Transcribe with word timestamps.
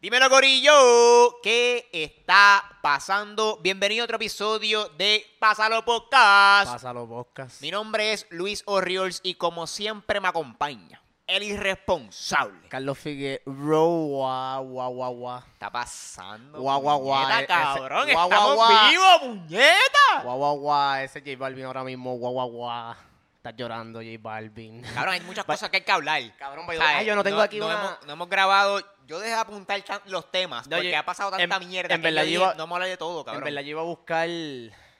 Dímelo, 0.00 0.30
Corillo, 0.30 1.40
¿qué 1.42 1.88
está 1.92 2.64
pasando? 2.82 3.58
Bienvenido 3.60 4.02
a 4.02 4.04
otro 4.04 4.16
episodio 4.16 4.88
de 4.96 5.26
Pásalo 5.38 5.84
Podcast. 5.84 6.72
Pásalo, 6.72 7.06
podcast. 7.06 7.60
Mi 7.60 7.70
nombre 7.70 8.14
es 8.14 8.26
Luis 8.30 8.62
Orriols 8.64 9.20
y 9.22 9.34
como 9.34 9.66
siempre 9.66 10.18
me 10.20 10.28
acompaña 10.28 11.02
el 11.26 11.42
irresponsable. 11.42 12.66
Carlos 12.70 12.98
Figueroa, 12.98 14.58
guau, 14.58 14.64
guau, 14.64 14.92
guau, 14.94 15.14
guau. 15.16 15.42
está 15.52 15.70
pasando? 15.70 16.58
Guau, 16.60 16.80
guau, 16.80 16.98
guau, 17.00 17.22
puñeta, 17.26 17.40
ese- 17.42 17.46
cabrón, 17.80 18.08
guau, 18.10 18.28
guau, 18.28 18.30
estamos 18.30 18.54
guau. 18.56 18.88
vivos, 18.90 19.18
puñeta. 19.20 20.22
Guau, 20.24 20.38
guau, 20.38 20.56
guau. 20.60 20.94
Ese 20.96 21.20
J 21.20 21.36
Balvin 21.36 21.66
ahora 21.66 21.84
mismo, 21.84 22.16
guau, 22.16 22.32
guau, 22.32 22.48
guau. 22.48 22.94
Estás 23.40 23.56
llorando, 23.56 24.00
J 24.00 24.10
Balvin. 24.20 24.82
Cabrón, 24.82 25.14
hay 25.14 25.20
muchas 25.22 25.44
cosas 25.46 25.70
que 25.70 25.78
hay 25.78 25.82
que 25.82 25.90
hablar. 25.90 26.22
Cabrón, 26.36 26.66
sea, 26.68 27.02
yo 27.02 27.16
no 27.16 27.24
tengo 27.24 27.40
aquí 27.40 27.58
no 27.58 27.66
una- 27.66 27.74
Hemos, 27.80 28.06
no 28.06 28.12
hemos 28.12 28.28
grabado, 28.28 28.82
yo 29.06 29.18
dejé 29.18 29.32
de 29.32 29.38
apuntar 29.40 29.82
los 30.04 30.30
temas 30.30 30.68
No, 30.68 30.76
porque 30.76 30.90
yo- 30.90 30.98
ha 30.98 31.02
pasado 31.04 31.30
tanta 31.30 31.56
en- 31.56 31.68
mierda 31.68 31.94
en 31.94 32.02
que 32.02 32.04
verdad 32.06 32.24
yo 32.24 32.44
dije, 32.44 32.58
no 32.58 32.66
me 32.66 32.74
hablar 32.74 32.88
de 32.90 32.98
todo, 32.98 33.24
cabrón. 33.24 33.40
En 33.42 33.44
verdad, 33.46 33.62
yo 33.62 33.70
iba 33.70 33.80
a 33.80 33.84
buscar 33.84 34.28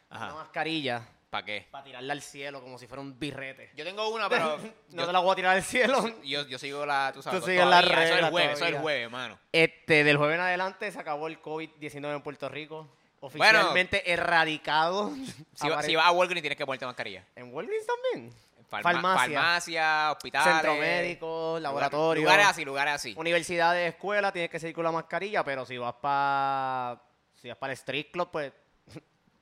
Ajá. 0.09 0.25
una 0.25 0.35
mascarilla 0.37 1.07
¿Para 1.29 1.45
qué? 1.45 1.69
para 1.71 1.85
tirarla 1.85 2.15
al 2.15 2.23
cielo 2.23 2.63
como 2.63 2.79
si 2.79 2.87
fuera 2.87 3.03
un 3.03 3.19
birrete. 3.19 3.73
Yo 3.77 3.85
tengo 3.85 4.09
una, 4.09 4.31
pero 4.31 4.57
No 4.89 5.03
yo, 5.03 5.07
te 5.07 5.13
la 5.13 5.19
voy 5.19 5.33
a 5.33 5.37
tirar 5.37 5.57
al 5.57 5.63
cielo. 5.63 6.03
yo, 6.25 6.47
yo 6.47 6.59
sigo 6.59 6.87
la, 6.87 7.11
tú 7.13 7.21
sabes, 7.23 7.41
Tú 7.41 7.47
sigues 7.47 7.61
la 7.67 7.83
todavía, 7.83 7.91
Eso 7.93 8.01
es 8.03 8.09
el 8.09 8.15
regla 8.15 8.31
jueves, 8.31 8.53
eso 8.57 8.65
es 8.65 8.73
el 8.73 8.79
jueves, 8.81 9.11
mano. 9.11 9.39
Este, 9.53 10.03
del 10.03 10.17
jueves 10.17 10.37
en 10.37 10.41
adelante 10.41 10.91
se 10.91 10.99
acabó 10.99 11.27
el 11.27 11.43
COVID-19 11.43 12.15
en 12.17 12.23
Puerto 12.23 12.49
Rico. 12.49 12.89
Oficialmente 13.21 14.11
erradicado. 14.13 15.13
Si, 15.55 15.69
va- 15.69 15.77
vas 15.77 15.87
a 16.07 16.11
Walgreens 16.13 16.43
tienes 16.43 16.57
que 16.57 16.65
ponerte 16.65 16.87
mascarilla. 16.87 17.25
¿En 17.37 17.53
Walgreens 17.53 17.87
también? 17.87 18.33
Farma- 18.71 18.83
Farmacia. 18.83 19.41
Farmacia, 19.41 20.13
hospitales. 20.13 20.53
Centro 20.55 20.75
médico, 20.77 21.59
laboratorio. 21.61 22.23
Lugares 22.23 22.47
así, 22.47 22.65
lugares 22.65 22.95
así. 22.95 23.15
Universidades, 23.17 23.93
escuelas, 23.95 24.33
tienes 24.33 24.51
que 24.51 24.59
seguir 24.61 24.75
con 24.75 24.85
la 24.85 24.93
mascarilla, 24.93 25.43
pero 25.45 25.67
si 25.67 25.77
vas 25.77 25.95
para 26.01 27.01
si 27.35 27.49
vas 27.49 27.57
para 27.59 27.73
el 27.73 27.79
street 27.79 28.07
club, 28.13 28.31
pues 28.31 28.53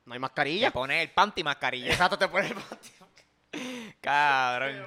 no 0.05 0.13
hay 0.13 0.17
Te 0.17 0.19
mascarilla. 0.19 0.71
pones 0.71 1.01
el 1.03 1.11
panty 1.11 1.43
mascarilla. 1.43 1.91
Exacto, 1.91 2.17
te 2.17 2.27
pones 2.27 2.51
el 2.51 2.57
panty. 2.57 2.89
Cabrón. 4.01 4.85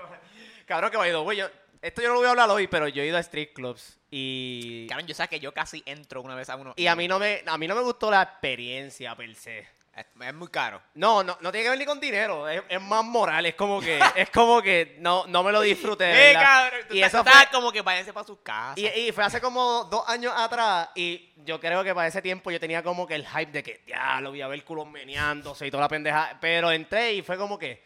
Cabrón, 0.66 0.90
que 0.90 0.96
vaya, 0.96 1.16
güey. 1.16 1.38
yo- 1.38 1.48
Esto 1.80 2.02
yo 2.02 2.08
no 2.08 2.14
lo 2.14 2.20
voy 2.20 2.26
a 2.28 2.30
hablar 2.30 2.50
hoy, 2.50 2.66
pero 2.66 2.88
yo 2.88 3.02
he 3.02 3.06
ido 3.06 3.16
a 3.16 3.20
street 3.20 3.52
clubs 3.54 3.98
y 4.14 4.86
Cabrón, 4.88 5.06
yo 5.06 5.14
sé 5.14 5.26
que 5.26 5.40
yo 5.40 5.52
casi 5.54 5.82
entro 5.86 6.20
una 6.20 6.34
vez 6.34 6.50
a 6.50 6.56
uno. 6.56 6.74
y 6.76 6.86
a 6.86 6.94
mí 6.94 7.08
no 7.08 7.18
me 7.18 7.42
a 7.46 7.56
mí 7.56 7.66
no 7.66 7.74
me 7.74 7.80
gustó 7.82 8.10
la 8.10 8.22
experiencia 8.22 9.16
per 9.16 9.34
se. 9.34 9.66
Es, 9.94 10.06
es 10.26 10.32
muy 10.34 10.48
caro. 10.48 10.80
No, 10.94 11.22
no, 11.22 11.36
no 11.42 11.52
tiene 11.52 11.64
que 11.64 11.68
ver 11.70 11.78
ni 11.78 11.84
con 11.84 12.00
dinero, 12.00 12.48
es, 12.48 12.62
es 12.68 12.80
más 12.80 13.04
moral, 13.04 13.44
es 13.44 13.54
como 13.54 13.78
que 13.80 13.98
es 14.14 14.30
como 14.30 14.62
que 14.62 14.96
no 15.00 15.26
no 15.26 15.42
me 15.42 15.50
lo 15.52 15.60
disfruté. 15.62 16.04
de 16.12 16.12
Eh, 16.12 16.26
verdad. 16.34 16.42
cabrón. 16.42 16.80
Tú 16.88 16.94
y 16.94 17.02
estás- 17.02 17.14
eso 17.14 17.22
fue, 17.24 17.32
estás 17.32 17.46
como 17.54 17.72
que 17.72 17.80
váyanse 17.82 18.12
para 18.12 18.26
sus 18.26 18.38
casas. 18.40 18.78
Y, 18.78 18.86
y 18.86 19.12
fue 19.12 19.24
hace 19.24 19.40
como 19.40 19.84
dos 19.84 20.06
años 20.08 20.32
atrás 20.36 20.90
y 20.94 21.32
yo 21.44 21.58
creo 21.60 21.82
que 21.82 21.94
para 21.94 22.08
ese 22.08 22.20
tiempo 22.22 22.50
yo 22.50 22.60
tenía 22.60 22.82
como 22.82 23.06
que 23.06 23.14
el 23.14 23.26
hype 23.26 23.52
de 23.52 23.62
que 23.62 23.82
ya 23.86 24.20
lo 24.20 24.30
voy 24.30 24.40
a 24.42 24.48
ver 24.48 24.62
culos 24.64 24.86
meneándose 24.86 25.66
y 25.66 25.70
toda 25.70 25.82
la 25.82 25.88
pendeja. 25.88 26.38
Pero 26.40 26.70
entré 26.70 27.12
y 27.14 27.22
fue 27.22 27.36
como 27.38 27.58
que, 27.58 27.82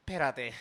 espérate, 0.00 0.52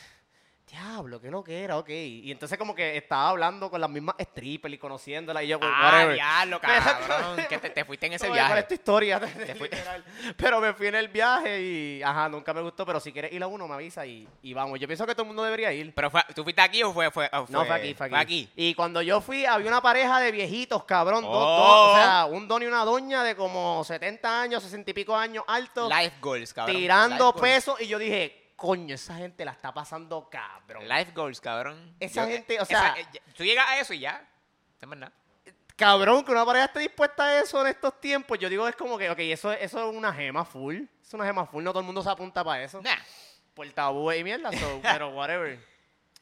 diablo, 0.76 1.22
qué 1.22 1.32
lo 1.32 1.44
que 1.44 1.64
era, 1.64 1.78
ok. 1.78 1.90
Y 1.90 2.32
entonces 2.32 2.58
como 2.58 2.76
que 2.76 2.98
estaba 2.98 3.30
hablando 3.30 3.70
con 3.70 3.80
las 3.80 3.90
mismas 3.90 4.16
strippers 4.22 4.74
y 4.74 4.78
conociéndolas 4.78 5.44
y 5.44 5.48
yo, 5.48 5.60
ah, 5.62 6.08
diablo, 6.14 6.60
cabrón. 6.62 7.46
que 7.48 7.58
te, 7.58 7.70
te 7.70 7.86
fuiste 7.86 8.08
en 8.08 8.14
ese 8.14 8.28
¿Cómo 8.28 8.36
¿Cuál 8.38 8.46
es 8.50 8.54
viaje. 8.56 8.68
tu 8.68 8.74
historia? 8.74 9.20
fuiste. 9.58 9.76
Literal. 9.78 10.04
Pero 10.38 10.60
me 10.60 10.74
fui 10.74 10.88
en 10.88 10.96
el 10.96 11.08
viaje 11.08 11.62
y, 11.62 12.04
ajá, 12.04 12.28
nunca 12.30 12.54
me 12.54 12.62
gustó. 12.62 12.86
Pero 12.86 13.00
si 13.00 13.12
quieres 13.12 13.32
ir 13.32 13.42
a 13.42 13.48
uno, 13.48 13.68
me 13.68 13.76
avisa 13.76 14.06
y, 14.06 14.28
y 14.42 14.54
vamos. 14.54 14.80
Yo 14.80 14.88
pienso 14.88 15.06
que 15.06 15.14
todo 15.14 15.24
el 15.24 15.28
mundo 15.28 15.44
debería 15.44 15.72
ir. 15.72 15.94
Pero 15.96 16.10
fue, 16.12 16.22
¿tú 16.36 16.44
fuiste 16.44 16.62
aquí 16.62 16.84
o 16.84 16.92
fue, 16.94 17.10
fue, 17.12 17.30
o 17.32 17.46
No, 17.50 17.66
fue 17.66 17.76
aquí, 17.76 17.94
fue 17.94 18.10
aquí. 18.14 18.50
Y 18.56 18.74
cuando 18.74 19.02
yo 19.02 19.22
fui, 19.22 19.46
había 19.46 19.68
una 19.70 19.82
pareja 19.82 20.20
de 20.20 20.32
viejitos, 20.32 20.84
cabrón. 20.84 21.24
dos- 21.24 21.32
Oh. 21.36 21.58
dos, 21.58 21.92
o 21.92 21.96
sea, 21.96 22.26
un 22.26 22.48
don 22.48 22.64
y 22.64 22.66
una 22.66 22.84
doña 22.86 23.24
de 23.24 23.36
como 23.36 23.84
70 23.84 24.42
años, 24.42 24.64
60 24.64 24.92
y 24.92 24.94
pico 24.94 25.16
años 25.16 25.44
altos, 25.48 25.90
Life 25.90 26.16
goals, 26.22 26.54
cabrón. 26.54 26.76
tirando 26.76 27.34
pesos. 27.36 27.80
Y 27.82 27.88
yo 27.88 27.98
dije, 28.00 28.45
coño, 28.56 28.96
esa 28.96 29.16
gente 29.16 29.44
la 29.46 29.52
está 29.52 29.74
pasando 29.74 30.30
cabrón. 30.30 30.88
Life 30.88 31.12
goals, 31.14 31.42
cabrón. 31.42 31.96
Esa 32.00 32.26
Yo- 32.26 32.32
gente, 32.32 32.60
o 32.60 32.64
esa- 32.64 32.94
sea- 32.94 32.96
eh, 33.00 33.06
tú 33.36 33.44
llegas 33.44 33.68
a 33.70 33.80
eso 33.80 33.94
y 33.94 34.00
ya. 34.00 34.28
Es 34.82 34.90
verdad. 34.90 35.12
Cabrón, 35.76 36.24
que 36.24 36.32
una 36.32 36.46
pareja 36.46 36.66
esté 36.66 36.80
dispuesta 36.80 37.26
a 37.26 37.40
eso 37.42 37.60
en 37.62 37.68
estos 37.68 38.00
tiempos. 38.00 38.40
Yo 38.40 38.48
digo, 38.50 38.66
es 38.68 38.76
como 38.78 38.98
que, 38.98 39.10
ok, 39.10 39.20
eso, 39.20 39.52
eso 39.52 39.90
es 39.90 39.96
una 39.96 40.14
gema 40.14 40.46
full. 40.46 40.84
Es 41.02 41.14
una 41.14 41.26
gema 41.26 41.46
full, 41.46 41.64
no 41.64 41.72
todo 41.72 41.82
el 41.82 41.86
mundo 41.86 42.02
se 42.02 42.10
apunta 42.10 42.44
para 42.44 42.64
eso. 42.64 42.82
Nah. 42.82 42.96
Por 43.54 43.70
tabú 43.72 44.12
y 44.12 44.24
mierda, 44.24 44.52
so, 44.54 44.80
pero 44.82 45.10
whatever. 45.10 45.60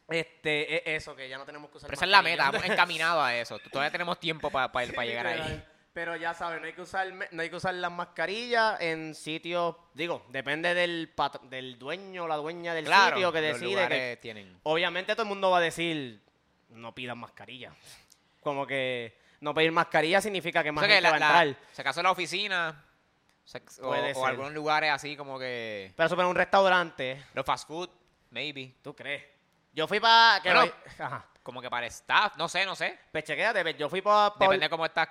Este, 0.09 0.75
es 0.95 1.01
eso, 1.03 1.15
que 1.15 1.29
ya 1.29 1.37
no 1.37 1.45
tenemos 1.45 1.69
que 1.71 1.77
usar 1.77 1.87
Pero 1.87 1.95
esa 1.95 2.05
es 2.05 2.11
la 2.11 2.21
meta, 2.21 2.51
vamos 2.51 2.65
encaminados 2.67 3.23
a 3.23 3.35
eso. 3.35 3.57
Todavía 3.71 3.91
tenemos 3.91 4.19
tiempo 4.19 4.49
para 4.49 4.69
llegar 5.05 5.27
ahí. 5.27 5.63
Pero 5.93 6.15
ya 6.15 6.33
saben, 6.33 6.59
no 6.61 6.65
hay 6.65 6.73
que 6.73 6.81
usar 6.81 7.07
no 7.31 7.41
hay 7.41 7.49
que 7.51 7.55
usar 7.55 7.73
las 7.75 7.91
mascarillas 7.91 8.81
en 8.81 9.13
sitios, 9.13 9.75
digo, 9.93 10.25
depende 10.29 10.73
del 10.73 11.11
pat- 11.15 11.41
del 11.43 11.77
dueño 11.77 12.23
o 12.23 12.27
la 12.27 12.35
dueña 12.37 12.73
del 12.73 12.85
Claro, 12.85 13.15
sitio 13.17 13.31
que 13.31 13.41
decide 13.41 13.87
que 13.87 14.17
tienen. 14.21 14.59
obviamente 14.63 15.13
todo 15.13 15.23
el 15.23 15.29
mundo 15.29 15.51
va 15.51 15.59
a 15.59 15.61
decir 15.61 16.19
no 16.69 16.95
pidan 16.95 17.19
mascarilla. 17.19 17.71
Como 18.41 18.65
que 18.65 19.15
no 19.41 19.53
pedir 19.53 19.71
mascarilla 19.71 20.19
significa 20.19 20.63
que 20.63 20.69
O 20.71 20.73
más 20.73 20.85
que 20.87 20.99
la, 20.99 21.11
va 21.11 21.15
a 21.15 21.19
la- 21.19 21.43
entrar. 21.43 21.63
si 21.71 21.81
acaso 21.81 22.01
la 22.01 22.11
oficina 22.11 22.83
se- 23.45 23.61
o, 23.81 23.89
o 23.89 24.25
algunos 24.25 24.51
lugares 24.53 24.89
así 24.91 25.15
como 25.15 25.37
que 25.37 25.93
Pero 25.95 26.09
super 26.09 26.25
un 26.25 26.35
restaurante, 26.35 27.23
los 27.35 27.45
fast 27.45 27.67
food, 27.67 27.89
maybe. 28.31 28.73
¿tú 28.81 28.95
crees? 28.95 29.23
Yo 29.73 29.87
fui 29.87 29.99
para 29.99 30.39
Bueno. 30.43 30.71
Ajá. 30.97 31.25
Como 31.43 31.61
que 31.61 31.69
para 31.69 31.85
staff, 31.87 32.37
no 32.37 32.47
sé, 32.47 32.65
no 32.65 32.73
sé. 32.75 32.97
Pues 33.11 33.25
chequéate, 33.25 33.61
pues, 33.63 33.77
yo 33.77 33.89
fui 33.89 34.01
para 34.01 34.29
Depende 34.39 34.65
de 34.65 34.69
cómo 34.69 34.85
estas 34.85 35.09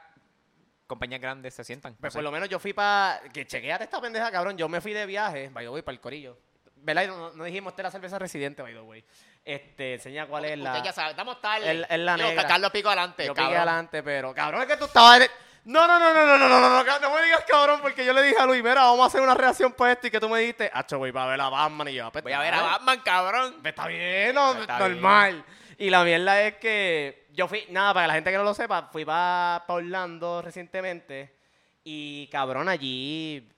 compañías 0.93 1.21
grandes 1.21 1.55
se 1.55 1.65
sientan. 1.65 1.93
no 1.93 1.99
Pues 2.01 2.13
sé. 2.13 2.17
por 2.19 2.25
lo 2.25 2.31
menos 2.31 2.49
yo 2.49 2.59
fui 2.59 2.73
para. 2.73 3.21
Que 3.33 3.47
chequeate 3.47 3.85
esta 3.85 4.01
pendeja, 4.01 4.31
cabrón. 4.31 4.57
Yo 4.57 4.69
me 4.69 4.81
fui 4.81 4.93
de 4.93 5.07
viaje, 5.07 5.49
by 5.53 5.65
the 5.65 5.71
way, 5.71 5.83
para 5.83 5.95
el 5.95 6.01
corillo. 6.01 6.39
¿Verdad? 6.77 7.05
Y 7.05 7.07
No, 7.09 7.31
no 7.33 7.45
dijimos, 7.45 7.73
esta 7.73 7.83
es 7.83 7.85
la 7.85 7.91
cerveza 7.93 8.19
residente, 8.19 8.61
by 8.63 8.73
the 8.75 8.81
way. 8.81 9.05
Este, 9.45 9.95
enseña 9.95 10.27
cuál 10.27 10.45
es 10.45 10.59
la. 10.59 10.73
Usted 10.73 10.85
ya 10.85 10.93
sabe, 10.93 11.11
estamos 11.11 11.41
tarde. 11.41 11.87
Es- 11.89 11.99
la 12.01 12.17
Yo, 12.17 12.27
negra. 12.29 12.47
Carlos 12.47 12.71
Pico 12.71 12.89
adelante, 12.89 13.27
yo 13.27 13.35
cabrón. 13.35 13.57
adelante, 13.57 14.03
pero. 14.03 14.35
Cabrón, 14.35 14.63
es 14.63 14.69
que 14.69 14.77
tú 14.77 14.85
estabas. 14.87 15.17
en 15.19 15.23
el- 15.23 15.31
No, 15.65 15.87
no, 15.87 15.97
no, 15.99 16.13
no, 16.13 16.27
no, 16.27 16.39
no, 16.39 16.49
no, 16.49 16.61
no, 16.61 16.71
no, 16.71 16.85
no, 16.85 16.99
no 16.99 17.15
me 17.15 17.23
digas 17.23 17.45
cabrón, 17.47 17.81
porque 17.81 18.05
yo 18.05 18.13
le 18.13 18.23
dije 18.23 18.37
a 18.41 18.47
Luis, 18.47 18.63
mira, 18.65 18.83
vamos 18.83 19.05
a 19.05 19.07
hacer 19.07 19.21
una 19.21 19.35
reacción 19.35 19.73
para 19.73 19.93
esto 19.93 20.09
y 20.09 20.11
que 20.11 20.19
tú 20.19 20.29
me 20.29 20.41
dijiste, 20.41 20.69
hacho, 20.75 20.99
voy 20.99 21.13
para 21.13 21.27
ver 21.27 21.41
a 21.41 21.49
Batman 21.49 21.87
y 21.89 21.95
yo, 21.95 22.11
pues, 22.11 22.25
Voy 22.25 22.33
a 22.33 22.41
ver 22.41 22.53
a. 22.55 22.63
Batman, 22.63 23.01
cabrón. 23.05 23.55
Pues 23.63 23.73
Está 23.73 23.87
bien, 23.87 24.35
no, 24.35 24.55
Está 24.61 24.79
normal. 24.81 25.45
Y 25.83 25.91
la 25.91 26.05
mierda 26.05 26.41
es 26.43 26.55
que 26.59 27.27
yo 27.33 27.49
fui, 27.49 27.67
nada, 27.71 27.93
para 27.95 28.07
la 28.07 28.15
gente 28.15 28.31
que 28.31 28.37
no 28.37 28.45
lo 28.45 28.55
sepa, 28.55 28.89
fui 28.93 29.05
para 29.05 29.65
Orlando 29.67 30.41
recientemente 30.41 31.35
y 31.83 32.29
cabrón, 32.29 32.69
allí 32.69 33.49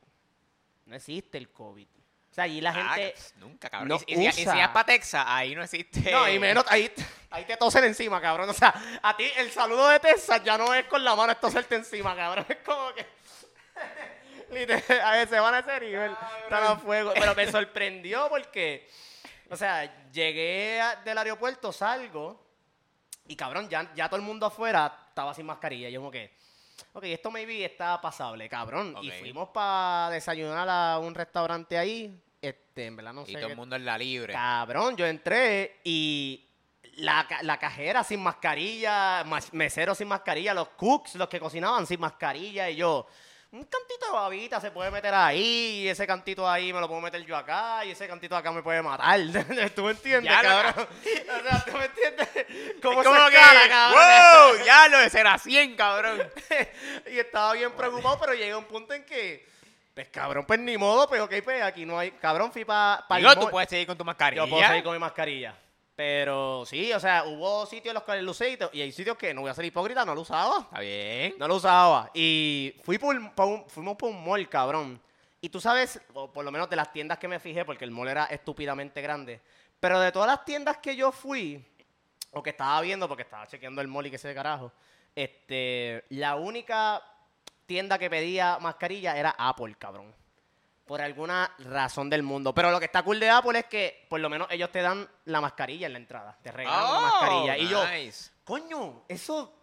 no 0.86 0.96
existe 0.96 1.36
el 1.36 1.50
COVID. 1.50 1.86
O 2.30 2.34
sea, 2.34 2.44
allí 2.44 2.60
la 2.62 2.70
Ah, 2.70 2.94
gente... 2.94 3.12
pues, 3.14 3.34
nunca, 3.36 3.68
cabrón. 3.68 3.88
no 3.88 3.96
y, 4.06 4.14
si- 4.14 4.22
y 4.22 4.26
y 4.28 4.32
si 4.32 4.40
es 4.58 4.68
para 4.68 4.86
Texas, 4.86 5.24
ahí 5.28 5.54
no 5.54 5.62
existe. 5.62 6.10
No, 6.10 6.26
y 6.28 6.38
menos, 6.38 6.64
ahí, 6.68 6.90
ahí 7.30 7.44
te 7.44 7.56
tosen 7.58 7.84
encima, 7.84 8.20
cabrón. 8.22 8.48
O 8.48 8.54
sea, 8.54 8.72
a 9.02 9.14
ti 9.16 9.24
el 9.36 9.50
saludo 9.50 9.86
de 9.90 10.00
Texas 10.00 10.42
ya 10.42 10.56
no 10.56 10.72
es 10.72 10.86
con 10.86 11.04
la 11.04 11.14
mano, 11.14 11.30
es 11.32 11.40
toserte 11.40 11.74
encima, 11.76 12.16
cabrón. 12.16 12.46
Es 12.48 12.56
como 12.64 12.92
que... 12.94 13.06
A 15.04 15.10
ver, 15.12 15.28
se 15.28 15.38
van 15.40 15.54
a 15.54 15.58
ese 15.58 15.80
nivel. 15.80 16.12
Están 16.44 16.64
a 16.64 16.76
fuego. 16.76 17.12
Pero 17.14 17.34
me 17.34 17.50
sorprendió 17.50 18.28
porque, 18.28 18.88
o 19.50 19.56
sea, 19.56 20.10
llegué 20.10 20.80
a- 20.80 20.96
del 20.96 21.18
aeropuerto, 21.18 21.72
salgo 21.72 22.44
y 23.26 23.36
cabrón, 23.36 23.68
ya, 23.68 23.92
ya 23.94 24.08
todo 24.08 24.16
el 24.16 24.22
mundo 24.26 24.46
afuera 24.46 25.06
estaba 25.08 25.32
sin 25.34 25.46
mascarilla. 25.46 25.88
Yo 25.88 26.00
como 26.00 26.10
que, 26.10 26.34
ok, 26.92 27.04
esto 27.04 27.30
maybe 27.30 27.64
está 27.64 28.00
pasable, 28.00 28.48
cabrón. 28.48 28.94
Y 29.02 29.10
fuimos 29.20 29.48
para 29.50 30.10
desayunar 30.10 30.68
a 30.68 30.98
un 30.98 31.14
restaurante 31.14 31.78
ahí. 31.78 32.20
Este, 32.42 32.86
en 32.86 32.96
verdad 32.96 33.12
no 33.14 33.24
sé. 33.24 33.32
Y 33.32 33.34
todo 33.34 33.46
qué- 33.46 33.52
el 33.52 33.56
mundo 33.56 33.76
en 33.76 33.84
la 33.86 33.96
libre. 33.96 34.32
Cabrón, 34.34 34.96
yo 34.96 35.06
entré 35.06 35.80
y 35.84 36.46
la, 36.96 37.26
ca- 37.26 37.42
la 37.42 37.58
cajera 37.58 38.04
sin 38.04 38.22
mascarilla, 38.22 39.24
mas- 39.24 39.52
mesero 39.54 39.94
sin 39.94 40.08
mascarilla, 40.08 40.52
los 40.52 40.68
cooks, 40.70 41.14
los 41.14 41.28
que 41.28 41.40
cocinaban 41.40 41.86
sin 41.86 42.00
mascarilla 42.00 42.68
y 42.68 42.76
yo, 42.76 43.06
un 43.54 43.62
cantito 43.66 44.06
de 44.06 44.12
babita 44.12 44.60
se 44.60 44.72
puede 44.72 44.90
meter 44.90 45.14
ahí 45.14 45.82
y 45.82 45.88
ese 45.88 46.08
cantito 46.08 46.48
ahí 46.48 46.72
me 46.72 46.80
lo 46.80 46.88
puedo 46.88 47.00
meter 47.00 47.24
yo 47.24 47.36
acá 47.36 47.84
y 47.84 47.92
ese 47.92 48.08
cantito 48.08 48.36
acá 48.36 48.50
me 48.50 48.62
puede 48.64 48.82
matar. 48.82 49.16
¿Tú 49.76 49.84
me 49.84 49.92
entiendes, 49.92 50.32
Ya 50.32 50.42
lo- 50.42 50.48
cabrón? 50.48 50.88
o 50.96 51.48
sea, 51.48 51.64
¿tú 51.64 51.72
me 51.78 51.84
entiendes? 51.84 52.28
¿Cómo 52.82 53.00
Es 53.00 53.06
como 53.06 53.24
se 53.26 53.30
que, 53.30 53.36
escala, 53.36 53.68
cabrón? 53.68 54.02
¡Wow! 54.58 54.64
Ya 54.66 54.88
lo 54.88 54.98
de 54.98 55.08
ser 55.08 55.26
a 55.28 55.38
100, 55.38 55.76
cabrón. 55.76 56.28
y 57.12 57.18
estaba 57.18 57.52
bien 57.52 57.70
preocupado, 57.72 58.18
pero 58.18 58.34
llegué 58.34 58.50
a 58.50 58.58
un 58.58 58.64
punto 58.64 58.92
en 58.92 59.04
que, 59.04 59.46
pues 59.94 60.08
cabrón, 60.08 60.44
pues 60.44 60.58
ni 60.58 60.76
modo, 60.76 61.08
pues 61.08 61.20
ok, 61.20 61.34
pues 61.44 61.62
aquí 61.62 61.86
no 61.86 61.96
hay, 61.96 62.10
cabrón, 62.10 62.50
fui 62.50 62.64
para 62.64 63.06
pa 63.06 63.18
Digo, 63.18 63.36
tú 63.36 63.50
puedes 63.50 63.70
seguir 63.70 63.86
con 63.86 63.96
tu 63.96 64.04
mascarilla. 64.04 64.44
Yo 64.44 64.50
puedo 64.50 64.62
salir 64.66 64.82
con 64.82 64.92
mi 64.94 64.98
mascarilla. 64.98 65.54
Pero 65.96 66.64
sí, 66.66 66.92
o 66.92 66.98
sea, 66.98 67.24
hubo 67.24 67.66
sitios 67.66 67.92
en 67.92 67.94
los 67.94 68.02
cuales 68.02 68.24
lo 68.24 68.32
usé 68.32 68.58
y, 68.72 68.80
hay 68.80 68.90
sitios 68.90 69.16
que, 69.16 69.32
no 69.32 69.42
voy 69.42 69.50
a 69.50 69.54
ser 69.54 69.64
hipócrita, 69.64 70.04
no 70.04 70.14
lo 70.14 70.22
usaba. 70.22 70.58
Está 70.62 70.80
bien. 70.80 71.34
No 71.38 71.46
lo 71.46 71.54
usaba. 71.56 72.10
Y 72.14 72.74
fui 72.82 72.98
por, 72.98 73.32
por 73.34 73.46
un- 73.46 73.68
fuimos 73.68 73.96
por 73.96 74.10
un 74.10 74.24
mall, 74.24 74.48
cabrón. 74.48 75.00
Y 75.40 75.48
tú 75.50 75.60
sabes, 75.60 76.00
o 76.14 76.32
por 76.32 76.44
lo 76.44 76.50
menos 76.50 76.68
de 76.68 76.76
las 76.76 76.92
tiendas 76.92 77.18
que 77.18 77.28
me 77.28 77.38
fijé, 77.38 77.64
porque 77.64 77.84
el 77.84 77.92
mall 77.92 78.08
era 78.08 78.24
estúpidamente 78.24 79.00
grande. 79.02 79.40
Pero 79.78 80.00
de 80.00 80.10
todas 80.10 80.26
las 80.28 80.44
tiendas 80.44 80.78
que 80.78 80.96
yo 80.96 81.12
fui, 81.12 81.64
o 82.32 82.42
que 82.42 82.50
estaba 82.50 82.80
viendo, 82.80 83.06
porque 83.06 83.22
estaba 83.22 83.46
chequeando 83.46 83.80
el 83.80 83.86
mall 83.88 84.06
y 84.06 84.10
qué 84.10 84.18
sé 84.18 84.28
de 84.28 84.34
carajo, 84.34 84.72
Este, 85.14 86.04
la 86.08 86.34
única 86.34 87.00
tienda 87.66 87.98
que 87.98 88.10
pedía 88.10 88.58
mascarilla 88.58 89.16
era 89.16 89.34
Apple, 89.38 89.76
cabrón. 89.78 90.12
Por 90.86 91.00
alguna 91.00 91.50
razón 91.60 92.10
del 92.10 92.22
mundo. 92.22 92.54
Pero 92.54 92.70
lo 92.70 92.78
que 92.78 92.84
está 92.86 93.02
cool 93.02 93.18
de 93.18 93.30
Apple 93.30 93.58
es 93.58 93.64
que 93.66 94.06
por 94.10 94.20
lo 94.20 94.28
menos 94.28 94.48
ellos 94.50 94.70
te 94.70 94.82
dan 94.82 95.08
la 95.24 95.40
mascarilla 95.40 95.86
en 95.86 95.92
la 95.94 95.98
entrada. 95.98 96.38
Te 96.42 96.52
regalan 96.52 96.92
la 96.92 97.00
mascarilla. 97.00 97.56
Y 97.58 97.68
yo, 97.68 97.82
Oh, 97.82 98.44
coño, 98.44 99.04
eso, 99.08 99.54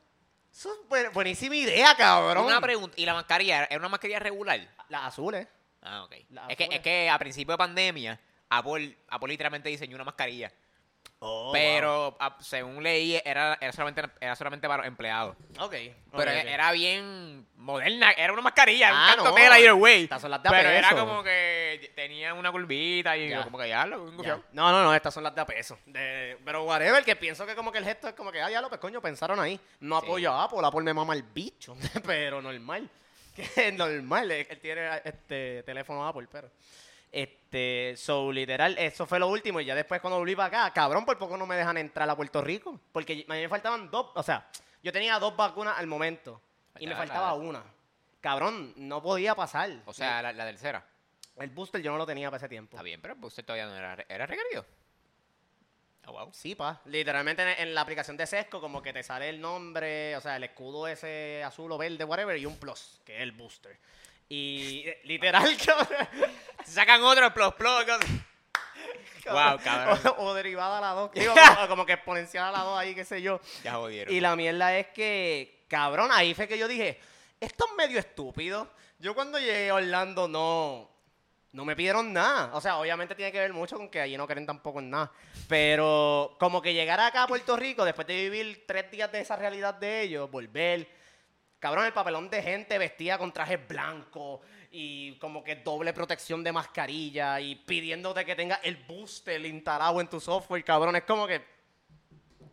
eso 0.52 0.74
es 0.74 0.90
buen- 0.90 1.14
buenísima 1.14 1.56
idea, 1.56 1.96
cabrón. 1.96 2.46
Una 2.46 2.60
pregunta. 2.60 2.96
¿Y 3.00 3.06
la 3.06 3.14
mascarilla 3.14 3.66
era 3.66 3.78
una 3.78 3.90
mascarilla 3.90 4.18
regular? 4.20 4.60
Las 4.90 5.04
azules. 5.06 5.48
Ah, 5.84 6.04
ok. 6.04 6.16
La 6.32 6.48
Es 6.48 6.58
que, 6.58 6.68
es 6.72 6.80
que 6.80 7.10
a 7.10 7.18
principio 7.20 7.54
de 7.54 7.58
pandemia, 7.60 8.20
Apple, 8.50 8.98
Apple 9.10 9.30
literalmente 9.30 9.70
diseñó 9.70 9.96
una 9.96 10.04
mascarilla. 10.06 10.52
Oh, 11.24 11.52
pero 11.54 12.18
a- 12.20 12.36
según 12.42 12.82
leí, 12.82 13.22
era, 13.24 13.56
era, 13.62 13.72
solamente, 13.72 14.02
era 14.20 14.36
solamente 14.36 14.68
para 14.68 14.88
empleados. 14.88 15.36
Ok. 15.60 15.72
Pero 15.72 16.32
ok. 16.32 16.46
era 16.48 16.72
bien 16.72 17.46
moderna, 17.58 18.10
era 18.14 18.34
una 18.34 18.42
mascarilla, 18.42 18.88
era 18.88 18.98
Ah, 18.98 19.02
un 19.02 19.08
canto 19.16 19.30
no. 19.30 19.36
tela 19.36 19.60
either 19.60 19.74
way. 19.74 20.04
Estas 20.06 20.20
son 20.22 20.32
las 20.32 20.42
de 20.42 20.50
Pero 20.50 20.70
era 20.70 20.90
como 20.96 21.22
que 21.24 21.92
tenía 21.96 22.34
una 22.34 22.52
curvita 22.52 23.16
y 23.16 23.30
Ya. 23.30 23.44
como 23.44 23.60
que 23.60 23.70
ya 23.70 23.86
lo 23.86 24.12
Ya. 24.24 24.40
No, 24.52 24.72
no, 24.72 24.84
no, 24.84 24.96
estas 24.96 25.14
son 25.14 25.24
las 25.24 25.36
de 25.36 25.42
a 25.42 25.46
peso. 25.46 25.78
De- 25.86 26.40
pero 26.44 26.64
whatever, 26.64 27.04
que 27.06 27.16
pienso 27.16 27.46
que 27.46 27.54
como 27.54 27.72
que 27.72 27.78
el 27.78 27.86
gesto 27.86 28.08
es 28.08 28.16
como 28.16 28.32
que, 28.32 28.42
ah, 28.42 28.50
ya 28.50 28.60
lo 28.60 28.70
pues 28.70 28.82
coño, 28.82 29.00
pensaron 29.00 29.40
ahí. 29.40 29.60
No 29.80 30.00
Sí. 30.00 30.06
apoyo 30.08 30.32
a 30.32 30.46
Apple, 30.46 30.60
Apple 30.64 30.82
me 30.82 30.94
mama 30.96 31.14
el 31.14 31.22
bicho, 31.22 31.78
pero 32.04 32.42
normal. 32.42 32.90
Que 33.36 33.72
normal, 33.72 34.30
él 34.32 34.60
tiene 34.60 34.90
este 35.06 35.62
teléfono 35.64 36.06
Apple, 36.06 36.28
pero. 36.32 36.50
Este, 37.12 37.96
so, 37.98 38.32
literal, 38.32 38.78
eso 38.78 39.06
fue 39.06 39.20
lo 39.20 39.28
último. 39.28 39.60
Y 39.60 39.66
ya 39.66 39.76
después 39.76 40.00
cuando 40.00 40.18
volví 40.18 40.36
para 40.36 40.48
acá, 40.48 40.74
cabrón, 40.74 41.06
por 41.06 41.18
poco 41.18 41.36
no 41.38 41.46
me 41.46 41.56
dejan 41.56 41.78
entrar 41.78 42.10
a 42.10 42.16
Puerto 42.16 42.42
Rico. 42.42 42.80
Porque 42.92 43.26
a 43.28 43.34
mí 43.34 43.42
me 43.42 43.50
faltaban 43.50 43.92
dos, 43.92 44.12
o 44.16 44.24
sea, 44.24 44.48
yo 44.82 44.92
tenía 44.92 45.20
dos 45.20 45.36
vacunas 45.36 45.78
al 45.78 45.88
momento. 45.88 46.42
Y 46.80 46.88
me 46.88 46.96
Faltaba 46.96 47.34
una. 47.34 47.64
Cabrón, 48.22 48.74
no 48.78 49.02
podía 49.02 49.36
pasar. 49.36 49.70
O 49.86 49.94
sea, 49.94 50.22
la, 50.22 50.32
la 50.32 50.46
tercera. 50.46 50.86
el 51.38 51.50
booster 51.50 51.82
yo 51.82 51.92
no 51.92 51.98
lo 51.98 52.06
tenía 52.06 52.30
para 52.30 52.38
ese 52.38 52.48
tiempo. 52.48 52.78
Está 52.78 52.84
bien, 52.84 53.02
pero 53.02 53.16
pues 53.16 53.34
usted 53.34 53.44
todavía 53.44 53.66
no 53.66 53.76
era, 53.76 54.06
era 54.08 54.26
requerido. 54.26 54.66
Ah, 56.04 56.12
wow. 56.12 56.30
Sí, 56.34 56.56
pa. 56.56 56.82
Literalmente 56.86 57.44
en, 57.44 57.68
en 57.68 57.76
la 57.76 57.82
aplicación 57.82 58.18
de 58.18 58.26
Sesco, 58.26 58.62
como 58.62 58.82
que 58.82 58.94
te 58.94 59.04
sale 59.04 59.30
el 59.30 59.40
nombre, 59.42 60.16
o 60.16 60.22
sea, 60.22 60.38
el 60.38 60.44
escudo 60.44 60.88
ese 60.88 61.44
azul 61.44 61.72
o 61.72 61.78
verde, 61.78 62.04
whatever, 62.04 62.38
y 62.38 62.46
un 62.46 62.58
plus, 62.58 63.02
que 63.06 63.18
es 63.18 63.22
el 63.22 63.32
booster. 63.34 63.78
Y 64.34 64.86
literal, 65.04 65.58
cabrón. 65.66 66.08
Sacan 66.64 67.04
otro 67.04 67.34
plus 67.34 67.54
plus. 67.56 67.70
Wow, 69.26 69.60
cabrón. 69.62 70.00
O, 70.18 70.24
o 70.24 70.34
derivada 70.34 70.78
a 70.78 70.82
la 70.82 70.88
2. 70.92 71.12
Digo, 71.12 71.34
como, 71.56 71.68
como 71.68 71.86
que 71.86 71.94
exponencial 71.94 72.46
a 72.46 72.52
la 72.52 72.64
2 72.64 72.80
ahí, 72.80 72.96
qué 72.96 73.04
sé 73.04 73.22
yo. 73.22 73.42
Ya 73.62 73.74
jodieron. 73.74 74.14
Y 74.14 74.22
la 74.22 74.38
mierda 74.38 74.78
es 74.78 74.88
que, 74.88 75.66
cabrón, 75.68 76.12
ahí 76.14 76.34
fue 76.34 76.48
que 76.48 76.58
yo 76.58 76.70
dije, 76.70 76.98
esto 77.42 77.66
es 77.68 77.76
medio 77.76 78.00
estúpido. 78.00 78.72
Yo 79.00 79.14
cuando 79.14 79.38
llegué 79.38 79.70
a 79.70 79.76
Orlando 79.76 80.30
no, 80.30 80.90
no 81.52 81.66
me 81.66 81.76
pidieron 81.76 82.14
nada. 82.14 82.52
O 82.54 82.62
sea, 82.62 82.78
obviamente 82.78 83.16
tiene 83.16 83.34
que 83.34 83.40
ver 83.40 83.52
mucho 83.52 83.76
con 83.76 83.90
que 83.90 84.00
allí 84.00 84.16
no 84.16 84.28
creen 84.28 84.46
tampoco 84.46 84.80
en 84.80 84.92
nada. 84.92 85.12
Pero 85.50 86.38
como 86.40 86.62
que 86.62 86.74
llegar 86.74 87.02
acá 87.02 87.24
a 87.24 87.28
Puerto 87.28 87.58
Rico, 87.58 87.84
después 87.84 88.08
de 88.08 88.16
vivir 88.16 88.64
tres 88.66 88.90
días 88.92 89.12
de 89.12 89.20
esa 89.20 89.36
realidad 89.36 89.74
de 89.74 90.04
ellos, 90.04 90.32
volver, 90.32 90.88
cabrón, 91.62 91.86
el 91.86 91.94
papelón 91.94 92.30
de 92.30 92.44
gente 92.44 92.78
vestida 92.78 93.18
con 93.18 93.32
trajes 93.32 93.66
blancos 93.66 94.42
y 94.72 95.16
como 95.20 95.42
que 95.44 95.56
doble 95.56 95.94
protección 95.94 96.44
de 96.44 96.52
mascarilla 96.52 97.40
y 97.40 97.56
pidiéndote 97.56 98.26
que 98.26 98.36
tenga 98.36 98.56
el 98.64 98.76
booster 98.76 99.46
instalado 99.46 100.02
en 100.02 100.10
tu 100.10 100.20
software, 100.20 100.66
cabrón. 100.66 100.98
Es 100.98 101.04
como 101.04 101.26
que 101.26 101.62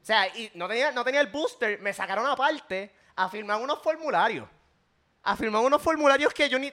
o 0.00 0.04
sea, 0.08 0.26
y 0.28 0.50
no 0.54 0.66
tenía, 0.68 0.90
no 0.92 1.04
tenía 1.04 1.20
el 1.20 1.26
booster, 1.26 1.80
me 1.80 1.92
sacaron 1.92 2.26
aparte 2.26 2.94
a 3.16 3.28
firmar 3.28 3.60
unos 3.60 3.82
formularios. 3.82 4.48
A 5.22 5.36
firmar 5.36 5.62
unos 5.62 5.82
formularios 5.82 6.32
que 6.32 6.48
yo 6.48 6.58
ni. 6.58 6.72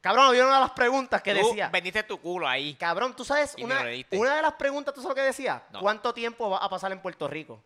Cabrón, 0.00 0.26
había 0.26 0.44
una 0.44 0.54
de 0.54 0.60
las 0.60 0.70
preguntas 0.72 1.22
que 1.22 1.34
Tú 1.34 1.46
decía. 1.46 1.68
vendiste 1.68 2.02
tu 2.02 2.20
culo 2.20 2.48
ahí. 2.48 2.74
Cabrón, 2.74 3.14
tú 3.14 3.24
sabes, 3.24 3.54
Y 3.56 3.64
una, 3.64 3.84
una 4.12 4.36
de 4.36 4.42
las 4.42 4.54
preguntas, 4.54 4.94
¿tú 4.94 5.02
sabes 5.02 5.16
lo 5.16 5.22
que 5.22 5.26
decía? 5.26 5.62
No. 5.70 5.80
¿Cuánto 5.80 6.14
tiempo 6.14 6.50
va 6.50 6.58
a 6.58 6.68
pasar 6.68 6.90
en 6.92 7.00
Puerto 7.00 7.28
Rico? 7.28 7.62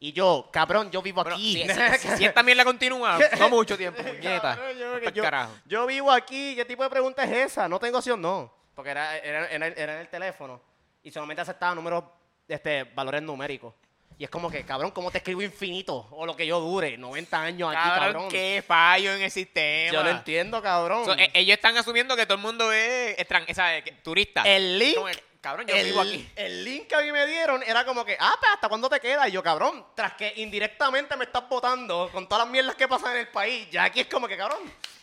Y 0.00 0.12
yo, 0.12 0.48
cabrón, 0.52 0.90
yo 0.92 1.02
vivo 1.02 1.20
aquí. 1.22 1.54
si, 1.54 1.68
si- 2.08 2.16
si 2.18 2.24
esta 2.24 2.42
mierda 2.42 2.64
continúa, 2.64 3.18
no 3.38 3.48
mucho 3.48 3.76
tiempo, 3.76 4.00
puñeta. 4.02 4.56
Cabrón, 4.56 5.50
yo- 5.66 5.86
vivo 5.86 6.10
aquí, 6.12 6.54
¿qué 6.54 6.64
tipo 6.64 6.82
de 6.84 6.90
pregunta 6.90 7.24
es 7.24 7.52
esa? 7.52 7.68
No 7.68 7.78
tengo 7.80 7.98
opción, 7.98 8.20
no. 8.20 8.52
Porque 8.74 8.90
era, 8.90 9.16
era, 9.18 9.46
era- 9.48 9.66
era 9.66 9.94
en 9.94 10.00
el 10.00 10.08
teléfono 10.08 10.60
y 11.02 11.10
solamente 11.10 11.42
aceptaba 11.42 11.74
números, 11.74 12.04
este, 12.46 12.84
valores 12.84 13.22
numéricos. 13.22 13.74
Y 14.20 14.24
es 14.24 14.30
como 14.30 14.50
que, 14.50 14.64
cabrón, 14.64 14.90
¿cómo 14.90 15.12
te 15.12 15.18
escribo 15.18 15.42
infinito? 15.42 16.08
O 16.10 16.26
lo 16.26 16.34
que 16.34 16.44
yo 16.44 16.58
dure, 16.58 16.98
90 16.98 17.40
años 17.40 17.72
aquí, 17.72 17.88
Cabrón, 17.88 18.28
qué 18.28 18.64
fallo 18.66 19.12
en 19.14 19.22
el 19.22 19.30
sistema. 19.30 19.92
Yo 19.92 20.02
no 20.02 20.10
entiendo, 20.10 20.60
cabrón. 20.60 21.04
So, 21.04 21.12
eh, 21.16 21.30
ellos 21.34 21.54
están 21.56 21.76
asumiendo 21.76 22.16
que 22.16 22.26
todo 22.26 22.34
el 22.36 22.42
mundo 22.42 22.72
es 22.72 23.16
extran 23.18 23.44
esa, 23.46 23.80
que- 23.82 23.92
turista. 23.92 24.42
el 24.42 24.76
link, 24.78 24.96
cabrón, 25.40 25.66
yo 25.66 25.74
el, 25.74 25.84
vivo 25.86 26.00
aquí. 26.00 26.28
el 26.36 26.64
link 26.64 26.86
que 26.86 26.94
a 26.94 27.00
mí 27.00 27.12
me 27.12 27.26
dieron 27.26 27.62
era 27.62 27.84
como 27.84 28.04
que, 28.04 28.16
ah, 28.18 28.34
pues, 28.38 28.52
¿hasta 28.54 28.68
cuándo 28.68 28.88
te 28.88 29.00
queda? 29.00 29.28
Y 29.28 29.32
yo, 29.32 29.42
cabrón, 29.42 29.84
tras 29.94 30.14
que 30.14 30.32
indirectamente 30.36 31.16
me 31.16 31.24
estás 31.24 31.48
votando 31.48 32.08
con 32.12 32.28
todas 32.28 32.44
las 32.44 32.52
mierdas 32.52 32.74
que 32.74 32.88
pasan 32.88 33.12
en 33.12 33.18
el 33.18 33.28
país, 33.28 33.68
ya 33.70 33.84
aquí 33.84 34.00
es 34.00 34.06
como 34.06 34.28
que, 34.28 34.36
cabrón, 34.36 34.60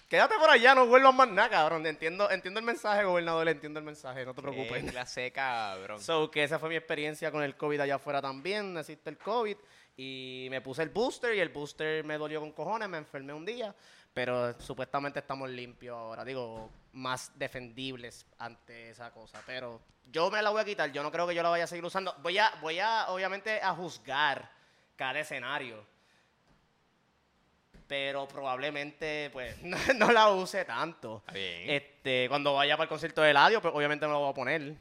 quédate 0.10 0.36
por 0.36 0.50
allá, 0.50 0.76
no 0.76 0.86
vuelvas 0.86 1.14
más 1.14 1.28
nada, 1.30 1.50
cabrón. 1.50 1.86
Entiendo, 1.86 2.30
entiendo 2.30 2.60
el 2.60 2.66
mensaje, 2.66 3.04
gobernador, 3.04 3.48
entiendo 3.50 3.80
el 3.80 3.86
mensaje, 3.86 4.26
no 4.26 4.34
te 4.34 4.42
preocupes. 4.42 4.84
Qué 4.84 4.92
clase, 4.92 5.32
cabrón. 5.32 6.02
So, 6.02 6.30
que 6.30 6.44
esa 6.44 6.60
fue 6.60 6.70
mi 6.70 6.76
experiencia 6.76 7.32
con 7.32 7.44
el 7.44 7.56
COVID 7.56 7.82
allá 7.82 7.96
afuera 7.96 8.22
también, 8.22 8.74
necesito 8.74 9.10
el 9.10 9.18
COVID. 9.18 9.58
Y 9.98 10.48
me 10.50 10.60
puse 10.60 10.84
el 10.84 10.90
booster 10.90 11.34
y 11.36 11.40
el 11.40 11.50
booster 11.50 12.04
me 12.04 12.18
dolió 12.18 12.42
con 12.42 12.52
cojones, 12.52 12.90
me 12.90 12.98
enfermé 12.98 13.34
un 13.34 13.46
día. 13.46 13.74
Pero 14.16 14.58
supuestamente 14.62 15.20
estamos 15.20 15.50
limpios 15.50 15.94
ahora, 15.94 16.24
digo, 16.24 16.72
más 16.94 17.38
defendibles 17.38 18.26
ante 18.40 18.92
esa 18.92 19.12
cosa. 19.12 19.44
Pero 19.46 19.82
yo 20.10 20.32
me 20.32 20.42
la 20.42 20.52
voy 20.52 20.62
a 20.62 20.64
quitar, 20.64 20.90
yo 20.94 21.04
no 21.04 21.12
creo 21.12 21.28
que 21.28 21.36
yo 21.36 21.44
la 21.44 21.50
vaya 21.50 21.66
a 21.66 21.68
seguir 21.68 21.84
usando. 21.84 22.16
Voy 22.20 22.38
a, 22.38 22.50
voy 22.62 22.80
a 22.80 23.10
obviamente, 23.10 23.62
a 23.62 23.74
juzgar 23.74 24.50
cada 24.96 25.20
escenario. 25.20 25.86
Pero 27.88 28.26
probablemente, 28.26 29.30
pues, 29.34 29.62
no, 29.64 29.78
no 29.98 30.10
la 30.14 30.30
use 30.30 30.64
tanto. 30.64 31.22
Bien. 31.34 31.70
Este, 31.72 32.30
cuando 32.30 32.54
vaya 32.54 32.78
para 32.78 32.86
el 32.86 32.90
concierto 32.90 33.22
de 33.22 33.32
Eladio, 33.32 33.62
pues 33.62 33.76
obviamente 33.76 34.08
me 34.08 34.14
lo 34.14 34.22
voy 34.22 34.30
a 34.30 34.34
poner 34.34 34.78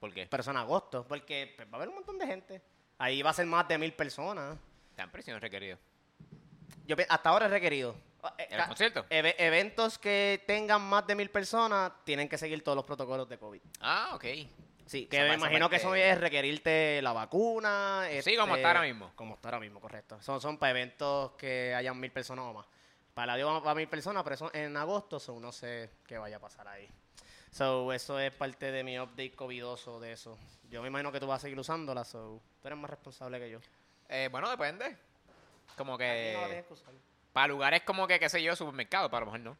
¿Por 0.00 0.12
qué? 0.12 0.26
pero 0.28 0.40
eso 0.40 0.50
en 0.50 0.56
agosto, 0.56 1.06
porque 1.06 1.54
pues, 1.54 1.68
va 1.68 1.74
a 1.74 1.76
haber 1.76 1.90
un 1.90 1.94
montón 1.94 2.18
de 2.18 2.26
gente. 2.26 2.60
Ahí 2.98 3.22
va 3.22 3.30
a 3.30 3.34
ser 3.34 3.46
más 3.46 3.68
de 3.68 3.78
mil 3.78 3.92
personas. 3.92 4.58
Están 4.90 5.12
presiones 5.12 5.40
requeridos. 5.40 5.78
Yo, 6.88 6.96
hasta 7.08 7.28
ahora 7.28 7.46
es 7.46 7.52
requerido. 7.52 7.94
Eh, 8.38 9.34
eventos 9.38 9.98
que 9.98 10.42
tengan 10.46 10.82
más 10.82 11.06
de 11.06 11.14
mil 11.14 11.30
personas 11.30 11.92
tienen 12.04 12.28
que 12.28 12.38
seguir 12.38 12.62
todos 12.62 12.76
los 12.76 12.84
protocolos 12.84 13.28
de 13.28 13.38
COVID. 13.38 13.60
Ah, 13.80 14.10
ok. 14.14 14.24
Sí, 14.86 15.06
que 15.06 15.20
me 15.20 15.34
imagino 15.34 15.68
que 15.68 15.76
eso 15.76 15.94
es 15.94 16.20
requerirte 16.20 17.00
la 17.02 17.12
vacuna. 17.12 18.06
Sí, 18.22 18.36
como 18.36 18.54
este, 18.54 18.60
está 18.60 18.68
ahora 18.68 18.82
mismo. 18.82 19.12
Como 19.16 19.34
está 19.34 19.48
ahora 19.48 19.60
mismo, 19.60 19.80
correcto. 19.80 20.20
Son, 20.22 20.40
son 20.40 20.58
para 20.58 20.70
eventos 20.70 21.32
que 21.32 21.74
hayan 21.74 21.98
mil 21.98 22.12
personas 22.12 22.44
o 22.44 22.52
más. 22.52 22.66
Para 23.12 23.32
la 23.32 23.36
Dios 23.36 23.66
va 23.66 23.70
a 23.70 23.74
mil 23.74 23.88
personas, 23.88 24.22
pero 24.22 24.34
eso 24.34 24.50
en 24.54 24.76
agosto, 24.76 25.18
so 25.18 25.40
no 25.40 25.50
sé 25.50 25.90
qué 26.06 26.18
vaya 26.18 26.36
a 26.36 26.40
pasar 26.40 26.68
ahí. 26.68 26.88
So, 27.50 27.90
eso 27.92 28.20
es 28.20 28.32
parte 28.34 28.70
de 28.70 28.84
mi 28.84 28.98
update 28.98 29.32
covidoso 29.32 29.98
de 29.98 30.12
eso. 30.12 30.38
Yo 30.68 30.82
me 30.82 30.88
imagino 30.88 31.10
que 31.10 31.18
tú 31.18 31.26
vas 31.26 31.40
a 31.40 31.42
seguir 31.42 31.58
usándola, 31.58 32.04
so 32.04 32.42
tú 32.60 32.68
eres 32.68 32.78
más 32.78 32.90
responsable 32.90 33.38
que 33.38 33.48
yo. 33.48 33.60
Eh, 34.10 34.28
bueno, 34.30 34.50
depende. 34.50 34.96
Como 35.74 35.94
Aquí 35.94 36.04
no 36.04 36.08
la 36.08 36.14
que... 36.14 36.44
tienes 36.46 36.66
que 36.66 36.72
usar. 36.74 36.92
Para 37.36 37.48
lugares 37.48 37.82
como 37.82 38.06
que, 38.06 38.18
qué 38.18 38.30
sé 38.30 38.42
yo, 38.42 38.56
supermercado, 38.56 39.10
para 39.10 39.26
lo 39.26 39.30
mejor 39.30 39.40
no. 39.40 39.58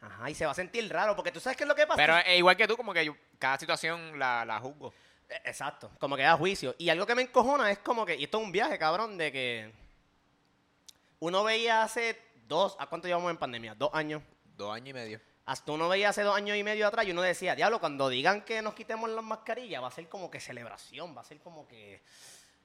Ajá, 0.00 0.30
y 0.30 0.34
se 0.36 0.46
va 0.46 0.52
a 0.52 0.54
sentir 0.54 0.88
raro, 0.92 1.16
porque 1.16 1.32
tú 1.32 1.40
sabes 1.40 1.56
qué 1.56 1.64
es 1.64 1.68
lo 1.68 1.74
que 1.74 1.88
pasa. 1.88 1.96
Pero 1.96 2.16
eh, 2.18 2.36
igual 2.38 2.56
que 2.56 2.68
tú, 2.68 2.76
como 2.76 2.94
que 2.94 3.04
yo- 3.04 3.16
cada 3.36 3.58
situación 3.58 4.16
la, 4.16 4.44
la 4.44 4.60
juzgo. 4.60 4.94
Eh, 5.28 5.40
Exacto, 5.46 5.90
como 5.98 6.14
que 6.14 6.22
da 6.22 6.36
juicio. 6.36 6.76
Y 6.78 6.90
algo 6.90 7.04
que 7.04 7.16
me 7.16 7.22
encojona 7.22 7.68
es 7.72 7.78
como 7.80 8.06
que, 8.06 8.14
y 8.14 8.22
esto 8.22 8.38
es 8.38 8.44
un 8.44 8.52
viaje, 8.52 8.78
cabrón, 8.78 9.18
de 9.18 9.32
que 9.32 9.72
uno 11.18 11.42
veía 11.42 11.82
hace 11.82 12.16
dos, 12.46 12.76
¿a 12.78 12.86
cuánto 12.86 13.08
llevamos 13.08 13.32
en 13.32 13.38
pandemia? 13.38 13.74
Dos 13.74 13.90
años. 13.92 14.22
Dos 14.56 14.72
años 14.72 14.90
y 14.90 14.92
medio. 14.92 15.20
Hasta 15.46 15.72
uno 15.72 15.88
veía 15.88 16.10
hace 16.10 16.22
dos 16.22 16.36
años 16.36 16.56
y 16.56 16.62
medio 16.62 16.86
atrás 16.86 17.06
y 17.06 17.10
uno 17.10 17.22
decía, 17.22 17.56
diablo, 17.56 17.80
cuando 17.80 18.08
digan 18.08 18.42
que 18.42 18.62
nos 18.62 18.74
quitemos 18.74 19.10
las 19.10 19.24
mascarillas, 19.24 19.82
va 19.82 19.88
a 19.88 19.90
ser 19.90 20.08
como 20.08 20.30
que 20.30 20.38
celebración, 20.38 21.12
va 21.16 21.22
a 21.22 21.24
ser 21.24 21.40
como 21.40 21.66
que, 21.66 22.02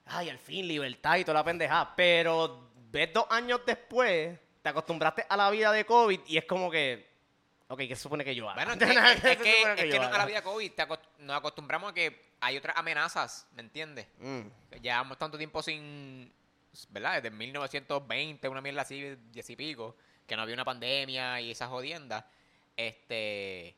ay, 0.09 0.29
al 0.29 0.37
fin, 0.39 0.67
libertad 0.67 1.17
y 1.17 1.23
toda 1.23 1.39
la 1.39 1.43
pendejada. 1.43 1.93
Pero 1.95 2.69
ves 2.91 3.13
dos 3.13 3.25
años 3.29 3.61
después, 3.65 4.37
te 4.61 4.69
acostumbraste 4.69 5.25
a 5.29 5.37
la 5.37 5.49
vida 5.49 5.71
de 5.71 5.85
COVID 5.85 6.19
y 6.27 6.37
es 6.37 6.45
como 6.45 6.69
que, 6.71 7.07
ok, 7.67 7.77
¿qué 7.79 7.95
se 7.95 8.01
supone 8.03 8.25
que 8.25 8.35
yo 8.35 8.49
haga? 8.49 8.65
Bueno, 8.65 8.85
es, 8.85 8.89
es- 8.91 9.15
es 9.15 9.21
¿Qué 9.21 9.29
se 9.37 9.43
que, 9.43 9.61
es 9.87 9.93
que 9.93 9.99
no, 9.99 10.05
a 10.07 10.17
la 10.17 10.25
vida 10.25 10.41
COVID 10.41 10.71
te 10.71 10.85
nos 11.19 11.37
acostumbramos 11.37 11.91
a 11.91 11.93
que 11.93 12.29
hay 12.41 12.57
otras 12.57 12.75
amenazas, 12.77 13.47
¿me 13.53 13.61
entiendes? 13.61 14.07
Mm. 14.19 14.41
Llevamos 14.81 15.17
tanto 15.17 15.37
tiempo 15.37 15.61
sin, 15.61 16.31
¿verdad? 16.89 17.21
Desde 17.21 17.35
1920, 17.35 18.47
una 18.47 18.61
mierda 18.61 18.81
así, 18.83 19.15
diez 19.31 19.49
y 19.49 19.55
pico, 19.55 19.95
que 20.25 20.35
no 20.35 20.41
había 20.43 20.53
una 20.55 20.63
pandemia 20.65 21.41
y 21.41 21.51
esas 21.51 21.69
jodiendas. 21.69 22.23
Este, 22.77 23.75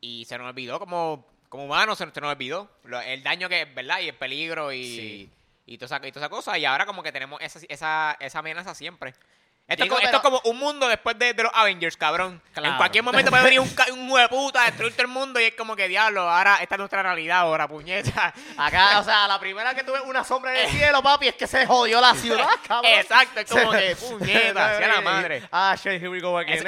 y 0.00 0.24
se 0.24 0.38
nos 0.38 0.48
olvidó 0.48 0.78
como, 0.78 1.26
como 1.50 1.66
humanos, 1.66 1.98
se, 1.98 2.06
nos- 2.06 2.16
olvidó 2.16 2.70
el 3.04 3.22
daño 3.22 3.48
que 3.50 3.62
es, 3.62 3.74
¿verdad? 3.74 4.00
Y 4.00 4.08
el 4.08 4.14
peligro 4.16 4.72
y, 4.72 4.84
Sí. 4.84 5.30
Y 5.70 5.78
toda 5.78 5.96
esa, 5.96 6.06
y 6.06 6.10
toda 6.12 6.26
esa 6.26 6.30
cosa. 6.30 6.58
Y 6.58 6.64
ahora 6.64 6.84
como 6.84 7.02
que 7.02 7.12
tenemos 7.12 7.40
esa, 7.40 7.60
esa, 7.68 8.16
esa 8.18 8.38
amenaza 8.40 8.74
siempre. 8.74 9.14
Esto, 9.68 9.84
Digo, 9.84 10.00
es, 10.00 10.00
como, 10.00 10.16
esto 10.16 10.22
pero- 10.22 10.36
es 10.36 10.42
como 10.42 10.52
un 10.52 10.58
mundo 10.58 10.88
después 10.88 11.16
de, 11.16 11.32
de 11.32 11.42
los 11.44 11.52
Avengers, 11.54 11.96
cabrón. 11.96 12.42
En 12.56 12.76
cualquier 12.76 13.04
momento 13.04 13.30
puede 13.30 13.44
venir 13.44 13.60
un, 13.60 13.72
un 13.92 14.12
de 14.18 14.28
puta, 14.28 14.64
destruir 14.64 14.92
todo 14.94 15.02
el 15.02 15.08
mundo 15.08 15.38
y 15.38 15.44
es 15.44 15.54
como 15.54 15.76
que 15.76 15.86
diablo, 15.86 16.28
ahora 16.28 16.56
esta 16.60 16.74
es 16.74 16.78
nuestra 16.80 17.04
realidad 17.04 17.38
ahora, 17.38 17.68
puñeta. 17.68 18.34
Acá, 18.58 18.98
o 18.98 19.04
sea, 19.04 19.28
la 19.28 19.38
primera 19.38 19.72
que 19.72 19.84
tuve 19.84 20.00
una 20.00 20.24
sombra 20.24 20.52
en 20.58 20.66
el 20.66 20.72
cielo, 20.76 21.00
papi, 21.04 21.28
es 21.28 21.34
que 21.36 21.46
se 21.46 21.66
jodió 21.66 22.00
la 22.00 22.14
ciudad, 22.16 22.48
cabrón. 22.66 22.90
Exacto, 22.94 23.38
es 23.38 23.48
como 23.48 23.70
que 23.70 23.94
puñeta, 23.94 24.76
sea 24.76 24.88
la 24.88 25.00
madre. 25.02 25.48
Ah, 25.52 25.76
shit, 25.76 26.02
here 26.02 26.08
we 26.08 26.18
go 26.20 26.36
again. 26.36 26.64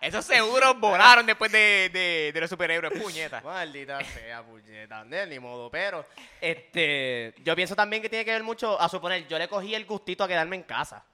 Esos 0.00 0.24
seguros 0.24 0.78
volaron 0.78 1.26
después 1.26 1.50
de, 1.50 1.90
de, 1.92 2.30
de 2.32 2.40
los 2.40 2.48
superhéroes, 2.50 3.00
puñeta. 3.00 3.40
Maldita 3.42 3.98
sea, 4.04 4.42
puñeta. 4.42 5.04
Ni 5.04 5.38
modo, 5.38 5.70
pero 5.70 6.06
este, 6.40 7.34
yo 7.42 7.54
pienso 7.56 7.74
también 7.74 8.00
que 8.02 8.08
tiene 8.08 8.24
que 8.24 8.30
ver 8.32 8.42
mucho, 8.42 8.80
a 8.80 8.88
suponer, 8.88 9.26
yo 9.26 9.38
le 9.38 9.48
cogí 9.48 9.74
el 9.74 9.84
gustito 9.86 10.24
a 10.24 10.28
quedarme 10.28 10.56
en 10.56 10.62
casa. 10.62 11.04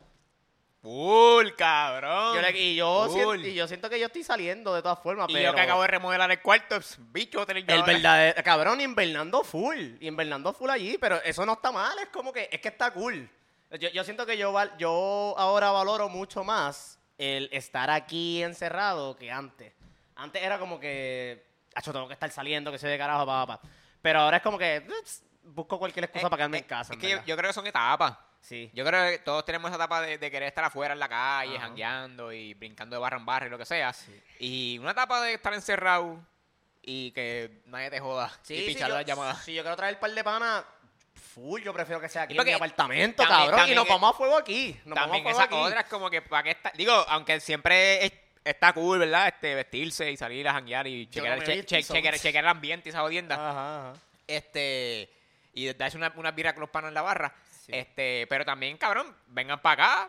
Full, 0.83 1.49
cabrón. 1.57 2.35
Yo 2.35 2.43
le- 2.43 2.59
y, 2.61 2.77
yo 2.77 3.07
Full. 3.09 3.15
siento, 3.15 3.49
y 3.49 3.55
yo 3.55 3.67
siento 3.67 3.89
que 3.89 3.99
yo 3.99 4.07
estoy 4.07 4.23
saliendo 4.23 4.75
de 4.75 4.83
todas 4.83 4.99
formas, 4.99 5.27
Y 5.31 5.33
pero 5.33 5.47
yo 5.51 5.55
que 5.55 5.61
acabo 5.63 5.81
de 5.81 5.89
remodelar 5.89 6.31
el 6.31 6.43
cuarto, 6.43 6.79
bicho, 7.11 7.47
tener 7.47 7.65
yo 7.65 7.75
el 7.75 7.81
ahora. 7.81 7.93
verdadero, 7.95 8.43
cabrón, 8.45 8.81
invernando 8.83 9.43
full, 9.45 9.95
invernando 10.01 10.53
full 10.53 10.69
allí, 10.69 10.99
pero 10.99 11.23
eso 11.23 11.47
no 11.47 11.55
está 11.55 11.73
mal, 11.73 11.99
es 12.01 12.09
como 12.09 12.35
que, 12.35 12.51
es 12.53 12.61
que 12.61 12.69
está 12.69 12.91
cool. 12.93 13.27
Yo, 13.81 13.89
yo 13.89 14.05
siento 14.05 14.27
que 14.27 14.37
yo, 14.37 14.53
val- 14.53 14.75
yo 14.77 15.35
ahora 15.39 15.71
valoro 15.71 16.11
mucho 16.11 16.45
más 16.45 16.99
el 17.19 17.49
estar 17.53 17.91
aquí 17.91 18.43
encerrado 18.43 19.17
que 19.17 19.31
antes. 19.31 19.73
Antes 20.17 20.43
era 20.43 20.59
como 20.59 20.79
que, 20.79 21.45
acho, 21.75 21.93
tengo 21.93 22.07
que 22.07 22.15
estar 22.15 22.31
saliendo, 22.31 22.71
que 22.71 22.79
se 22.79 22.89
de 22.89 22.99
carajo, 22.99 23.27
pa, 23.27 23.47
pa, 23.47 23.61
pa". 23.61 23.69
Pero 24.03 24.21
ahora 24.21 24.37
es 24.39 24.43
como 24.43 24.59
que, 24.59 24.87
"Ups, 25.01 25.23
busco 25.43 25.79
cualquier 25.79 26.05
excusa 26.05 26.27
Eh, 26.27 26.31
para 26.31 26.39
quedarme 26.39 26.59
eh, 26.59 26.61
en 26.61 26.67
casa. 26.67 26.93
Es 26.95 26.99
que 26.99 27.11
yo, 27.27 27.37
creo 27.37 27.49
que 27.49 27.53
son 27.53 27.67
etapas. 27.67 28.17
Sí. 28.41 28.71
Yo 28.75 28.85
creo 28.85 29.11
que 29.11 29.19
todos 29.21 29.45
tenemos 29.45 29.71
esa 29.71 29.77
etapa 29.77 30.03
de, 30.03 30.19
de 30.19 30.31
querer 30.31 30.49
estar 30.49 30.65
afuera 30.65 30.93
en 30.95 31.01
la 31.01 31.09
calle, 31.09 31.57
Ajá. 31.57 31.67
jangueando 31.67 32.33
y 32.33 32.53
brincando 32.55 32.95
de 32.97 33.01
barra 33.01 33.17
en 33.17 33.25
barra 33.27 33.47
y 33.47 33.51
lo 33.51 33.57
que 33.59 33.65
sea. 33.65 33.93
Sí. 33.93 34.23
Y 34.39 34.79
una 34.79 34.91
etapa 34.91 35.23
de 35.23 35.35
estar 35.35 35.55
encerrado 35.55 36.21
y 36.83 37.11
que 37.13 37.63
nadie 37.67 37.89
te 37.91 38.01
joda 38.01 38.31
Sí, 38.43 38.55
y 38.55 38.59
sí, 38.61 38.67
pichar 38.75 38.91
las 38.91 39.07
llamadas. 39.07 39.43
Si 39.43 39.55
yo 39.55 39.63
quiero 39.63 39.77
traer 39.77 39.95
un 39.95 40.01
par 40.01 40.11
de 40.13 40.23
panas, 40.25 40.65
full, 41.15 41.63
yo 41.63 41.73
prefiero 41.73 42.01
que 42.01 42.09
sea 42.09 42.23
aquí 42.23 42.37
en 42.37 42.45
mi 42.45 42.53
apartamento, 42.53 43.23
también- 43.23 43.39
cabrón. 43.41 43.59
también 43.59 43.79
y 43.79 43.81
nos 43.81 43.89
vamos 43.89 44.11
a 44.11 44.17
fuego 44.17 44.37
aquí. 44.37 44.79
Nos 44.85 44.95
También 44.97 45.25
vamos 45.25 45.39
a 45.41 45.47
fuego 45.49 45.63
aquí. 45.65 45.69
otra 45.73 45.81
es 45.81 45.87
como 45.89 46.11
que 46.11 46.23
para 46.23 46.51
está... 46.51 46.73
Digo, 46.75 46.93
aunque 47.09 47.41
siempre 47.41 48.05
es- 48.05 48.13
está 48.45 48.73
cool, 48.73 48.99
¿verdad? 48.99 49.29
Este, 49.29 49.55
vestirse 49.55 50.11
y 50.11 50.17
salir 50.17 50.47
a 50.49 50.53
janguear 50.53 50.87
y 50.87 51.07
chequear, 51.09 51.43
che- 51.43 51.65
che- 51.65 51.83
chequear- 51.83 52.21
chequear 52.21 52.45
el 52.45 52.51
ambiente 52.51 52.89
y 52.89 52.91
esa 52.91 53.01
jodienda. 53.01 53.35
Ajá, 53.37 53.91
ajá. 53.91 54.01
Este... 54.27 55.11
Y 55.57 55.73
darse 55.75 55.97
una, 55.97 56.13
una 56.17 56.33
birra 56.33 56.53
con 56.53 56.63
los 56.63 56.71
panos 56.71 56.89
en 56.89 56.95
la 56.95 57.03
barra. 57.03 57.33
Sí. 57.65 57.71
Este, 57.73 58.27
pero 58.29 58.45
también, 58.45 58.77
cabrón, 58.77 59.15
vengan 59.29 59.61
para 59.63 59.85
acá. 59.85 60.09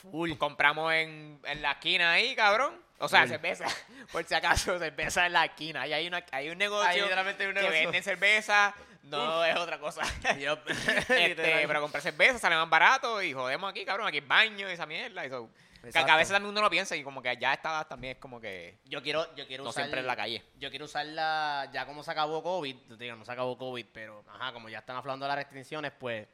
Full. 0.00 0.34
Compramos 0.36 0.92
en, 0.92 1.40
en 1.44 1.62
la 1.62 1.72
esquina 1.72 2.12
ahí, 2.12 2.34
cabrón. 2.36 2.80
O 2.98 3.08
sea, 3.08 3.26
cerveza, 3.26 3.66
por 4.12 4.24
si 4.24 4.34
acaso, 4.34 4.78
cerveza 4.78 5.26
en 5.26 5.32
la 5.32 5.46
esquina. 5.46 5.82
Ahí 5.82 5.92
hay, 5.92 6.06
una, 6.06 6.24
hay 6.30 6.48
un 6.48 6.58
negocio 6.58 7.02
literalmente 7.02 7.42
hay 7.42 7.48
un 7.48 7.54
que 7.56 7.60
negocio. 7.62 7.80
venden 7.82 8.02
cerveza, 8.04 8.72
no 9.04 9.44
es 9.44 9.56
otra 9.56 9.78
cosa. 9.78 10.02
Este, 10.34 11.28
Literal. 11.28 11.64
pero 11.66 11.80
comprar 11.80 12.02
cerveza 12.02 12.38
sale 12.38 12.56
más 12.56 12.68
barato 12.68 13.22
y 13.22 13.32
jodemos 13.32 13.70
aquí, 13.70 13.84
cabrón. 13.84 14.06
Aquí 14.06 14.18
hay 14.18 14.26
baño 14.26 14.68
y 14.68 14.72
esa 14.72 14.86
mierda. 14.86 15.24
Y 15.26 15.30
so, 15.30 15.50
que, 15.92 15.98
a 15.98 16.16
veces 16.16 16.32
también 16.32 16.50
uno 16.50 16.62
lo 16.62 16.70
piensa 16.70 16.96
y 16.96 17.04
como 17.04 17.20
que 17.20 17.36
ya 17.36 17.52
está 17.52 17.84
también 17.84 18.14
es 18.14 18.18
como 18.18 18.40
que 18.40 18.78
Yo 18.86 19.02
quiero, 19.02 19.34
yo 19.34 19.46
quiero 19.46 19.64
no 19.64 19.70
usar. 19.70 19.84
siempre 19.84 20.00
en 20.00 20.06
la 20.06 20.16
calle. 20.16 20.42
Yo 20.58 20.70
quiero 20.70 20.86
usarla, 20.86 21.68
ya 21.72 21.86
como 21.86 22.02
se 22.02 22.10
acabó 22.10 22.42
COVID, 22.42 22.76
digo, 22.98 23.16
no 23.16 23.24
se 23.24 23.32
acabó 23.32 23.58
COVID, 23.58 23.86
pero 23.92 24.24
ajá, 24.28 24.52
como 24.52 24.68
ya 24.68 24.78
están 24.78 24.96
hablando 24.96 25.26
de 25.26 25.28
las 25.28 25.36
restricciones, 25.36 25.92
pues, 25.92 26.26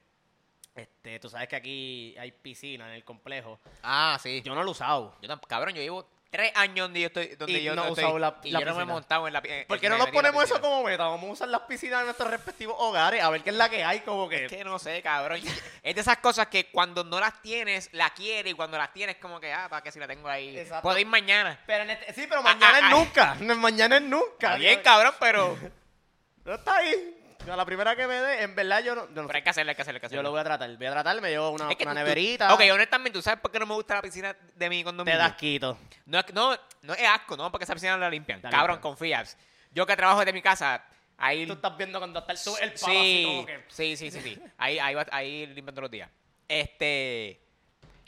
este, 0.75 1.19
tú 1.19 1.29
sabes 1.29 1.49
que 1.49 1.57
aquí 1.57 2.17
hay 2.19 2.31
piscina 2.31 2.89
en 2.89 2.95
el 2.95 3.05
complejo. 3.05 3.59
Ah, 3.83 4.19
sí. 4.23 4.41
Yo 4.45 4.55
no 4.55 4.63
lo 4.63 4.69
he 4.69 4.73
usado. 4.73 5.17
Yo 5.21 5.41
cabrón, 5.43 5.75
yo 5.75 5.83
llevo 5.83 6.09
tres 6.31 6.53
años 6.55 6.85
donde 6.87 7.01
yo 7.01 7.07
estoy, 7.09 7.27
donde 7.35 7.59
Y 7.59 7.63
yo 7.65 7.75
no 7.75 7.85
he 7.85 7.89
estoy, 7.89 8.05
usado 8.05 8.19
la- 8.19 8.37
y 8.45 8.51
la 8.53 8.61
yo 8.61 8.67
no 8.67 8.71
me 8.73 8.77
he 8.79 8.85
piscina. 8.85 8.95
montado 8.95 9.27
en 9.27 9.33
la 9.33 9.43
pi- 9.43 9.49
¿Por 9.67 9.81
qué 9.81 9.89
no 9.89 9.99
nos 9.99 10.11
ponemos 10.11 10.45
eso 10.45 10.55
piscina. 10.55 10.69
como 10.71 10.85
meta? 10.85 11.05
Vamos 11.09 11.29
a 11.29 11.33
usar 11.33 11.49
las 11.49 11.63
piscinas 11.63 11.99
en 12.01 12.05
nuestros 12.07 12.31
respectivos 12.31 12.77
hogares, 12.79 13.23
a 13.23 13.29
ver 13.31 13.43
qué 13.43 13.51
es 13.51 13.57
la 13.57 13.69
que 13.69 13.83
hay, 13.85 14.01
como 14.01 14.29
que... 14.29 14.45
Es 14.45 14.53
que 14.53 14.63
no 14.65 14.79
sé, 14.79 15.03
cabrón. 15.03 15.41
Es 15.83 15.95
de 15.95 16.01
esas 16.01 16.19
cosas 16.19 16.47
que 16.47 16.67
cuando 16.71 17.03
no 17.05 17.19
las 17.19 17.41
tienes, 17.43 17.89
la 17.93 18.11
quieres 18.11 18.53
y 18.53 18.55
cuando 18.55 18.79
las 18.79 18.93
tienes, 18.93 19.17
como 19.17 19.41
que, 19.41 19.53
ah, 19.53 19.69
para 19.69 19.83
que 19.83 19.91
si 19.91 19.99
la 19.99 20.07
tengo 20.07 20.29
ahí. 20.29 20.57
Exacto. 20.59 20.83
Puedo 20.83 20.99
ir 20.99 21.07
mañana. 21.07 21.59
Pero 21.67 21.83
en 21.85 21.91
este- 21.91 22.13
sí, 22.13 22.27
pero 22.29 22.43
mañana 22.43 22.75
ah, 22.75 22.79
es 22.79 22.85
ah. 22.85 22.91
nunca. 22.91 23.35
Mañana 23.57 23.97
es 23.97 24.03
nunca. 24.03 24.47
Está 24.49 24.55
bien, 24.57 24.81
cabrón, 24.83 25.15
pero. 25.19 25.57
No 26.45 26.55
está 26.55 26.77
ahí. 26.77 27.20
A 27.49 27.57
la 27.57 27.65
primera 27.65 27.97
que 27.97 28.07
me 28.07 28.15
dé, 28.15 28.43
en 28.43 28.55
verdad 28.55 28.83
yo 28.83 28.95
no, 28.95 29.03
yo 29.09 29.23
no 29.23 29.27
Pero 29.27 29.37
hay 29.37 29.43
que 29.43 29.51
hacerlo, 29.51 29.71
hay 29.71 29.77
que 29.77 29.83
hacerlo, 29.83 30.01
hay 30.03 30.09
que 30.09 30.15
Yo 30.15 30.23
lo 30.23 30.31
voy 30.31 30.41
a 30.41 30.45
tratar. 30.45 30.77
Voy 30.77 30.87
a 30.87 30.91
tratar, 30.91 31.21
me 31.21 31.31
llevo 31.31 31.51
una, 31.51 31.71
Es 31.71 31.77
que 31.77 31.85
una 31.85 31.93
tú- 31.93 31.99
tú- 31.99 32.05
neverita. 32.05 32.55
Ok, 32.55 32.61
honestamente, 32.73 33.19
¿tú 33.19 33.23
sabes 33.23 33.41
por 33.41 33.51
qué 33.51 33.59
no 33.59 33.67
me 33.67 33.75
gusta 33.75 33.95
la 33.97 34.03
piscina 34.03 34.37
de 34.55 34.69
mi 34.69 34.85
condominio? 34.85 35.17
te 35.19 35.23
das 35.23 35.35
quito. 35.37 35.79
No, 36.07 36.19
es 36.19 36.25
que- 36.25 36.33
no, 36.33 36.57
no 36.83 36.95
es 36.95 37.09
asco, 37.09 37.37
no, 37.37 37.51
porque 37.51 37.65
esa 37.65 37.75
piscina 37.75 37.93
no 37.93 37.99
la 37.99 38.11
limpian. 38.11 38.41
La 38.43 38.51
cabrón, 38.51 38.77
limpian. 38.77 38.81
confías. 38.83 39.37
Yo 39.73 39.87
que 39.87 39.97
trabajo 39.97 40.21
desde 40.21 40.33
mi 40.33 40.43
casa, 40.43 40.85
ahí. 41.17 41.47
Tú 41.47 41.55
estás 41.55 41.77
viendo 41.77 41.99
cuando 41.99 42.19
está 42.21 42.33
el, 42.33 42.39
tú- 42.43 42.57
el 42.61 42.73
palo 42.73 42.87
así 42.99 43.17
Sí, 43.19 43.25
como 43.27 43.47
que... 43.47 43.65
sí, 43.69 43.97
sí, 43.97 44.11
sí, 44.11 44.21
sí. 44.21 44.43
Ahí, 44.59 44.79
ahí, 44.79 44.95
va- 44.95 45.07
ahí 45.11 45.47
limpian 45.47 45.75
todos 45.75 45.83
los 45.85 45.91
días. 45.91 46.11
Este. 46.49 47.41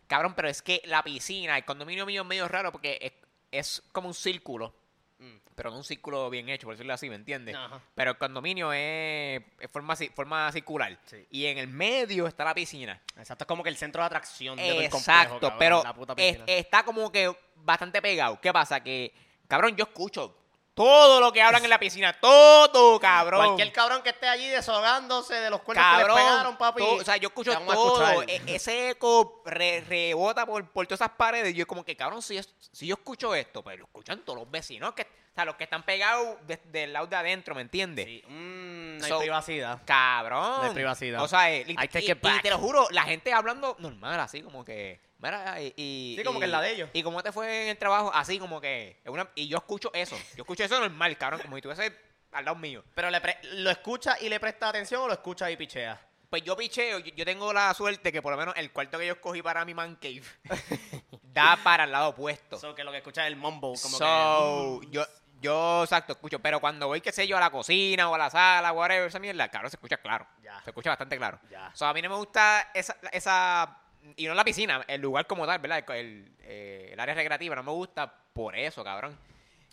Cabrón, 0.07 0.35
pero 0.35 0.49
es 0.49 0.61
que 0.61 0.83
la 0.85 1.03
piscina, 1.03 1.57
el 1.57 1.65
condominio 1.65 2.05
mío 2.05 2.21
es 2.23 2.29
medio 2.29 2.47
raro 2.49 2.71
porque 2.71 2.99
es, 3.01 3.12
es 3.51 3.83
como 3.93 4.09
un 4.09 4.15
círculo. 4.15 4.75
Mm. 5.23 5.37
Pero 5.55 5.71
no 5.71 5.76
un 5.76 5.85
círculo 5.85 6.29
bien 6.31 6.49
hecho, 6.49 6.67
por 6.67 6.75
decirlo 6.75 6.95
así, 6.95 7.09
¿me 7.09 7.14
entiendes? 7.14 7.55
Ajá. 7.55 7.81
Pero 7.95 8.11
el 8.12 8.19
condominio 8.19 8.73
es, 8.73 9.43
es 9.61 9.71
forma, 9.71 9.95
forma 10.14 10.50
circular. 10.50 10.99
Sí. 11.07 11.26
Y 11.31 11.47
en 11.47 11.59
el 11.59 11.69
medio 11.69 12.26
está 12.26 12.45
la 12.45 12.55
piscina. 12.55 13.00
Exacto, 13.17 13.45
es 13.45 13.49
como 13.49 13.62
que 13.62 13.69
el 13.69 13.76
centro 13.76 14.02
de 14.02 14.07
atracción 14.07 14.57
de 14.57 14.62
todo 14.69 14.81
el 14.81 14.91
complejo, 14.91 14.99
Exacto, 15.21 15.41
cabrón, 15.41 15.59
pero 15.59 15.83
la 15.85 15.95
puta 15.95 16.14
es- 16.17 16.41
está 16.47 16.85
como 16.85 17.12
que 17.12 17.33
bastante 17.57 18.02
pegado. 18.02 18.41
¿Qué 18.41 18.52
pasa? 18.52 18.83
Que, 18.83 19.14
cabrón, 19.47 19.76
yo 19.76 19.85
escucho 19.85 20.37
todo 20.75 21.21
lo 21.21 21.33
que 21.33 21.43
hablan 21.43 21.62
en 21.64 21.71
la 21.71 21.79
piscina. 21.79 22.12
Todo, 22.19 22.99
cabrón. 22.99 23.45
Cualquier 23.45 23.73
cabrón 23.73 24.02
que 24.02 24.11
esté 24.11 24.29
allí 24.29 24.49
deshogándose 24.49 25.35
de 25.35 25.50
los 25.50 25.61
cuernos 25.62 25.85
que 25.85 25.91
Cabrón, 26.02 26.17
le 26.17 26.23
pegaron, 26.25 26.57
papi. 26.57 26.83
todo- 26.83 26.95
o 26.97 27.05
sea, 27.05 27.17
yo 27.19 27.29
escucho 27.29 27.52
todo. 27.67 28.23
e- 28.23 28.43
ese 28.47 28.91
eco 28.91 29.43
re- 29.45 29.85
rebota 29.87 30.47
por, 30.47 30.67
por 30.71 30.87
todas 30.87 31.00
esas 31.02 31.14
paredes. 31.17 31.55
Yo 31.55 31.67
como 31.67 31.85
que, 31.85 31.97
cabrón, 31.97 32.23
si, 32.23 32.38
es- 32.38 32.55
si 32.73 32.87
yo 32.87 32.95
escucho 32.95 33.35
esto, 33.35 33.62
pues 33.62 33.79
lo 33.79 33.85
escuchan 33.85 34.21
todos 34.25 34.38
los 34.38 34.50
vecinos, 34.50 34.95
que, 34.95 35.07
o 35.33 35.35
sea, 35.35 35.45
los 35.47 35.57
que 35.57 35.65
están 35.65 35.83
pegados 35.83 36.37
de- 36.47 36.61
del 36.67 36.93
lado 36.93 37.07
de 37.07 37.17
adentro, 37.17 37.55
¿me 37.55 37.62
entiendes? 37.62 38.05
Sí, 38.05 38.23
mm, 38.29 38.99
no 38.99 39.05
hay 39.05 39.11
So- 39.11 39.19
privacidad. 39.19 39.81
Cabrón. 39.87 40.59
No 40.59 40.62
hay 40.62 40.75
privacidad. 40.75 41.23
O 41.23 41.29
sea, 41.29 41.51
eh, 41.51 41.65
y, 41.67 41.75
back. 41.75 42.39
y 42.39 42.43
te 42.43 42.51
lo 42.51 42.59
juro, 42.59 42.87
la 42.91 43.05
gente 43.05 43.33
hablando 43.33 43.77
normal, 43.79 44.21
así 44.21 44.43
como 44.43 44.65
que. 44.65 45.01
Mira, 45.19 45.61
y, 45.62 45.73
y- 45.77 46.15
Sí, 46.19 46.25
como 46.25 46.39
y- 46.39 46.41
que 46.41 46.45
es 46.47 46.51
la 46.51 46.61
de 46.61 46.73
ellos. 46.73 46.91
¿Y 46.93 47.03
cómo 47.03 47.23
te 47.23 47.33
fue 47.33 47.62
en 47.62 47.69
el 47.69 47.79
trabajo? 47.79 48.11
Así 48.12 48.39
como 48.39 48.61
que. 48.61 49.01
una- 49.07 49.29
y 49.35 49.49
yo 49.49 49.57
escucho 49.57 49.91
eso. 49.95 50.17
Yo 50.37 50.43
escucho 50.43 50.65
eso 50.65 50.79
normal, 50.81 51.17
cabrón, 51.17 51.41
como 51.41 51.55
si 51.57 51.59
estuviese 51.67 51.97
al 52.33 52.45
lado 52.45 52.57
mío. 52.59 52.85
Pero 52.95 53.09
le 53.09 53.21
pre- 53.21 53.39
¿lo 53.55 53.71
escucha 53.71 54.17
y 54.21 54.29
le 54.29 54.39
presta 54.41 54.69
atención 54.69 55.03
o 55.03 55.07
lo 55.07 55.12
escucha 55.15 55.51
y 55.51 55.57
pichea? 55.57 55.99
Pues 56.29 56.43
yo 56.45 56.57
picheo, 56.57 56.99
yo, 56.99 57.15
yo 57.15 57.25
tengo 57.27 57.53
la 57.53 57.73
suerte 57.75 58.11
que 58.11 58.21
por 58.23 58.33
lo 58.33 58.39
menos 58.39 58.55
el 58.57 58.73
cuarto 58.73 58.99
que 58.99 59.07
yo 59.07 59.12
escogí 59.12 59.43
para 59.43 59.65
mi 59.67 59.75
man 59.75 59.97
cave 59.97 60.23
da 61.23 61.59
para 61.62 61.85
el 61.85 61.93
lado 61.93 62.09
opuesto. 62.11 62.59
So, 62.59 62.75
que 62.75 62.85
lo 62.85 62.91
que 62.91 62.99
escucha 62.99 63.23
es 63.27 63.29
el 63.33 63.37
mumble, 63.37 63.75
como 63.83 63.99
So, 63.99 64.81
que... 64.81 64.89
yo, 64.91 65.07
yo, 65.43 65.83
exacto, 65.83 66.15
escucho. 66.15 66.39
Pero 66.39 66.61
cuando 66.61 66.87
voy, 66.87 67.01
qué 67.03 67.13
sé 67.13 67.27
yo, 67.27 67.37
a 67.37 67.41
la 67.41 67.51
cocina 67.51 68.09
o 68.09 68.15
a 68.15 68.19
la 68.19 68.31
sala, 68.31 68.73
whatever, 68.73 69.09
esa 69.09 69.19
mierda, 69.19 69.49
claro, 69.49 69.69
se 69.69 69.77
escucha 69.77 69.99
claro. 69.99 70.27
Ya. 70.43 70.59
Se 70.63 70.71
escucha 70.71 70.91
bastante 70.91 71.19
claro. 71.19 71.39
Ya. 71.51 71.71
So, 71.75 71.85
a 71.87 71.93
mí 71.93 72.01
no 72.01 72.09
me 72.09 72.17
gusta 72.17 72.71
esa, 72.73 72.97
esa 73.13 73.77
y 74.17 74.27
no 74.27 74.35
la 74.35 74.45
piscina, 74.45 74.83
el 74.89 75.01
lugar 75.01 75.27
como 75.27 75.47
tal, 75.47 75.59
¿verdad? 75.59 75.85
El, 75.91 75.97
el, 75.97 76.33
eh, 76.45 76.91
el 76.93 77.01
área 77.01 77.15
recreativa 77.15 77.55
no 77.57 77.63
me 77.63 77.71
gusta 77.73 78.13
por 78.33 78.57
eso, 78.57 78.83
cabrón. 78.83 79.19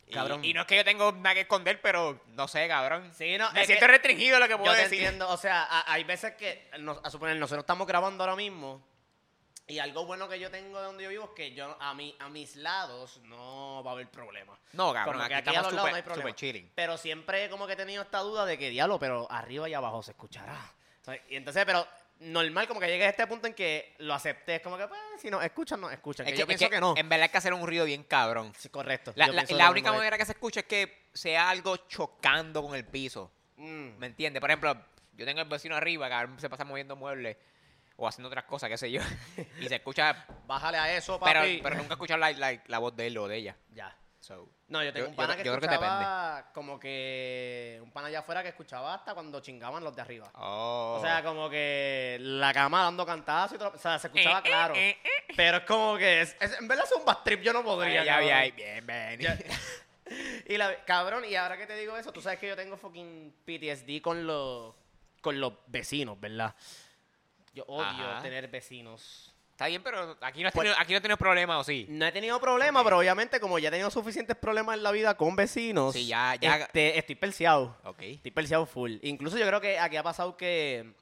Y- 0.06 0.14
Cabrón. 0.14 0.44
Y, 0.44 0.54
no 0.54 0.62
es 0.62 0.68
que 0.68 0.76
yo 0.76 0.84
tengo 0.84 1.12
nada 1.12 1.36
que 1.36 1.42
esconder, 1.42 1.80
pero 1.82 2.20
no 2.30 2.48
sé, 2.48 2.68
cabrón. 2.68 3.12
Sí, 3.16 3.38
no, 3.38 3.52
me 3.52 3.64
siento 3.66 3.86
restringido 3.86 4.40
lo 4.40 4.46
que 4.48 4.54
Yo 4.54 4.58
puedo 4.58 4.74
te 4.74 4.82
decir. 4.82 5.00
entiendo, 5.04 5.30
o 5.30 5.38
sea, 5.38 5.64
a- 5.64 5.94
hay 5.94 6.04
veces 6.04 6.34
que, 6.34 6.68
nos- 6.80 7.00
a 7.04 7.10
suponer, 7.12 7.38
nosotros 7.38 7.62
estamos 7.64 7.86
grabando 7.88 8.24
ahora 8.24 8.36
mismo 8.36 8.84
y 9.70 9.80
algo 9.80 10.06
bueno 10.06 10.28
que 10.28 10.40
yo 10.40 10.52
tengo 10.52 10.80
de 10.80 10.86
donde 10.86 11.04
yo 11.06 11.10
vivo 11.10 11.24
es 11.26 11.30
que 11.36 11.54
yo 11.54 11.78
a, 11.80 11.94
mi, 11.94 12.16
a 12.20 12.28
mis 12.28 12.56
lados 12.58 13.20
no 13.24 13.82
va 13.86 13.92
a 13.92 13.94
haber 13.94 14.10
problema. 14.10 14.60
No, 14.74 14.92
cabrón, 14.94 15.16
Como 15.16 15.28
que 15.30 15.36
aquí 15.36 15.50
estamos 15.50 15.72
súper 15.72 15.90
no 15.92 15.96
hay 15.96 16.02
problema. 16.02 16.30
súper 16.30 16.36
chilling. 16.36 16.72
Pero 16.76 16.98
siempre 16.98 17.50
como 17.50 17.68
que 17.68 17.74
he 17.74 17.78
tenido 17.78 18.04
esta 18.04 18.20
duda 18.20 18.46
de 18.46 18.58
que 18.58 18.70
diablo, 18.70 19.00
pero 19.00 19.32
arriba 19.32 19.70
y 19.70 19.74
abajo 19.74 20.04
se 20.04 20.12
escuchará. 20.12 20.60
¿Sabes? 21.02 21.22
Y 21.30 21.36
entonces, 21.38 21.64
pero 21.66 21.88
normal 22.20 22.68
como 22.68 22.80
que 22.82 22.88
llegue 22.88 23.06
a 23.06 23.10
este 23.10 23.26
punto 23.28 23.48
en 23.48 23.54
que 23.54 23.96
lo 24.00 24.14
acepté, 24.14 24.56
es 24.56 24.62
como 24.62 24.78
que 24.78 24.88
pues, 24.88 25.00
si 25.22 25.30
no 25.30 25.42
escuchan, 25.42 25.80
no 25.80 25.90
escuchan. 25.90 26.26
Es 26.28 26.32
que 26.32 26.36
que, 26.36 26.40
yo 26.40 26.44
es 26.44 26.48
pienso 26.48 26.66
que 26.66 26.76
que, 26.76 26.82
no. 26.82 26.94
En 26.98 27.08
verdad 27.08 27.24
hay 27.24 27.30
que 27.30 27.38
hacer 27.38 27.54
un 27.54 27.66
ruido 27.66 27.86
bien 27.86 28.04
cabrón. 28.04 28.52
Sí, 28.58 28.70
correcto. 28.70 29.14
La, 29.16 29.28
la- 29.28 29.44
la 29.48 29.72
única 29.72 29.92
manera 29.94 30.18
que 30.18 30.26
se 30.26 30.34
escuche 30.34 30.62
es 30.62 30.66
que 30.66 31.08
sea 31.14 31.50
algo 31.50 31.78
chocando 31.88 32.62
con 32.62 32.76
el 32.76 32.86
piso. 32.86 33.32
Mm. 33.58 33.98
¿Me 33.98 34.08
entiendes? 34.08 34.42
Por 34.42 34.50
ejemplo, 34.50 34.76
yo 35.14 35.26
tengo 35.26 35.42
el 35.42 35.48
vecino 35.48 35.76
arriba 35.76 36.08
veces 36.26 36.42
se 36.42 36.50
pasa 36.50 36.66
moviendo 36.66 36.96
muebles 36.96 37.38
o 38.00 38.08
haciendo 38.08 38.28
otras 38.30 38.46
cosas, 38.46 38.70
qué 38.70 38.78
sé 38.78 38.90
yo. 38.92 39.02
y 39.60 39.68
se 39.68 39.76
escucha, 39.76 40.26
Bájale 40.48 40.78
a 40.78 40.96
eso, 40.96 41.20
papi. 41.20 41.60
pero 41.62 41.76
nunca 41.76 41.94
escuchar 41.94 42.18
la, 42.20 42.32
la- 42.32 42.62
la 42.66 42.80
voz 42.80 42.96
de 42.96 43.08
él 43.08 43.18
o 43.18 43.28
de 43.28 43.38
ella. 43.38 43.56
Ya. 43.74 43.96
So, 44.22 44.50
No, 44.68 44.84
yo 44.84 44.92
tengo 44.92 45.06
Yo- 45.06 45.10
un 45.12 45.16
pana 45.16 45.34
yo- 45.34 45.38
que 45.38 45.44
yo 45.46 45.52
creo 45.56 45.70
que 45.70 45.74
escuchaba 45.76 46.52
como 46.54 46.78
que... 46.80 47.80
Un 47.82 47.92
pana 47.92 48.08
allá 48.10 48.20
afuera 48.20 48.44
que 48.44 48.50
escuchaba 48.50 48.94
hasta 48.94 49.14
cuando 49.14 49.40
chingaban 49.40 49.82
los 49.84 49.96
de 49.96 50.02
arriba. 50.02 50.30
oh. 50.36 50.98
O 51.00 51.02
sea, 51.02 51.24
como 51.24 51.50
que 51.50 52.18
la 52.20 52.54
cama 52.54 52.84
dando 52.84 53.06
cantazos 53.06 53.56
y 53.56 53.58
todo. 53.60 53.72
O 53.74 53.78
sea, 53.78 53.98
se 53.98 54.08
escuchaba 54.08 54.40
Eh, 54.40 54.44
claro. 54.44 54.76
eh, 54.76 54.98
eh, 55.04 55.34
Pero 55.38 55.58
es 55.58 55.64
como 55.64 55.98
que... 55.98 56.22
es- 56.22 56.36
es- 56.40 56.60
en 56.60 56.68
verdad 56.68 56.86
es 56.86 56.92
un 56.98 57.06
bad 57.06 57.20
trip, 57.24 57.42
yo 57.42 57.54
no 57.54 57.64
podría. 57.64 58.04
ya, 58.04 58.22
ya, 58.22 58.46
ya, 58.46 58.56
bien, 58.56 58.86
bien. 58.88 59.20
Ya. 59.20 59.38
Y 60.48 60.58
la, 60.58 60.84
cabrón, 60.86 61.24
y 61.24 61.36
ahora 61.36 61.56
que 61.56 61.68
te 61.68 61.76
digo 61.76 61.96
eso, 61.96 62.12
tú 62.12 62.20
sabes 62.20 62.40
que 62.40 62.48
yo 62.48 62.56
tengo 62.56 62.76
fucking 62.78 63.32
PTSD 63.46 64.02
con 64.02 64.26
los, 64.26 64.74
con 65.22 65.40
los 65.40 65.54
vecinos, 65.68 66.20
¿verdad? 66.20 66.56
Yo 67.60 67.66
odio 67.74 67.84
Ajá. 67.86 68.22
tener 68.22 68.48
vecinos. 68.48 69.34
Está 69.52 69.68
bien, 69.68 69.84
pero 69.84 70.16
aquí 70.22 70.42
no 70.42 70.48
has 70.48 70.54
Pues- 70.54 70.64
tenido, 70.68 70.82
aquí 70.82 70.94
no 70.94 71.02
tienes 71.02 71.18
problemas, 71.18 71.58
¿o 71.60 71.64
sí? 71.66 71.86
No 71.90 72.06
he 72.06 72.12
tenido 72.14 72.40
problemas, 72.40 72.82
pero 72.84 72.98
obviamente 72.98 73.42
como 73.42 73.60
ya 73.60 73.68
he 73.68 73.72
tenido 73.72 73.90
suficientes 73.92 74.38
problemas 74.38 74.78
en 74.78 74.84
la 74.84 74.92
vida 74.92 75.18
con 75.18 75.36
vecinos, 75.36 75.94
Sí, 75.94 76.08
ya- 76.08 76.36
ya- 76.36 76.56
este, 76.58 76.98
estoy 76.98 77.16
perseado. 77.16 77.76
Ok. 77.84 78.02
Estoy 78.04 78.32
perseado 78.32 78.66
full. 78.66 78.98
Incluso 79.02 79.38
yo 79.38 79.46
creo 79.46 79.60
que 79.60 79.78
aquí 79.78 79.98
ha 79.98 80.04
pasado 80.04 80.38
que, 80.38 80.94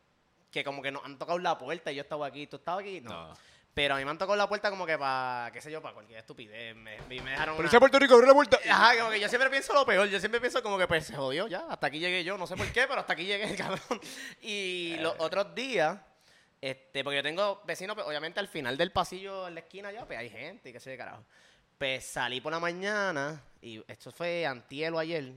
que 0.50 0.64
como 0.64 0.82
que 0.82 0.92
nos 0.92 1.06
han 1.06 1.20
tocado 1.20 1.38
la 1.38 1.56
puerta 1.60 1.92
y 1.92 1.96
yo 1.98 2.02
estaba 2.02 2.26
aquí. 2.26 2.48
¿Tú 2.48 2.56
estabas 2.56 2.82
aquí? 2.82 3.00
No. 3.02 3.28
No. 3.28 3.34
Pero 3.76 3.94
a 3.94 3.98
mí 4.00 4.06
me 4.06 4.10
han 4.10 4.18
tocado 4.18 4.36
la 4.36 4.50
puerta 4.50 4.72
como 4.72 4.88
que 4.88 4.98
para, 4.98 5.52
qué 5.54 5.62
sé 5.62 5.72
yo, 5.72 5.80
para 5.84 5.94
cualquier 5.94 6.18
estupidez. 6.18 6.76
Me, 6.76 6.98
me 7.02 7.22
me 7.22 7.30
dejaron 7.30 7.60
una- 7.60 7.70
Puerto 7.80 8.00
Rico, 8.00 8.16
abre 8.16 8.26
la 8.26 8.34
puerta. 8.34 8.58
Ajá, 8.68 8.98
como 8.98 9.12
que 9.12 9.20
yo 9.20 9.30
siempre 9.30 9.52
pienso 9.52 9.72
lo 9.76 9.86
peor. 9.86 10.08
Yo 10.08 10.20
siempre 10.20 10.42
pienso 10.42 10.64
como 10.64 10.80
que 10.80 10.88
pues 10.88 11.06
se 11.06 11.16
jodió 11.16 11.48
ya. 11.48 11.68
Hasta 11.70 11.86
aquí 11.86 12.00
llegué 12.00 12.24
yo. 12.24 12.40
No 12.40 12.48
sé 12.48 12.56
por 12.56 12.66
qué, 12.72 12.88
pero 12.88 13.02
hasta 13.02 13.14
aquí 13.14 13.26
llegué, 13.26 13.56
cabrón. 13.56 14.02
Y 14.42 14.96
los 15.00 15.14
otros 15.20 15.54
días, 15.54 15.96
este, 16.62 17.04
porque 17.04 17.18
yo 17.18 17.24
tengo 17.24 17.62
vecinos, 17.66 17.96
pues, 17.96 18.08
obviamente 18.08 18.40
al 18.40 18.48
final 18.48 18.78
del 18.78 18.92
pasillo 18.92 19.48
en 19.48 19.56
la 19.56 19.60
esquina 19.62 19.92
ya, 19.92 20.06
pues 20.06 20.18
hay 20.18 20.30
gente 20.30 20.70
y 20.70 20.74
qué 20.74 20.80
sé 20.80 20.92
de 20.92 20.98
carajo. 20.98 21.24
Pues 21.78 22.06
salí 22.06 22.42
por 22.42 22.52
la 22.52 22.60
mañana 22.60 23.44
y 23.62 23.84
esto 23.88 24.12
fue 24.12 24.46
antier 24.46 24.94
o 24.94 25.00
ayer. 25.00 25.34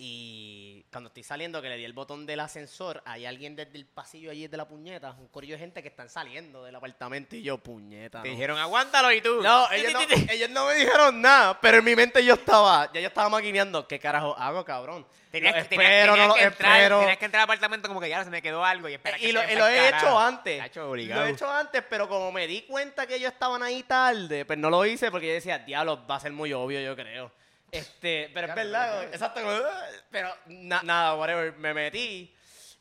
Y 0.00 0.84
cuando 0.92 1.08
estoy 1.08 1.24
saliendo, 1.24 1.60
que 1.60 1.68
le 1.68 1.76
di 1.76 1.84
el 1.84 1.92
botón 1.92 2.24
del 2.24 2.38
ascensor, 2.38 3.02
hay 3.04 3.26
alguien 3.26 3.56
desde 3.56 3.76
el 3.76 3.84
pasillo 3.84 4.30
allí 4.30 4.46
de 4.46 4.56
la 4.56 4.68
puñeta, 4.68 5.10
un 5.18 5.26
corillo 5.26 5.54
de 5.54 5.58
gente 5.58 5.82
que 5.82 5.88
están 5.88 6.08
saliendo 6.08 6.62
del 6.62 6.76
apartamento 6.76 7.34
y 7.34 7.42
yo, 7.42 7.58
puñeta. 7.58 8.22
Te 8.22 8.28
no. 8.28 8.32
dijeron, 8.34 8.58
aguántalo 8.58 9.10
y 9.10 9.20
tú. 9.20 9.42
No, 9.42 9.68
ellos 9.72 9.92
no, 9.92 10.00
ellos 10.32 10.50
no 10.50 10.66
me 10.66 10.74
dijeron 10.76 11.20
nada, 11.20 11.60
pero 11.60 11.78
en 11.78 11.84
mi 11.84 11.96
mente 11.96 12.24
yo 12.24 12.34
estaba, 12.34 12.92
ya 12.92 13.00
yo 13.00 13.08
estaba 13.08 13.28
maquineando, 13.28 13.88
¿qué 13.88 13.98
carajo 13.98 14.36
hago, 14.38 14.64
cabrón? 14.64 15.04
Tenías, 15.32 15.54
que- 15.54 15.64
tenías- 15.64 15.90
espero, 15.90 16.12
tenías 16.12 16.28
no 16.28 16.34
lo 16.34 16.38
que 16.38 16.44
entrar, 16.46 16.76
espero. 16.76 17.00
tenías 17.00 17.18
que 17.18 17.24
entrar 17.24 17.40
al 17.40 17.44
apartamento 17.44 17.88
como 17.88 18.00
que 18.00 18.08
ya 18.08 18.22
se 18.22 18.30
me 18.30 18.40
quedó 18.40 18.64
algo 18.64 18.88
y 18.88 18.94
espera 18.94 19.18
que 19.18 19.24
Y 19.24 19.26
se 19.26 19.32
lo, 19.32 19.42
me 19.42 19.52
y 19.52 19.56
lo 19.56 19.66
he 19.66 19.88
hecho 19.88 20.16
antes. 20.16 20.58
Tacho, 20.60 20.94
Lo 20.94 21.26
he 21.26 21.30
hecho 21.30 21.50
antes, 21.50 21.82
pero 21.90 22.08
como 22.08 22.30
me 22.30 22.46
di 22.46 22.62
cuenta 22.62 23.04
que 23.08 23.16
ellos 23.16 23.32
estaban 23.32 23.64
ahí 23.64 23.82
tarde, 23.82 24.44
pues 24.44 24.58
no 24.60 24.70
lo 24.70 24.86
hice 24.86 25.10
porque 25.10 25.26
yo 25.26 25.32
decía, 25.34 25.58
diablo, 25.58 26.06
va 26.06 26.14
a 26.16 26.20
ser 26.20 26.30
muy 26.32 26.52
obvio, 26.52 26.80
yo 26.80 26.94
creo. 26.94 27.32
Este, 27.70 28.30
pero 28.32 28.48
es 28.48 28.54
verdad, 28.54 29.04
exacto. 29.04 29.40
"Ah", 29.44 29.84
Pero 30.10 30.30
na- 30.46 30.82
nada, 30.82 31.14
whatever, 31.16 31.52
me 31.56 31.74
metí 31.74 32.34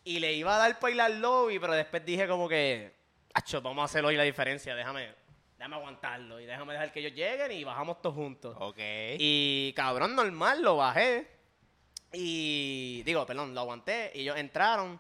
y 0.04 0.20
le 0.20 0.34
iba 0.34 0.56
a 0.56 0.60
dar 0.60 0.80
para 0.80 0.94
ir 0.94 1.02
al 1.02 1.20
lobby, 1.22 1.60
pero 1.60 1.74
después 1.74 2.06
dije 2.06 2.28
como 2.28 2.48
que, 2.48 2.94
acho, 3.34 3.62
vamos 3.62 3.82
a 3.82 3.86
hacer 3.86 4.06
hoy 4.06 4.16
la 4.16 4.24
diferencia, 4.24 4.74
déjame, 4.76 5.14
déjame 5.58 5.76
aguantarlo 5.76 6.40
y 6.40 6.46
déjame 6.46 6.74
dejar 6.74 6.92
que 6.94 7.00
ellos 7.02 7.14
lleguen 7.14 7.52
y 7.52 7.64
bajamos 7.66 8.02
todos 8.02 8.16
juntos. 8.16 8.56
Ok. 8.60 8.78
Y 9.20 9.74
cabrón, 9.76 10.16
normal, 10.16 10.62
lo 10.62 10.78
bajé. 10.78 11.28
Y 12.14 13.04
digo, 13.04 13.26
perdón, 13.26 13.54
lo 13.54 13.62
aguanté. 13.62 14.12
Y 14.16 14.22
ellos 14.22 14.38
entraron. 14.38 15.00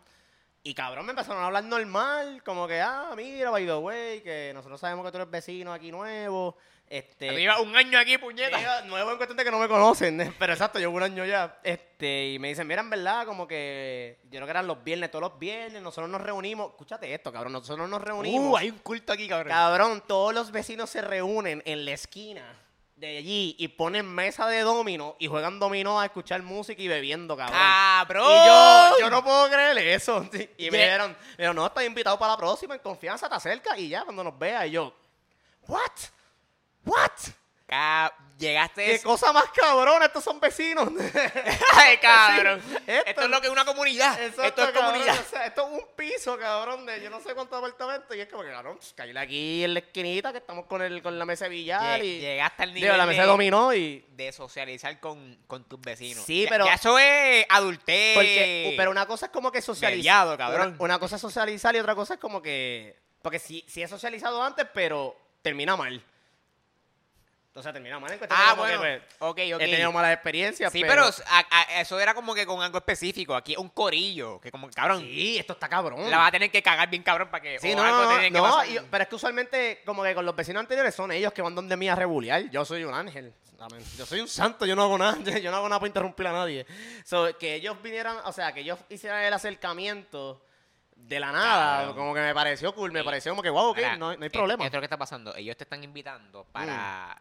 Y 0.67 0.73
cabrón, 0.73 1.05
me 1.05 1.11
empezaron 1.11 1.41
a 1.41 1.45
hablar 1.45 1.63
normal. 1.63 2.43
Como 2.43 2.67
que, 2.67 2.81
ah, 2.81 3.13
mira, 3.15 3.49
by 3.51 3.65
the 3.65 3.75
way, 3.75 4.19
que 4.19 4.51
nosotros 4.53 4.81
sabemos 4.81 5.05
que 5.05 5.11
tú 5.11 5.17
eres 5.17 5.31
vecino 5.31 5.71
aquí 5.71 5.93
nuevo. 5.93 6.57
Este. 6.89 7.31
Lleva 7.31 7.61
un 7.61 7.73
año 7.73 7.97
aquí, 7.97 8.17
puñeta. 8.17 8.81
Nuevo 8.81 9.11
en 9.11 9.15
cuestión 9.15 9.37
de 9.37 9.45
que 9.45 9.51
no 9.51 9.59
me 9.59 9.69
conocen, 9.69 10.35
pero 10.39 10.51
exacto, 10.51 10.77
llevo 10.77 10.97
un 10.97 11.03
año 11.03 11.23
ya. 11.23 11.57
Este, 11.63 12.31
y 12.31 12.39
me 12.39 12.49
dicen, 12.49 12.67
mira, 12.67 12.81
en 12.81 12.89
verdad, 12.89 13.25
como 13.25 13.47
que 13.47 14.17
yo 14.25 14.31
creo 14.31 14.45
que 14.45 14.51
eran 14.51 14.67
los 14.67 14.83
viernes, 14.83 15.09
todos 15.09 15.31
los 15.31 15.39
viernes, 15.39 15.81
nosotros 15.81 16.09
nos 16.09 16.19
reunimos. 16.19 16.71
Escúchate 16.71 17.13
esto, 17.13 17.31
cabrón, 17.31 17.53
nosotros 17.53 17.87
nos 17.87 18.01
reunimos. 18.01 18.51
Uh, 18.51 18.57
hay 18.57 18.69
un 18.69 18.79
culto 18.79 19.13
aquí, 19.13 19.25
cabrón. 19.25 19.53
Cabrón, 19.53 20.03
todos 20.05 20.33
los 20.33 20.51
vecinos 20.51 20.89
se 20.89 20.99
reúnen 20.99 21.63
en 21.65 21.85
la 21.85 21.91
esquina 21.91 22.66
de 22.97 23.17
allí 23.17 23.55
y 23.59 23.67
ponen 23.67 24.05
mesa 24.07 24.47
de 24.47 24.61
domino 24.61 25.15
y 25.19 25.27
juegan 25.27 25.59
dominó 25.59 25.99
a 26.01 26.05
escuchar 26.05 26.41
música 26.41 26.81
y 26.81 26.87
bebiendo, 26.87 27.37
cabrón. 27.37 27.57
¡Cabrón! 27.59 28.25
Y 28.31 28.47
yo, 28.47 28.99
yo 29.01 29.09
no 29.11 29.23
puedo 29.23 29.47
creerle 29.49 29.93
eso. 29.93 30.27
Y 30.57 30.71
me 30.71 30.77
Yeah. 30.77 30.85
dijeron, 30.85 31.11
me 31.11 31.37
dijeron, 31.37 31.55
no, 31.55 31.65
estás 31.67 31.85
invitado 31.85 32.17
para 32.17 32.33
la 32.33 32.37
próxima, 32.37 32.73
en 32.73 32.81
confianza, 32.81 33.29
te 33.29 33.35
acercas 33.35 33.77
y 33.77 33.89
ya, 33.89 34.03
cuando 34.03 34.23
nos 34.23 34.37
vea. 34.37 34.65
Y 34.65 34.71
yo, 34.71 34.93
¿what? 35.67 35.91
¿What? 36.85 37.11
Ca- 37.67 38.13
Llegaste. 38.37 38.85
¿Qué 38.85 39.01
cosa 39.01 39.33
más 39.33 39.45
cabrón? 39.49 40.03
Estos 40.03 40.23
son 40.23 40.39
vecinos. 40.39 40.89
Ay, 41.73 41.97
cabrón. 41.97 42.61
Esto, 42.87 43.09
esto- 43.09 43.21
es 43.23 43.29
lo 43.29 43.41
que 43.41 43.47
es 43.47 43.51
una 43.51 43.65
comunidad. 43.65 44.13
Exacto, 44.21 44.43
esto 44.43 44.63
es 44.63 44.71
cabrón, 44.71 44.91
comunidad. 44.91 45.19
o 45.19 45.23
sea, 45.29 45.45
esto 45.47 45.61
es 45.67 45.81
un 45.81 45.87
piso, 45.95 46.37
cabrón, 46.37 46.85
de 46.85 47.01
yo 47.01 47.09
no 47.09 47.19
sé 47.19 47.33
cuántos 47.33 47.57
apartamentos. 47.57 48.15
Y 48.15 48.19
es 48.19 48.27
como 48.29 48.43
que, 48.43 48.51
cabrón, 48.51 48.79
caíle 48.95 49.19
aquí 49.19 49.63
en 49.63 49.73
la 49.73 49.79
esquinita 49.79 50.31
que 50.31 50.37
estamos 50.37 50.67
con, 50.67 50.83
el, 50.83 51.01
con 51.01 51.17
la 51.17 51.25
mesa 51.25 51.45
de 51.45 51.49
billar 51.49 52.03
y... 52.03 52.19
Llegaste 52.19 52.61
al 52.61 52.69
nivel 52.75 52.83
Digo, 52.91 52.97
la 52.97 53.05
mesa 53.07 53.21
de 53.23 53.27
dominó 53.27 53.73
y... 53.73 54.05
de 54.09 54.31
socializar 54.31 54.99
con, 54.99 55.39
con 55.47 55.63
tus 55.67 55.81
vecinos. 55.81 56.23
Sí, 56.23 56.43
Ya- 56.43 56.49
pero- 56.49 56.65
Ya 56.67 56.75
eso 56.75 56.99
es 56.99 57.43
adultez. 57.49 58.15
Porque, 58.15 58.73
pero 58.77 58.91
una 58.91 59.07
cosa 59.07 59.25
es 59.25 59.31
como 59.31 59.51
que 59.51 59.63
socializar. 59.63 59.97
Mediado, 59.97 60.37
cabrón. 60.37 60.67
Una, 60.75 60.77
una 60.83 60.99
cosa 60.99 61.15
es 61.15 61.21
socializar 61.23 61.75
y 61.75 61.79
otra 61.79 61.95
cosa 61.95 62.13
es 62.13 62.19
como 62.19 62.39
que. 62.43 62.99
Porque 63.23 63.39
sí, 63.39 63.65
sí 63.67 63.81
he 63.81 63.87
socializado 63.87 64.43
antes, 64.43 64.67
pero 64.75 65.17
termina 65.41 65.75
mal. 65.75 66.03
O 67.57 67.63
sea, 67.63 67.73
termina 67.73 67.99
mal 67.99 68.11
en 68.11 68.19
cuestión 68.19 68.39
de 68.39 68.45
Ah, 68.47 68.51
como 68.51 68.65
que, 68.65 68.77
bueno. 68.77 69.03
pues, 69.03 69.15
Ok, 69.19 69.39
ok. 69.55 69.61
He 69.61 69.69
tenido 69.71 69.91
malas 69.91 70.13
experiencias. 70.13 70.71
Sí, 70.71 70.81
pero. 70.81 71.03
pero, 71.09 71.25
a- 71.27 71.45
a- 71.49 71.81
eso 71.81 71.99
era 71.99 72.13
como 72.13 72.33
que 72.35 72.45
con 72.45 72.61
algo 72.61 72.77
específico. 72.77 73.35
Aquí 73.35 73.53
es 73.53 73.57
un 73.57 73.69
corillo. 73.69 74.39
Que 74.39 74.51
como, 74.51 74.69
cabrón, 74.69 74.99
Sí, 75.01 75.37
esto 75.39 75.53
está 75.53 75.67
cabrón. 75.67 76.09
la 76.09 76.17
vas 76.17 76.27
a 76.29 76.31
tener 76.31 76.51
que 76.51 76.61
cagar 76.61 76.89
bien 76.89 77.01
cabrón 77.03 77.29
para 77.29 77.41
que. 77.41 77.59
Sí, 77.59 77.73
o 77.73 77.75
no, 77.75 77.83
algo 77.83 78.13
no, 78.13 78.19
que 78.19 78.29
no, 78.31 78.41
pasar. 78.43 78.69
y- 78.69 78.79
pero 78.91 79.01
es 79.03 79.09
que 79.09 79.15
usualmente, 79.15 79.81
como 79.85 80.03
que 80.03 80.13
con 80.13 80.25
los 80.25 80.35
vecinos 80.35 80.61
anteriores, 80.61 80.93
son 80.93 81.11
ellos 81.11 81.33
que 81.33 81.41
van 81.41 81.55
donde 81.55 81.75
mí 81.75 81.89
a 81.89 81.95
rebulear. 81.95 82.49
Yo 82.51 82.63
soy 82.63 82.83
un 82.83 82.93
ángel. 82.93 83.33
Amén. 83.59 83.83
Yo 83.97 84.05
soy 84.05 84.19
un 84.19 84.27
santo, 84.27 84.67
yo 84.67 84.75
no 84.75 84.83
hago 84.83 84.97
nada. 84.99 85.17
Yo 85.41 85.49
no 85.49 85.57
hago 85.57 85.67
nada 85.67 85.79
para 85.79 85.87
interrumpir 85.87 86.27
a 86.27 86.31
nadie. 86.31 86.67
So, 87.03 87.35
que 87.39 87.55
ellos 87.55 87.81
vinieran, 87.81 88.17
o 88.25 88.31
sea, 88.31 88.53
que 88.53 88.59
ellos 88.59 88.77
hicieran 88.89 89.23
el 89.23 89.33
acercamiento 89.33 90.43
de 90.95 91.19
la 91.19 91.31
nada, 91.31 91.77
Claro. 91.79 91.95
como 91.95 92.13
que 92.13 92.21
me 92.21 92.33
pareció 92.33 92.73
cool, 92.75 92.91
me 92.91 92.99
Sí. 92.99 93.05
pareció 93.05 93.31
como 93.31 93.41
que, 93.41 93.49
wow, 93.49 93.69
ok, 93.69 93.77
no, 93.97 94.15
no 94.15 94.21
hay 94.23 94.27
eh, 94.27 94.29
problema. 94.29 94.63
Esto 94.63 94.77
es 94.77 94.77
lo 94.77 94.81
que 94.81 94.85
está 94.85 94.97
pasando. 94.97 95.35
Ellos 95.35 95.55
te 95.57 95.63
están 95.63 95.83
invitando 95.83 96.43
para, 96.51 97.19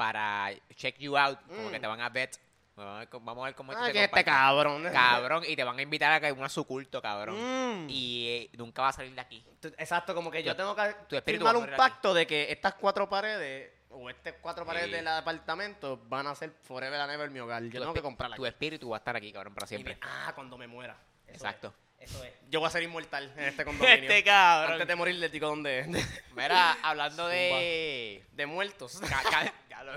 para 0.00 0.50
check 0.76 0.96
you 0.98 1.14
out. 1.18 1.38
Como 1.46 1.68
Mm. 1.68 1.72
que 1.72 1.80
te 1.80 1.86
van 1.86 2.00
a 2.00 2.08
vet. 2.08 2.38
Vamos 2.74 2.94
a 2.96 2.98
ver, 3.00 3.08
cómo- 3.10 3.26
vamos 3.26 3.42
a 3.42 3.44
ver 3.46 3.54
cómo 3.54 3.72
Ah, 3.72 3.92
que 3.92 4.04
este 4.04 4.24
cabrón. 4.24 4.84
Cabrón, 4.90 5.44
y 5.46 5.54
te 5.54 5.62
van 5.64 5.78
a 5.78 5.82
invitar 5.82 6.10
a 6.12 6.20
que 6.20 6.32
una 6.32 6.48
su 6.48 6.64
culto, 6.66 7.02
cabrón. 7.02 7.36
Mm. 7.84 7.90
Y 7.90 8.26
eh, 8.28 8.50
nunca 8.56 8.80
va 8.80 8.88
a 8.88 8.92
salir 8.92 9.14
de 9.14 9.20
aquí. 9.20 9.44
Tú- 9.60 9.68
Exacto, 9.76 10.14
como 10.14 10.30
que 10.30 10.42
yo 10.42 10.56
tengo 10.56 10.74
que 10.74 10.94
tu 11.06 11.16
espíritu 11.16 11.44
firmar 11.44 11.56
un 11.68 11.76
pacto 11.76 12.14
de 12.14 12.26
que 12.26 12.50
estas 12.50 12.74
cuatro 12.76 13.06
paredes 13.10 13.70
o 13.90 14.08
estas 14.08 14.34
cuatro 14.40 14.64
paredes 14.64 14.86
Sí. 14.86 14.92
del 14.92 15.08
apartamento 15.08 16.00
van 16.08 16.26
a 16.28 16.34
ser 16.34 16.52
forever 16.62 16.98
and 16.98 17.12
ever 17.12 17.28
mi 17.30 17.40
hogar. 17.40 17.62
Yo 17.64 17.70
Tu 17.70 17.78
tengo 17.80 17.92
que 17.92 18.00
comprarla. 18.02 18.36
Tu 18.36 18.46
espíritu 18.46 18.88
va 18.88 18.96
a 18.96 19.00
estar 19.00 19.14
aquí, 19.14 19.30
cabrón, 19.30 19.52
para 19.54 19.66
Y 19.66 19.68
siempre. 19.68 19.94
me- 19.96 20.00
ah, 20.02 20.32
cuando 20.34 20.56
me 20.56 20.66
muera. 20.66 20.96
Eso 21.26 21.34
Exacto. 21.34 21.68
es, 21.68 21.74
Eso 22.00 22.24
es. 22.24 22.32
Yo 22.48 22.58
voy 22.60 22.66
a 22.66 22.70
ser 22.70 22.82
inmortal 22.82 23.32
en 23.36 23.44
este 23.44 23.64
condominio. 23.66 23.94
Este 23.94 24.24
cabrón. 24.24 24.72
Antes 24.72 24.88
de 24.88 24.96
morir 24.96 25.14
le 25.16 25.28
digo 25.28 25.48
dónde 25.48 25.84
Mira, 26.34 26.76
hablando 26.82 27.28
de. 27.28 28.24
de 28.32 28.46
muertos. 28.46 29.00
Ca- 29.00 29.22
ca- 29.30 29.52
ya 29.68 29.82
lo- 29.84 29.92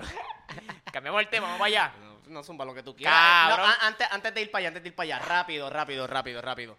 Cambiamos 0.92 1.20
el 1.22 1.28
tema, 1.28 1.46
vamos 1.46 1.58
para 1.58 1.66
allá. 1.68 1.92
No, 2.00 2.18
no 2.26 2.42
zumba 2.44 2.64
lo 2.64 2.74
que 2.74 2.82
tú 2.82 2.94
quieras. 2.94 3.48
Cabrón. 3.48 3.66
No, 3.66 3.72
a- 3.72 3.86
antes, 3.86 4.06
antes 4.10 4.34
de 4.34 4.40
ir 4.42 4.50
para 4.50 4.60
allá, 4.60 4.68
antes 4.68 4.82
de 4.82 4.88
ir 4.90 4.94
para 4.94 5.16
allá, 5.16 5.18
rápido, 5.26 5.68
rápido, 5.70 6.06
rápido, 6.06 6.40
rápido. 6.42 6.78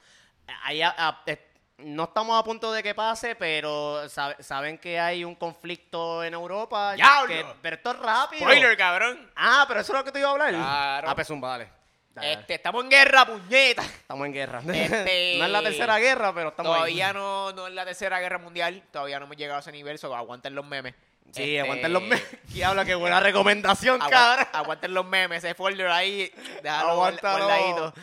Ahí, 0.64 0.82
a- 0.82 0.96
a- 0.98 1.24
eh, 1.26 1.52
no 1.80 2.06
estamos 2.06 2.40
a 2.40 2.44
punto 2.44 2.72
de 2.72 2.82
que 2.82 2.96
pase, 2.96 3.36
pero 3.36 4.08
sabe- 4.08 4.42
saben 4.42 4.78
que 4.78 4.98
hay 5.00 5.26
un 5.26 5.36
conflicto 5.36 6.24
en 6.24 6.34
Europa. 6.34 6.94
¡Diablo! 6.94 7.28
que- 7.28 7.46
pero 7.62 7.76
esto 7.76 7.92
es 7.92 8.00
rápido. 8.00 8.42
Spoiler, 8.44 8.78
cabrón. 8.78 9.30
Ah, 9.36 9.66
pero 9.68 9.82
eso 9.82 9.92
es 9.92 9.98
lo 10.00 10.06
que 10.06 10.12
te 10.14 10.20
iba 10.20 10.30
a 10.30 10.32
hablar. 10.32 10.52
Claro. 10.54 11.10
Ah, 11.10 11.16
pues 11.16 11.28
zumba, 11.28 11.50
dale. 11.50 11.70
Dale. 12.15 12.32
Este, 12.32 12.54
estamos 12.56 12.84
en 12.86 12.89
guerra, 12.89 13.25
puñeta. 13.25 13.84
Estamos 13.84 14.25
en 14.25 14.34
guerra. 14.34 14.60
Este- 14.60 15.36
no 15.38 15.45
es 15.45 15.51
la 15.51 15.62
tercera 15.62 15.97
guerra, 15.99 16.34
pero 16.34 16.49
estamos 16.49 16.71
ahí. 16.73 16.80
Todavía 16.80 17.13
no, 17.13 17.51
no 17.51 17.67
es 17.67 17.73
la 17.73 17.84
tercera 17.86 18.19
guerra 18.21 18.38
mundial. 18.38 18.82
Todavía 18.89 19.19
no 19.19 19.25
hemos 19.25 19.36
llegado 19.38 19.58
a 19.58 19.60
ese 19.60 19.73
nivel, 19.73 19.99
so 19.99 20.15
aguanten 20.15 20.56
los 20.56 20.65
memes. 20.65 20.93
Sí, 21.34 21.41
Este, 21.43 21.60
aguanten 21.60 21.91
los 21.91 22.01
memes. 22.04 22.23
Y 22.54 22.62
habla 22.62 22.86
que 22.86 22.95
buena 22.95 23.19
recomendación, 23.19 23.99
cabrón. 23.99 24.47
Aguanten 24.54 24.93
los 24.93 25.06
memes, 25.06 25.43
ese 25.43 25.56
folder 25.56 25.88
ahí. 25.88 26.32
Déjalo 26.63 26.95
guardadito. 26.95 27.93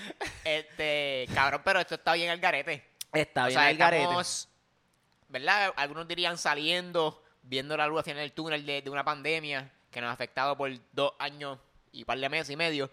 Este, 0.44 1.26
cabrón, 1.34 1.62
pero 1.64 1.80
esto 1.80 1.94
está 1.94 2.12
bien 2.12 2.28
al 2.30 2.38
garete. 2.38 2.84
Está 3.14 3.44
o 3.44 3.46
bien 3.46 3.58
sea, 3.58 3.70
el 3.70 3.78
garete. 3.78 4.14
¿verdad? 5.28 5.72
Algunos 5.76 6.06
dirían 6.06 6.36
saliendo, 6.36 7.22
viendo 7.42 7.76
la 7.78 7.86
luz 7.86 7.98
al 7.98 8.04
final 8.04 8.18
del 8.18 8.32
túnel 8.32 8.66
de, 8.66 8.82
de 8.82 8.90
una 8.90 9.04
pandemia 9.04 9.70
que 9.90 10.00
nos 10.02 10.10
ha 10.10 10.12
afectado 10.12 10.54
por 10.56 10.70
dos 10.92 11.14
años 11.18 11.58
y 11.92 12.04
par 12.04 12.18
de 12.18 12.28
meses 12.28 12.50
y 12.50 12.56
medio. 12.56 12.90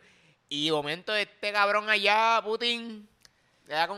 Y 0.49 0.65
de 0.65 0.71
momento 0.71 1.15
este 1.15 1.51
cabrón 1.53 1.89
allá, 1.89 2.41
Putin, 2.43 3.07
le 3.67 3.73
da 3.75 3.87
con... 3.87 3.97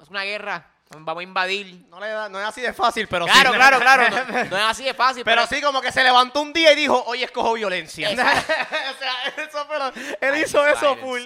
hace 0.00 0.10
una 0.10 0.24
guerra. 0.24 0.66
vamos 0.90 1.18
a 1.18 1.22
invadir. 1.22 1.84
No, 1.90 2.00
le 2.00 2.08
da- 2.08 2.28
no 2.30 2.40
es 2.40 2.46
así 2.46 2.62
de 2.62 2.72
fácil, 2.72 3.06
pero 3.08 3.26
Claro, 3.26 3.50
sí. 3.50 3.56
claro, 3.56 3.78
claro. 3.78 4.08
No, 4.10 4.44
no 4.50 4.56
es 4.56 4.64
así 4.64 4.84
de 4.84 4.94
fácil, 4.94 5.22
Pero 5.24 5.42
pero, 5.42 5.46
sí, 5.54 5.62
como 5.62 5.82
que 5.82 5.92
se 5.92 6.02
levantó 6.02 6.40
un 6.40 6.52
día 6.54 6.72
y 6.72 6.76
dijo, 6.76 7.04
hoy 7.06 7.22
escojo 7.22 7.52
violencia. 7.54 8.08
O 8.12 8.14
sea, 8.98 9.34
eso 9.36 9.66
lo- 9.68 9.92
él 10.28 10.42
hizo 10.42 10.66
eso 10.66 10.96
full. 10.96 11.22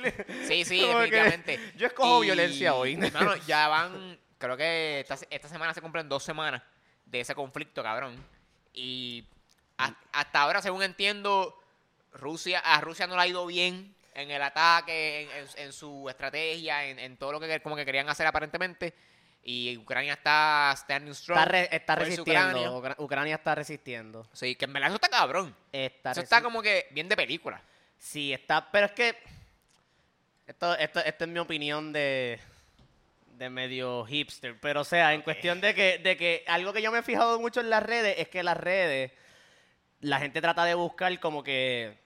Sí, 0.49 0.65
sí, 0.65 0.81
Como 0.87 0.99
definitivamente. 0.99 1.73
yo 1.77 1.87
escojo 1.87 2.23
Y, 2.25 2.27
violencia 2.27 2.75
hoy. 2.75 2.97
Mano, 2.97 3.37
ya 3.47 3.69
van, 3.69 4.19
creo 4.39 4.57
que 4.57 5.01
esta, 5.01 5.17
esta 5.31 5.49
semana 5.49 5.73
se 5.75 5.81
cumplen 5.81 6.09
dos 6.09 6.25
semanas 6.25 6.61
de 7.07 7.21
ese 7.21 7.37
conflicto, 7.37 7.83
cabrón. 7.85 8.17
Y 8.75 9.25
a- 9.79 9.95
hasta 10.13 10.41
ahora, 10.43 10.61
según 10.61 10.83
entiendo, 10.83 11.57
Rusia, 12.13 12.59
a 12.59 12.81
Rusia 12.81 13.07
no 13.07 13.15
le 13.15 13.23
ha 13.23 13.27
ido 13.29 13.47
bien 13.47 13.95
en 14.15 14.31
el 14.31 14.43
ataque, 14.43 15.23
en, 15.23 15.31
en- 15.31 15.49
en 15.67 15.73
su 15.73 16.09
estrategia, 16.09 16.85
en, 16.87 16.99
en 16.99 17.17
todo 17.17 17.33
lo 17.33 17.41
que 17.41 17.61
como 17.61 17.77
que 17.77 17.85
querían 17.85 18.09
hacer 18.09 18.27
aparentemente. 18.27 18.95
Y 19.43 19.77
Ucrania 19.79 20.13
está 20.13 20.75
standing 20.77 21.15
strong. 21.15 21.39
Está, 21.39 21.51
re- 21.51 21.69
está 21.75 21.95
versus 21.95 22.11
resistiendo. 22.19 22.49
Ucrania. 22.51 22.71
Ucra- 22.73 22.97
Ucrania 22.99 23.35
está 23.37 23.55
resistiendo. 23.55 24.29
Sí, 24.35 24.55
que 24.55 24.67
en 24.67 24.73
verdad 24.75 24.89
eso 24.89 24.97
está 24.97 25.09
cabrón. 25.09 25.57
Está 25.73 26.11
Eso 26.13 26.21
está 26.21 26.43
como 26.43 26.61
que 26.61 26.89
bien 26.91 27.09
de 27.09 27.17
película. 27.17 27.63
Sí, 27.99 28.33
está. 28.35 28.71
Pero 28.71 28.87
es 28.87 28.93
que. 28.93 29.17
Esto, 30.47 30.77
esto, 30.77 31.01
esta 31.01 31.25
es 31.25 31.31
mi 31.31 31.39
opinión 31.39 31.93
de. 31.93 32.39
De 33.39 33.49
medio 33.49 34.05
hipster. 34.05 34.61
Pero, 34.61 34.83
o 34.83 34.85
sea, 34.85 35.15
en 35.15 35.23
cuestión 35.23 35.63
de 35.63 35.75
que, 35.75 35.97
de 35.99 36.17
que 36.19 36.45
algo 36.47 36.75
que 36.75 36.83
yo 36.83 36.93
me 36.93 36.99
he 36.99 37.03
fijado 37.03 37.41
mucho 37.41 37.61
en 37.61 37.71
las 37.71 37.83
redes 37.83 38.17
es 38.19 38.29
que 38.29 38.43
las 38.43 38.57
redes. 38.59 39.13
La 40.01 40.19
gente 40.19 40.43
trata 40.43 40.65
de 40.67 40.75
buscar 40.75 41.19
como 41.21 41.43
que. 41.43 41.97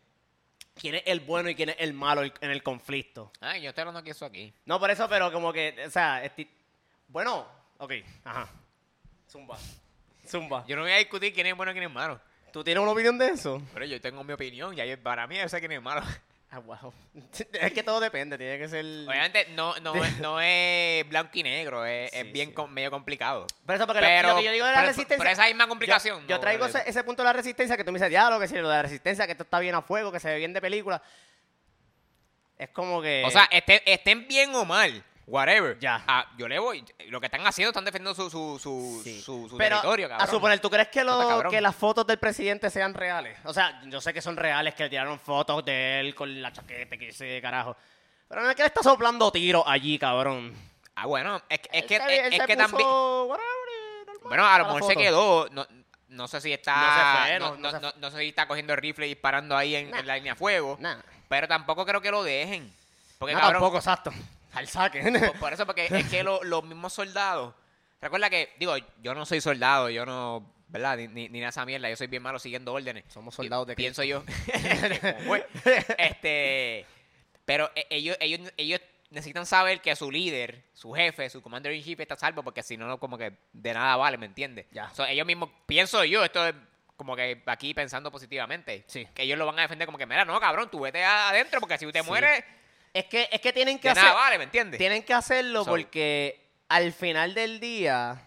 Quién 0.75 0.97
es 0.97 1.03
el 1.07 1.21
bueno 1.21 1.49
y 1.49 1.55
quién 1.55 1.71
es 1.71 1.77
el 1.79 1.93
malo 1.93 2.23
en 2.23 2.51
el 2.51 2.63
conflicto. 2.63 3.31
Ay, 3.41 3.63
yo 3.63 3.69
estoy 3.71 3.83
hablando 3.83 4.01
aquí 4.01 4.11
eso 4.11 4.25
aquí. 4.27 4.53
No, 4.67 4.79
por 4.79 4.91
eso, 4.91 5.09
pero 5.09 5.33
como 5.33 5.53
que. 5.53 5.75
O 5.87 5.91
sea, 5.91 6.25
esti- 6.25 6.49
bueno, 7.09 7.47
ok, 7.79 7.93
ajá. 8.25 8.49
Zumba. 9.31 9.59
Zumba. 10.27 10.65
Yo 10.67 10.77
no 10.77 10.83
voy 10.83 10.93
a 10.93 10.97
discutir 10.97 11.33
quién 11.35 11.47
es 11.47 11.57
bueno 11.57 11.73
y 11.73 11.75
quién 11.75 11.85
es 11.85 11.91
malo. 11.93 12.21
¿Tú 12.53 12.63
tienes 12.63 12.81
una 12.83 12.93
opinión 12.93 13.19
de 13.19 13.29
eso? 13.29 13.61
Pero 13.73 13.85
yo 13.85 14.01
tengo 14.01 14.23
mi 14.23 14.33
opinión 14.33 14.77
y 14.77 14.81
ahí 14.81 14.95
para 14.97 15.27
mí 15.27 15.37
yo 15.37 15.49
sé 15.49 15.59
quién 15.61 15.73
es 15.73 15.83
malo. 15.83 16.03
Ah, 16.55 16.61
wow. 16.61 16.93
Es 17.61 17.73
que 17.73 17.83
todo 17.83 17.99
depende, 17.99 18.39
tiene 18.39 18.59
que 18.59 18.69
ser. 18.69 18.85
Obviamente 18.85 19.49
no, 19.57 19.75
no, 19.81 19.93
no 20.21 20.41
es 20.41 21.09
blanco 21.09 21.31
y 21.35 21.43
negro, 21.43 21.85
es, 21.85 22.13
es 22.13 22.33
bien 22.33 22.51
sí. 22.51 22.55
com- 22.55 22.71
medio 22.71 22.91
complicado. 22.93 23.47
Pero 23.67 23.77
eso 23.77 23.87
porque 23.89 24.01
Pero, 24.01 24.29
lo, 24.29 24.37
que 24.37 24.45
yo 24.45 24.53
digo 24.53 24.65
de 24.67 24.71
la 24.73 24.79
pero- 24.79 24.89
resistencia. 24.89 25.19
pero 25.19 25.31
esa 25.31 25.47
misma 25.47 25.65
yo- 25.65 25.69
complicación. 25.69 26.27
Yo, 26.29 26.39
traigo 26.39 26.67
ese, 26.67 26.83
ese 26.87 27.03
punto 27.03 27.23
de 27.23 27.27
la 27.27 27.33
resistencia 27.33 27.77
que 27.77 27.83
tú 27.83 27.91
me 27.91 27.99
dices, 27.99 28.11
diálogo, 28.11 28.41
que 28.41 28.47
si 28.49 28.55
lo 28.55 28.69
de 28.69 28.75
la 28.77 28.83
resistencia, 28.83 29.27
que 29.27 29.33
esto 29.33 29.43
está 29.45 29.59
bien 29.59 29.75
a 29.75 29.83
fuego, 29.83 30.13
que 30.13 30.21
se 30.21 30.29
ve 30.29 30.37
bien 30.39 30.53
de 30.53 30.61
película. 30.61 31.03
Es 32.57 32.69
como 32.71 33.03
que. 33.03 33.25
O 33.27 33.31
sea, 33.33 33.49
estén, 33.51 33.81
estén 33.85 34.29
bien 34.29 34.55
o 34.55 34.65
mal, 34.65 35.03
whatever. 35.27 35.79
Ya. 35.79 36.03
Ah, 36.07 36.27
yo 36.37 36.49
le 36.49 36.59
voy. 36.59 36.85
Lo 37.09 37.21
que 37.21 37.27
están 37.27 37.47
haciendo 37.47 37.71
están 37.71 37.85
defendiendo 37.85 38.15
su, 38.15 38.31
su, 38.31 38.59
su, 38.59 39.01
Sí. 39.05 39.21
su, 39.21 39.49
su 39.49 39.57
Pero, 39.57 39.77
territorio, 39.77 40.09
cabrón. 40.09 40.29
a 40.29 40.31
suponer, 40.31 40.61
¿tú 40.61 40.71
crees 40.71 40.89
que, 40.89 41.03
lo, 41.05 41.49
que 41.51 41.61
las 41.61 41.75
fotos 41.75 42.07
del 42.07 42.19
presidente 42.19 42.71
sean 42.71 42.95
reales? 42.95 43.39
O 43.45 43.53
sea, 43.53 43.81
yo 43.87 44.01
sé 44.01 44.13
que 44.13 44.21
son 44.23 44.37
reales, 44.37 44.75
que 44.75 44.85
le 44.85 44.91
tiraron 44.91 45.19
fotos 45.19 45.65
de 45.65 46.01
él 46.01 46.15
con 46.15 46.41
la 46.43 46.53
chaqueta, 46.53 46.97
que 46.97 47.09
ese 47.09 47.41
carajo. 47.41 47.77
Pero 48.29 48.43
no 48.43 48.51
es 48.51 48.57
que 48.57 48.63
le 48.63 48.69
está 48.69 48.83
soplando 48.83 49.31
tiros 49.31 49.65
allí, 49.67 49.99
cabrón. 49.99 50.55
Ah, 50.97 51.07
bueno, 51.07 51.41
es, 51.49 51.59
que- 51.61 51.69
es 51.73 51.83
Él 51.83 51.89
que, 51.89 51.97
se- 51.99 52.15
es, 52.15 52.27
él 52.27 52.33
es 52.35 52.41
se 52.41 52.47
que 52.47 52.57
también. 52.57 52.89
Bueno, 54.23 54.47
a 54.47 54.59
lo 54.59 54.65
mejor 54.67 54.85
se 54.85 54.97
quedó. 54.97 55.49
No, 55.51 55.67
no 56.09 56.29
sé 56.29 56.41
si 56.41 56.53
está. 56.53 57.39
No 57.39 57.57
fue, 57.57 58.11
sé 58.11 58.19
si 58.19 58.29
está 58.29 58.47
cogiendo 58.49 58.73
el 58.73 58.79
rifle 58.79 59.07
y 59.07 59.11
disparando 59.11 59.57
ahí 59.57 59.75
en, 59.75 59.91
Nah. 59.91 59.99
en 59.99 60.07
la 60.07 60.15
línea 60.17 60.33
de 60.35 60.39
fuego. 60.39 60.77
Nah. 60.81 60.97
Pero 61.29 61.49
tampoco 61.49 61.85
creo 61.85 62.01
que 62.01 62.11
lo 62.11 62.23
dejen. 62.23 62.73
Porque, 63.19 63.35
cabrón, 63.35 63.53
tampoco, 63.53 63.77
exacto. 63.79 64.13
Al 64.55 64.69
saque. 64.69 65.01
Por, 65.03 65.39
por 65.39 65.53
eso, 65.53 65.67
porque 65.67 65.87
es 65.91 66.09
que 66.09 66.23
lo- 66.23 66.43
los 66.45 66.65
mismos 66.65 66.93
soldados. 66.93 67.55
Recuerda 68.01 68.29
que, 68.31 68.53
digo, 68.59 68.75
yo 69.03 69.15
no 69.15 69.25
soy 69.27 69.41
soldado, 69.41 69.91
yo 69.91 70.05
no. 70.07 70.53
¿Verdad? 70.69 70.97
Ni, 70.97 71.07
ni, 71.09 71.29
ni 71.29 71.45
esa 71.45 71.65
mierda, 71.65 71.89
yo 71.89 71.95
soy 71.97 72.09
bien 72.09 72.23
malo 72.23 72.39
siguiendo 72.39 72.73
órdenes. 72.73 73.05
Somos 73.09 73.35
soldados 73.35 73.67
de 73.67 73.77
Pienso 73.77 74.03
yo. 74.03 74.25
Este. 75.99 76.87
Pero 77.45 77.71
eh, 77.75 77.87
ellos, 77.91 78.17
ellos, 78.21 78.53
ellos 78.57 78.81
necesitan 79.11 79.47
saber 79.47 79.81
que 79.81 79.95
su 79.95 80.11
líder, 80.11 80.65
su 80.73 80.93
jefe, 80.93 81.29
su 81.31 81.43
commander 81.43 81.73
in 81.73 81.83
chief 81.85 82.01
está 82.01 82.17
salvo, 82.17 82.43
porque 82.43 82.63
si 82.63 82.77
no, 82.77 82.87
no, 82.87 82.99
como 82.99 83.19
que 83.19 83.33
de 83.53 83.75
nada 83.75 83.97
vale, 83.97 84.17
¿me 84.17 84.27
entiendes? 84.27 84.67
Ya. 84.73 84.91
So, 84.95 85.05
ellos 85.07 85.27
mismos, 85.27 85.51
pienso 85.67 86.05
yo, 86.05 86.25
esto 86.25 86.47
es 86.49 86.55
como 86.97 87.15
que 87.15 87.43
aquí 87.47 87.75
pensando 87.75 88.11
positivamente. 88.11 88.85
Sí. 88.87 89.07
Que 89.15 89.23
ellos 89.25 89.39
lo 89.39 89.47
van 89.47 89.59
a 89.59 89.63
defender 89.63 89.87
como 89.87 89.99
que, 89.99 90.07
mira, 90.07 90.25
no, 90.25 90.41
cabrón, 90.41 90.71
tú 90.71 90.81
vete 90.81 91.05
adentro, 91.05 91.61
porque 91.61 91.79
si 91.79 91.91
te 91.93 92.03
Sí. 92.03 92.07
mueres, 92.09 92.43
Es 92.95 93.05
que, 93.07 93.29
es 93.31 93.41
que 93.41 93.53
tienen 93.53 93.79
que 93.79 93.91
hacer. 93.91 94.03
nada 94.05 94.15
vale, 94.15 94.39
¿me 94.39 94.45
entiendes? 94.45 94.79
Tienen 94.79 95.03
que 95.03 95.13
hacerlo 95.13 95.65
So- 95.65 95.71
porque 95.71 96.49
al 96.69 96.93
final 96.93 97.35
del 97.35 97.61
día, 97.61 98.23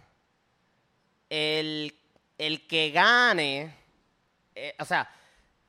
el, 1.30 1.96
el 2.38 2.68
que 2.68 2.92
gane, 2.92 3.74
eh, 4.56 4.76
o 4.80 4.86
sea, 4.86 5.10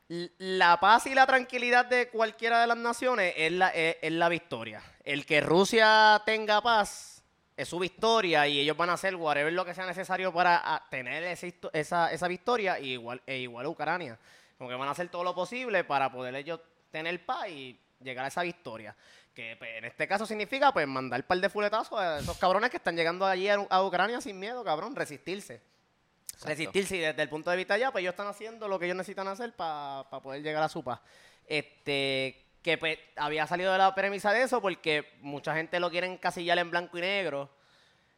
la 0.09 0.81
paz 0.81 1.07
y 1.07 1.15
la 1.15 1.27
tranquilidad 1.27 1.85
de 1.87 2.09
cualquiera 2.09 2.61
de 2.61 2.67
las 2.67 2.77
naciones 2.77 3.35
es 3.37 3.53
la, 3.53 3.69
es, 3.69 3.97
es 4.01 4.13
la 4.13 4.29
victoria. 4.29 4.83
El 5.05 5.27
que 5.27 5.41
Rusia 5.41 6.21
tenga 6.25 6.61
paz 6.63 7.23
es 7.57 7.69
su 7.69 7.79
victoria 7.79 8.47
y 8.47 8.61
ellos 8.61 8.77
van 8.77 8.91
a 8.91 8.95
hacer 8.95 9.17
whatever 9.17 9.53
lo 9.53 9.65
que 9.65 9.75
sea 9.75 9.85
necesario 9.87 10.33
para 10.33 10.83
tener 10.91 11.23
esa, 11.25 11.47
histo- 11.47 11.71
esa, 11.73 12.11
esa 12.13 12.29
victoria 12.29 12.79
y 12.79 12.93
igual, 12.93 13.21
e 13.27 13.39
igual 13.39 13.67
Ucrania. 13.67 14.19
Como 14.57 14.71
que 14.71 14.77
van 14.77 14.89
a 14.89 14.93
hacer 14.93 15.09
todo 15.09 15.25
lo 15.25 15.35
posible 15.35 15.85
para 15.85 16.11
poder 16.11 16.35
ellos 16.37 16.61
tener 16.91 17.25
paz 17.25 17.49
y 17.49 17.79
llegar 18.01 18.25
a 18.25 18.29
esa 18.29 18.43
victoria. 18.43 18.97
Que 19.35 19.57
pues, 19.59 19.71
en 19.77 19.85
este 19.85 20.09
caso 20.09 20.27
significa 20.27 20.73
pues 20.73 20.87
mandar 20.87 21.21
un 21.21 21.27
par 21.27 21.39
de 21.39 21.49
fuletazos 21.49 21.99
a 21.99 22.19
esos 22.19 22.37
cabrones 22.39 22.71
que 22.71 22.79
están 22.79 22.97
llegando 22.97 23.27
allí 23.27 23.49
a, 23.49 23.55
a 23.55 23.85
Ucrania 23.85 24.21
sin 24.21 24.39
miedo, 24.39 24.65
cabrón, 24.65 24.97
resistirse. 24.97 25.63
Exacto. 26.33 26.49
Resistirse 26.49 26.97
y 26.97 27.01
desde 27.01 27.23
el 27.23 27.29
punto 27.29 27.51
de 27.51 27.57
vista 27.57 27.77
ya, 27.77 27.91
pues 27.91 28.03
ellos 28.03 28.13
están 28.13 28.29
haciendo 28.29 28.69
lo 28.69 28.79
que 28.79 28.87
ellos 28.87 28.97
necesitan 28.97 29.29
hacer 29.29 29.55
para 29.55 30.05
poder 30.23 30.43
llegar 30.43 30.63
a 30.63 30.69
su 30.69 30.83
paz. 30.85 31.01
Este, 31.47 32.45
que 32.63 32.79
pues 32.79 32.99
había 33.17 33.47
salido 33.47 33.73
de 33.73 33.79
la 33.79 33.95
premisa 33.95 34.33
de 34.33 34.43
eso 34.43 34.61
porque 34.61 35.15
mucha 35.21 35.55
gente 35.55 35.81
lo 35.81 35.91
quiere 35.91 36.07
encasillar 36.07 36.59
en 36.59 36.71
blanco 36.71 36.99
y 36.99 37.01
negro 37.01 37.51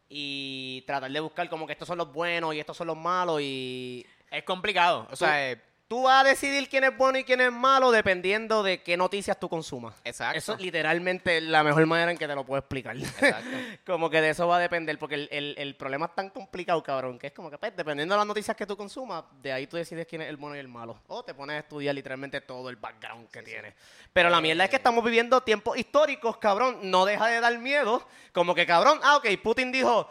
y 0.08 0.82
tratar 0.86 1.10
de 1.10 1.20
buscar 1.20 1.48
como 1.48 1.66
que 1.66 1.72
estos 1.72 1.86
son 1.86 1.98
los 1.98 2.12
buenos 2.12 2.54
y 2.54 2.60
estos 2.60 2.76
son 2.76 2.88
los 2.88 2.96
malos 2.96 3.40
y 3.40 4.04
Es 4.30 4.42
complicado. 4.42 5.06
O 5.10 5.16
sea, 5.16 5.52
eh, 5.52 5.62
tú 5.90 6.05
vas 6.05 6.24
a 6.24 6.29
decidir 6.29 6.68
quién 6.68 6.85
es 6.85 6.96
bueno 6.96 7.18
y 7.18 7.24
quién 7.24 7.40
es 7.40 7.50
malo 7.50 7.90
dependiendo 7.90 8.62
de 8.62 8.81
qué 8.81 8.96
noticias 8.96 9.40
tú 9.40 9.48
consumas. 9.48 9.96
exacto. 10.05 10.38
Eso 10.38 10.53
es 10.55 10.61
literalmente 10.61 11.40
la 11.40 11.64
mejor 11.64 11.85
manera 11.87 12.12
en 12.12 12.16
que 12.16 12.29
te 12.29 12.35
lo 12.37 12.44
puedo 12.46 12.61
explicar. 12.61 12.96
Exacto. 12.96 13.50
como 13.85 14.09
que 14.09 14.20
de 14.20 14.31
eso 14.31 14.46
va 14.46 14.59
a 14.59 14.61
depender, 14.61 15.00
porque 15.00 15.16
el, 15.16 15.29
el- 15.33 15.55
el 15.59 15.74
problema 15.74 16.07
es 16.07 16.14
tan 16.14 16.31
complicado, 16.31 16.81
cabrón, 16.85 17.18
que 17.18 17.26
es 17.26 17.33
como 17.33 17.50
que, 17.50 17.59
pues, 17.59 17.76
dependiendo 17.76 18.14
de 18.14 18.18
las 18.18 18.26
noticias 18.29 18.57
que 18.57 18.66
tú 18.66 18.76
consumas, 18.76 19.24
de 19.42 19.53
ahí 19.53 19.66
tú 19.66 19.76
decides 19.79 20.07
quién 20.07 20.22
es 20.22 20.29
el 20.29 20.37
bueno 20.37 20.55
y 20.55 20.61
el 20.61 20.68
malo. 20.68 21.00
O 21.09 21.24
te 21.24 21.35
pones 21.35 21.57
a 21.57 21.59
estudiar 21.59 21.92
literalmente 21.92 22.40
todo 22.40 22.70
el 22.70 22.76
background 22.76 23.29
que 23.29 23.42
tiene. 23.42 23.74
Pero 24.12 24.31
la 24.31 24.40
mierda 24.40 24.62
es 24.62 24.70
que 24.70 24.76
estamos 24.76 25.05
viviendo 25.05 25.40
tiempos 25.40 25.76
históricos, 25.76 26.37
cabrón. 26.37 26.79
No 26.85 27.05
deja 27.05 27.26
de 27.26 27.40
dar 27.40 27.59
miedo. 27.59 28.07
Como 28.33 28.55
que, 28.55 28.64
cabrón, 28.64 29.00
ah, 29.03 29.16
ok, 29.16 29.26
Putin 29.42 29.72
dijo... 29.72 30.09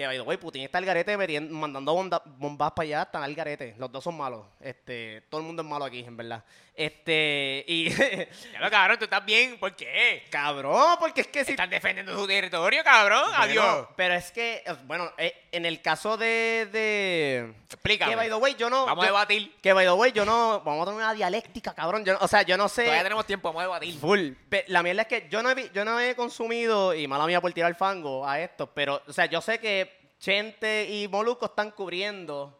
Que, 0.00 0.06
by 0.06 0.16
the 0.16 0.22
way, 0.22 0.38
Putin 0.38 0.62
está 0.62 0.78
al 0.78 0.86
garete 0.86 1.14
metiendo- 1.18 1.52
mandando 1.54 1.92
bonda- 1.92 2.22
bombas 2.24 2.72
para 2.72 2.84
allá, 2.86 3.02
están 3.02 3.22
al 3.22 3.34
garete. 3.34 3.74
Los 3.76 3.92
dos 3.92 4.02
son 4.02 4.16
malos. 4.16 4.46
Este, 4.58 5.20
todo 5.28 5.42
el 5.42 5.46
mundo 5.46 5.60
es 5.60 5.68
malo 5.68 5.84
aquí, 5.84 5.98
en 6.00 6.16
verdad. 6.16 6.42
Este, 6.74 7.62
y... 7.68 7.90
Ya 8.52 8.60
lo 8.60 8.70
cabrón, 8.70 8.98
tú 8.98 9.04
estás 9.04 9.22
bien. 9.26 9.58
¿Por 9.58 9.76
qué? 9.76 10.24
cabrón, 10.30 10.96
porque 10.98 11.20
es 11.20 11.26
que 11.26 11.44
si 11.44 11.50
Están 11.50 11.68
defendiendo 11.68 12.14
su 12.18 12.26
territorio, 12.26 12.82
cabrón. 12.82 13.24
Bueno, 13.28 13.42
Adiós. 13.42 13.88
Pero 13.94 14.14
es 14.14 14.32
que, 14.32 14.62
eh, 14.64 14.74
bueno, 14.84 15.12
eh, 15.18 15.34
en 15.52 15.66
el 15.66 15.82
caso 15.82 16.16
de. 16.16 16.66
de 16.72 17.52
Explícame. 17.66 18.12
que 18.12 18.16
by 18.16 18.28
the 18.28 18.34
way, 18.36 18.54
yo 18.54 18.70
no. 18.70 18.86
Vamos 18.86 19.04
a 19.04 19.08
debatir. 19.08 19.54
Que 19.60 19.74
by 19.74 19.84
the 19.84 19.92
way, 19.92 20.12
yo 20.12 20.24
no. 20.24 20.62
Vamos 20.64 20.82
a 20.82 20.90
tener 20.92 21.04
una 21.04 21.12
dialéctica, 21.12 21.74
cabrón. 21.74 22.06
Yo, 22.06 22.16
o 22.18 22.26
sea, 22.28 22.40
yo 22.42 22.56
no 22.56 22.70
sé. 22.70 22.84
Todavía 22.84 23.02
tenemos 23.02 23.26
tiempo, 23.26 23.48
vamos 23.48 23.60
a 23.60 23.64
debatir. 23.64 23.98
Full. 23.98 24.30
La 24.68 24.82
mierda 24.82 25.02
es 25.02 25.08
que 25.08 25.28
yo 25.28 25.42
no, 25.42 25.50
he, 25.50 25.70
yo 25.74 25.84
no 25.84 26.00
he 26.00 26.14
consumido, 26.16 26.94
y 26.94 27.06
mala 27.06 27.26
mía 27.26 27.42
por 27.42 27.52
tirar 27.52 27.74
fango 27.74 28.26
a 28.26 28.40
esto, 28.40 28.68
pero, 28.72 29.02
o 29.06 29.12
sea, 29.12 29.26
yo 29.26 29.40
sé 29.42 29.58
que 29.58 29.89
Chente 30.20 30.86
y 30.88 31.08
Molusco 31.08 31.46
están 31.46 31.70
cubriendo 31.70 32.56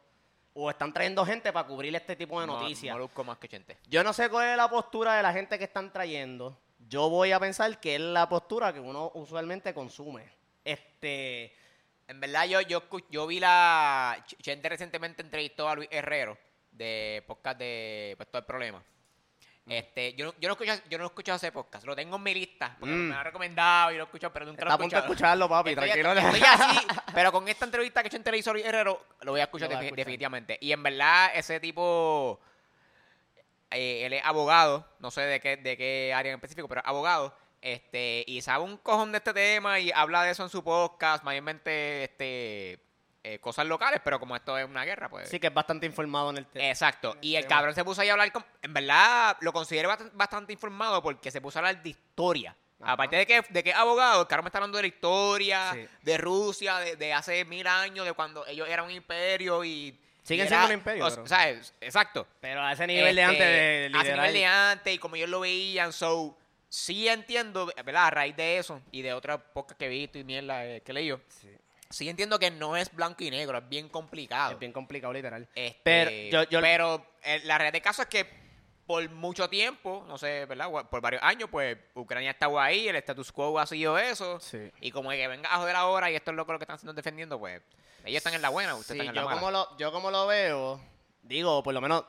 o 0.55 0.71
están 0.71 0.93
trayendo 0.93 1.25
gente 1.25 1.53
para 1.53 1.67
cubrir 1.69 1.95
este 1.95 2.17
tipo 2.17 2.41
de 2.41 2.47
noticias. 2.47 2.95
Molusco 2.95 3.23
más 3.23 3.39
que 3.39 3.49
chente. 3.49 3.77
Yo 3.87 4.03
no 4.03 4.13
sé 4.13 4.29
cuál 4.31 4.49
es 4.49 4.57
la 4.57 4.69
postura 4.69 5.15
de 5.15 5.23
la 5.23 5.33
gente 5.33 5.59
que 5.59 5.65
están 5.65 5.93
trayendo. 5.93 6.59
Yo 6.89 7.11
voy 7.11 7.33
a 7.33 7.39
pensar 7.39 7.79
que 7.79 7.95
es 7.97 8.01
la 8.01 8.29
postura 8.29 8.73
que 8.73 8.81
uno 8.81 9.13
usualmente 9.15 9.75
consume. 9.75 10.25
Este. 10.65 11.55
En 12.09 12.19
verdad, 12.19 12.47
yo, 12.47 12.61
yo, 12.63 12.83
yo 13.11 13.27
vi 13.27 13.39
la. 13.39 14.17
Ch- 14.27 14.37
Chente 14.43 14.69
recientemente 14.69 15.23
entrevistó 15.23 15.69
a 15.69 15.77
Luis 15.77 15.89
Herrero 15.93 16.37
de 16.73 17.23
podcast 17.27 17.59
de 17.59 18.15
Pues 18.17 18.29
todo 18.31 18.41
el 18.41 18.47
problema. 18.47 18.83
Este, 19.71 20.15
yo, 20.15 20.27
no- 20.27 20.35
yo 20.41 20.49
no 20.49 20.53
escucho, 20.55 20.73
yo 20.89 20.99
no 20.99 21.05
he 21.05 21.07
escuchado 21.07 21.37
ese 21.37 21.53
podcast, 21.53 21.87
lo 21.87 21.95
tengo 21.95 22.17
en 22.17 22.23
mi 22.23 22.35
lista, 22.35 22.77
porque 22.79 22.95
Mm. 22.95 22.99
me 23.09 23.13
lo 23.15 23.19
han 23.19 23.25
recomendado 23.25 23.93
y 23.93 23.97
lo 23.97 24.03
he 24.03 24.05
escuchado, 24.05 24.33
pero 24.33 24.45
nunca 24.47 24.57
Está 24.63 24.65
lo 24.67 24.71
a 24.73 24.75
he 24.75 24.79
punto 24.79 24.97
de 24.97 25.01
escuchado. 25.01 25.15
escucharlo, 25.15 25.49
papi, 25.49 25.71
Estoy- 25.71 25.91
tranquilo. 26.03 26.13
estoy 26.13 26.43
así, 26.49 26.87
pero 27.15 27.33
con 27.33 27.47
esta 27.49 27.65
entrevista 27.67 28.03
que 28.03 28.11
Chente 28.11 28.31
le 28.33 28.39
hizo 28.39 28.51
a 28.51 28.53
Luis 28.55 28.65
Herrero, 28.67 29.07
lo 29.23 29.31
voy 29.33 29.41
a 29.41 29.45
escuchar 29.45 29.69
Lo 29.69 29.75
vas 29.77 29.79
a 29.79 29.83
defi- 29.83 29.87
escuchar. 29.87 29.97
definitivamente. 30.05 30.59
Y 30.61 30.73
en 30.73 30.83
verdad, 30.83 31.31
ese 31.35 31.61
tipo, 31.61 32.41
eh, 33.71 34.07
él 34.07 34.13
es 34.15 34.25
abogado, 34.25 34.87
no 34.99 35.11
sé 35.11 35.21
de 35.23 35.41
qué, 35.41 35.57
de 35.57 35.77
qué 35.77 36.13
área 36.15 36.33
en 36.33 36.37
específico, 36.39 36.69
pero 36.69 36.83
abogado, 36.85 37.35
Este, 37.63 38.25
y 38.27 38.41
sabe 38.41 38.65
un 38.65 38.79
cojón 38.79 39.13
de 39.13 39.19
este 39.19 39.35
tema 39.35 39.79
y 39.81 39.93
habla 39.93 40.23
de 40.23 40.31
eso 40.31 40.43
en 40.43 40.49
su 40.49 40.65
podcast, 40.65 41.23
mayormente 41.25 42.05
este, 42.05 42.81
eh, 43.23 43.39
cosas 43.39 43.67
locales, 43.67 44.01
pero 44.03 44.19
como 44.19 44.35
esto 44.37 44.57
es 44.57 44.65
una 44.67 44.85
guerra, 44.85 45.09
pues. 45.09 45.29
Sí, 45.29 45.39
que 45.39 45.49
es 45.49 45.55
bastante 45.55 45.87
informado 45.87 46.31
en 46.31 46.39
el 46.39 46.47
tema. 46.47 46.67
Exacto. 46.69 47.17
Y 47.21 47.37
el 47.37 47.43
tema. 47.45 47.57
cabrón 47.57 47.75
se 47.75 47.85
puso 47.85 48.01
ahí 48.01 48.09
a 48.09 48.13
hablar 48.13 48.33
con... 48.33 48.45
En 48.63 48.73
verdad, 48.73 49.37
lo 49.41 49.53
considero 49.53 49.91
bast- 49.91 50.11
bastante 50.15 50.53
informado 50.53 51.03
porque 51.03 51.31
se 51.31 51.41
puso 51.41 51.59
a 51.59 51.61
hablar 51.61 51.83
de 51.83 51.91
historia. 51.91 52.57
Ajá. 52.81 52.93
Aparte 52.93 53.17
de 53.17 53.27
que, 53.27 53.43
de 53.51 53.63
que 53.63 53.75
abogado, 53.75 54.23
el 54.23 54.27
cabrón 54.27 54.45
me 54.45 54.49
está 54.49 54.59
hablando 54.59 54.77
de 54.79 54.83
la 54.85 54.89
historia, 54.89 55.73
Sí. 55.75 55.87
de 56.03 56.17
Rusia, 56.19 56.79
de, 56.79 56.97
de 56.97 57.13
hace 57.13 57.45
mil 57.45 57.67
años, 57.67 58.07
de 58.07 58.13
cuando 58.15 58.47
ellos 58.47 58.69
eran 58.69 58.87
un 58.87 58.91
imperio 58.93 59.65
y... 59.65 59.99
Siguen 60.23 60.49
siendo 60.49 60.67
un 60.67 60.73
imperio, 60.73 61.07
o 61.07 61.11
pero- 61.11 61.27
¿Sabes? 61.27 61.75
Exacto. 61.81 62.27
Pero 62.41 62.63
a 62.63 62.73
ese 62.73 62.87
nivel 62.87 63.17
de 63.17 63.23
antes 63.23 63.39
de 63.41 63.87
Este, 63.87 63.99
a 63.99 64.01
ese 64.01 64.13
nivel 64.15 64.33
liderar. 64.33 64.33
de 64.33 64.47
antes 64.47 64.95
y 64.95 64.99
como 64.99 65.17
ellos 65.17 65.29
lo 65.29 65.41
veían, 65.41 65.93
so... 65.93 66.37
Sí 66.73 67.09
entiendo, 67.09 67.67
¿verdad? 67.85 68.07
A 68.07 68.11
raíz 68.11 68.37
de 68.37 68.59
eso 68.59 68.81
y 68.93 69.03
de 69.03 69.13
otras 69.13 69.41
pocas 69.53 69.77
que 69.77 69.87
he 69.87 69.89
visto 69.89 70.19
y 70.21 70.25
mierda 70.25 70.65
eh, 70.65 70.81
que 70.83 70.93
he 70.93 70.95
leído, 70.95 71.21
Sí, 71.29 71.49
sí 71.91 72.09
entiendo 72.09 72.39
que 72.39 72.51
no 72.51 72.77
es 72.77 72.95
blanco 72.95 73.23
y 73.25 73.31
negro, 73.31 73.59
es 73.59 73.69
bien 73.69 73.89
complicado. 73.89 74.53
es 74.53 74.59
bien 74.59 74.73
complicado, 74.73 75.13
literal. 75.13 75.49
Este, 75.55 75.81
Pero 75.83 76.11
yo- 76.45 76.49
yo- 76.51 76.61
pero, 76.61 77.07
eh, 77.23 77.41
la 77.45 77.59
realidad 77.59 77.73
del 77.75 77.83
caso 77.83 78.03
es 78.03 78.09
que 78.09 78.27
por 78.87 79.09
mucho 79.11 79.49
tiempo, 79.49 80.05
no 80.09 80.19
sé, 80.19 80.47
¿verdad? 80.47 80.69
Por 80.91 81.01
varios 81.01 81.23
años, 81.23 81.49
pues 81.51 81.79
Ucrania 81.95 82.33
estaba 82.33 82.65
ahí, 82.65 82.89
el 82.89 82.97
status 82.97 83.31
quo 83.31 83.57
ha 83.61 83.67
sido 83.67 83.97
eso. 83.99 84.41
Sí. 84.41 84.71
Y 84.81 84.91
como 84.91 85.11
que 85.11 85.29
venga 85.29 85.53
a 85.55 85.59
joder 85.59 85.77
ahora 85.77 86.11
y 86.11 86.17
esto 86.17 86.33
es 86.33 86.37
lo 86.37 86.45
que, 86.45 86.53
lo 86.53 86.59
que 86.59 86.65
están 86.65 86.75
haciendo 86.77 86.93
defendiendo, 86.95 87.39
pues 87.39 87.63
ellos 88.05 88.17
están 88.17 88.35
en 88.35 88.43
la 88.43 88.49
buena, 88.49 88.75
ustedes 88.75 89.01
Sí, 89.01 89.07
están 89.07 89.09
en 89.11 89.15
la 89.15 89.21
yo 89.23 89.29
mala. 89.29 89.41
como, 89.41 89.51
lo, 89.53 89.77
yo 89.79 89.93
como 89.93 90.11
lo 90.11 90.27
veo, 90.27 90.81
digo, 91.23 91.63
por 91.63 91.73
lo 91.75 91.81
menos 91.81 92.05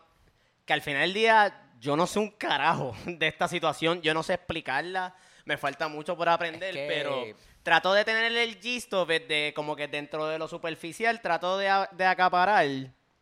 que 0.65 0.73
al 0.73 0.81
final 0.81 1.01
del 1.01 1.13
día 1.13 1.69
yo 1.79 1.95
no 1.95 2.07
sé 2.07 2.17
un 2.19 2.31
carajo 2.31 2.95
de 3.05 3.27
esta 3.27 3.47
situación, 3.47 4.01
yo 4.01 4.13
no 4.15 4.23
sé 4.23 4.33
explicarla, 4.35 5.15
me 5.45 5.57
falta 5.57 5.87
mucho 5.87 6.17
por 6.17 6.29
aprender, 6.29 6.75
Es 6.75 6.87
que- 6.87 6.87
pero 6.87 7.25
trato 7.63 7.93
de 7.93 8.03
tener 8.05 8.31
el 8.35 8.59
gist 8.59 8.93
of 8.93 9.09
it, 9.11 9.27
de 9.27 9.53
como 9.55 9.75
que 9.75 9.87
dentro 9.87 10.27
de 10.27 10.37
lo 10.39 10.47
superficial, 10.47 11.21
trato 11.21 11.57
de, 11.57 11.69
a- 11.69 11.89
de 11.91 12.05
acaparar 12.05 12.65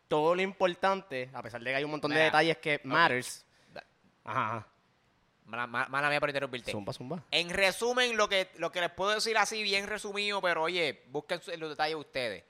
todo 0.08 0.34
lo 0.34 0.42
importante, 0.42 1.30
a 1.32 1.42
pesar 1.42 1.60
de 1.62 1.70
que 1.70 1.76
hay 1.76 1.84
un 1.84 1.90
montón 1.92 2.10
de 2.10 2.16
Mira, 2.16 2.24
detalles 2.26 2.58
que 2.58 2.80
matters. 2.84 3.44
Da- 3.72 3.84
Ajá. 4.24 4.66
Mala, 5.46 5.66
mala- 5.66 6.08
mía 6.10 6.20
por 6.20 6.28
interrumpirte. 6.28 6.70
Zumba, 6.70 6.92
zumba. 6.92 7.24
En 7.32 7.50
resumen, 7.50 8.16
lo 8.16 8.28
que, 8.28 8.50
lo 8.58 8.70
que 8.70 8.80
les 8.80 8.90
puedo 8.90 9.10
decir 9.10 9.36
así, 9.36 9.62
bien 9.64 9.86
resumido, 9.88 10.40
pero 10.40 10.62
oye, 10.62 11.02
busquen 11.08 11.40
los 11.58 11.70
detalles 11.70 11.96
ustedes. 11.96 12.44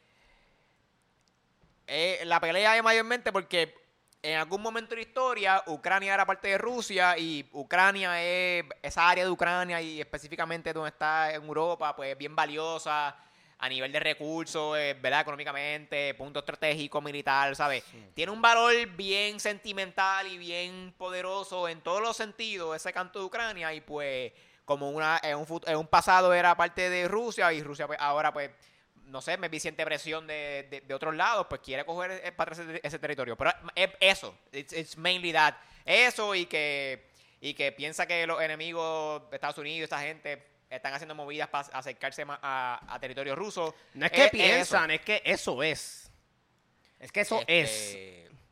Eh, 1.86 2.20
la 2.24 2.38
pelea 2.40 2.76
es 2.76 2.82
mayormente 2.82 3.32
porque 3.32 3.74
en 4.22 4.38
algún 4.38 4.60
momento 4.60 4.90
de 4.90 4.96
la 4.96 5.02
historia 5.02 5.62
Ucrania 5.66 6.14
era 6.14 6.26
parte 6.26 6.48
de 6.48 6.58
Rusia 6.58 7.16
y 7.16 7.48
Ucrania 7.52 8.22
es 8.22 8.64
esa 8.82 9.08
área 9.08 9.24
de 9.24 9.30
Ucrania 9.30 9.80
y 9.80 10.00
específicamente 10.00 10.72
donde 10.72 10.90
está 10.90 11.32
en 11.32 11.42
Europa, 11.42 11.96
pues 11.96 12.16
bien 12.18 12.36
valiosa 12.36 13.16
a 13.58 13.68
nivel 13.68 13.92
de 13.92 14.00
recursos, 14.00 14.76
eh, 14.78 14.96
¿verdad? 15.00 15.20
Económicamente, 15.20 16.14
punto 16.14 16.40
estratégico, 16.40 17.00
militar, 17.00 17.54
¿sabes? 17.54 17.84
Tiene 18.14 18.32
un 18.32 18.40
valor 18.40 18.74
bien 18.96 19.38
sentimental 19.38 20.26
y 20.26 20.38
bien 20.38 20.94
poderoso 20.96 21.68
en 21.68 21.80
todos 21.82 22.00
los 22.00 22.16
sentidos 22.16 22.76
ese 22.76 22.92
canto 22.92 23.18
de 23.18 23.26
Ucrania 23.26 23.72
y 23.74 23.80
pues 23.80 24.32
como 24.64 24.90
una 24.90 25.20
en 25.22 25.36
un, 25.36 25.46
en 25.66 25.76
un 25.76 25.86
pasado 25.86 26.32
era 26.32 26.56
parte 26.56 26.88
de 26.88 27.08
Rusia 27.08 27.52
y 27.52 27.62
Rusia 27.62 27.86
pues 27.86 27.98
ahora 28.00 28.32
pues 28.32 28.50
no 29.10 29.20
sé, 29.20 29.36
me 29.36 29.48
vi 29.48 29.60
siente 29.60 29.84
presión 29.84 30.26
de, 30.26 30.66
de, 30.70 30.80
de 30.80 30.94
otros 30.94 31.14
lados, 31.14 31.46
pues 31.48 31.60
quiere 31.60 31.84
coger 31.84 32.20
eh, 32.24 32.32
para 32.32 32.52
ese, 32.52 32.80
ese 32.82 32.98
territorio. 32.98 33.36
Pero 33.36 33.52
es 33.74 33.90
eso, 34.00 34.34
it's, 34.52 34.72
it's 34.72 34.96
mainly 34.96 35.32
that. 35.32 35.54
Eso 35.84 36.34
y 36.34 36.46
que, 36.46 37.10
y 37.40 37.54
que 37.54 37.72
piensa 37.72 38.06
que 38.06 38.26
los 38.26 38.40
enemigos 38.40 39.28
de 39.30 39.36
Estados 39.36 39.58
Unidos, 39.58 39.84
esta 39.84 40.00
gente, 40.00 40.42
están 40.70 40.94
haciendo 40.94 41.14
movidas 41.16 41.48
para 41.48 41.66
acercarse 41.72 42.24
más 42.24 42.38
a, 42.42 42.80
a 42.88 43.00
territorio 43.00 43.34
ruso. 43.34 43.74
No 43.94 44.06
es 44.06 44.12
que 44.12 44.22
Eh, 44.22 44.24
eso. 44.26 44.30
piensan, 44.32 44.90
es 44.92 45.00
que 45.00 45.20
eso 45.24 45.62
es. 45.62 46.10
Es 47.00 47.10
que 47.10 47.20
eso 47.22 47.42
es. 47.46 47.96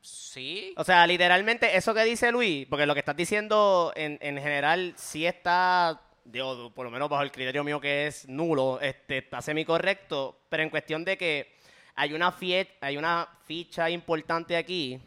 Sí. 0.00 0.72
O 0.76 0.84
sea, 0.84 1.06
literalmente 1.06 1.76
eso 1.76 1.92
que 1.94 2.02
dice 2.04 2.32
Luis, 2.32 2.66
porque 2.68 2.86
lo 2.86 2.94
que 2.94 3.00
estás 3.00 3.16
diciendo 3.16 3.92
en, 3.94 4.18
en 4.22 4.36
general 4.40 4.94
sí 4.96 5.26
está, 5.26 6.00
digo, 6.30 6.70
por 6.74 6.84
lo 6.84 6.90
menos 6.90 7.08
bajo 7.08 7.22
el 7.22 7.32
criterio 7.32 7.64
mío 7.64 7.80
que 7.80 8.06
es 8.06 8.28
nulo, 8.28 8.78
este, 8.80 9.18
está 9.18 9.40
semi-correcto, 9.40 10.40
pero 10.48 10.62
en 10.62 10.70
cuestión 10.70 11.04
de 11.04 11.16
que 11.16 11.54
hay 11.94 12.12
una, 12.12 12.32
fie- 12.32 12.68
hay 12.80 12.96
una 12.96 13.28
ficha 13.46 13.88
importante 13.90 14.56
aquí 14.56 15.00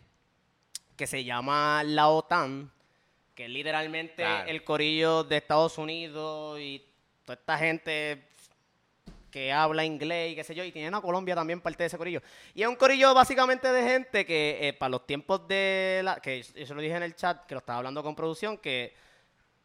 que 0.98 1.08
se 1.08 1.24
llama 1.24 1.84
la 1.86 2.10
OTAN, 2.10 2.72
que 3.36 3.46
es 3.46 3.50
literalmente 3.50 4.24
Claro. 4.24 4.50
el 4.50 4.64
corillo 4.64 5.24
de 5.24 5.38
Estados 5.38 5.78
Unidos 5.78 6.60
y 6.60 6.84
toda 7.24 7.36
esta 7.40 7.58
gente 7.58 8.24
que 9.32 9.54
habla 9.54 9.86
inglés 9.86 10.34
y 10.34 10.36
qué 10.36 10.44
sé 10.44 10.54
yo, 10.54 10.64
y 10.64 10.74
tienen 10.74 10.94
a 10.94 11.00
Colombia 11.02 11.34
también 11.36 11.62
parte 11.62 11.84
de 11.84 11.88
ese 11.88 11.98
corillo. 11.98 12.22
Y 12.54 12.64
es 12.64 12.68
un 12.68 12.76
corillo 12.76 13.14
básicamente 13.14 13.72
de 13.72 13.84
gente 13.90 14.26
que 14.26 14.60
eh, 14.68 14.74
para 14.74 14.90
los 14.90 15.08
tiempos 15.08 15.48
de 15.48 16.02
la... 16.04 16.18
que 16.20 16.42
yo 16.44 16.66
se 16.66 16.74
lo 16.74 16.82
dije 16.82 16.96
en 16.98 17.04
el 17.04 17.16
chat, 17.16 17.46
que 17.46 17.56
lo 17.56 17.60
estaba 17.60 17.78
hablando 17.78 18.04
con 18.04 18.16
producción, 18.16 18.58
que... 18.58 18.94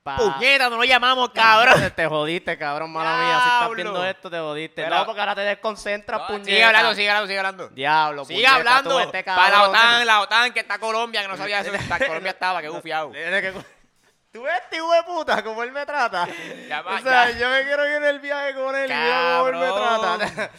pa- 0.06 0.16
Puñeta, 0.16 0.70
no 0.70 0.76
lo 0.76 0.84
llamamos, 0.84 1.30
cabrón. 1.30 1.92
Te 1.94 2.06
jodiste, 2.06 2.56
cabrón, 2.56 2.92
mala 2.92 3.16
mía. 3.18 3.40
Si 3.42 3.48
estás 3.50 3.70
viendo 3.74 4.04
esto, 4.04 4.30
te 4.30 4.38
jodiste. 4.38 4.82
Pero- 4.84 4.96
no, 4.96 5.04
porque 5.04 5.20
ahora 5.20 5.34
te 5.34 5.40
desconcentras, 5.42 6.20
No, 6.20 6.26
puñeta. 6.28 6.44
sigue 6.46 6.64
hablando, 6.64 6.94
sigue 6.94 7.10
hablando, 7.10 7.26
sigue 7.26 7.38
hablando. 7.38 7.68
Diablo, 7.70 8.24
Sigue 8.24 8.36
puñeta, 8.42 8.54
hablando. 8.56 9.00
este 9.00 9.24
Para 9.24 9.50
la. 9.50 9.68
OTAN, 9.68 10.06
la 10.06 10.20
OTAN, 10.20 10.52
que 10.52 10.60
está 10.60 10.78
Colombia, 10.78 11.22
que 11.22 11.28
no 11.28 11.36
sabía 11.36 11.60
eso. 11.60 11.72
Está- 11.74 11.98
Colombia 11.98 12.30
estaba, 12.30 12.62
que 12.62 12.68
gufiado. 12.68 13.10
¿Tú 14.32 14.42
ves 14.42 14.54
este 14.64 14.76
hijo 14.76 14.92
de 14.92 15.02
puta 15.04 15.42
cómo 15.42 15.62
él 15.62 15.72
me 15.72 15.86
trata? 15.86 16.28
Ya 16.68 16.82
o 16.82 16.98
sea, 17.00 17.30
ya. 17.30 17.38
yo 17.38 17.48
me 17.48 17.62
quiero 17.62 17.86
ir 17.88 17.94
en 17.94 18.04
el 18.04 18.20
viaje 18.20 18.54
con 18.54 18.76
él 18.76 18.90
y 18.90 18.94
mira 18.94 19.38
cómo 19.38 19.48
él 19.48 19.56
me 19.56 19.72
trata. 19.72 20.50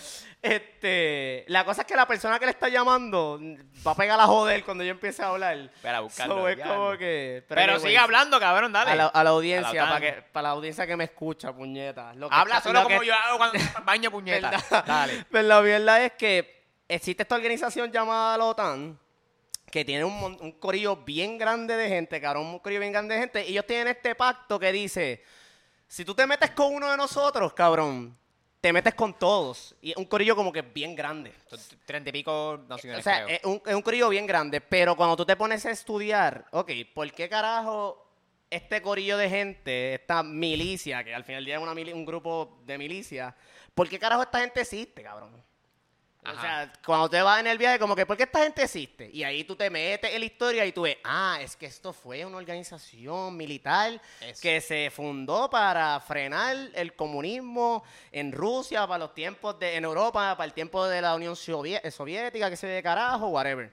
Este, 0.53 1.45
la 1.47 1.63
cosa 1.65 1.81
es 1.81 1.87
que 1.87 1.95
la 1.95 2.07
persona 2.07 2.39
que 2.39 2.45
le 2.45 2.51
está 2.51 2.69
llamando 2.69 3.39
va 3.85 3.91
a 3.91 3.95
pegar 3.95 4.19
a 4.19 4.25
joder 4.25 4.63
cuando 4.63 4.83
yo 4.83 4.91
empiece 4.91 5.21
a 5.21 5.27
hablar. 5.29 5.69
Buscarlo, 6.01 6.35
So, 6.35 6.47
es 6.49 6.55
diablo. 6.55 6.73
como 6.75 6.97
que... 6.97 7.43
Pero 7.47 7.61
anyways, 7.61 7.81
sigue 7.83 7.97
hablando, 7.97 8.39
cabrón, 8.39 8.71
dale. 8.71 8.91
A 8.91 8.95
la, 8.95 9.05
a 9.07 9.23
la 9.23 9.29
audiencia, 9.31 9.81
para, 9.83 9.95
OTAN. 9.97 10.01
que, 10.01 10.21
para 10.31 10.43
la 10.43 10.49
audiencia 10.49 10.87
que 10.87 10.95
me 10.95 11.03
escucha, 11.05 11.53
puñeta. 11.53 12.13
Lo 12.15 12.29
que 12.29 12.35
Habla 12.35 12.57
está- 12.57 12.69
solo 12.69 12.81
lo 12.81 12.87
que- 12.87 12.93
como 12.95 13.03
yo 13.03 13.13
hago 13.13 13.37
cuando 13.37 13.59
baño 13.85 14.11
puñeta. 14.11 14.49
¿Verdad? 14.51 14.83
Dale. 14.85 15.25
Pero 15.31 15.47
la 15.47 15.59
verdad 15.61 16.03
es 16.05 16.11
que 16.13 16.65
existe 16.87 17.23
esta 17.23 17.35
organización 17.35 17.91
llamada 17.91 18.37
la 18.37 18.45
OTAN 18.45 18.99
que 19.69 19.83
tiene 19.83 20.05
un, 20.05 20.13
un 20.39 20.51
corillo 20.53 20.95
bien 20.95 21.37
grande 21.37 21.75
de 21.75 21.89
gente, 21.89 22.21
cabrón, 22.21 22.45
un 22.47 22.59
corillo 22.59 22.79
bien 22.79 22.93
grande 22.93 23.15
de 23.15 23.19
gente, 23.21 23.45
y 23.45 23.51
ellos 23.51 23.65
tienen 23.67 23.89
este 23.89 24.15
pacto 24.15 24.57
que 24.57 24.71
dice, 24.71 25.21
si 25.87 26.05
tú 26.05 26.15
te 26.15 26.25
metes 26.25 26.51
con 26.51 26.73
uno 26.73 26.89
de 26.89 26.95
nosotros, 26.95 27.51
cabrón, 27.53 28.17
te 28.61 28.73
metes 28.73 28.93
con 28.95 29.13
todos. 29.17 29.75
Y 29.81 29.91
es 29.91 29.97
un 29.97 30.05
corillo 30.05 30.35
como 30.35 30.51
que 30.51 30.61
bien 30.61 30.95
grande. 30.95 31.33
Treinta 31.85 32.09
y 32.09 32.13
pico 32.13 32.31
O 32.51 32.57
naciones, 32.57 33.03
sea, 33.03 33.25
creo. 33.25 33.37
es 33.37 33.43
un, 33.45 33.61
es 33.65 33.75
un 33.75 33.81
corillo 33.81 34.09
bien 34.09 34.25
grande, 34.27 34.61
pero 34.61 34.95
cuando 34.95 35.15
tú 35.15 35.25
te 35.25 35.35
pones 35.35 35.65
a 35.65 35.71
estudiar, 35.71 36.45
ok, 36.51 36.71
¿por 36.93 37.11
qué 37.11 37.29
carajo 37.29 38.03
este 38.49 38.81
corillo 38.81 39.17
de 39.17 39.29
gente, 39.29 39.93
esta 39.95 40.23
milicia, 40.23 41.03
que 41.03 41.13
al 41.13 41.23
final 41.23 41.39
del 41.39 41.45
día 41.45 41.55
es 41.57 41.61
una 41.61 41.73
mili- 41.73 41.93
un 41.93 42.05
grupo 42.05 42.59
de 42.65 42.77
milicia, 42.77 43.35
¿por 43.75 43.89
qué 43.89 43.99
carajo 43.99 44.23
esta 44.23 44.39
gente 44.39 44.61
existe, 44.61 45.03
cabrón? 45.03 45.43
O 46.25 46.41
sea, 46.41 46.71
cuando 46.85 47.09
te 47.09 47.21
vas 47.21 47.39
en 47.39 47.47
el 47.47 47.57
viaje, 47.57 47.79
como 47.79 47.95
que, 47.95 48.05
¿por 48.05 48.17
qué 48.17 48.23
esta 48.23 48.43
gente 48.43 48.63
existe? 48.63 49.09
Y 49.13 49.23
ahí 49.23 49.45
tú 49.45 49.55
te 49.55 49.69
metes 49.69 50.11
en 50.13 50.19
la 50.19 50.25
historia 50.25 50.65
y 50.65 50.73
tú 50.73 50.81
ves, 50.81 50.97
ah, 51.05 51.37
es 51.39 51.55
que 51.55 51.67
esto 51.67 51.93
fue 51.93 52.25
una 52.25 52.37
organización 52.37 53.37
militar 53.37 54.01
Eso. 54.19 54.41
que 54.41 54.59
se 54.59 54.91
fundó 54.93 55.49
para 55.49 55.97
frenar 56.01 56.55
el 56.73 56.93
comunismo 56.95 57.83
en 58.11 58.33
Rusia, 58.33 58.85
para 58.87 58.99
los 58.99 59.13
tiempos 59.13 59.57
de, 59.57 59.77
en 59.77 59.85
Europa, 59.85 60.35
para 60.35 60.45
el 60.45 60.53
tiempo 60.53 60.85
de 60.85 61.01
la 61.01 61.15
Unión 61.15 61.33
eh, 61.33 61.91
Soviética, 61.91 62.49
que 62.49 62.57
se 62.57 62.67
de 62.67 62.83
carajo, 62.83 63.27
whatever. 63.27 63.71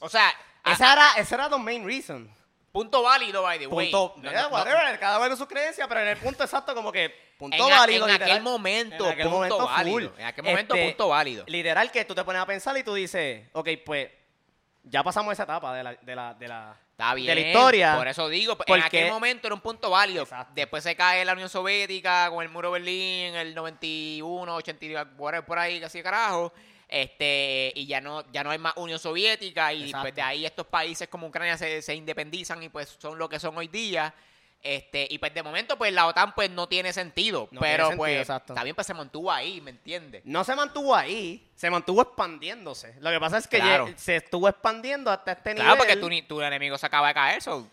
O 0.00 0.08
sea, 0.08 0.34
Esa 0.64 0.92
era, 0.92 1.12
ese 1.18 1.34
era 1.36 1.48
the 1.48 1.58
main 1.58 1.86
reason. 1.86 2.28
Punto 2.76 3.02
válido, 3.02 3.42
by 3.42 3.58
the 3.58 3.66
way. 3.68 3.90
Punto, 3.90 4.14
No, 4.22 4.30
no, 4.30 4.42
no. 4.42 4.48
whatever, 4.48 4.98
cada 4.98 5.18
uno 5.18 5.34
su 5.34 5.48
creencia, 5.48 5.88
pero 5.88 6.00
en 6.02 6.08
el 6.08 6.18
punto 6.18 6.44
exacto 6.44 6.74
como 6.74 6.92
que 6.92 7.08
punto 7.38 7.56
En, 7.56 7.72
a- 7.72 7.78
válido. 7.80 8.06
en 8.06 8.22
aquel 8.22 8.42
momento, 8.42 9.06
En 9.06 9.12
aquel 9.12 9.22
punto 9.24 9.36
momento, 9.36 9.58
válido. 9.66 10.10
full. 10.10 10.20
En 10.20 10.26
aquel 10.26 10.44
momento, 10.44 10.74
Este, 10.74 10.86
punto 10.88 11.08
válido. 11.08 11.44
Literal 11.46 11.90
que 11.90 12.04
tú 12.04 12.14
te 12.14 12.22
pones 12.22 12.42
a 12.42 12.44
pensar 12.46 12.76
y 12.76 12.82
tú 12.82 12.92
dices, 12.92 13.48
ok, 13.54 13.68
pues 13.84 14.10
ya 14.82 15.02
pasamos 15.02 15.32
esa 15.32 15.44
etapa 15.44 15.74
de 15.74 15.82
la, 15.84 15.94
de 15.94 16.14
la, 16.14 16.34
de 16.34 16.48
la, 16.48 16.76
Está 16.90 17.14
bien. 17.14 17.28
de 17.28 17.34
la 17.34 17.40
historia. 17.48 17.96
Por 17.96 18.08
eso 18.08 18.28
digo, 18.28 18.58
en 18.66 18.82
aquel 18.82 19.10
momento 19.10 19.46
era 19.48 19.54
un 19.54 19.62
punto 19.62 19.88
válido. 19.88 20.24
Exacto. 20.24 20.52
Después 20.54 20.82
se 20.84 20.94
cae 20.94 21.24
la 21.24 21.32
Unión 21.32 21.48
Soviética 21.48 22.28
con 22.30 22.42
el 22.42 22.50
muro 22.50 22.68
de 22.68 22.78
Berlín 22.78 23.34
en 23.34 23.36
el 23.36 23.54
91, 23.54 24.54
80, 24.54 25.06
whatever, 25.16 25.46
por 25.46 25.58
ahí, 25.58 25.80
casi 25.80 26.02
carajo. 26.02 26.52
Este, 26.88 27.72
y 27.74 27.86
ya 27.86 28.00
no, 28.00 28.24
ya 28.32 28.44
no 28.44 28.50
hay 28.50 28.58
más 28.58 28.74
Unión 28.76 28.98
Soviética. 28.98 29.72
Y 29.72 29.84
Exacto. 29.84 30.02
pues 30.04 30.14
de 30.14 30.22
ahí 30.22 30.46
estos 30.46 30.66
países 30.66 31.08
como 31.08 31.26
Ucrania 31.26 31.56
se, 31.56 31.82
se 31.82 31.94
independizan 31.94 32.62
y 32.62 32.68
pues 32.68 32.96
son 33.00 33.18
lo 33.18 33.28
que 33.28 33.38
son 33.40 33.56
hoy 33.56 33.68
día. 33.68 34.14
Este, 34.62 35.06
y 35.10 35.18
pues 35.18 35.32
de 35.32 35.42
momento, 35.44 35.76
pues 35.78 35.92
la 35.92 36.06
OTAN 36.06 36.34
pues 36.34 36.50
no 36.50 36.66
tiene 36.68 36.92
sentido. 36.92 37.48
No 37.52 37.60
pero 37.60 37.84
tiene 37.88 37.96
pues 37.98 38.26
también 38.46 38.74
pues 38.74 38.86
se 38.86 38.94
mantuvo 38.94 39.30
ahí, 39.30 39.60
¿me 39.60 39.70
entiendes? 39.70 40.22
No 40.24 40.42
se 40.44 40.56
mantuvo 40.56 40.94
ahí, 40.94 41.48
se 41.54 41.70
mantuvo 41.70 42.02
expandiéndose. 42.02 42.94
Lo 43.00 43.10
que 43.10 43.20
pasa 43.20 43.38
es 43.38 43.46
que 43.46 43.58
Claro. 43.60 43.88
ya 43.88 43.96
se 43.98 44.16
estuvo 44.16 44.48
expandiendo 44.48 45.10
hasta 45.10 45.32
este 45.32 45.50
nivel. 45.50 45.64
Claro, 45.66 45.78
porque 45.78 45.96
tu, 45.96 46.08
tu 46.26 46.42
enemigo 46.42 46.78
se 46.78 46.86
acaba 46.86 47.08
de 47.08 47.14
caer. 47.14 47.42
so, 47.42 47.68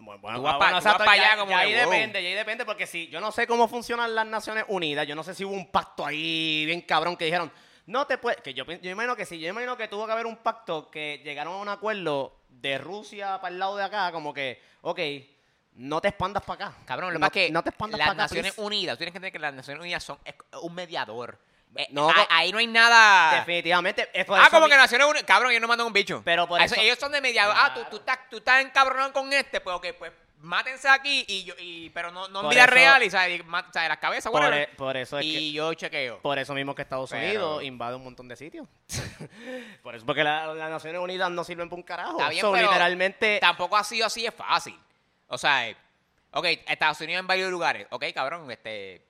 Bueno, 0.00 0.20
bueno, 0.20 0.38
Tú 0.38 0.42
vas 0.42 0.52
pa- 0.54 0.58
bueno, 0.58 0.70
tú 0.80 0.84
vas 0.84 0.84
exacto, 0.84 1.04
pa' 1.04 1.16
ya- 1.16 1.22
allá 1.32 1.36
como 1.38 1.50
ya 1.50 1.58
ahí 1.60 1.72
wow. 1.74 1.90
depende, 1.90 2.22
ya 2.22 2.28
ahí 2.28 2.34
depende, 2.34 2.64
porque 2.66 2.86
si 2.86 3.08
yo 3.08 3.20
no 3.20 3.32
sé 3.32 3.46
cómo 3.46 3.66
funcionan 3.68 4.14
las 4.14 4.26
Naciones 4.26 4.64
Unidas, 4.68 5.06
yo 5.06 5.14
no 5.14 5.22
sé 5.24 5.34
si 5.34 5.44
hubo 5.44 5.54
un 5.54 5.70
pacto 5.70 6.04
ahí 6.04 6.64
bien 6.66 6.82
cabrón 6.82 7.16
que 7.16 7.24
dijeron, 7.24 7.50
no 7.88 8.06
te 8.06 8.18
puedes, 8.18 8.40
que 8.42 8.52
yo, 8.54 8.64
yo 8.64 8.90
imagino 8.90 9.16
que 9.16 9.24
sí, 9.26 9.38
yo 9.40 9.48
imagino 9.48 9.76
que 9.76 9.88
tuvo 9.88 10.06
que 10.06 10.12
haber 10.12 10.26
un 10.26 10.36
pacto 10.36 10.90
que 10.90 11.20
llegaron 11.24 11.54
a 11.54 11.56
un 11.58 11.68
acuerdo 11.68 12.36
de 12.48 12.78
Rusia 12.78 13.40
para 13.40 13.52
el 13.52 13.58
lado 13.58 13.76
de 13.76 13.84
acá, 13.84 14.12
como 14.12 14.32
que, 14.34 14.62
ok, 14.82 15.00
no 15.74 16.00
te 16.00 16.08
expandas 16.08 16.42
para 16.44 16.66
acá. 16.68 16.78
Cabrón, 16.84 17.12
lo 17.14 17.18
no, 17.18 17.26
es 17.26 17.32
que 17.32 17.50
no 17.50 17.62
te 17.62 17.70
expandas 17.70 17.98
las 17.98 18.08
para 18.08 18.12
acá, 18.14 18.22
Naciones 18.24 18.52
please. 18.54 18.66
Unidas, 18.66 18.94
tú 18.94 18.98
tienes 18.98 19.12
que 19.12 19.16
entender 19.18 19.32
que 19.32 19.38
las 19.38 19.54
Naciones 19.54 19.80
Unidas 19.80 20.02
son 20.04 20.18
un 20.62 20.74
mediador. 20.74 21.38
Eh, 21.76 21.86
No, 21.90 22.08
a- 22.10 22.26
ahí 22.30 22.50
no 22.50 22.58
hay 22.58 22.66
nada. 22.66 23.40
Definitivamente. 23.40 24.08
es 24.12 24.26
Ah, 24.28 24.48
como 24.50 24.64
mi- 24.66 24.70
que 24.70 24.76
Naciones 24.76 25.06
Unidas. 25.06 25.24
Cabrón, 25.24 25.50
ellos 25.50 25.60
no 25.62 25.68
mandan 25.68 25.86
un 25.86 25.92
bicho. 25.92 26.22
Pero 26.24 26.48
por 26.48 26.60
A 26.60 26.64
eso- 26.64 26.74
eso- 26.74 26.82
ellos 26.82 26.98
son 26.98 27.12
de 27.12 27.20
mediador. 27.20 27.54
Ah, 27.58 27.72
tú, 27.74 27.84
tú, 27.90 27.96
estás, 27.98 28.18
tú 28.30 28.38
estás 28.38 28.64
encabronado 28.64 29.12
con 29.12 29.32
este, 29.32 29.60
pues 29.60 29.76
ok, 29.76 29.86
pues 29.98 30.12
mátense 30.40 30.88
aquí, 30.88 31.24
y 31.28 31.44
yo, 31.44 31.54
y, 31.58 31.90
pero 31.90 32.10
no, 32.10 32.28
no 32.28 32.40
en 32.40 32.44
Por 32.46 32.54
vida 32.54 32.64
eso- 32.64 32.74
real, 32.74 33.02
y 33.02 33.10
¿sabes? 33.10 33.40
Y 33.40 33.42
las 33.74 33.98
cabezas, 33.98 34.30
por, 34.30 34.54
e- 34.54 34.68
por 34.76 34.96
eso 34.96 35.18
es 35.18 35.24
que... 35.24 35.28
Y 35.32 35.52
yo 35.52 35.74
chequeo. 35.74 36.20
Por 36.20 36.38
eso 36.38 36.54
mismo 36.54 36.74
que 36.74 36.82
Estados 36.82 37.10
Pero- 37.10 37.24
Unidos 37.26 37.62
invade 37.64 37.96
un 37.96 38.04
montón 38.04 38.28
de 38.28 38.36
sitios. 38.36 38.66
por 39.82 39.94
eso 39.94 40.06
porque 40.06 40.24
la- 40.24 40.54
las 40.54 40.70
Naciones 40.70 41.00
Unidas 41.00 41.30
no 41.30 41.44
sirven 41.44 41.68
para 41.68 41.76
un 41.76 41.82
carajo. 41.82 42.18
Está 42.18 42.28
bien, 42.30 42.40
So, 42.40 42.52
pero 42.52 42.66
literalmente... 42.68 43.38
Tampoco 43.40 43.76
ha 43.76 43.84
sido 43.84 44.06
así 44.06 44.22
de 44.22 44.30
fácil. 44.32 44.78
O 45.28 45.36
sea, 45.38 45.68
eh, 45.68 45.76
ok, 46.32 46.44
Estados 46.66 47.00
Unidos 47.00 47.20
en 47.20 47.26
varios 47.26 47.50
lugares. 47.50 47.86
Ok, 47.90 48.04
cabrón, 48.14 48.50
este. 48.50 49.02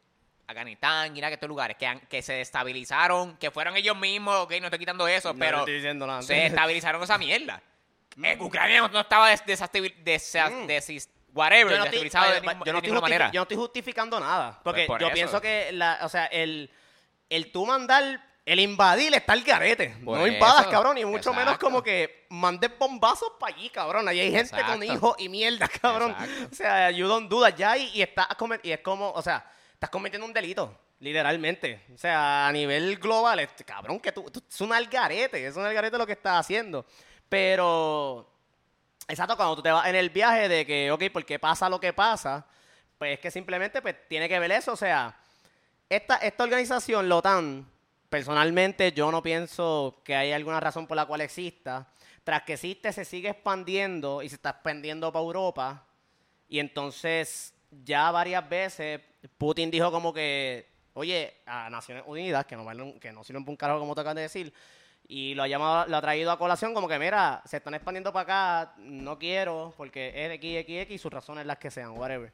Afganistán, 0.51 1.15
Irak, 1.15 1.35
estos 1.35 1.49
lugares 1.49 1.77
que, 1.77 1.87
han- 1.87 2.01
que 2.09 2.23
se 2.23 2.33
destabilizaron, 2.33 3.37
que 3.37 3.51
fueron 3.51 3.77
ellos 3.77 3.95
mismos, 3.99 4.35
ok, 4.37 4.53
no 4.61 4.69
estoy 4.69 4.79
quitando 4.79 5.07
eso, 5.07 5.35
No 5.35 5.39
pero 5.39 5.59
estoy 5.59 5.75
diciendo 5.75 6.07
nada. 6.07 6.23
se 6.23 6.47
estabilizaron 6.47 7.03
esa 7.03 7.19
mierda. 7.19 7.63
Eh, 8.21 8.37
Ucrania 8.41 8.89
no, 8.89 9.01
estaba 9.01 9.29
des, 9.31 9.45
desa- 9.45 10.51
Mm. 10.51 10.67
Whatever, 11.39 11.73
yo 11.73 11.79
no, 11.79 11.85
estoy, 11.85 11.99
desestabilizado 12.01 12.27
de, 12.27 12.35
yo 12.35 12.41
ningún- 12.41 12.59
no 12.59 12.65
de 12.65 12.71
estoy 12.71 12.83
ninguna 12.83 13.01
justifi- 13.01 13.03
manera. 13.03 13.31
yo 13.33 13.39
no 13.41 13.43
estoy 13.43 13.57
justificando 13.57 14.21
nada. 14.21 14.61
Porque 14.63 14.81
Pues 14.81 14.87
por 14.89 15.01
yo 15.01 15.07
eso. 15.07 15.15
pienso 15.15 15.41
que, 15.41 15.73
la, 15.73 16.01
o 16.03 16.09
sea, 16.09 16.27
el, 16.27 16.71
el 17.31 17.53
tú 17.53 17.65
mandar, 17.67 18.25
el 18.45 18.61
invadir 18.61 19.15
está 19.15 19.35
el 19.35 19.43
garete. 19.45 19.97
Por 20.05 20.19
no 20.19 20.27
invadas, 20.27 20.67
cabrón, 20.69 20.97
y 20.99 21.05
mucho 21.05 21.33
menos 21.35 21.59
como 21.59 21.83
que 21.83 22.27
mandes 22.31 22.71
bombazos 22.79 23.33
para 23.39 23.55
allí, 23.55 23.69
cabrón. 23.71 24.09
Ahí 24.09 24.21
hay 24.21 24.31
gente 24.33 24.57
con 24.65 24.83
hijos 24.83 25.15
y 25.19 25.29
mierda, 25.29 25.69
cabrón. 25.83 26.11
Exacto. 26.13 26.49
O 26.53 26.55
sea, 26.55 26.91
you 26.91 27.07
don't 27.07 27.31
do 27.31 27.43
that 27.43 27.55
ya 27.57 27.77
y, 27.77 27.91
y 27.95 28.03
estás 28.03 28.27
y 28.63 28.73
es 28.73 28.81
como, 28.81 29.11
o 29.13 29.21
sea, 29.23 29.45
estás 29.75 29.91
cometiendo 29.91 30.27
un 30.27 30.33
delito. 30.33 30.79
Literalmente. 31.01 31.85
O 31.95 31.99
sea, 31.99 32.49
a 32.49 32.53
nivel 32.53 32.97
global, 32.97 33.39
este, 33.39 33.63
cabrón, 33.65 34.01
que 34.01 34.11
tú, 34.11 34.25
tú- 34.33 34.43
es 34.51 34.61
un 34.61 34.73
algarete, 34.73 35.47
es 35.47 35.55
un 35.55 35.65
algarete 35.65 35.97
lo 35.97 36.05
que 36.07 36.15
estás 36.15 36.41
haciendo. 36.41 36.85
Pero, 37.29 38.29
exacto, 39.09 39.37
cuando 39.37 39.57
tú 39.57 39.63
te 39.63 39.71
vas 39.71 39.87
en 39.89 39.97
el 39.97 40.11
viaje 40.11 40.49
de 40.49 40.67
que, 40.67 40.91
ok, 40.91 41.05
¿por 41.13 41.25
qué 41.25 41.39
pasa 41.39 41.69
lo 41.69 41.81
que 41.81 41.93
pasa? 41.93 42.47
Pues 42.99 43.15
es 43.15 43.21
que 43.21 43.31
simplemente 43.31 43.81
pues, 43.81 43.97
tiene 44.09 44.29
que 44.29 44.39
ver 44.39 44.53
eso. 44.53 44.73
O 44.73 44.77
sea, 44.77 45.17
esta, 45.89 46.17
esta 46.17 46.45
organización, 46.45 47.09
la 47.09 47.17
OTAN, 47.17 47.67
personalmente 48.09 48.93
yo 48.93 49.11
no 49.11 49.23
pienso 49.23 50.01
que 50.05 50.15
hay 50.15 50.33
alguna 50.33 50.61
razón 50.61 50.87
por 50.87 50.97
la 50.97 51.07
cual 51.07 51.21
exista. 51.21 51.89
Tras 52.25 52.43
que 52.43 52.55
existe, 52.55 52.93
se 52.93 53.05
sigue 53.05 53.31
expandiendo 53.31 54.23
y 54.23 54.29
se 54.29 54.35
está 54.35 54.51
expandiendo 54.51 55.11
para 55.13 55.25
Europa. 55.25 55.87
Y 56.49 56.59
entonces, 56.59 57.55
ya 57.71 58.11
varias 58.11 58.47
veces, 58.49 59.01
Putin 59.39 59.71
dijo 59.71 59.91
como 59.91 60.13
que, 60.13 60.69
oye, 60.95 61.39
a 61.47 61.71
Naciones 61.71 62.05
Unidas, 62.07 62.45
que 62.45 62.57
no, 62.57 63.01
que 63.01 63.13
no 63.13 63.25
sirven 63.25 63.45
para 63.45 63.51
un 63.53 63.57
carajo 63.57 63.81
como 63.81 63.95
te 63.95 64.01
acabas 64.03 64.17
de 64.17 64.23
decir, 64.23 64.53
y 65.11 65.35
lo 65.35 65.43
ha 65.43 65.49
llamado, 65.49 65.87
lo 65.87 65.97
ha 65.97 66.03
traído 66.03 66.31
a 66.31 66.39
colación 66.39 66.75
como 66.75 66.87
que, 66.87 66.99
mira, 66.99 67.41
se 67.47 67.57
están 67.57 67.73
expandiendo 67.73 68.13
para 68.13 68.23
acá, 68.23 68.75
no 68.77 69.19
quiero, 69.19 69.73
porque 69.75 70.13
es 70.15 70.33
X, 70.33 70.59
X, 70.59 70.83
X, 70.83 71.01
sus 71.01 71.11
razones 71.11 71.47
las 71.47 71.57
que 71.57 71.71
sean, 71.71 71.99
whatever. 71.99 72.31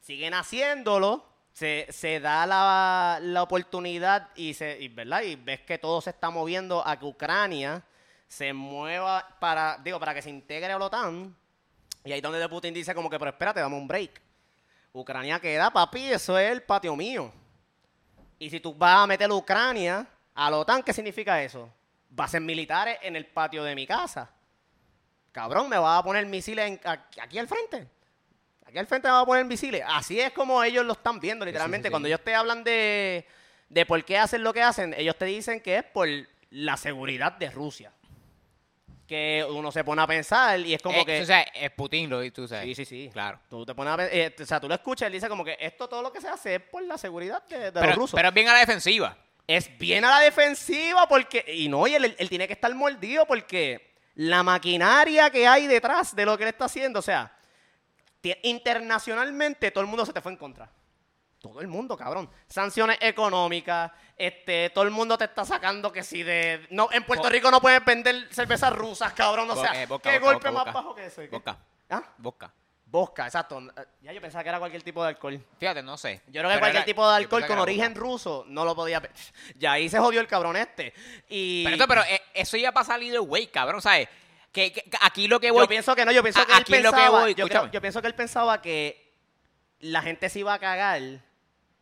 Siguen 0.00 0.32
haciéndolo, 0.32 1.24
se, 1.52 1.88
se 1.90 2.20
da 2.20 2.46
la, 2.46 3.18
la 3.20 3.42
oportunidad 3.42 4.28
y, 4.36 4.54
se, 4.54 4.80
y, 4.80 4.86
¿verdad? 4.86 5.22
y 5.22 5.34
ves 5.34 5.62
que 5.62 5.76
todo 5.76 6.00
se 6.00 6.10
está 6.10 6.30
moviendo 6.30 6.86
a 6.86 6.96
que 6.96 7.04
Ucrania 7.04 7.82
se 8.28 8.52
mueva 8.52 9.26
para, 9.40 9.78
digo, 9.82 9.98
para 9.98 10.14
que 10.14 10.22
se 10.22 10.30
integre 10.30 10.72
a 10.72 10.78
la 10.78 10.84
OTAN. 10.84 11.34
Y 12.04 12.12
ahí 12.12 12.20
donde 12.20 12.48
Putin 12.48 12.72
dice 12.72 12.94
como 12.94 13.10
que, 13.10 13.18
pero 13.18 13.32
espérate, 13.32 13.58
dame 13.58 13.74
un 13.74 13.88
break. 13.88 14.22
Ucrania 14.92 15.40
queda, 15.40 15.72
papi, 15.72 16.12
eso 16.12 16.38
es 16.38 16.52
el 16.52 16.62
patio 16.62 16.94
mío. 16.94 17.32
Y 18.38 18.48
si 18.50 18.60
tú 18.60 18.72
vas 18.72 18.98
a 19.02 19.06
meter 19.08 19.28
a 19.28 19.34
Ucrania 19.34 20.06
a 20.32 20.48
la 20.48 20.58
OTAN, 20.58 20.84
¿qué 20.84 20.92
significa 20.92 21.42
eso? 21.42 21.68
Bases 22.10 22.40
militares 22.40 22.98
en 23.02 23.16
el 23.16 23.26
patio 23.26 23.62
de 23.64 23.74
mi 23.74 23.86
casa. 23.86 24.30
Cabrón, 25.32 25.68
me 25.68 25.78
vas 25.78 26.00
a 26.00 26.02
poner 26.02 26.24
misiles 26.26 26.66
en- 26.66 26.80
aquí, 26.84 27.20
aquí 27.20 27.38
al 27.38 27.46
frente. 27.46 27.86
Aquí 28.66 28.78
al 28.78 28.86
frente 28.86 29.08
me 29.08 29.12
vas 29.12 29.22
a 29.22 29.26
poner 29.26 29.44
misiles. 29.44 29.82
Así 29.86 30.20
es 30.20 30.32
como 30.32 30.62
ellos 30.62 30.84
lo 30.84 30.92
están 30.94 31.20
viendo, 31.20 31.44
literalmente. 31.44 31.88
sí. 31.88 31.90
Cuando 31.90 32.08
ellos 32.08 32.20
te 32.24 32.34
hablan 32.34 32.64
de, 32.64 33.26
de 33.68 33.86
por 33.86 34.04
qué 34.04 34.18
hacen 34.18 34.42
lo 34.42 34.52
que 34.52 34.62
hacen, 34.62 34.94
ellos 34.94 35.16
te 35.16 35.26
dicen 35.26 35.60
que 35.60 35.76
es 35.78 35.84
por 35.84 36.08
la 36.50 36.76
seguridad 36.76 37.32
de 37.32 37.50
Rusia. 37.50 37.92
Que 39.06 39.46
uno 39.48 39.72
se 39.72 39.84
pone 39.84 40.02
a 40.02 40.06
pensar 40.06 40.60
y 40.60 40.74
es 40.74 40.82
como 40.82 40.98
Eh, 40.98 41.06
que... 41.06 41.22
O 41.22 41.24
sea, 41.24 41.40
es 41.42 41.70
Putin, 41.70 42.10
lo 42.10 42.30
tú 42.30 42.46
sabes. 42.46 42.64
Sí, 42.64 42.74
sí, 42.74 42.84
sí. 42.84 43.10
Claro. 43.10 43.40
Tú 43.48 43.64
te 43.64 43.74
pones 43.74 43.92
a 43.92 43.96
ver- 43.96 44.10
eh, 44.12 44.34
o 44.38 44.44
sea, 44.44 44.60
tú 44.60 44.68
lo 44.68 44.74
escuchas 44.74 45.02
y 45.02 45.06
él 45.06 45.12
dice 45.14 45.28
como 45.30 45.44
que 45.44 45.56
esto 45.58 45.88
todo 45.88 46.02
lo 46.02 46.12
que 46.12 46.20
se 46.20 46.28
hace 46.28 46.56
es 46.56 46.60
por 46.60 46.82
la 46.82 46.98
seguridad 46.98 47.42
de, 47.48 47.58
de 47.58 47.72
Pero, 47.72 47.86
los 47.86 47.94
rusos. 47.96 48.16
pero 48.16 48.28
es 48.28 48.34
bien 48.34 48.48
a 48.48 48.52
la 48.52 48.58
defensiva. 48.60 49.16
Es 49.48 49.76
bien 49.78 50.04
a 50.04 50.10
la 50.10 50.20
defensiva 50.20 51.08
porque... 51.08 51.44
Y 51.48 51.68
no, 51.68 51.86
y 51.86 51.94
él, 51.94 52.14
él 52.16 52.28
tiene 52.28 52.46
que 52.46 52.52
estar 52.52 52.72
mordido 52.74 53.26
porque 53.26 53.94
la 54.14 54.42
maquinaria 54.42 55.30
que 55.30 55.48
hay 55.48 55.66
detrás 55.66 56.14
de 56.14 56.26
lo 56.26 56.36
que 56.36 56.44
él 56.44 56.50
está 56.50 56.66
haciendo, 56.66 57.00
o 57.00 57.02
sea, 57.02 57.34
internacionalmente 58.42 59.70
todo 59.70 59.82
el 59.82 59.88
mundo 59.88 60.04
se 60.04 60.12
te 60.12 60.20
fue 60.20 60.32
en 60.32 60.38
contra. 60.38 60.70
Todo 61.40 61.60
el 61.60 61.68
mundo, 61.68 61.96
cabrón. 61.96 62.28
Sanciones 62.48 62.98
económicas, 63.00 63.90
este, 64.16 64.70
todo 64.70 64.84
el 64.84 64.90
mundo 64.90 65.16
te 65.16 65.24
está 65.24 65.44
sacando 65.44 65.90
que 65.90 66.02
si 66.02 66.22
de... 66.22 66.66
No, 66.70 66.88
en 66.92 67.04
Puerto 67.04 67.30
Rico 67.30 67.50
no 67.50 67.60
puedes 67.60 67.82
vender 67.84 68.28
cervezas 68.32 68.72
rusas, 68.72 69.12
cabrón. 69.12 69.48
O 69.50 69.56
sea, 69.56 69.82
eh, 69.82 69.86
boca, 69.86 70.10
¿qué 70.10 70.18
boca, 70.18 70.32
golpe 70.32 70.48
boca, 70.48 70.64
más 70.64 70.64
boca. 70.66 70.72
bajo 70.72 70.94
que 70.94 71.06
eso? 71.06 71.22
¿Qué? 71.22 71.28
Boca. 71.28 71.58
¿Ah? 71.88 72.02
Vodka. 72.18 72.52
Vodka, 72.90 73.26
exacto. 73.26 73.60
Ya 74.00 74.12
yo 74.12 74.20
pensaba 74.20 74.42
que 74.42 74.48
era 74.48 74.58
cualquier 74.58 74.82
tipo 74.82 75.02
de 75.02 75.08
alcohol. 75.10 75.38
Fíjate, 75.58 75.82
no 75.82 75.98
sé. 75.98 76.22
Yo 76.28 76.40
creo 76.40 76.44
que 76.44 76.48
Pero 76.48 76.58
cualquier 76.60 76.76
era- 76.76 76.84
tipo 76.86 77.08
de 77.10 77.16
alcohol 77.16 77.46
con 77.46 77.56
que 77.56 77.62
origen 77.62 77.88
vodka. 77.92 78.00
ruso 78.00 78.44
no 78.48 78.64
lo 78.64 78.74
podía... 78.74 79.02
Ya 79.56 79.72
ahí 79.72 79.88
se 79.90 79.98
jodió 79.98 80.20
el 80.20 80.26
cabrón 80.26 80.56
este. 80.56 80.94
Y 81.28 81.64
Pero, 81.64 81.76
esto- 81.76 81.88
pero 81.88 82.02
eh, 82.04 82.22
eso 82.32 82.56
ya 82.56 82.72
para 82.72 82.86
salir 82.86 83.12
de 83.12 83.18
güey, 83.18 83.48
cabrón, 83.48 83.82
¿sabes? 83.82 84.08
Que, 84.52 84.72
que- 84.72 84.82
que 84.82 84.96
aquí 85.02 85.28
lo 85.28 85.38
que 85.38 85.50
voy. 85.50 85.64
yo 85.64 85.68
pienso 85.68 85.94
que 85.94 86.04
no, 86.06 86.12
yo 86.12 86.22
pienso 86.22 86.40
A- 86.40 86.46
que 86.46 86.52
él 86.52 86.58
aquí 86.60 86.72
lo 86.72 86.90
que 86.90 86.96
pensaba... 86.96 87.20
voy, 87.20 87.30
yo, 87.34 87.34
creo- 87.34 87.46
escúchame. 87.46 87.70
yo 87.72 87.80
pienso 87.82 88.00
que 88.00 88.06
él 88.08 88.14
pensaba 88.14 88.62
que 88.62 89.12
la 89.80 90.00
gente 90.00 90.30
se 90.30 90.38
iba 90.38 90.54
a 90.54 90.58
cagar 90.58 91.02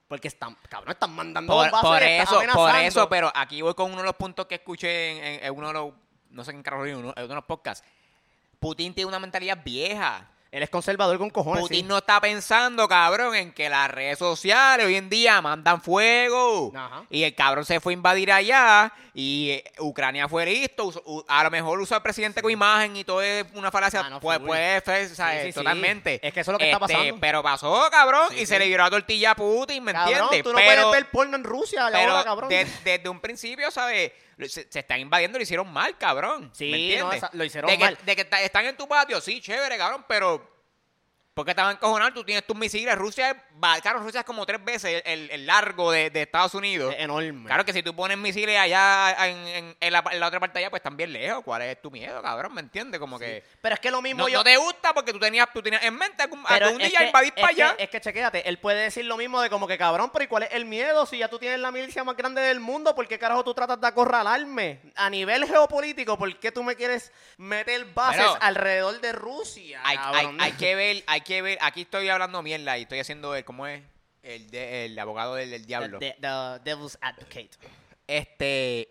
porque 0.09 0.27
están... 0.27 0.57
Cabrón, 0.69 0.91
están 0.93 1.13
mandando 1.15 1.53
por, 1.53 1.65
bombazos 1.67 1.89
por 1.89 2.03
eso, 2.03 2.43
por 2.53 2.75
eso, 2.77 3.09
pero 3.09 3.31
aquí 3.33 3.63
voy 3.63 3.75
con 3.75 3.93
uno 3.93 3.99
de 4.03 4.07
los 4.07 4.17
puntos 4.17 4.47
que 4.47 4.57
escuché 4.57 5.11
en, 5.13 5.25
en- 5.25 5.45
en 5.45 5.55
uno 5.57 5.69
de 5.69 5.73
los. 5.73 5.93
No 6.31 6.43
sé 6.45 6.51
en 6.51 6.57
qué 6.59 6.63
carro, 6.65 6.83
uno, 6.83 6.91
en 6.93 7.01
uno 7.01 7.13
de 7.15 7.35
los 7.37 7.45
podcasts. 7.45 7.87
Putin 8.59 8.93
tiene 8.93 9.07
una 9.09 9.21
mentalidad 9.21 9.59
vieja. 9.65 10.29
Él 10.53 10.63
es 10.63 10.71
conservador 10.71 11.19
con 11.19 11.29
cojones, 11.29 11.61
Putin 11.61 11.79
sí. 11.81 11.83
no 11.83 11.99
está 11.99 12.21
pensando, 12.21 12.89
cabrón, 12.89 13.35
en 13.35 13.53
que 13.53 13.69
las 13.69 13.91
redes 13.91 14.19
sociales 14.19 14.87
hoy 14.87 14.95
en 14.97 15.11
día 15.11 15.43
mandan 15.43 15.83
fuego. 15.83 16.73
Ajá. 16.75 17.05
Y 17.11 17.25
el 17.25 17.35
cabrón 17.35 17.65
se 17.65 17.81
fue 17.81 17.93
a 17.93 17.95
invadir 17.95 18.33
allá 18.33 18.93
y 19.13 19.51
eh, 19.51 19.65
Ucrania 19.81 20.29
fue 20.29 20.47
listo. 20.47 20.87
u- 21.05 21.25
a 21.29 21.43
lo 21.45 21.51
mejor 21.51 21.79
usa 21.81 21.99
al 21.99 22.03
presidente 22.03 22.41
con 22.43 22.51
imagen 22.51 22.97
y 22.97 23.05
todo 23.05 23.21
es 23.23 23.45
una 23.55 23.71
falacia. 23.71 24.03
Ah, 24.07 24.09
no, 24.11 24.21
pues, 24.21 24.39
sí, 25.43 25.47
sí. 25.49 25.53
totalmente. 25.53 26.21
Es 26.27 26.33
que 26.33 26.41
eso 26.41 26.51
es 26.51 26.53
lo 26.55 26.59
que 26.59 26.67
está 26.71 26.79
pasando. 26.79 27.17
Pero 27.21 27.43
pasó, 27.43 27.89
cabrón, 27.91 28.29
y 28.37 28.47
se 28.47 28.59
le 28.59 28.67
viró 28.67 28.85
a 28.85 28.91
tortilla 28.91 29.33
a 29.33 29.35
Putin, 29.35 29.83
¿me 29.85 29.93
Cabrón, 29.93 30.13
entiendes? 30.15 30.43
tú 30.45 30.53
no 30.53 30.57
pero, 30.59 30.83
puedes 30.85 31.03
ver 31.03 31.11
porno 31.11 31.37
en 31.37 31.45
Rusia 31.45 31.89
pero 31.93 32.23
cabrón. 32.25 32.49
de- 32.49 32.67
desde 32.85 33.09
un 33.09 33.21
principio, 33.21 33.71
¿sabes? 33.71 34.13
Se, 34.39 34.71
se 34.71 34.79
están 34.81 35.01
invadiendo, 35.01 35.39
lo 35.39 35.43
hicieron 35.43 35.73
mal, 35.73 35.97
cabrón. 35.97 36.51
Sí, 36.53 36.97
lo 37.33 37.45
hicieron 37.45 37.71
de 37.71 37.79
que, 37.79 37.85
mal. 37.85 37.99
De 38.05 38.17
que 38.17 38.29
están 38.45 38.67
en 38.67 38.77
tu 38.77 38.87
patio, 38.87 39.21
sí, 39.21 39.41
chévere, 39.41 39.77
cabrón, 39.79 40.05
pero... 40.09 40.56
Porque 41.37 41.51
estaban 41.51 41.73
encojonados, 41.77 42.15
tú 42.15 42.25
tienes 42.25 42.47
tus 42.47 42.57
misiles. 42.57 42.95
Rusia 42.97 43.31
es, 43.31 43.37
claro, 43.83 43.99
Rusia 43.99 44.21
es 44.21 44.27
como 44.27 44.47
tres 44.47 44.65
veces 44.65 45.03
el, 45.05 45.31
el 45.31 45.45
largo 45.47 45.93
de, 45.93 46.09
de 46.09 46.23
Estados 46.23 46.55
Unidos. 46.55 46.95
Es 46.95 47.01
enorme. 47.01 47.45
Claro 47.45 47.63
que 47.63 47.75
si 47.75 47.83
tú 47.83 47.95
pones 47.95 48.17
misiles 48.17 48.59
allá 48.59 49.15
en, 49.29 49.37
en- 49.49 49.77
en 49.79 49.93
la, 49.93 50.03
en 50.13 50.19
la 50.19 50.29
otra 50.29 50.41
parte 50.41 50.61
allá, 50.61 50.71
pues 50.71 50.81
están 50.81 50.97
bien 50.97 51.13
lejos. 51.13 51.45
¿Cuál 51.45 51.61
es 51.61 51.83
tu 51.83 51.91
miedo, 51.91 52.23
cabrón? 52.23 52.55
¿Me 52.55 52.63
entiendes? 52.63 52.99
Como 52.99 53.19
que... 53.19 53.45
Pero 53.61 53.75
es 53.75 53.81
que 53.81 53.91
lo 53.91 54.01
mismo 54.01 54.23
No, 54.23 54.29
yo... 54.31 54.39
no 54.39 54.45
te 54.45 54.57
gusta 54.57 54.95
porque 54.95 55.13
tú 55.13 55.19
tenías, 55.19 55.47
tú 55.53 55.61
tenías 55.61 55.83
en 55.85 55.95
mente 55.95 56.23
algún, 56.23 56.43
algún 56.47 56.79
día 56.79 56.89
que- 57.01 57.07
invadir 57.09 57.35
para 57.35 57.49
que- 57.49 57.63
allá. 57.63 57.77
Es 57.79 57.91
que 57.91 58.01
chequéate, 58.01 58.49
él 58.49 58.59
puede 58.59 58.85
decir 58.85 59.05
lo 59.05 59.19
mismo 59.19 59.39
de 59.43 59.51
como 59.51 59.69
que 59.69 59.77
cabrón, 59.77 60.09
pero 60.15 60.25
¿y 60.25 60.29
cuál 60.29 60.45
es 60.45 60.53
el 60.53 60.65
miedo? 60.65 61.05
Si 61.05 61.19
ya 61.19 61.29
tú 61.29 61.39
tienes 61.39 61.61
la 61.61 61.71
milicia 61.71 62.03
más 62.03 62.17
grande 62.17 62.41
del 62.41 62.61
mundo, 62.61 62.95
¿por 62.95 63.07
qué 63.07 63.19
carajo 63.19 63.45
tú 63.45 63.53
tratas 63.53 63.79
de 63.79 63.87
acorralarme? 63.87 64.81
A 64.95 65.11
nivel 65.11 65.45
geopolítico, 65.47 66.17
¿por 66.17 66.35
qué 66.39 66.51
tú 66.51 66.63
me 66.65 66.77
quieres 66.77 67.13
meter 67.37 67.85
bases 67.93 68.23
Pero- 68.23 68.39
alrededor 68.41 69.03
de 69.03 69.13
Rusia? 69.13 69.83
hay, 69.85 69.99
hay 70.39 70.53
que 70.53 70.75
ver, 70.75 71.05
hay 71.07 71.21
que 71.27 71.43
ver. 71.43 71.59
Aquí 71.61 71.83
estoy 71.83 72.09
hablando 72.09 72.43
mierda 72.43 72.79
y 72.79 72.83
estoy 72.83 72.99
haciendo 73.01 73.35
el, 73.35 73.45
¿cómo 73.45 73.67
es? 73.67 73.83
El, 74.23 74.51
de- 74.51 74.87
el 74.87 74.99
abogado 74.99 75.35
del, 75.35 75.51
del 75.51 75.67
diablo. 75.67 75.99
The, 75.99 76.17
the 76.21 76.61
Devil's 76.65 76.99
Advocate. 77.01 77.51
Este, 78.07 78.89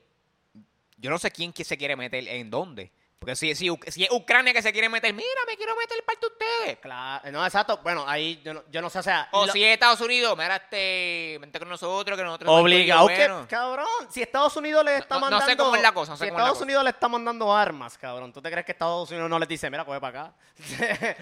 yo 0.97 1.09
no 1.09 1.17
sé 1.17 1.31
quién 1.31 1.51
que 1.53 1.63
se 1.63 1.77
quiere 1.77 1.95
meter 1.95 2.27
en 2.27 2.49
dónde. 2.49 2.91
Porque 3.25 3.35
si, 3.35 3.55
si, 3.55 3.69
si 3.87 4.03
es 4.03 4.11
Ucrania 4.11 4.53
que 4.53 4.61
se 4.61 4.71
quiere 4.71 4.87
meter, 4.87 5.11
mira, 5.13 5.27
me 5.47 5.57
quiero 5.57 5.75
meter 5.75 6.03
parte 6.05 6.27
de 6.27 6.27
ustedes. 6.33 6.77
Claro, 6.79 7.31
no, 7.31 7.43
exacto. 7.43 7.79
Bueno, 7.81 8.05
ahí 8.07 8.39
yo 8.45 8.53
no, 8.53 8.63
yo 8.69 8.81
no 8.81 8.89
sé, 8.89 8.99
o 8.99 9.03
sea. 9.03 9.27
O 9.31 9.47
lo- 9.47 9.51
si 9.51 9.63
es 9.63 9.73
Estados 9.73 9.99
Unidos, 10.01 10.37
mira, 10.37 10.57
este, 10.57 11.37
vente 11.41 11.57
con 11.57 11.67
nosotros, 11.69 12.15
que 12.17 12.23
nosotros... 12.23 12.49
Obligado 12.51 13.07
que, 13.07 13.15
bueno. 13.15 13.47
cabrón, 13.49 13.87
si 14.11 14.21
Estados 14.21 14.55
Unidos 14.57 14.85
le 14.85 14.97
está 14.97 15.15
no- 15.15 15.21
no 15.21 15.27
sé 15.27 15.31
mandando... 15.47 15.63
cómo 15.63 15.75
es 15.75 15.81
la 15.81 15.91
cosa, 15.93 16.11
no 16.11 16.17
sé 16.17 16.25
si 16.25 16.29
cómo 16.29 16.37
es 16.39 16.41
la 16.41 16.43
Estados 16.45 16.57
cosa. 16.57 16.63
Unidos 16.65 16.83
le 16.83 16.89
está 16.91 17.07
mandando 17.07 17.55
armas, 17.55 17.97
cabrón, 17.97 18.31
¿tú 18.31 18.41
te 18.41 18.51
crees 18.51 18.65
que 18.65 18.73
Estados 18.73 19.09
Unidos 19.09 19.29
no 19.29 19.39
les 19.39 19.49
dice, 19.49 19.69
mira, 19.71 19.83
coge 19.85 19.99
para 19.99 20.19
acá? 20.19 20.33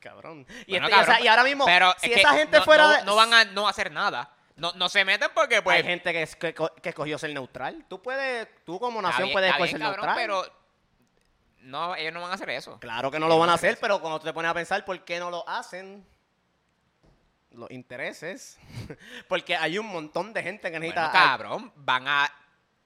cabrón. 0.00 0.46
Y, 0.66 0.72
Bueno, 0.72 0.86
este- 0.88 0.96
y, 0.98 1.00
o 1.00 1.04
sea, 1.04 1.06
cabrón, 1.06 1.24
y 1.24 1.28
ahora 1.28 1.44
mismo, 1.44 1.64
pero 1.66 1.94
si 1.98 2.12
es 2.12 2.18
esa 2.18 2.32
gente 2.32 2.58
no, 2.58 2.64
fuera... 2.64 2.82
no, 2.84 2.90
de- 2.94 3.04
no 3.04 3.16
van 3.16 3.32
a 3.34 3.44
no 3.44 3.68
hacer 3.68 3.90
nada. 3.92 4.30
No, 4.56 4.72
no 4.74 4.88
se 4.88 5.04
meten 5.04 5.30
porque, 5.34 5.62
pues... 5.62 5.76
Hay 5.78 5.82
gente 5.82 6.12
que, 6.12 6.22
es- 6.22 6.36
que, 6.36 6.54
que 6.54 6.88
escogió 6.90 7.18
ser 7.18 7.32
neutral. 7.32 7.84
Tú 7.88 8.02
puedes, 8.02 8.48
tú 8.64 8.78
como 8.78 9.00
nación 9.00 9.24
bien- 9.28 9.32
puedes 9.34 9.50
escoger 9.50 9.70
ser 9.70 9.80
cabrón, 9.80 10.06
neutral. 10.06 10.16
pero... 10.16 10.61
No, 11.62 11.94
ellos 11.96 12.12
no 12.12 12.20
van 12.20 12.30
a 12.30 12.34
hacer 12.34 12.50
eso. 12.50 12.78
Claro 12.80 13.10
que 13.10 13.18
no 13.18 13.28
lo 13.28 13.38
van 13.38 13.50
a 13.50 13.54
hacer, 13.54 13.78
pero 13.80 14.00
cuando 14.00 14.18
tú 14.18 14.26
te 14.26 14.32
pones 14.32 14.50
a 14.50 14.54
pensar 14.54 14.84
por 14.84 15.04
qué 15.04 15.18
no 15.18 15.30
lo 15.30 15.48
hacen, 15.48 16.04
los 17.52 17.70
intereses, 17.70 18.58
porque 19.28 19.54
hay 19.56 19.78
un 19.78 19.86
montón 19.86 20.32
de 20.32 20.42
gente 20.42 20.70
que 20.70 20.78
Bueno, 20.78 20.94
necesita... 20.94 21.12
cabrón, 21.12 21.70
van 21.76 22.08
a... 22.08 22.32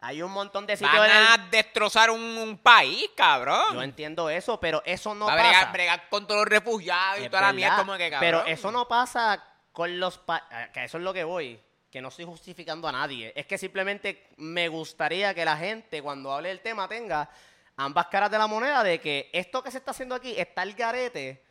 hay 0.01 0.23
un 0.23 0.33
montón 0.33 0.67
de 0.67 0.77
sitios 0.77 0.97
Van 0.97 1.09
el- 1.11 1.17
a 1.17 1.39
destrozar 1.51 2.11
un, 2.11 2.21
un 2.21 2.59
país, 2.59 3.09
cabrón. 3.17 3.75
Yo 3.75 3.83
entiendo 3.83 4.29
eso, 4.29 4.59
pero 4.59 4.83
eso 4.85 5.15
no 5.15 5.27
Va 5.27 5.35
a 5.35 5.37
pasa. 5.37 5.49
bregar, 5.49 5.73
bregar 5.73 6.09
con 6.09 6.27
todos 6.27 6.41
los 6.41 6.49
refugiados 6.49 7.21
y 7.25 7.29
toda 7.29 7.41
la 7.43 7.47
verdad, 7.49 7.55
mierda 7.55 7.77
como 7.79 7.97
que 7.97 8.11
cabrón. 8.11 8.21
Pero 8.43 8.45
eso 8.47 8.73
no 8.73 8.89
pasa 8.89 9.43
con 9.73 9.99
los... 10.01 10.19
pa- 10.19 10.49
eh, 10.51 10.71
que 10.73 10.85
eso 10.85 10.99
es 10.99 11.05
lo 11.05 11.15
que 11.15 11.23
voy. 11.25 11.61
Que 11.91 12.03
no 12.03 12.09
estoy 12.09 12.25
justificando 12.25 12.89
a 12.89 12.93
nadie. 12.93 13.33
Es 13.37 13.47
que 13.47 13.57
simplemente 13.57 14.29
me 14.37 14.67
gustaría 14.69 15.33
que 15.33 15.45
la 15.45 15.57
gente, 15.57 16.03
cuando 16.03 16.33
hable 16.35 16.49
del 16.49 16.61
tema, 16.61 16.89
tenga 16.89 17.31
ambas 17.77 18.07
caras 18.07 18.31
de 18.31 18.39
la 18.39 18.47
moneda 18.47 18.83
de 18.83 19.01
que 19.01 19.31
esto 19.33 19.63
que 19.63 19.71
se 19.71 19.79
está 19.79 19.91
haciendo 19.91 20.15
aquí 20.15 20.35
está 20.37 20.63
el 20.63 20.75
garete, 20.75 21.43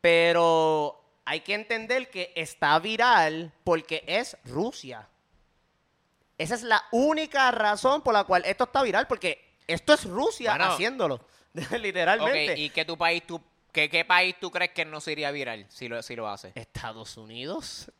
pero 0.00 1.00
hay 1.24 1.40
que 1.40 1.54
entender 1.54 2.10
que 2.10 2.32
está 2.34 2.78
viral 2.78 3.52
porque 3.64 4.04
es 4.06 4.36
Rusia. 4.44 5.08
Esa 6.36 6.54
es 6.54 6.62
la 6.62 6.82
única 6.92 7.50
razón 7.50 8.02
por 8.02 8.14
la 8.14 8.24
cual 8.24 8.44
esto 8.44 8.64
está 8.64 8.82
viral, 8.82 9.06
porque 9.06 9.56
esto 9.66 9.92
es 9.92 10.04
Rusia 10.04 10.52
Bueno. 10.52 10.72
haciéndolo. 10.72 11.20
Literalmente. 11.80 12.58
¿y 12.58 12.70
qué 12.70 12.84
tu 12.84 12.96
país 12.96 13.26
tú 13.26 13.40
qué, 13.72 13.90
qué 13.90 14.04
país 14.04 14.36
tú 14.40 14.50
crees 14.50 14.70
que 14.72 14.84
no 14.84 15.00
se 15.00 15.12
iría 15.12 15.30
viral 15.30 15.66
si 15.68 15.88
lo, 15.88 16.00
si 16.02 16.14
lo 16.16 16.28
hace? 16.28 16.52
Estados 16.54 17.16
Unidos. 17.16 17.90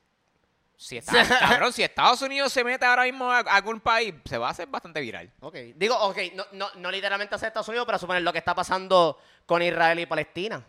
Si 0.80 0.96
está, 0.96 1.26
cabrón, 1.40 1.72
si 1.72 1.82
Estados 1.82 2.22
Unidos 2.22 2.52
se 2.52 2.62
mete 2.62 2.84
ahora 2.86 3.02
mismo 3.02 3.28
a, 3.32 3.38
a 3.40 3.56
algún 3.56 3.80
país, 3.80 4.14
se 4.24 4.38
va 4.38 4.46
a 4.46 4.50
hacer 4.52 4.68
bastante 4.68 5.00
viral. 5.00 5.28
Ok, 5.40 5.56
digo, 5.74 5.96
ok, 5.98 6.16
no, 6.34 6.44
no, 6.52 6.68
no 6.76 6.90
literalmente 6.92 7.34
hacia 7.34 7.48
Estados 7.48 7.66
Unidos, 7.68 7.84
pero 7.84 7.98
suponer 7.98 8.22
lo 8.22 8.32
que 8.32 8.38
está 8.38 8.54
pasando 8.54 9.18
con 9.44 9.60
Israel 9.60 9.98
y 9.98 10.06
Palestina. 10.06 10.64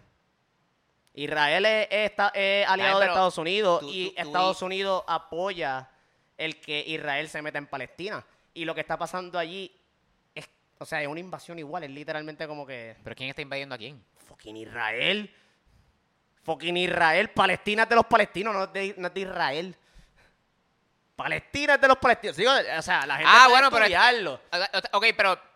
Israel 1.13 1.63
es, 1.65 1.87
es 1.91 2.09
esta- 2.11 2.31
es 2.33 2.67
aliado 2.67 2.99
de 2.99 3.05
Estados 3.07 3.37
Unidos 3.37 3.81
tú- 3.81 3.89
y 3.91 4.09
tú- 4.15 4.21
Estados 4.21 4.61
Unidos 4.63 5.03
apoya 5.07 5.89
el 6.37 6.59
que 6.59 6.83
Israel 6.87 7.29
se 7.29 7.41
meta 7.43 7.57
en 7.59 7.67
Palestina. 7.67 8.25
Y 8.55 8.65
lo 8.65 8.73
que 8.73 8.81
está 8.81 8.97
pasando 8.97 9.37
allí 9.37 9.71
es, 10.33 10.49
o 10.79 10.85
sea, 10.85 11.01
es 11.03 11.07
una 11.07 11.19
invasión 11.19 11.59
igual, 11.59 11.83
es 11.83 11.91
literalmente 11.91 12.47
como 12.47 12.65
que, 12.65 12.95
¿Pero 13.03 13.15
quién 13.15 13.29
está 13.29 13.41
invadiendo 13.43 13.75
a 13.75 13.77
quién? 13.77 14.03
fucking 14.27 14.57
Israel, 14.57 15.31
fucking 16.43 16.77
Israel, 16.77 17.29
Palestina 17.29 17.83
es 17.83 17.89
de 17.89 17.95
los 17.95 18.05
palestinos, 18.05 18.53
no 18.55 18.63
es 18.63 18.73
de, 18.73 18.95
no 18.97 19.07
es 19.07 19.13
de 19.13 19.21
Israel. 19.21 19.75
Palestina 21.23 21.75
es 21.75 21.81
de 21.81 21.87
los 21.87 21.97
palestinos. 21.97 22.35
Digo, 22.37 22.51
o 22.77 22.81
sea, 22.81 23.05
la 23.05 23.17
gente 23.17 23.29
Ah, 23.31 23.41
puede 23.45 23.49
bueno, 23.49 23.71
pero- 23.71 23.85
estudiarlo. 23.85 24.41
Ok, 24.93 25.05
pero... 25.15 25.49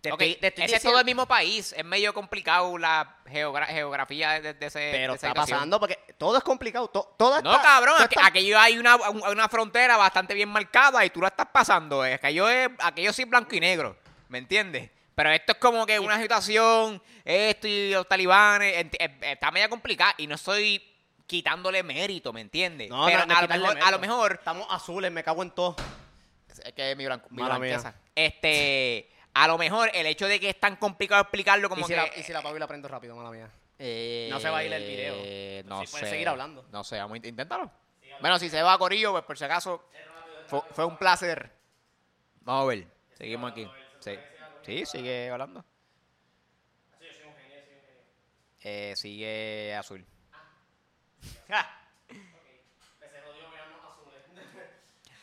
Te 0.00 0.12
ok, 0.12 0.20
estoy- 0.22 0.50
te 0.52 0.64
ese 0.64 0.76
es 0.76 0.82
todo 0.82 1.00
el 1.00 1.04
mismo 1.04 1.26
país. 1.26 1.74
Es 1.76 1.84
medio 1.84 2.14
complicado 2.14 2.78
la 2.78 3.16
geogra- 3.26 3.66
geografía 3.66 4.40
de, 4.40 4.54
de 4.54 4.66
ese 4.66 4.90
Pero 4.92 5.14
de 5.14 5.16
esa 5.16 5.28
está 5.28 5.40
pasando 5.40 5.80
porque 5.80 5.98
todo 6.16 6.36
es 6.38 6.44
complicado. 6.44 6.86
to- 6.88 7.14
todo 7.18 7.40
No, 7.42 7.50
está- 7.50 7.62
cabrón, 7.62 7.94
todo 7.96 8.06
aqu- 8.06 8.10
está- 8.16 8.26
aquello 8.26 8.60
hay 8.60 8.78
una, 8.78 8.94
un- 8.96 9.26
una 9.26 9.48
frontera 9.48 9.96
bastante 9.96 10.34
bien 10.34 10.48
marcada 10.50 11.04
y 11.04 11.10
tú 11.10 11.20
la 11.22 11.28
estás 11.28 11.48
pasando. 11.52 12.04
Es 12.04 12.14
aquello, 12.16 12.48
es, 12.48 12.68
aquello 12.78 13.12
sí 13.12 13.22
es 13.22 13.28
blanco 13.28 13.56
y 13.56 13.60
negro, 13.60 13.96
¿me 14.28 14.38
entiendes? 14.38 14.90
Pero 15.16 15.30
esto 15.30 15.52
es 15.52 15.58
como 15.58 15.86
que 15.86 15.98
una 15.98 16.20
situación, 16.20 17.02
esto 17.24 17.66
y 17.66 17.90
los 17.92 18.06
talibanes, 18.06 18.74
eh, 18.76 18.90
eh, 19.00 19.18
está 19.22 19.50
media 19.50 19.68
complicada 19.68 20.14
y 20.18 20.26
no 20.28 20.34
estoy 20.36 20.80
quitándole 21.26 21.82
mérito, 21.82 22.32
¿me 22.32 22.40
entiendes? 22.40 22.88
No, 22.90 23.06
Pero 23.06 23.20
no, 23.20 23.26
no 23.26 23.32
es 23.34 23.38
a, 23.38 23.42
lo 23.42 23.48
mejor, 23.48 23.68
a 23.70 23.74
lo 23.74 23.80
mérito. 23.84 23.98
mejor, 24.00 24.32
Estamos 24.34 24.66
azules, 24.70 25.10
me 25.12 25.22
cago 25.24 25.42
en 25.42 25.50
todo. 25.50 25.76
es 26.64 26.72
que 26.72 26.94
mi, 26.96 27.04
blanco, 27.06 27.26
mi 27.30 27.42
blanqueza. 27.42 27.94
este, 28.14 29.10
a 29.34 29.46
lo 29.48 29.58
mejor 29.58 29.90
el 29.92 30.06
hecho 30.06 30.26
de 30.26 30.38
que 30.40 30.50
es 30.50 30.60
tan 30.60 30.76
complicado 30.76 31.22
explicarlo 31.22 31.68
como 31.68 31.82
y, 31.82 31.84
si 31.84 31.90
que... 31.90 31.96
la, 31.96 32.08
y 32.16 32.22
si 32.22 32.32
la 32.32 32.38
apago 32.38 32.56
y 32.56 32.60
la 32.60 32.66
prendo 32.66 32.88
rápido, 32.88 33.14
mala 33.16 33.30
mía. 33.30 33.50
No 34.30 34.40
se 34.40 34.48
va 34.48 34.58
a 34.58 34.64
ir 34.64 34.72
el 34.72 34.82
video. 34.86 35.14
Eh, 35.18 35.62
No 35.66 35.80
Sí, 35.80 35.86
sé. 35.86 35.90
puedes 35.92 36.08
seguir 36.10 36.28
hablando. 36.28 36.64
No 36.72 36.82
sé, 36.84 36.96
vamos 36.98 37.16
a 37.16 37.20
int- 37.20 37.26
inténtalo. 37.28 37.70
Bueno, 38.20 38.38
si 38.38 38.48
se 38.48 38.62
va 38.62 38.72
a 38.72 38.78
Corillo, 38.78 39.12
pues 39.12 39.24
por 39.24 39.36
si 39.36 39.44
acaso, 39.44 39.84
fue, 40.46 40.62
fue 40.70 40.86
un 40.86 40.96
placer. 40.96 41.50
Vamos 42.40 42.62
a 42.62 42.66
ver, 42.68 42.86
seguimos 43.18 43.52
aquí. 43.52 43.68
Sí, 44.00 44.12
sí 44.64 44.86
sigue 44.86 45.28
hablando. 45.28 45.62
Eh, 48.62 48.94
sigue 48.96 49.74
azul. 49.76 50.04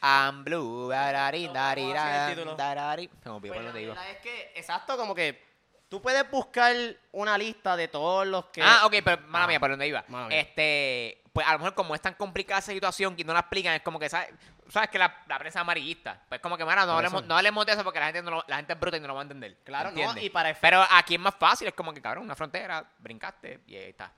I'm 0.05 0.43
blue, 0.43 0.89
darari, 0.89 1.47
darari, 1.47 1.81
¿Cómo 1.83 1.93
hace 1.95 2.31
el 2.31 2.35
título? 2.35 2.55
darari. 2.57 3.09
Se 3.23 3.29
me 3.29 3.35
olvidó 3.35 3.53
Pues 3.53 3.65
por 3.73 3.95
la 3.95 4.09
es 4.11 4.17
que, 4.17 4.51
exacto, 4.55 4.97
como 4.97 5.15
que 5.15 5.41
tú 5.87 6.01
puedes 6.01 6.29
buscar 6.29 6.75
una 7.13 7.37
lista 7.37 7.77
de 7.77 7.87
todos 7.87 8.27
los 8.27 8.45
que... 8.47 8.61
Ah, 8.61 8.81
ok, 8.85 8.95
pero 9.03 9.21
mala 9.27 9.45
Ah, 9.45 9.47
mía, 9.47 9.59
por 9.61 9.69
dónde 9.69 9.87
iba. 9.87 10.03
Este, 10.29 11.21
pues 11.31 11.47
a 11.47 11.53
lo 11.53 11.59
mejor 11.59 11.73
como 11.73 11.95
es 11.95 12.01
tan 12.01 12.15
complicada 12.15 12.59
esa 12.59 12.73
situación 12.73 13.15
que 13.15 13.23
no 13.23 13.31
la 13.31 13.39
explican, 13.39 13.75
es 13.75 13.81
como 13.81 13.97
que, 13.97 14.09
¿sabes? 14.09 14.29
¿Sabes 14.69 14.89
que 14.89 14.99
la, 14.99 15.23
la 15.27 15.39
prensa 15.39 15.59
es 15.59 15.61
amarillista? 15.61 16.21
Pues 16.27 16.41
como 16.41 16.57
que, 16.57 16.65
mira, 16.65 16.85
no 16.85 16.93
hablemos, 16.97 17.25
no 17.25 17.37
hablemos 17.37 17.65
de 17.65 17.71
eso 17.71 17.83
porque 17.85 17.99
la 17.99 18.07
gente, 18.07 18.21
no 18.23 18.31
lo- 18.31 18.45
la 18.47 18.57
gente 18.57 18.73
es 18.73 18.79
bruta 18.79 18.97
y 18.97 18.99
no 18.99 19.07
lo 19.07 19.13
va 19.13 19.21
a 19.21 19.23
entender. 19.23 19.57
Claro, 19.63 19.91
no, 19.91 20.17
y 20.19 20.29
para 20.29 20.53
Pero 20.55 20.85
aquí 20.91 21.13
es 21.15 21.19
más 21.21 21.35
fácil, 21.35 21.69
es 21.69 21.73
como 21.73 21.93
que, 21.93 22.01
cabrón, 22.01 22.25
una 22.25 22.35
frontera, 22.35 22.83
brincaste 22.99 23.61
y 23.67 23.75
ahí 23.77 23.89
está. 23.91 24.11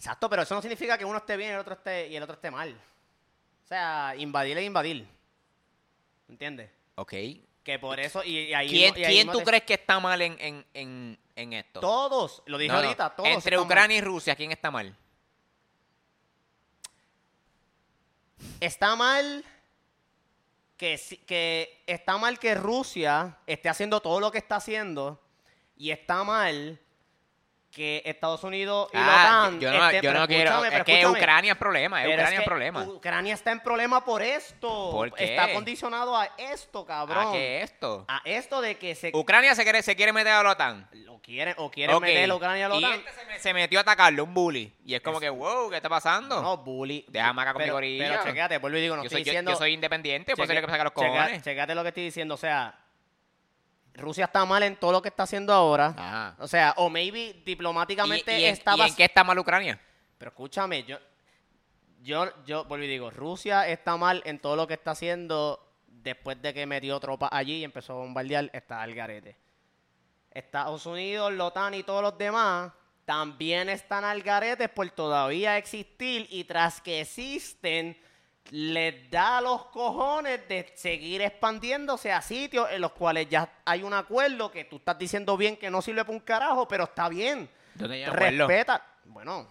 Exacto, 0.00 0.30
pero 0.30 0.40
eso 0.42 0.54
no 0.54 0.62
significa 0.62 0.96
que 0.96 1.04
uno 1.04 1.18
esté 1.18 1.36
bien 1.36 1.50
y 1.50 1.52
el 1.52 1.58
otro 1.60 1.74
esté, 1.74 2.08
y 2.08 2.16
el 2.16 2.22
otro 2.22 2.32
esté 2.36 2.50
mal. 2.50 2.72
O 2.72 3.66
sea, 3.68 4.14
invadir 4.16 4.56
es 4.56 4.64
invadir. 4.64 5.06
¿Entiendes? 6.26 6.70
Ok. 6.94 7.12
Que 7.62 7.78
por 7.78 8.00
eso... 8.00 8.24
Y, 8.24 8.38
y 8.38 8.54
ahí 8.54 8.68
¿Quién, 8.70 8.96
y 8.96 9.04
ahí 9.04 9.12
quién 9.12 9.26
no 9.26 9.34
tú 9.34 9.38
te- 9.40 9.44
crees 9.44 9.62
que 9.64 9.74
está 9.74 10.00
mal 10.00 10.22
en, 10.22 10.38
en, 10.40 10.66
en, 10.72 11.18
en 11.36 11.52
esto? 11.52 11.80
Todos, 11.80 12.42
lo 12.46 12.56
dije 12.56 12.72
No, 12.72 12.80
no. 12.80 12.86
ahorita, 12.86 13.10
todos. 13.14 13.28
Entre 13.28 13.58
mal. 13.58 13.66
Ucrania 13.66 13.98
y 13.98 14.00
Rusia, 14.00 14.34
¿quién 14.34 14.52
está 14.52 14.70
mal? 14.70 14.96
Está 18.58 18.96
mal 18.96 19.44
que, 20.78 20.98
que 21.26 21.82
está 21.86 22.16
mal 22.16 22.38
que 22.38 22.54
Rusia 22.54 23.36
esté 23.46 23.68
haciendo 23.68 24.00
todo 24.00 24.18
lo 24.18 24.30
que 24.32 24.38
está 24.38 24.56
haciendo 24.56 25.20
y 25.76 25.90
está 25.90 26.24
mal 26.24 26.80
que 27.70 28.02
Estados 28.04 28.42
Unidos 28.42 28.88
y 28.92 28.96
la 28.96 29.04
Ah, 29.04 29.42
OTAN 29.46 29.60
yo 29.60 29.70
no, 29.70 29.92
yo 29.92 30.00
quiero. 30.26 30.64
Es 30.64 30.84
que. 30.84 31.06
Ucrania 31.06 31.52
es 31.52 31.58
problema, 31.58 32.02
es 32.02 32.08
Ucrania 32.08 32.34
es 32.34 32.40
que 32.40 32.44
problema. 32.44 32.82
Ucrania 32.82 33.34
está 33.34 33.52
en 33.52 33.60
problema 33.60 34.04
por 34.04 34.22
esto. 34.22 34.90
¿Por 34.90 35.12
qué? 35.12 35.24
Está 35.24 35.52
condicionado 35.52 36.16
a 36.16 36.26
esto, 36.36 36.84
cabrón. 36.84 37.28
¿A 37.28 37.32
qué 37.32 37.58
es 37.62 37.70
esto? 37.70 38.04
A 38.08 38.22
esto 38.24 38.60
de 38.60 38.76
que 38.76 38.94
se 38.94 39.12
Ucrania 39.14 39.54
se 39.54 39.62
quiere, 39.62 39.82
se 39.82 39.94
quiere 39.94 40.12
meter 40.12 40.32
a 40.32 40.42
la 40.42 40.50
OTAN. 40.50 40.88
lo 40.92 41.20
quieren 41.22 41.54
o 41.58 41.70
quieren 41.70 41.94
Ok. 41.94 42.02
meter 42.02 42.28
a 42.30 42.34
Ucrania 42.34 42.66
a 42.66 42.68
la 42.70 42.74
Y 42.76 42.84
OTAN. 42.84 42.98
este 42.98 43.12
se, 43.12 43.26
me- 43.26 43.38
se 43.38 43.54
metió 43.54 43.78
a 43.78 43.82
atacarlo, 43.82 44.24
un 44.24 44.34
bully. 44.34 44.74
Y 44.84 44.94
es 44.94 45.00
como 45.00 45.20
que, 45.20 45.28
wow, 45.30 45.70
¿qué 45.70 45.76
está 45.76 45.88
pasando? 45.88 46.42
No, 46.42 46.56
bully. 46.56 47.04
Déjame 47.08 47.42
acá 47.42 47.52
con 47.52 47.60
mi 47.60 47.64
pero, 47.66 47.74
gorilla. 47.74 48.08
Pero 48.10 48.24
chequéate, 48.24 48.58
vuelvo 48.58 48.78
y 48.78 48.80
digo, 48.80 48.96
no 48.96 49.02
yo, 49.02 49.06
estoy 49.06 49.20
soy, 49.20 49.24
yo- 49.26 49.30
diciendo... 49.32 49.50
yo 49.52 49.56
soy 49.56 49.72
independiente, 49.74 50.34
pues 50.34 50.48
Cheque- 50.48 50.54
le 50.54 50.60
que 50.66 50.70
sacar 50.72 50.86
los 50.86 50.92
cojones. 50.92 51.42
Checate 51.42 51.74
lo 51.74 51.82
que 51.82 51.88
estoy 51.88 52.04
diciendo. 52.04 52.34
O 52.34 52.38
sea, 52.38 52.74
Rusia 53.94 54.26
está 54.26 54.44
mal 54.44 54.62
en 54.62 54.76
todo 54.76 54.92
lo 54.92 55.02
que 55.02 55.08
está 55.08 55.24
haciendo 55.24 55.52
ahora. 55.52 55.94
Ajá. 55.96 56.36
O 56.38 56.48
sea, 56.48 56.74
o 56.76 56.88
maybe 56.88 57.42
diplomáticamente 57.44 58.38
¿Y, 58.38 58.42
y 58.42 58.44
en, 58.46 58.52
está 58.52 58.76
y 58.76 58.80
en 58.80 58.94
qué 58.94 59.04
está 59.04 59.24
mal 59.24 59.38
Ucrania? 59.38 59.80
Pero 60.18 60.30
escúchame, 60.30 60.84
yo, 60.84 60.98
yo, 62.02 62.44
yo 62.44 62.64
vuelvo 62.64 62.84
y 62.84 62.88
digo, 62.88 63.10
Rusia 63.10 63.68
está 63.68 63.96
mal 63.96 64.22
en 64.24 64.38
todo 64.38 64.56
lo 64.56 64.66
que 64.66 64.74
está 64.74 64.92
haciendo 64.92 65.66
después 65.86 66.40
de 66.40 66.54
que 66.54 66.66
metió 66.66 66.98
tropas 67.00 67.30
allí 67.32 67.56
y 67.56 67.64
empezó 67.64 67.94
a 67.94 67.96
bombardear, 67.96 68.50
está 68.52 68.82
al 68.82 68.94
garete. 68.94 69.36
Estados 70.30 70.86
Unidos, 70.86 71.32
la 71.32 71.46
OTAN 71.46 71.74
y 71.74 71.82
todos 71.82 72.02
los 72.02 72.16
demás 72.16 72.72
también 73.04 73.68
están 73.68 74.04
al 74.04 74.22
garete 74.22 74.68
por 74.68 74.88
todavía 74.90 75.58
existir 75.58 76.28
y 76.30 76.44
tras 76.44 76.80
que 76.80 77.00
existen, 77.00 78.00
les 78.50 79.10
da 79.10 79.40
los 79.40 79.66
cojones 79.66 80.48
de 80.48 80.72
seguir 80.74 81.22
expandiéndose 81.22 82.12
a 82.12 82.20
sitios 82.20 82.68
en 82.70 82.80
los 82.80 82.92
cuales 82.92 83.28
ya 83.28 83.60
hay 83.64 83.82
un 83.82 83.92
acuerdo 83.92 84.50
que 84.50 84.64
tú 84.64 84.76
estás 84.76 84.98
diciendo 84.98 85.36
bien 85.36 85.56
que 85.56 85.70
no 85.70 85.82
sirve 85.82 86.04
para 86.04 86.16
un 86.16 86.20
carajo, 86.20 86.66
pero 86.66 86.84
está 86.84 87.08
bien. 87.08 87.48
Respeta. 87.76 88.84
Bueno, 89.04 89.46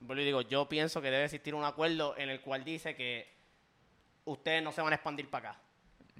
vuelvo 0.00 0.22
y 0.22 0.24
digo, 0.24 0.40
yo 0.42 0.68
pienso 0.68 1.00
que 1.00 1.10
debe 1.10 1.24
existir 1.24 1.54
un 1.54 1.64
acuerdo 1.64 2.16
en 2.16 2.30
el 2.30 2.40
cual 2.40 2.64
dice 2.64 2.96
que 2.96 3.32
ustedes 4.24 4.62
no 4.62 4.72
se 4.72 4.80
van 4.82 4.92
a 4.92 4.96
expandir 4.96 5.30
para 5.30 5.50
acá. 5.50 5.60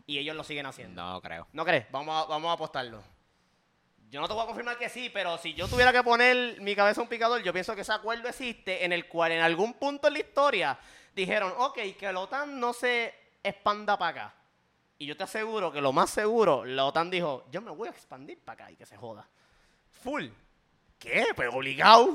Y 0.07 0.19
ellos 0.19 0.37
lo 0.37 0.45
siguen 0.45 0.67
haciendo. 0.67 1.03
No 1.03 1.21
creo. 1.21 1.47
¿No 1.53 1.65
crees? 1.65 1.87
Vamos 1.91 2.25
a, 2.25 2.29
vamos 2.29 2.51
a 2.51 2.53
apostarlo. 2.53 3.03
Yo 4.11 4.21
no 4.21 4.29
te 4.29 4.35
voy 4.35 4.43
a 4.43 4.47
confirmar 4.47 4.77
que 4.77 4.91
sí, 4.91 5.11
pero 5.13 5.39
si 5.39 5.55
yo 5.55 5.67
tuviera 5.69 5.91
que 5.91 6.03
poner 6.03 6.61
mi 6.61 6.77
cabeza 6.77 7.01
un 7.01 7.09
picador, 7.09 7.43
yo 7.43 7.53
pienso 7.53 7.75
que 7.75 7.81
ese 7.81 7.93
acuerdo 7.93 8.29
existe 8.29 8.85
en 8.85 8.93
el 8.93 9.09
cual 9.09 9.33
en 9.33 9.41
algún 9.41 9.73
punto 9.75 10.07
en 10.07 10.13
la 10.13 10.19
historia 10.19 10.79
dijeron, 11.15 11.53
ok, 11.59 11.79
que 11.99 12.13
la 12.13 12.21
OTAN 12.21 12.59
no 12.59 12.73
se 12.73 13.15
expanda 13.43 13.99
para 13.99 14.11
acá. 14.11 14.35
Y 14.99 15.07
yo 15.07 15.17
te 15.17 15.25
aseguro 15.25 15.73
que 15.73 15.81
lo 15.81 15.93
más 15.93 16.11
seguro, 16.11 16.65
la 16.65 16.85
OTAN 16.85 17.11
dijo, 17.11 17.45
yo 17.51 17.61
me 17.61 17.71
voy 17.71 17.89
a 17.89 17.91
expandir 17.91 18.39
para 18.39 18.65
acá 18.65 18.73
y 18.73 18.77
que 18.77 18.87
se 18.87 18.97
joda. 18.97 19.29
Full. 20.03 20.27
¿Qué? 20.99 21.27
Pues 21.35 21.49
obligado. 21.53 22.15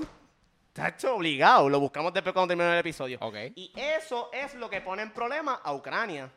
Tacho, 0.72 1.16
obligado. 1.16 1.68
Lo 1.70 1.80
buscamos 1.80 2.14
después 2.14 2.34
cuando 2.34 2.50
termine 2.50 2.72
el 2.72 2.80
episodio. 2.80 3.18
Ok. 3.22 3.36
Y 3.56 3.74
eso 3.76 4.30
es 4.32 4.54
lo 4.56 4.70
que 4.70 4.80
pone 4.80 5.02
en 5.02 5.12
problema 5.12 5.56
a 5.64 5.74
Ucrania. 5.74 6.32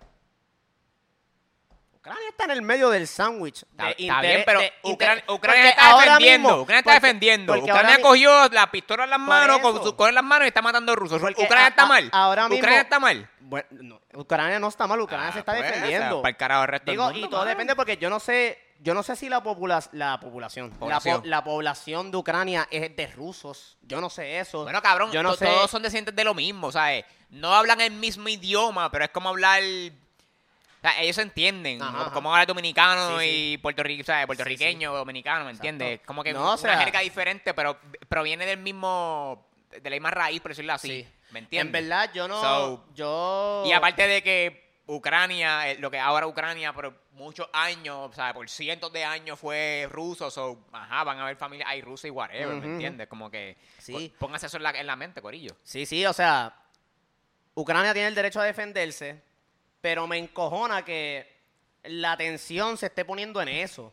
Ucrania 2.00 2.28
está 2.30 2.44
en 2.44 2.50
el 2.52 2.62
medio 2.62 2.88
del 2.88 3.06
sándwich. 3.06 3.62
Está, 3.76 4.20
bien, 4.22 4.42
pero 4.46 4.60
de 4.60 4.72
Ucrania, 4.84 5.68
está 5.68 5.98
defendiendo. 5.98 6.48
mismo- 6.48 6.62
Ucrania 6.62 6.78
está 6.80 6.90
porque- 6.92 7.06
defendiendo. 7.06 7.52
porque 7.54 7.70
Ucrania 7.70 8.00
cogió 8.00 8.48
la 8.48 8.70
pistola 8.70 9.04
en 9.04 9.10
las 9.10 9.18
manos, 9.20 9.58
con, 9.58 9.84
su, 9.84 9.94
con 9.96 10.14
las 10.14 10.24
manos 10.24 10.46
y 10.46 10.48
está 10.48 10.62
matando 10.62 10.96
rusos. 10.96 11.20
Porque 11.20 11.42
Ucrania 11.42 11.66
a- 11.66 11.68
está 11.68 11.82
a- 11.82 11.86
mal. 11.86 12.08
ahora 12.10 12.48
mismo- 12.48 12.58
Ucrania 12.58 12.80
está 12.80 12.98
mal. 12.98 13.30
Bueno, 13.40 13.68
no, 13.72 14.00
Ucrania 14.14 14.58
no 14.58 14.68
está 14.68 14.86
mal, 14.86 14.98
Ucrania 15.00 15.28
Ah, 15.28 15.32
se 15.32 15.38
está 15.40 15.52
pues, 15.52 15.64
defendiendo. 15.64 16.22
para 16.22 16.30
el 16.30 16.36
carajo 16.38 16.62
el 16.62 16.68
resto 16.68 16.86
del 16.86 16.92
Digo, 16.94 17.04
mundo, 17.10 17.26
y 17.26 17.30
todo 17.30 17.44
depende 17.44 17.76
porque 17.76 17.96
yo 17.98 18.08
no 18.08 18.18
sé, 18.18 18.58
yo 18.78 18.94
no 18.94 19.02
sé 19.02 19.14
si 19.14 19.28
la, 19.28 19.42
pobla- 19.42 19.86
la 19.92 20.18
población, 20.20 20.68
la 20.68 20.72
po- 20.72 20.78
Población. 20.80 21.20
La, 21.24 21.44
población 21.44 22.10
de 22.10 22.16
Ucrania 22.16 22.66
es 22.70 22.96
de 22.96 23.06
rusos. 23.08 23.76
Yo 23.82 24.00
no 24.00 24.08
sé 24.08 24.38
eso. 24.38 24.62
Bueno, 24.62 24.80
cabrón, 24.80 25.12
yo 25.12 25.22
no 25.22 25.32
to- 25.32 25.36
sé. 25.36 25.44
todos 25.44 25.70
son 25.70 25.82
descendientes 25.82 26.16
de 26.16 26.24
lo 26.24 26.32
mismo, 26.32 26.72
¿sabes? 26.72 27.04
No 27.28 27.54
hablan 27.54 27.82
el 27.82 27.92
mismo 27.92 28.26
idioma, 28.30 28.90
pero 28.90 29.04
es 29.04 29.10
como 29.10 29.28
hablar... 29.28 29.60
O 30.82 30.88
sea, 30.88 31.00
ellos 31.02 31.16
se 31.16 31.22
entienden, 31.22 31.82
Ajá, 31.82 31.90
como- 31.92 32.02
ajá. 32.04 32.12
como 32.12 32.32
hablar 32.32 32.46
dominicano 32.46 33.18
Sí, 33.20 33.24
sí. 33.26 33.52
y 33.52 33.58
puertorriqueño, 33.58 34.04
¿sabes? 34.04 34.26
Puertorriqueño, 34.26 34.94
dominicano, 34.94 35.44
¿me 35.44 35.50
entiendes? 35.50 36.00
Como 36.06 36.24
que 36.24 36.32
No, 36.32 36.40
o 36.40 36.48
una 36.48 36.56
sea- 36.56 36.78
jerga 36.78 37.00
diferente, 37.00 37.52
pero 37.52 37.78
proviene 38.08 38.46
del 38.46 38.58
mismo, 38.60 39.46
de 39.70 39.90
la 39.90 39.96
misma 39.96 40.10
raíz, 40.10 40.40
por 40.40 40.52
decirlo 40.52 40.72
así, 40.72 40.88
Sí. 41.02 41.08
¿me 41.32 41.38
En 41.40 41.44
entiendes? 41.44 41.82
verdad, 41.82 42.10
yo 42.14 42.26
no. 42.28 42.40
So- 42.40 42.86
yo. 42.94 43.64
Y 43.66 43.72
aparte 43.72 44.06
de 44.08 44.22
que 44.22 44.70
Ucrania, 44.86 45.70
eh, 45.70 45.76
lo 45.78 45.90
que 45.90 45.98
ahora 46.00 46.26
Ucrania 46.26 46.72
por 46.72 46.98
muchos 47.12 47.48
años, 47.52 48.10
o 48.10 48.12
sea, 48.14 48.32
por 48.32 48.48
cientos 48.48 48.90
de 48.92 49.04
años 49.04 49.38
fue 49.38 49.86
ruso, 49.90 50.28
o 50.34 50.58
ajá, 50.72 51.04
van 51.04 51.18
a 51.18 51.22
haber 51.24 51.36
familias, 51.36 51.68
hay 51.68 51.82
rusos 51.82 52.06
y 52.06 52.10
whatever. 52.10 52.56
¿me 52.56 52.64
entiendes? 52.66 53.06
Como 53.06 53.30
que 53.30 53.56
Sí. 53.78 53.92
pó- 54.18 54.26
póngase 54.26 54.46
eso 54.46 54.56
en 54.56 54.62
la, 54.62 54.70
en 54.70 54.86
la 54.86 54.96
mente, 54.96 55.20
Corillo. 55.20 55.54
Sí, 55.62 55.84
sí, 55.84 56.04
o 56.06 56.12
sea, 56.14 56.56
Ucrania 57.54 57.92
tiene 57.92 58.08
el 58.08 58.14
derecho 58.14 58.40
a 58.40 58.44
defenderse, 58.44 59.22
pero 59.80 60.06
me 60.06 60.18
encojona 60.18 60.84
que 60.84 61.40
la 61.84 62.12
atención 62.12 62.76
se 62.76 62.86
esté 62.86 63.04
poniendo 63.04 63.40
en 63.40 63.48
eso. 63.48 63.92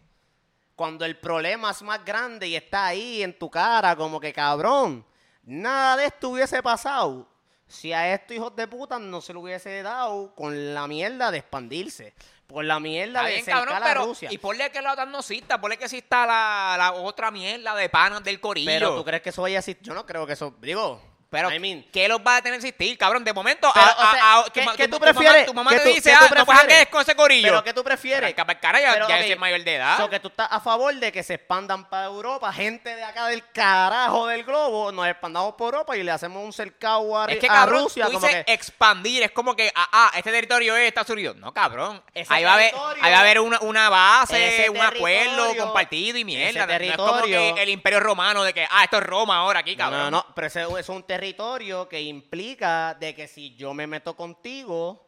Cuando 0.76 1.06
el 1.06 1.18
problema 1.18 1.72
es 1.72 1.82
más 1.82 2.04
grande 2.06 2.48
y 2.48 2.56
está 2.56 2.88
ahí 2.88 3.24
en 3.24 3.38
tu 3.38 3.50
cara, 3.50 3.96
como 3.96 4.20
que 4.20 4.32
cabrón, 4.32 5.06
nada 5.44 5.98
de 5.98 6.06
esto 6.06 6.30
hubiese 6.30 6.62
pasado 6.62 7.28
si 7.68 7.92
a 7.92 8.14
estos 8.14 8.36
hijos 8.36 8.56
de 8.56 8.68
puta 8.68 8.98
no 8.98 9.20
se 9.22 9.34
lo 9.34 9.42
hubiese 9.42 9.84
dado 9.84 10.34
con 10.36 10.74
la 10.74 10.88
mierda 10.88 11.32
de 11.32 11.40
expandirse, 11.40 12.14
por 12.48 12.64
la 12.64 12.80
mierda 12.80 13.20
Está 13.20 13.24
de 13.24 13.34
bien, 13.34 13.46
cercar 13.46 13.66
cabrón, 13.66 13.84
a 13.84 13.86
pero 13.86 14.06
Rusia. 14.06 14.30
y 14.32 14.38
ponle 14.38 14.72
que 14.72 14.82
la 14.82 14.94
OTAN 14.94 15.12
no 15.12 15.20
exista, 15.20 15.60
ponle 15.60 15.78
que 15.78 15.84
exista 15.84 16.26
la, 16.26 16.76
la 16.78 16.94
otra 16.94 17.30
mierda 17.30 17.76
de 17.76 17.90
panas 17.90 18.24
del 18.24 18.40
Corillo. 18.40 18.70
Pero 18.72 18.96
tú 18.96 19.04
crees 19.04 19.22
que 19.22 19.30
eso 19.30 19.42
vaya 19.42 19.58
a 19.58 19.60
existir? 19.60 19.86
Yo 19.86 19.94
no 19.94 20.06
creo 20.06 20.26
que 20.26 20.34
eso, 20.34 20.56
digo, 20.62 21.02
Pero, 21.30 21.52
I 21.54 21.60
mean, 21.60 21.84
¿qué 21.92 22.08
los 22.08 22.20
va 22.20 22.38
a 22.38 22.42
tener 22.42 22.58
que 22.62 22.68
existir, 22.68 22.98
cabrón? 22.98 23.22
De 23.24 23.34
momento, 23.34 23.70
Pero, 23.74 23.86
a- 23.86 23.90
o 23.92 24.12
sea, 24.12 24.24
a- 24.24 24.40
a- 24.40 24.44
¿qué- 24.46 24.62
tu 24.62 24.72
qué 24.78 24.88
tú 24.88 24.98
tu 24.98 25.00
mamá- 25.06 25.14
prefieres? 25.14 25.46
Tu 25.46 25.54
mamá 25.54 25.72
¿Qué 25.72 25.80
te 25.80 25.90
dice, 25.90 26.14
ah, 26.14 26.20
no 26.22 26.28
prefieres? 26.30 26.56
janguear 26.62 26.90
con 26.90 27.02
ese 27.02 27.16
Corillo. 27.16 27.48
pero 27.50 27.64
¿qué 27.66 27.74
tú 27.74 27.84
prefieres? 27.84 28.34
Pa'l 28.34 28.60
carajo, 28.62 28.84
ya, 28.86 28.94
Pero, 28.94 29.08
ya 29.10 29.16
ok, 29.16 29.22
ese 29.22 29.34
es 29.34 29.40
mayor 29.40 29.62
de 29.66 29.76
edad. 29.76 29.98
So 29.98 30.10
que 30.10 30.22
tú 30.22 30.30
estás 30.30 30.48
a 30.50 30.62
favor 30.62 30.96
de 30.96 31.12
que 31.12 31.24
se 31.24 31.34
expandan 31.34 31.90
para 31.90 32.06
Europa, 32.06 32.54
gente 32.54 32.96
de 32.96 33.04
acá 33.04 33.28
del 33.28 33.44
carajo 33.52 34.28
del 34.28 34.46
globo, 34.46 34.94
nos 34.94 35.06
expandamos 35.06 35.56
por 35.56 35.74
Europa 35.74 35.98
y 35.98 36.04
le 36.04 36.12
hacemos 36.12 36.42
un 36.46 36.54
cercado 36.54 37.20
a, 37.20 37.26
Es 37.26 37.40
que, 37.40 37.48
a 37.48 37.50
cabrón, 37.50 37.84
Rusia. 37.84 38.06
tú 38.06 38.14
como 38.14 38.26
dices 38.26 38.46
que, 38.46 38.54
expandir, 38.54 39.24
es 39.24 39.32
como 39.32 39.54
que, 39.54 39.70
ah, 39.76 39.88
ah, 39.92 40.12
este 40.16 40.32
territorio 40.32 40.78
es 40.78 40.88
Estados 40.88 41.10
Unidos. 41.10 41.36
No, 41.36 41.54
cabrón. 41.54 42.02
Ese 42.14 42.34
Ahí 42.34 42.46
va, 42.46 42.52
a 42.52 42.54
haber, 42.54 42.74
ahí 43.02 43.12
va 43.12 43.18
a 43.18 43.20
haber 43.20 43.42
una, 43.42 43.60
una 43.60 43.90
base, 43.90 44.70
un 44.70 44.80
acuerdo 44.80 45.58
compartido 45.58 46.18
y 46.18 46.24
mierda. 46.24 46.66
No 46.66 46.74
es 46.74 46.96
como 46.96 47.22
que 47.24 47.50
el 47.62 47.68
imperio 47.68 48.00
romano 48.00 48.46
de 48.46 48.54
que, 48.54 48.66
ah, 48.72 48.86
esto 48.86 48.98
es 49.00 49.04
Roma 49.04 49.36
ahora 49.40 49.60
aquí, 49.60 49.76
cabrón. 49.76 50.04
no, 50.10 50.12
no, 50.12 50.26
pero 50.34 50.48
ese 50.48 50.62
es 50.80 50.88
un 50.88 51.04
territorio 51.04 51.17
que 51.90 52.02
implica 52.02 52.96
de 53.00 53.14
que 53.16 53.28
si 53.28 53.56
yo 53.56 53.74
me 53.74 53.88
meto 53.88 54.16
contigo, 54.16 55.04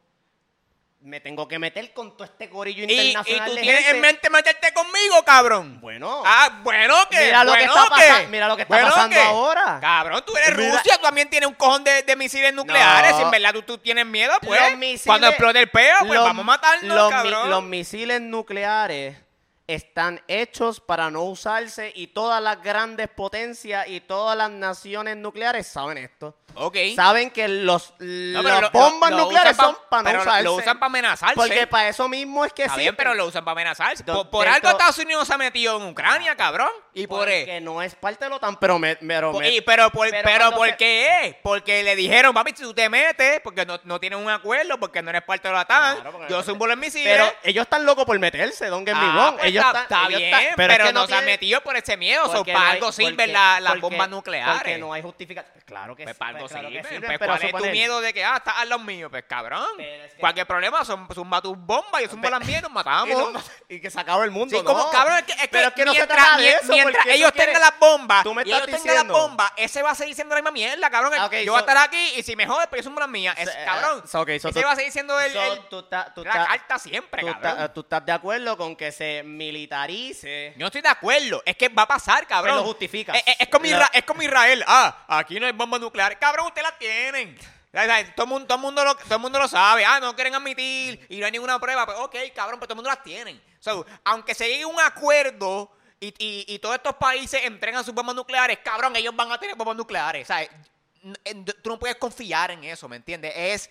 me 1.02 1.22
tengo 1.22 1.48
que 1.48 1.58
meter 1.60 1.94
con 1.94 2.12
todo 2.18 2.26
este 2.26 2.50
corillo 2.50 2.84
Y, 2.84 2.92
y 2.92 3.08
internacional 3.08 3.50
tú 3.50 3.56
de 3.56 3.62
tienes 3.62 3.82
gente. 3.84 3.96
en 3.96 4.02
mente 4.02 4.30
meterte 4.30 4.74
conmigo, 4.74 5.24
cabrón. 5.26 5.80
Bueno, 5.80 6.22
Ah, 6.26 6.60
bueno 6.62 6.94
que. 7.10 7.20
Mira 7.26 7.44
lo 7.46 7.54
que 7.54 7.64
está 7.64 7.86
pasa- 7.90 8.24
mira 8.30 8.48
lo 8.50 8.56
que 8.58 8.64
está 8.64 8.76
bueno 8.76 8.90
pasando 8.94 9.22
ahora. 9.22 9.78
Cabrón, 9.80 10.24
tú 10.26 10.36
eres 10.36 10.58
Mira- 10.58 10.72
Rusia, 10.76 10.96
tú 10.98 11.02
también 11.04 11.30
tienes 11.30 11.48
un 11.48 11.56
cojón 11.56 11.86
de, 11.86 12.04
de 12.04 12.16
misiles 12.18 12.54
nucleares. 12.54 13.12
No. 13.12 13.18
Si 13.18 13.24
en 13.24 13.32
verdad 13.32 13.54
tú, 13.54 13.62
tú 13.62 13.78
tienes 13.78 14.06
miedo, 14.06 14.34
pues. 14.42 14.60
Misiles- 14.76 15.06
cuando 15.06 15.28
explote 15.28 15.60
el 15.60 15.70
peo, 15.70 15.96
pues 16.00 16.12
los- 16.16 16.24
vamos 16.24 16.44
a 16.44 16.46
matarnos, 16.46 16.96
los, 16.96 17.06
mi- 17.08 17.12
cabrón. 17.12 17.50
los 17.50 17.64
misiles 17.64 18.20
nucleares 18.20 19.16
están 19.74 20.22
hechos 20.28 20.80
para 20.80 21.12
no 21.12 21.24
usarse 21.24 21.92
y 21.96 22.08
todas 22.08 22.42
las 22.42 22.62
grandes 22.64 23.08
potencias 23.08 23.88
y 23.88 24.02
todas 24.02 24.36
las 24.36 24.50
naciones 24.50 25.16
nucleares 25.18 25.68
saben 25.68 25.98
esto. 26.00 26.36
ok. 26.56 26.76
Saben 26.96 27.30
que 27.30 27.48
los, 27.48 27.94
No, 28.00 28.42
las 28.42 28.62
lo- 28.62 28.70
bombas 28.72 29.12
lo- 29.12 29.18
lo 29.18 29.24
nucleares 29.26 29.56
son 29.56 29.76
pa- 29.76 29.90
para 30.04 30.14
no 30.14 30.22
usarse. 30.22 30.44
Lo 30.44 30.54
usan 30.56 30.80
para 30.80 30.88
amenazarse. 30.88 31.36
Porque 31.36 31.68
para 31.68 31.90
eso 31.90 32.10
mismo 32.10 32.44
es 32.46 32.52
que 32.52 32.64
Está 32.64 32.74
sí. 32.76 32.82
bien, 32.82 32.96
pero 32.96 33.14
lo 33.14 33.28
usan 33.28 33.46
para 33.46 33.52
amenazarse. 33.54 34.04
Do- 34.04 34.30
Por, 34.30 34.48
algo 34.48 34.70
Estados 34.70 34.98
Unidos 34.98 35.28
se 35.28 35.34
ha 35.36 35.38
metido 35.38 35.78
en 35.78 35.84
Ucrania, 35.88 36.36
cabrón. 36.36 36.70
Y 36.94 37.06
por 37.06 37.20
Porque 37.20 37.62
no 37.62 37.82
es 37.84 37.94
parte 37.96 38.26
de 38.26 38.30
la 38.32 38.38
OTAN, 38.38 38.58
pero 38.60 38.80
me... 38.80 38.96
pero 38.96 39.32
Po- 39.32 39.40
me- 39.40 39.52
y- 39.52 39.62
pero 39.62 39.90
por, 39.92 40.10
pero 40.10 40.24
pero, 40.24 40.38
cuando 40.46 40.58
¿por 40.58 40.70
se- 40.70 40.78
qué 40.78 41.28
es? 41.28 41.36
Porque 41.44 41.84
le 41.84 41.96
dijeron, 41.96 42.34
papi, 42.34 42.52
si 42.56 42.64
tú 42.64 42.74
te 42.74 42.90
metes, 42.90 43.40
porque 43.42 43.66
no, 43.66 43.80
no 43.84 44.00
tienes 44.00 44.18
un 44.20 44.30
acuerdo, 44.30 44.80
porque 44.80 45.02
no 45.04 45.12
eres 45.12 45.22
parte 45.22 45.48
de 45.48 45.54
la 45.54 45.62
OTAN, 45.62 46.02
Claro, 46.02 46.28
yo 46.28 46.42
soy 46.44 46.58
un 46.60 46.80
misiles. 46.80 47.08
pero 47.08 47.32
ellos 47.44 47.64
están 47.64 47.86
locos 47.86 48.06
por 48.06 48.18
meterse, 48.20 48.66
don 48.68 48.86
Get 48.86 48.96
me 48.96 49.02
Ah, 49.06 49.14
wrong. 49.14 49.34
pues 49.36 49.46
ellos 49.46 49.59
está, 49.68 49.82
está 49.84 50.08
bien, 50.08 50.22
están- 50.24 50.54
pero, 50.56 50.74
es 50.74 50.80
que 50.80 50.94
no 50.94 51.08
se 51.08 51.14
han 51.14 51.20
tiene- 51.20 51.32
metido 51.34 51.62
por 51.62 51.76
ese 51.78 51.98
miedo. 51.98 52.32
Porque 52.32 52.54
para 52.54 52.66
no 52.66 52.72
algo 52.72 52.92
sirven 52.92 53.34
la- 53.34 53.60
las 53.60 53.72
porque- 53.74 53.82
bombas 53.82 54.10
nucleares. 54.10 54.54
Porque 54.56 54.78
no 54.78 54.94
hay 54.94 55.02
justificación. 55.02 55.54
Claro 55.66 55.96
que 55.96 56.04
Pues 56.04 56.16
sí. 56.16 56.20
para 56.20 56.30
algo 56.30 56.40
pues 56.42 56.52
claro 56.52 56.68
que 56.70 56.74
sirven. 56.76 56.90
sirven, 56.92 57.08
Pues, 57.08 57.20
pero 57.20 57.32
¿Cuál 57.52 57.64
es 57.64 57.70
tu 57.70 57.72
miedo 57.72 58.02
de 58.02 58.14
que, 58.14 58.24
ah, 58.26 58.38
estás 58.38 58.56
al 58.58 58.70
lado 58.70 58.82
mío? 58.82 59.10
Pues 59.10 59.24
cabrón. 59.28 59.66
Pero 59.78 60.04
es 60.06 60.14
que- 60.14 60.20
Cualquier 60.20 60.48
problema, 60.48 60.84
son, 60.86 61.08
zumba 61.14 61.42
tus 61.42 61.58
bombas, 61.58 62.02
yo 62.02 62.10
zumbo 62.10 62.30
las 62.30 62.46
mías 62.46 62.60
y 62.60 62.62
nos 62.64 62.72
matamos. 62.86 63.10
Y, 63.10 63.14
no- 63.34 63.44
y 63.70 63.80
que 63.82 63.90
se 63.92 64.00
acaba 64.00 64.24
el 64.26 64.32
mundo. 64.32 64.58
Sí, 64.58 64.64
como 64.64 64.80
no. 64.80 64.90
cabrón, 64.90 65.18
es 65.20 65.24
que, 65.24 65.32
es 65.34 65.48
Pero 65.50 65.68
es 65.70 65.74
que 65.74 65.86
no 65.86 65.92
se 65.94 66.00
mientras, 66.00 66.24
trata 66.26 66.38
de 66.42 66.50
eso. 66.52 66.64
mientras 66.74 67.06
ellos 67.08 67.34
tengan 67.34 67.62
las 67.62 67.80
bombas 67.80 68.24
Tú 68.24 68.34
me 68.34 68.44
y 68.44 68.52
ellos 68.52 68.66
tengan 68.66 68.96
las 68.96 69.08
bombas, 69.08 69.52
ese 69.58 69.82
va 69.84 69.92
a 69.92 69.96
seguir 69.96 70.16
siendo 70.16 70.34
la 70.36 70.42
misma 70.42 70.52
mierda, 70.52 70.90
cabrón. 70.90 71.14
Ah, 71.18 71.30
yo 71.44 71.52
voy 71.52 71.58
a 71.58 71.62
estar 71.62 71.78
aquí 71.78 72.14
y 72.18 72.24
si 72.24 72.36
me 72.36 72.48
jodes, 72.48 72.68
pues 72.68 72.80
yo 72.82 72.84
zumbo 72.90 73.00
las 73.00 73.10
mías. 73.10 73.36
Eh, 73.38 73.46
cabrón, 73.66 74.04
ese 74.38 74.64
va 74.64 74.72
a 74.72 74.76
seguir 74.76 74.92
siendo 74.92 75.20
el, 75.20 75.34
la 75.34 76.46
carta 76.48 76.80
siempre, 76.80 77.24
cabrón. 77.24 77.72
tú 77.74 77.82
estás 77.82 78.06
de 78.06 78.12
acuerdo 78.12 78.58
con 78.58 78.76
que 78.76 78.92
se 78.92 79.22
militarice. 79.52 80.54
Yo 80.56 80.60
no 80.62 80.66
estoy 80.68 80.82
de 80.82 80.90
acuerdo. 80.90 81.42
Es 81.46 81.56
que 81.56 81.70
va 81.70 81.84
a 81.84 81.88
pasar, 81.88 82.26
cabrón. 82.28 82.54
Pero 82.54 82.62
lo 82.62 82.68
justificas. 82.68 83.16
Es, 83.18 83.24
es- 83.28 83.36
es 83.42 83.48
como 83.50 83.66
Lo- 83.66 83.72
Isra- 83.72 83.90
es 83.94 84.04
como 84.04 84.22
Israel. 84.22 84.64
Ah, 84.68 85.06
aquí 85.08 85.40
no 85.40 85.46
hay 85.46 85.52
bombas 85.52 85.80
nucleares. 85.82 86.18
Cabrón, 86.20 86.48
ustedes 86.48 86.68
las 86.70 86.78
tienen. 86.80 87.38
Todo 88.16 88.24
el, 88.24 88.30
mundo, 88.30 88.48
todo, 88.48 88.56
el 88.58 88.62
mundo 88.64 88.84
lo, 88.84 88.96
todo 88.96 89.16
el 89.16 89.22
mundo 89.22 89.38
lo 89.40 89.48
sabe. 89.48 89.86
Ah, 89.86 90.00
no 90.00 90.16
quieren 90.16 90.34
admitir 90.34 91.06
y 91.10 91.18
no 91.18 91.26
hay 91.28 91.32
ninguna 91.32 91.60
prueba. 91.60 91.86
Pues 91.86 91.98
ok, 92.00 92.16
cabrón, 92.34 92.60
pero 92.60 92.68
todo 92.68 92.74
el 92.74 92.78
mundo 92.78 92.90
las 92.90 93.04
tienen. 93.04 93.40
So, 93.60 93.86
aunque 94.06 94.34
se 94.34 94.48
llegue 94.48 94.64
a 94.64 94.68
un 94.68 94.80
acuerdo 94.80 95.72
y, 96.00 96.08
y- 96.18 96.46
y 96.48 96.60
todos 96.60 96.76
estos 96.76 96.96
países 96.96 97.42
entregan 97.44 97.84
sus 97.84 97.94
bombas 97.94 98.16
nucleares, 98.16 98.58
cabrón, 98.64 98.96
ellos 98.96 99.16
van 99.16 99.32
a 99.32 99.40
tener 99.40 99.56
bombas 99.56 99.76
nucleares. 99.78 100.28
¿sabes? 100.28 100.50
Tú 101.62 101.70
no 101.70 101.78
puedes 101.80 101.96
confiar 101.98 102.52
en 102.52 102.64
eso, 102.64 102.90
¿me 102.90 102.96
entiendes? 102.96 103.34
Es, 103.36 103.70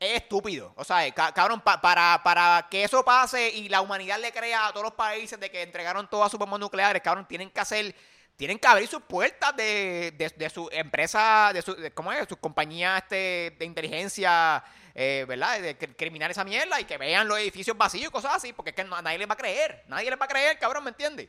es 0.00 0.22
estúpido. 0.22 0.72
O 0.76 0.84
sea, 0.84 1.10
ca- 1.12 1.32
cabrón, 1.32 1.60
pa- 1.60 1.80
para, 1.80 2.20
para 2.22 2.66
que 2.70 2.84
eso 2.84 3.04
pase 3.04 3.48
y 3.50 3.68
la 3.68 3.80
humanidad 3.80 4.18
le 4.20 4.32
crea 4.32 4.66
a 4.68 4.72
todos 4.72 4.84
los 4.84 4.94
países 4.94 5.38
de 5.40 5.50
que 5.50 5.62
entregaron 5.62 6.08
todas 6.08 6.30
sus 6.30 6.38
bombas 6.38 6.60
nucleares, 6.60 7.02
cabrón, 7.02 7.26
tienen 7.26 7.50
que 7.50 7.60
hacer, 7.60 7.94
tienen 8.38 8.58
que 8.58 8.68
abrir 8.68 8.86
sus 8.88 9.02
puertas 9.02 9.54
de, 9.56 10.12
de, 10.16 10.30
de 10.30 10.48
su 10.48 10.68
empresa, 10.72 11.50
de 11.52 11.60
su, 11.60 11.74
de- 11.74 11.90
¿cómo 11.90 12.12
es? 12.12 12.26
Sus 12.28 12.38
compañías 12.38 13.02
este, 13.02 13.56
de 13.58 13.64
inteligencia, 13.64 14.62
eh, 14.94 15.24
¿verdad? 15.26 15.60
De 15.60 15.76
cr- 15.76 15.96
criminal 15.96 16.30
esa 16.30 16.44
mierda 16.44 16.80
y 16.80 16.84
que 16.84 16.96
vean 16.98 17.26
los 17.26 17.36
edificios 17.40 17.76
vacíos 17.76 18.06
y 18.08 18.12
cosas 18.12 18.34
así, 18.36 18.52
porque 18.52 18.70
es 18.70 18.76
que 18.76 18.84
no- 18.84 19.02
nadie 19.02 19.18
les 19.18 19.28
va 19.28 19.32
a 19.32 19.36
creer. 19.36 19.82
Nadie 19.88 20.08
les 20.08 20.20
va 20.20 20.26
a 20.26 20.28
creer, 20.28 20.56
cabrón, 20.56 20.84
¿me 20.84 20.90
entiendes? 20.90 21.28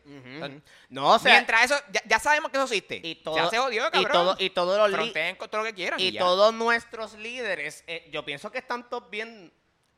No, 0.89 1.16
o 1.16 1.20
sea, 1.20 1.34
Mientras 1.34 1.66
eso, 1.66 1.76
ya, 1.91 2.01
ya 2.05 2.20
sabemos 2.20 2.51
que 2.51 2.57
eso 2.57 2.66
existe. 2.68 3.01
y 3.03 3.16
todo, 3.16 3.36
ya 3.38 3.49
se 3.49 3.57
jodió, 3.57 3.88
y 3.88 3.91
cabrón. 3.91 4.12
todo- 4.12 4.36
y 4.38 4.49
todos 4.51 4.78
los 4.91 4.99
con 5.39 5.49
todo 5.49 5.62
lo 5.64 5.68
que 5.68 5.74
quieran. 5.74 5.99
y 5.99 6.16
todos 6.16 6.53
nuestros 6.53 7.16
líderes, 7.16 7.84
eh, 7.88 8.07
yo 8.12 8.24
pienso 8.24 8.51
que 8.51 8.60
están 8.60 8.88
todos 8.88 9.10
bien 9.10 9.51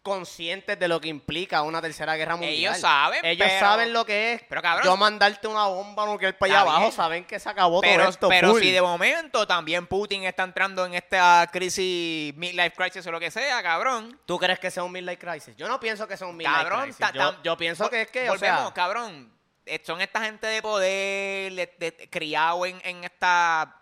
conscientes 0.03 0.79
de 0.79 0.87
lo 0.87 0.99
que 0.99 1.09
implica 1.09 1.61
una 1.61 1.79
tercera 1.81 2.15
guerra 2.15 2.35
mundial. 2.35 2.53
Ellos 2.73 2.79
saben, 2.79 3.23
Ellos 3.23 3.47
pero- 3.47 3.59
saben 3.59 3.93
lo 3.93 4.03
que 4.03 4.33
es. 4.33 4.41
pero, 4.49 4.61
cabrón, 4.61 4.85
yo 4.85 4.97
mandarte 4.97 5.47
una 5.47 5.67
bomba 5.67 6.05
nuclear 6.07 6.35
para 6.37 6.51
allá 6.53 6.61
abajo, 6.61 6.91
saben 6.91 7.23
que 7.25 7.39
se 7.39 7.47
acabó 7.47 7.81
Pero, 7.81 7.99
todo 8.03 8.09
esto. 8.09 8.27
pero 8.29 8.49
full. 8.51 8.61
si 8.61 8.71
de 8.71 8.81
momento 8.81 9.45
también 9.45 9.85
Putin 9.85 10.23
está 10.23 10.43
entrando 10.43 10.85
en 10.85 10.95
esta 10.95 11.47
crisis, 11.51 12.35
midlife 12.35 12.71
crisis 12.71 13.05
o 13.05 13.11
lo 13.11 13.19
que 13.19 13.29
sea, 13.29 13.61
cabrón. 13.61 14.19
¿Tú 14.25 14.39
crees 14.39 14.57
que 14.59 14.71
sea 14.71 14.83
un 14.83 14.91
midlife 14.91 15.19
crisis? 15.19 15.55
Yo 15.55 15.67
no 15.67 15.79
pienso 15.79 16.07
que 16.07 16.17
sea 16.17 16.25
un 16.27 16.35
midlife 16.35 16.57
Cabrón, 16.63 16.81
crisis. 16.81 16.97
ta- 16.99 17.41
yo, 17.43 17.55
pienso 17.57 17.87
que 17.89 18.01
es 18.01 18.07
que, 18.09 18.27
o 18.29 18.33
volvemos, 18.33 18.59
sea, 18.63 18.73
cabrón. 18.73 19.31
eh, 19.67 19.79
son 19.85 20.01
esta 20.01 20.23
gente 20.23 20.47
de 20.47 20.61
poder, 20.63 21.53
de- 21.53 21.75
de- 21.77 22.09
criado 22.09 22.65
en, 22.65 22.81
en 22.83 23.03
esta, 23.03 23.77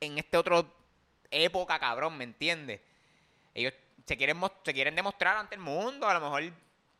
en 0.00 0.16
este 0.16 0.38
otro 0.38 0.66
época, 1.30 1.78
cabrón, 1.78 2.16
¿me 2.16 2.24
entiendes? 2.24 2.80
Ellos 3.54 3.74
se 4.06 4.16
quieren, 4.16 4.40
se 4.64 4.72
quieren 4.74 4.94
demostrar 4.94 5.36
ante 5.36 5.54
el 5.54 5.60
mundo, 5.60 6.08
a 6.08 6.14
lo 6.14 6.20
mejor 6.20 6.42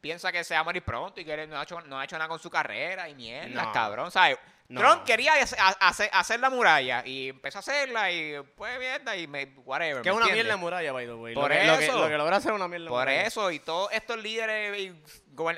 piensa 0.01 0.33
que 0.33 0.43
se 0.45 0.55
va 0.55 0.61
a 0.61 0.65
morir 0.65 0.83
pronto 0.83 1.21
y 1.21 1.25
que 1.25 1.47
no 1.47 1.59
ha 1.59 1.63
hecho, 1.63 1.81
no 1.83 1.99
ha 1.99 2.05
hecho 2.05 2.17
nada 2.19 2.29
con 2.29 2.39
su 2.39 2.51
carrera 2.51 3.09
y 3.09 3.15
mierda, 3.15 3.65
No. 3.65 3.73
cabrón, 3.73 4.11
¿sabes? 4.11 4.39
No. 4.73 4.81
Trump 4.81 5.05
quería 5.05 5.35
hacer, 5.81 6.11
hacer 6.13 6.41
la 6.41 6.51
muralla 6.51 7.03
y 7.07 7.29
empezó 7.29 7.59
a 7.59 7.61
hacerla 7.61 8.11
y 8.11 8.35
pues 8.57 8.79
mierda 8.79 9.17
y 9.17 9.27
me, 9.27 9.45
whatever. 9.65 10.03
Que 10.03 10.09
¿me 10.09 10.11
es 10.11 10.17
una 10.17 10.25
entiendes? 10.27 10.35
mierda 10.35 10.51
de 10.53 10.57
muralla, 10.57 10.93
by 10.93 11.07
the 11.07 11.15
way. 11.15 11.35
Por 11.35 11.43
lo 11.45 11.49
que, 11.57 11.65
Lo 11.67 11.79
que, 11.79 11.85
eso. 11.87 11.99
lo 12.01 12.09
que 12.09 12.17
logra 12.17 12.37
hacer 12.37 12.53
es 12.53 12.57
una 12.57 12.69
mierda 12.69 12.85
de 12.85 12.91
Por 12.91 13.01
muralla. 13.01 13.23
eso, 13.27 13.51
y 13.51 13.59
todos 13.61 13.93
estos 13.93 14.17
líderes, 14.23 14.79
y 14.81 14.93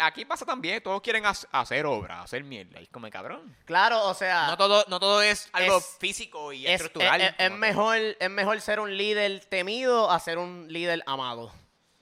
aquí 0.01 0.25
pasa 0.25 0.45
también, 0.45 0.83
todos 0.83 1.01
quieren 1.01 1.25
hac- 1.25 1.47
hacer 1.53 1.87
obra, 1.87 2.23
hacer 2.23 2.43
mierda, 2.45 2.81
y 2.81 2.85
es 2.85 2.89
como 2.91 3.09
cabrón. 3.11 3.57
Claro, 3.65 4.05
o 4.07 4.15
sea... 4.15 4.47
No 4.49 4.57
todo, 4.57 4.85
no 4.89 4.99
todo 5.01 5.23
es 5.23 5.49
algo 5.53 5.79
Es- 5.79 5.97
físico 5.99 6.53
y 6.53 6.67
es, 6.67 6.81
estructural. 6.81 7.35
es- 7.39 7.51
mejor, 7.53 7.97
es 7.99 8.31
mejor 8.31 8.61
ser 8.61 8.81
un 8.81 8.97
líder 8.97 9.45
temido 9.47 10.11
a 10.11 10.19
ser 10.19 10.39
un 10.39 10.67
líder 10.69 11.03
amado. 11.07 11.53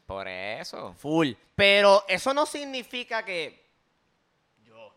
Por 0.07 0.29
eso. 0.29 0.95
Full. 0.99 1.33
Pero 1.55 2.05
eso 2.09 2.35
no 2.35 2.45
significa 2.47 3.25
que 3.25 3.63
yo, 4.67 4.95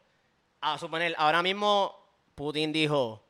a 0.62 0.78
suponer, 0.78 1.16
ahora 1.18 1.42
mismo 1.42 2.05
Putin 2.36 2.72
dijo, 2.74 3.24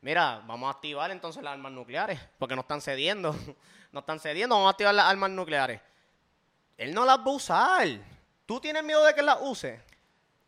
mira, 0.00 0.42
vamos 0.46 0.68
a 0.68 0.70
activar 0.76 1.10
entonces 1.10 1.42
las 1.42 1.52
armas 1.52 1.72
nucleares, 1.72 2.20
porque 2.38 2.54
no 2.54 2.60
están 2.62 2.80
cediendo, 2.80 3.34
no 3.92 4.00
están 4.00 4.20
cediendo, 4.20 4.54
vamos 4.54 4.68
a 4.68 4.70
activar 4.70 4.94
las 4.94 5.06
armas 5.06 5.30
nucleares. 5.30 5.80
Él 6.76 6.94
no 6.94 7.04
las 7.04 7.18
va 7.18 7.24
a 7.24 7.28
usar. 7.30 7.88
¿Tú 8.44 8.60
tienes 8.60 8.84
miedo 8.84 9.04
de 9.04 9.14
que 9.14 9.22
las 9.22 9.38
use? 9.40 9.80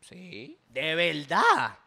Sí. 0.01 0.57
De 0.69 0.95
verdad. 0.95 1.77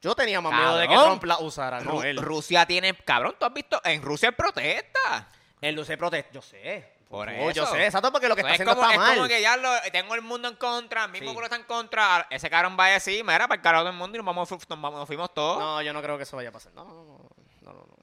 Yo 0.00 0.14
tenía 0.14 0.40
más 0.40 0.52
miedo 0.52 0.76
de 0.76 0.88
que. 0.88 0.94
Trump 0.94 1.24
las 1.24 1.40
usara, 1.40 1.80
no 1.80 1.92
Ru- 2.00 2.04
él. 2.04 2.16
Rusia 2.16 2.66
tiene, 2.66 2.94
cabrón, 2.94 3.34
¿tú 3.38 3.44
has 3.46 3.52
visto? 3.52 3.80
En 3.84 4.02
Rusia 4.02 4.30
hay 4.30 4.34
protesta. 4.34 5.28
Él 5.60 5.74
luce 5.74 5.96
protesta, 5.96 6.32
yo 6.32 6.42
sé. 6.42 6.97
Por 7.08 7.28
Oh, 7.28 7.50
Yo 7.52 7.62
eso. 7.62 7.72
sé, 7.72 7.86
exacto, 7.86 8.12
porque 8.12 8.28
lo 8.28 8.34
que 8.34 8.42
está 8.42 8.50
es 8.54 8.60
haciendo 8.60 8.74
como, 8.74 8.82
está 8.90 8.94
es 8.94 9.08
mal. 9.08 9.16
como 9.16 9.28
que 9.28 9.40
ya 9.40 9.56
lo, 9.56 9.70
tengo 9.90 10.14
el 10.14 10.20
mundo 10.20 10.46
en 10.48 10.56
contra, 10.56 11.04
el 11.06 11.10
mismo 11.10 11.28
Sí. 11.28 11.32
pueblo 11.34 11.46
está 11.46 11.56
en 11.56 11.62
contra. 11.64 12.26
Ese 12.28 12.50
cabrón 12.50 12.76
va 12.78 12.84
a 12.86 12.88
decir, 12.90 13.24
mira, 13.24 13.48
para 13.48 13.54
el 13.56 13.62
carajo 13.62 13.84
del 13.84 13.94
mundo 13.94 14.16
y 14.16 14.18
nos, 14.18 14.26
vamos, 14.26 14.50
nos, 14.50 14.68
vamos- 14.68 14.92
nos 14.94 15.06
fuimos 15.06 15.32
todos. 15.32 15.58
No, 15.58 15.80
yo 15.80 15.92
no 15.94 16.02
creo 16.02 16.18
que 16.18 16.24
eso 16.24 16.36
vaya 16.36 16.50
a 16.50 16.52
pasar. 16.52 16.72
No, 16.74 16.84
no, 16.84 16.92
no, 16.92 17.04
no, 17.62 17.72
no, 17.72 17.72
no. 17.72 17.96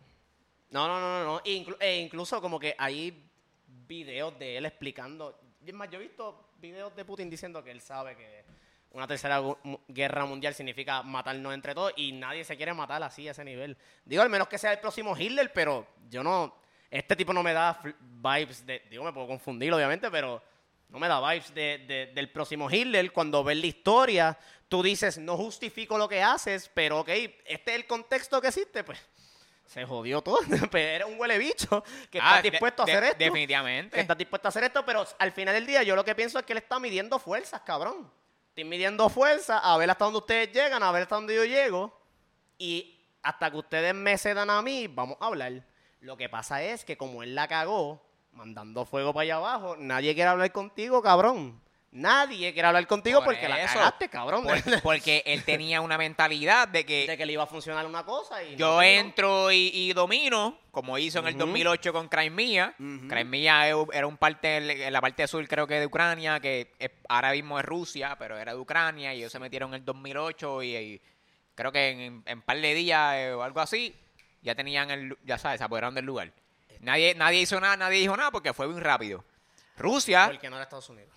No, 0.72 0.88
no, 0.88 1.00
no, 1.00 1.20
no, 1.20 1.26
no. 1.34 1.40
Inclu- 1.44 1.78
e 1.80 1.98
incluso 2.00 2.42
como 2.42 2.60
que 2.60 2.76
hay 2.80 3.30
videos 3.68 4.38
de 4.40 4.58
él 4.58 4.66
explicando. 4.66 5.40
y 5.64 5.70
Es 5.70 5.76
más, 5.76 5.90
yo 5.90 6.00
he 6.00 6.02
visto 6.02 6.50
videos 6.58 6.96
de 6.96 7.06
Putin 7.06 7.30
diciendo 7.30 7.64
que 7.64 7.70
él 7.72 7.82
sabe 7.82 8.16
que 8.18 8.44
una 8.92 9.06
tercera 9.08 9.40
gu- 9.40 9.58
mu- 9.64 9.80
guerra 9.88 10.26
mundial 10.26 10.54
significa 10.56 11.04
matarnos 11.04 11.54
entre 11.54 11.76
todos 11.76 11.94
y 11.96 12.12
nadie 12.14 12.44
se 12.44 12.58
quiere 12.58 12.74
matar 12.74 13.04
así 13.04 13.28
a 13.28 13.32
ese 13.32 13.46
nivel. 13.46 13.78
Digo, 14.04 14.24
al 14.24 14.30
menos 14.30 14.48
que 14.48 14.58
sea 14.58 14.72
el 14.74 14.80
próximo 14.80 15.16
Hitler, 15.16 15.54
pero 15.54 15.86
yo 16.10 16.24
no. 16.24 16.56
Este 16.98 17.16
tipo 17.16 17.34
no 17.34 17.44
me 17.44 17.54
da 17.54 17.80
vibes 18.00 18.66
de. 18.66 18.84
Digo, 18.90 19.04
me 19.04 19.12
puedo 19.14 19.28
confundir, 19.28 19.74
obviamente, 19.74 20.10
pero 20.10 20.42
no 20.90 21.00
me 21.00 21.08
da 21.08 21.20
vibes 21.20 21.54
de, 21.54 21.80
de- 21.88 22.06
del 22.14 22.30
próximo 22.32 22.70
Hitler. 22.70 23.12
Cuando 23.12 23.44
ves 23.44 23.58
la 23.58 23.66
historia, 23.66 24.38
tú 24.70 24.82
dices, 24.82 25.18
no 25.18 25.36
justifico 25.36 25.98
lo 25.98 26.08
que 26.08 26.22
haces, 26.24 26.70
pero 26.74 27.00
ok, 27.02 27.10
este 27.10 27.72
es 27.72 27.76
el 27.76 27.86
contexto 27.86 28.40
que 28.40 28.48
existe, 28.48 28.84
pues 28.84 29.00
se 29.66 29.84
jodió 29.86 30.22
todo. 30.22 30.40
Pero 30.72 30.88
era 30.90 31.06
un 31.08 31.20
huele 31.20 31.38
bicho 31.40 31.84
que 32.12 32.20
Ah, 32.22 32.36
está 32.38 32.42
de- 32.44 32.52
dispuesto 32.52 32.84
a 32.84 32.86
hacer 32.86 33.04
esto. 33.04 33.18
Definitivamente. 33.18 33.96
Que 33.96 34.02
está 34.02 34.14
dispuesto 34.16 34.48
a 34.48 34.50
hacer 34.50 34.64
esto, 34.64 34.86
pero 34.86 35.04
al 35.18 35.32
final 35.32 35.56
del 35.56 35.66
día 35.66 35.82
yo 35.84 35.96
lo 35.96 36.06
que 36.06 36.14
pienso 36.16 36.38
es 36.40 36.46
que 36.46 36.54
él 36.54 36.60
está 36.60 36.80
midiendo 36.80 37.18
fuerzas, 37.20 37.62
cabrón. 37.66 38.10
Estoy 38.50 38.64
midiendo 38.64 39.10
fuerzas, 39.10 39.60
a 39.64 39.76
ver 39.78 39.90
hasta 39.90 40.06
dónde 40.06 40.20
ustedes 40.20 40.52
llegan, 40.54 40.82
a 40.84 40.92
ver 40.92 41.02
hasta 41.02 41.16
dónde 41.16 41.36
yo 41.36 41.44
llego. 41.46 42.00
Y 42.60 43.02
hasta 43.24 43.50
que 43.52 43.58
ustedes 43.58 43.94
me 43.96 44.18
cedan 44.20 44.50
a 44.52 44.62
mí, 44.62 44.88
vamos 44.88 45.18
a 45.20 45.26
hablar. 45.26 45.52
Lo 46.06 46.18
que 46.18 46.30
pasa 46.30 46.62
es 46.62 46.86
que 46.86 46.98
como 46.98 47.24
él 47.24 47.34
la 47.34 47.48
cagó, 47.48 48.00
mandando 48.32 48.86
fuego 48.86 49.12
para 49.14 49.24
allá 49.24 49.36
abajo, 49.38 49.76
nadie 49.80 50.14
quiere 50.14 50.30
hablar 50.30 50.52
contigo, 50.52 51.02
cabrón. 51.02 51.60
Nadie 51.92 52.52
quiere 52.52 52.68
hablar 52.68 52.86
contigo 52.88 53.20
Por 53.24 53.34
porque 53.34 53.48
la 53.48 53.64
eso. 53.64 53.74
cagaste, 53.76 54.10
cabrón. 54.10 54.44
Por- 54.44 54.82
porque 54.84 55.24
él 55.26 55.44
tenía 55.46 55.80
una 55.82 55.98
mentalidad 55.98 56.68
de 56.68 56.86
que 56.86 57.08
de 57.08 57.18
que 57.18 57.26
le 57.26 57.34
iba 57.34 57.44
a 57.44 57.48
funcionar 57.48 57.86
una 57.88 58.04
cosa 58.06 58.44
y 58.44 58.56
yo 58.58 58.76
no, 58.76 58.82
entro 58.84 59.52
y, 59.52 59.72
y 59.74 59.94
domino, 59.94 60.60
como 60.72 60.98
hizo 61.00 61.20
en 61.20 61.28
el 61.28 61.36
Ujú. 61.36 61.46
2008 61.46 61.94
con 61.94 62.08
Crimea. 62.10 62.76
Crimea 63.08 63.68
era 63.70 64.06
un 64.08 64.18
parte, 64.18 64.58
en 64.86 64.92
la 64.94 65.00
parte 65.02 65.26
sur 65.28 65.48
creo 65.48 65.66
que 65.66 65.80
de 65.80 65.86
Ucrania, 65.88 66.40
que 66.42 66.74
es- 66.78 66.92
ahora 67.10 67.32
mismo 67.32 67.58
es 67.58 67.66
Rusia, 67.66 68.16
pero 68.20 68.38
era 68.38 68.54
de 68.54 68.60
Ucrania, 68.60 69.14
y 69.14 69.20
ellos 69.20 69.32
se 69.32 69.40
metieron 69.40 69.70
en 69.70 69.76
el 69.76 69.86
2008 69.86 70.62
y, 70.64 70.76
y 70.76 71.02
creo 71.56 71.72
que 71.72 71.90
en, 72.08 72.24
en 72.26 72.42
par 72.42 72.60
de 72.60 72.74
días 72.76 73.16
eh, 73.16 73.34
o 73.34 73.42
algo 73.42 73.62
así, 73.62 73.96
ya 74.46 74.54
tenían 74.54 74.92
el, 74.92 75.18
ya 75.26 75.40
sabes, 75.40 75.58
se 75.58 75.64
apoderaron 75.64 75.96
del 75.96 76.06
lugar. 76.06 76.32
Nadie, 76.80 77.16
nadie 77.16 77.42
hizo 77.42 77.60
nada, 77.60 77.76
nadie 77.76 78.00
dijo 78.00 78.16
nada 78.16 78.30
porque 78.30 78.54
fue 78.54 78.68
muy 78.68 78.80
rápido. 78.80 79.26
Rusia, 79.76 80.28
no 80.28 80.56
era 80.56 80.64
Estados 80.64 80.90
Unidos. 80.90 81.10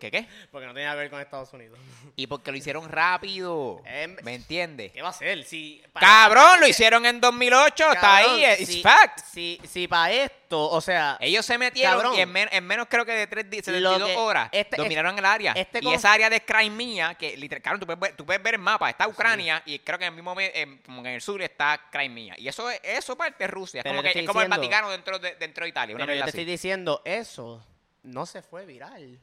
¿Qué 0.00 0.10
qué? 0.10 0.26
Porque 0.50 0.66
no 0.66 0.74
tenía 0.74 0.90
que 0.92 0.96
ver 0.96 1.10
con 1.10 1.20
Estados 1.20 1.52
Unidos. 1.52 1.78
Y 2.16 2.26
porque 2.26 2.50
lo 2.50 2.56
hicieron 2.56 2.88
rápido, 2.88 3.80
Em, 3.86 4.16
¿me 4.22 4.34
entiendes? 4.34 4.90
¿Qué 4.92 5.00
va 5.00 5.08
a 5.08 5.10
hacer? 5.10 5.44
Si, 5.44 5.80
Cabrón, 5.98 6.60
lo 6.60 6.66
hicieron 6.66 7.06
en 7.06 7.20
2008, 7.20 7.92
está 7.92 8.00
Cabrón, 8.00 8.34
ahí, 8.34 8.44
it's 8.60 8.66
si- 8.70 8.82
fact. 8.82 9.20
Si, 9.32 9.60
si 9.66 9.86
para 9.88 10.12
esto, 10.12 10.68
o 10.68 10.80
sea, 10.80 11.16
Ellos 11.20 11.46
se 11.46 11.56
metieron 11.56 11.94
Cabrón. 12.00 12.14
y 12.18 12.20
en, 12.20 12.32
men- 12.32 12.48
en 12.52 12.66
menos 12.66 12.88
creo 12.90 13.06
que 13.06 13.12
de 13.12 13.26
3 13.26 13.48
días, 13.48 13.66
Lo 13.68 13.72
72 13.94 14.08
que- 14.08 14.16
horas 14.16 14.48
este- 14.52 14.76
dominaron 14.76 15.16
el 15.18 15.24
área. 15.24 15.52
este 15.52 15.78
y 15.82 15.88
esa 15.94 16.12
área 16.12 16.28
de 16.28 16.42
Crimea, 16.44 17.14
que 17.14 17.36
literal, 17.36 17.78
tú 17.78 17.86
puedes, 17.86 18.00
ver, 18.00 18.16
tú 18.16 18.26
puedes 18.26 18.42
ver 18.42 18.54
el 18.54 18.60
mapa, 18.60 18.90
está 18.90 19.06
Ucrania 19.08 19.62
y 19.64 19.78
creo 19.78 19.98
que 19.98 20.04
en 20.06 20.12
el 20.12 20.16
mismo, 20.22 20.34
en- 20.38 20.78
como 20.78 21.02
que 21.02 21.08
en 21.10 21.14
el 21.14 21.20
sur 21.22 21.40
está 21.40 21.80
Crimea. 21.90 22.34
Y 22.38 22.48
eso 22.48 22.68
es 22.70 22.80
eso 22.82 23.16
parte 23.16 23.44
de 23.44 23.48
Rusia. 23.48 23.82
Es 23.82 23.86
como, 23.90 24.02
que, 24.02 24.10
es 24.18 24.26
como 24.26 24.42
el 24.42 24.48
Vaticano 24.48 24.90
dentro 24.90 25.18
de, 25.18 25.36
dentro 25.36 25.64
de 25.64 25.70
Italia. 25.70 25.94
Una 25.94 26.04
pero 26.06 26.16
yo 26.16 26.24
te 26.24 26.30
así. 26.30 26.38
estoy 26.40 26.44
diciendo, 26.52 27.00
eso 27.04 27.64
no 28.02 28.26
se 28.26 28.42
fue 28.42 28.66
viral. 28.66 29.18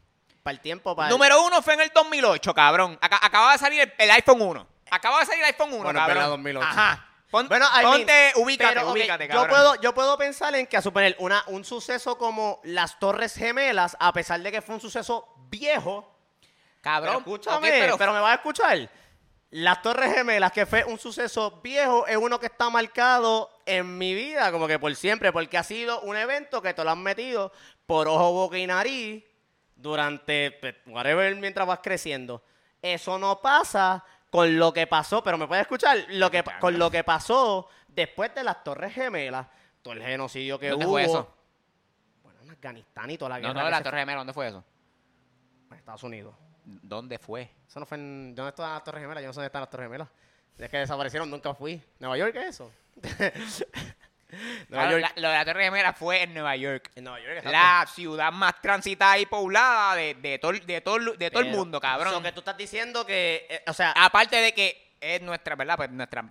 Para 0.47 0.55
el 0.55 0.61
tiempo, 0.61 0.95
para 0.95 1.09
Número 1.09 1.43
uno 1.43 1.61
fue 1.61 1.73
en 1.73 1.81
el 1.81 1.91
2008, 1.93 2.53
cabrón. 2.53 2.97
Aca- 3.01 3.19
acababa 3.21 3.51
de 3.51 3.57
salir 3.57 3.81
el, 3.81 3.93
el 3.97 4.11
iPhone 4.11 4.41
1. 4.41 4.67
Acababa 4.91 5.19
de 5.19 5.25
salir 5.25 5.41
el 5.41 5.47
iPhone 5.47 5.73
1, 5.73 5.83
Bueno, 5.83 5.99
cabrón. 5.99 6.15
verdad, 6.15 6.29
2008. 6.29 6.67
Ajá. 6.69 7.09
Pon- 7.29 7.49
Bueno, 7.49 7.65
I 7.73 7.79
mean, 7.79 7.91
ponte, 7.91 8.31
ubícate, 8.37 8.73
pero, 8.75 8.91
ubícate, 8.93 9.27
yo 9.27 9.33
cabrón. 9.33 9.49
puedo, 9.49 9.75
yo 9.81 9.93
puedo 9.93 10.17
pensar 10.17 10.55
en 10.55 10.65
que 10.65 10.77
a 10.77 10.81
suponer 10.81 11.17
una, 11.19 11.43
un 11.47 11.65
suceso 11.65 12.17
como 12.17 12.61
las 12.63 12.97
Torres 12.97 13.33
Gemelas, 13.35 13.97
a 13.99 14.13
pesar 14.13 14.39
de 14.39 14.49
que 14.53 14.61
fue 14.61 14.75
un 14.75 14.79
suceso 14.79 15.27
viejo, 15.49 16.15
Cabrón, 16.79 17.21
pero 17.25 17.35
escúchame, 17.35 17.69
pero 17.97 18.13
me 18.13 18.21
vas 18.21 18.31
a 18.31 18.35
escuchar. 18.35 18.89
Las 19.49 19.81
Torres 19.81 20.13
Gemelas, 20.13 20.53
que 20.53 20.65
fue 20.65 20.85
un 20.85 20.97
suceso 20.97 21.59
viejo, 21.61 22.07
es 22.07 22.15
uno 22.15 22.39
que 22.39 22.45
está 22.45 22.69
marcado 22.69 23.49
en 23.65 23.97
mi 23.97 24.13
vida, 24.13 24.49
como 24.53 24.65
que 24.67 24.79
por 24.79 24.95
siempre, 24.95 25.33
porque 25.33 25.57
ha 25.57 25.63
sido 25.63 25.99
un 26.01 26.15
evento 26.15 26.61
que 26.61 26.73
te 26.73 26.81
lo 26.85 26.91
han 26.91 27.03
metido 27.03 27.51
por 27.85 28.07
ojo, 28.07 28.31
boca 28.31 28.57
y 28.57 28.65
nariz 28.67 29.25
durante, 29.78 30.51
pues, 30.59 30.75
whatever, 30.88 31.34
mientras 31.38 31.65
vas 31.67 31.80
creciendo. 31.82 32.43
Eso 32.82 33.17
no 33.17 33.39
pasa 33.41 34.03
con 34.30 34.57
lo 34.57 34.73
que 34.73 34.88
pasó, 34.88 35.23
pero 35.23 35.38
me 35.38 35.47
puedes 35.47 35.61
escuchar, 35.61 35.97
lo 36.09 36.30
que, 36.30 36.43
con 36.59 36.78
lo 36.78 36.91
que 36.91 37.03
pasó 37.03 37.69
después 37.88 38.34
de 38.36 38.43
las 38.43 38.63
Torres 38.63 38.93
Gemelas, 38.93 39.47
todo 39.82 39.93
el 39.93 40.03
genocidio 40.03 40.59
que 40.59 40.69
¿Dónde 40.69 40.86
hubo. 40.86 40.93
fue 40.93 41.03
eso? 41.05 41.34
Bueno, 42.23 42.41
en 42.41 42.49
Afganistán 42.51 43.09
y 43.09 43.17
toda 43.17 43.30
la 43.30 43.36
No, 43.39 43.47
guerra 43.49 43.59
no, 43.61 43.65
que 43.67 43.71
la 43.71 43.78
se- 43.78 43.84
Torre 43.84 43.99
Gemela, 43.99 44.17
¿dónde 44.19 44.34
fue 44.34 44.47
eso? 44.47 44.63
en 45.71 45.78
Estados 45.78 46.03
Unidos. 46.03 46.36
¿Dónde 46.65 47.17
fue? 47.17 47.49
Eso 47.67 47.80
no 47.80 47.86
fue 47.86 47.97
en... 47.97 48.36
¿Dónde 48.36 48.49
están 48.49 48.73
las 48.73 48.84
Torres 48.84 49.01
Gemelas? 49.01 49.21
Yo 49.23 49.28
no 49.28 49.34
sé 49.34 49.38
dónde 49.39 49.47
están 49.47 49.61
las 49.61 49.69
Torres 49.69 49.86
Gemelas. 49.86 50.09
Es 50.57 50.69
que 50.69 50.78
desaparecieron, 50.78 51.30
nunca 51.30 51.53
fui. 51.53 51.82
¿Nueva 51.99 52.17
York 52.17 52.36
es 52.36 52.45
eso? 52.47 52.71
Claro, 54.69 54.97
la- 54.99 55.13
lo 55.15 55.30
de 55.30 55.36
la 55.36 55.45
Torre 55.45 55.63
Gemela 55.63 55.93
fue 55.93 56.23
en 56.23 56.34
Nueva 56.34 56.55
York. 56.55 56.91
En 56.95 57.03
Nueva 57.05 57.19
York, 57.19 57.38
exacto. 57.38 57.51
La 57.51 57.86
ciudad 57.93 58.32
más 58.32 58.61
transitada 58.61 59.17
y 59.17 59.25
poblada 59.25 59.95
de, 59.95 60.15
de, 60.15 60.39
todo, 60.39 60.51
de, 60.53 60.61
de 61.17 61.32
todo 61.32 61.43
el 61.43 61.49
mundo, 61.51 61.80
cabrón. 61.80 62.13
Lo 62.13 62.21
que 62.21 62.32
tú 62.34 62.39
estás 62.39 62.57
diciendo 62.57 63.05
que... 63.05 63.47
eh, 63.49 63.63
o 63.67 63.73
sea, 63.73 63.91
Aparte 63.93 64.36
de 64.38 64.53
que 64.53 64.95
es 64.99 65.21
nuestra, 65.21 65.55
¿verdad? 65.55 65.78
Pues 65.78 65.89
nuestra 65.91 66.25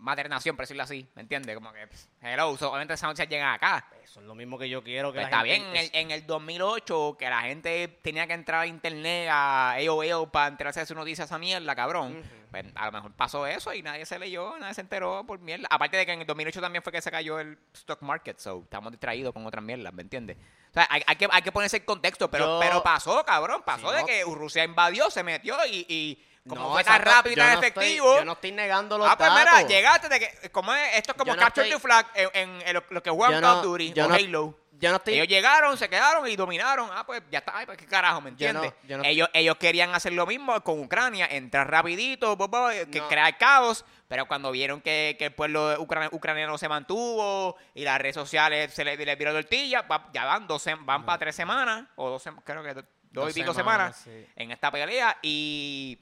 madre 0.00 0.28
nación, 0.28 0.56
por 0.56 0.64
decirlo 0.64 0.82
así, 0.82 1.08
¿me 1.14 1.22
entiendes? 1.22 1.54
Como 1.54 1.72
que, 1.72 1.86
pff, 1.86 2.04
hello, 2.22 2.56
so, 2.56 2.70
obviamente 2.72 2.94
noticias 3.02 3.28
llegan 3.28 3.52
acá. 3.54 3.86
eso 4.02 4.20
es 4.20 4.26
lo 4.26 4.34
mismo 4.34 4.58
que 4.58 4.68
yo 4.68 4.82
quiero 4.82 5.12
que 5.12 5.20
Pues 5.20 5.30
la 5.30 5.36
está 5.38 5.46
gente- 5.46 5.70
bien, 5.70 5.76
en 5.76 5.76
el, 5.76 5.90
en 5.94 6.10
el 6.10 6.26
2008, 6.26 7.16
que 7.18 7.28
la 7.30 7.42
gente 7.42 7.86
tenía 8.02 8.26
que 8.26 8.32
entrar 8.32 8.62
a 8.62 8.66
internet, 8.66 9.28
a 9.30 9.74
AOL, 9.76 10.30
para 10.30 10.48
enterarse 10.48 10.80
de 10.80 10.86
su 10.86 10.94
noticia, 10.94 11.24
esa 11.24 11.38
mierda, 11.38 11.74
cabrón. 11.76 12.22
Pues 12.50 12.64
a 12.74 12.86
lo 12.86 12.92
mejor 12.92 13.12
pasó 13.12 13.46
eso 13.46 13.72
y 13.72 13.82
nadie 13.82 14.04
se 14.04 14.18
leyó, 14.18 14.58
nadie 14.58 14.74
se 14.74 14.80
enteró 14.80 15.24
por 15.24 15.38
mierda. 15.38 15.68
Aparte 15.70 15.96
de 15.96 16.04
que 16.06 16.12
en 16.12 16.20
el 16.22 16.26
2008 16.26 16.60
también 16.60 16.82
fue 16.82 16.92
que 16.92 17.00
se 17.00 17.10
cayó 17.10 17.38
el 17.38 17.56
stock 17.74 18.02
market, 18.02 18.38
so 18.38 18.62
estamos 18.64 18.90
distraídos 18.90 19.32
con 19.32 19.46
otras 19.46 19.62
mierdas, 19.62 19.92
¿me 19.94 20.02
entiendes? 20.02 20.36
O 20.70 20.72
sea, 20.72 20.86
hay, 20.90 21.02
hay 21.06 21.16
que, 21.16 21.28
hay 21.30 21.42
que 21.42 21.52
ponerse 21.52 21.76
el 21.76 21.84
contexto, 21.84 22.28
pero, 22.30 22.46
Yo- 22.46 22.60
pero 22.60 22.82
pasó, 22.82 23.24
cabrón, 23.24 23.62
pasó 23.64 23.88
Sí, 23.90 23.94
de 23.94 24.00
no. 24.00 24.06
que 24.06 24.22
Rusia 24.24 24.64
invadió, 24.64 25.10
se 25.10 25.22
metió 25.22 25.56
y, 25.66 25.86
y 25.88 26.24
como 26.50 26.60
No, 26.68 26.72
fue 26.72 26.84
tan 26.84 26.96
exacto, 27.00 27.16
rápido 27.16 27.32
y 27.32 27.36
tan 27.36 27.46
no 27.46 27.52
estoy- 27.54 27.68
efectivo. 27.84 28.18
yo 28.18 28.24
no 28.26 28.32
estoy 28.32 28.52
negando 28.52 28.98
los 28.98 29.08
Ah, 29.08 29.16
pues 29.16 29.28
datos. 29.30 29.44
mira, 29.54 29.68
llegaste 29.68 30.08
de 30.10 30.20
que, 30.20 30.50
como 30.50 30.74
es, 30.74 30.96
esto 30.98 31.12
es 31.12 31.18
como 31.18 31.34
no 31.34 31.40
Capture 31.40 31.66
estoy- 31.66 31.80
the 31.80 31.82
Flag 31.88 32.06
en, 32.14 32.30
en- 32.34 32.62
en 32.68 32.74
lo, 32.74 32.84
lo 32.90 33.02
que 33.02 33.10
juegan 33.10 33.40
Call 33.40 33.56
of 33.56 33.62
Duty 33.64 34.00
o 34.00 34.08
no- 34.08 34.14
Halo. 34.14 34.56
Yo 34.82 34.88
no 34.88 34.96
estoy... 34.96 35.12
Ellos 35.12 35.28
llegaron, 35.28 35.76
se 35.76 35.90
quedaron 35.90 36.26
y 36.26 36.36
dominaron. 36.36 36.88
Ah, 36.90 37.04
pues 37.04 37.20
ya 37.30 37.40
está. 37.40 37.52
Ay, 37.54 37.66
pues 37.66 37.76
qué 37.76 37.84
carajo, 37.84 38.22
¿me 38.22 38.30
Yo 38.34 38.50
no- 38.54 38.64
entiendes? 38.64 38.88
yo 38.88 38.96
no- 38.96 39.04
ellos, 39.04 39.28
ellos 39.34 39.56
querían 39.58 39.94
hacer 39.94 40.14
lo 40.14 40.24
mismo 40.26 40.58
con 40.62 40.78
Ucrania, 40.80 41.26
entrar 41.30 41.70
rapidito, 41.70 42.34
bo- 42.34 42.48
bo, 42.48 42.70
que 42.90 42.98
No. 43.00 43.08
crear 43.08 43.36
caos. 43.36 43.84
Pero 44.08 44.26
cuando 44.26 44.50
vieron 44.50 44.80
que, 44.80 45.16
que 45.18 45.26
el 45.26 45.34
pueblo 45.34 45.76
ucra- 45.82 46.08
ucraniano 46.10 46.56
se 46.56 46.66
mantuvo 46.68 47.56
y 47.74 47.84
las 47.84 47.98
redes 48.00 48.14
sociales 48.14 48.72
se 48.72 48.84
les, 48.84 48.98
les 48.98 49.18
viró 49.18 49.32
tortilla, 49.34 49.84
ya 50.14 50.24
van 50.24 50.46
dos 50.46 50.64
van 50.80 51.04
para 51.04 51.18
tres 51.18 51.36
semanas, 51.36 51.84
o 51.96 52.08
dos 52.08 52.24
creo 52.44 52.62
que 52.62 52.72
do- 52.74 52.80
dos, 52.82 53.24
Dos 53.26 53.30
y 53.36 53.40
pico 53.40 53.52
semanas, 53.52 53.98
semanas, 53.98 54.24
sí. 54.26 54.32
en 54.36 54.50
esta 54.50 54.70
pelea. 54.70 55.18
Y 55.20 55.98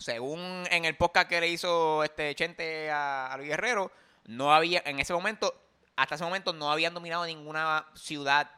según 0.00 0.64
en 0.70 0.84
el 0.84 0.96
podcast 0.96 1.28
que 1.28 1.40
le 1.40 1.48
hizo 1.48 2.02
este 2.02 2.34
Chente 2.34 2.90
a, 2.90 3.32
a 3.32 3.36
Luis 3.36 3.48
Guerrero, 3.50 3.92
no 4.26 4.52
había, 4.52 4.82
en 4.84 4.98
ese 4.98 5.12
momento, 5.12 5.54
hasta 5.96 6.16
ese 6.16 6.24
momento 6.24 6.52
no 6.52 6.72
habían 6.72 6.92
dominado 6.94 7.24
ninguna 7.26 7.86
ciudad 7.94 8.50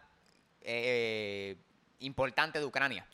eh, 0.60 1.56
importante 2.00 2.58
de 2.58 2.64
Ucrania. 2.64 3.06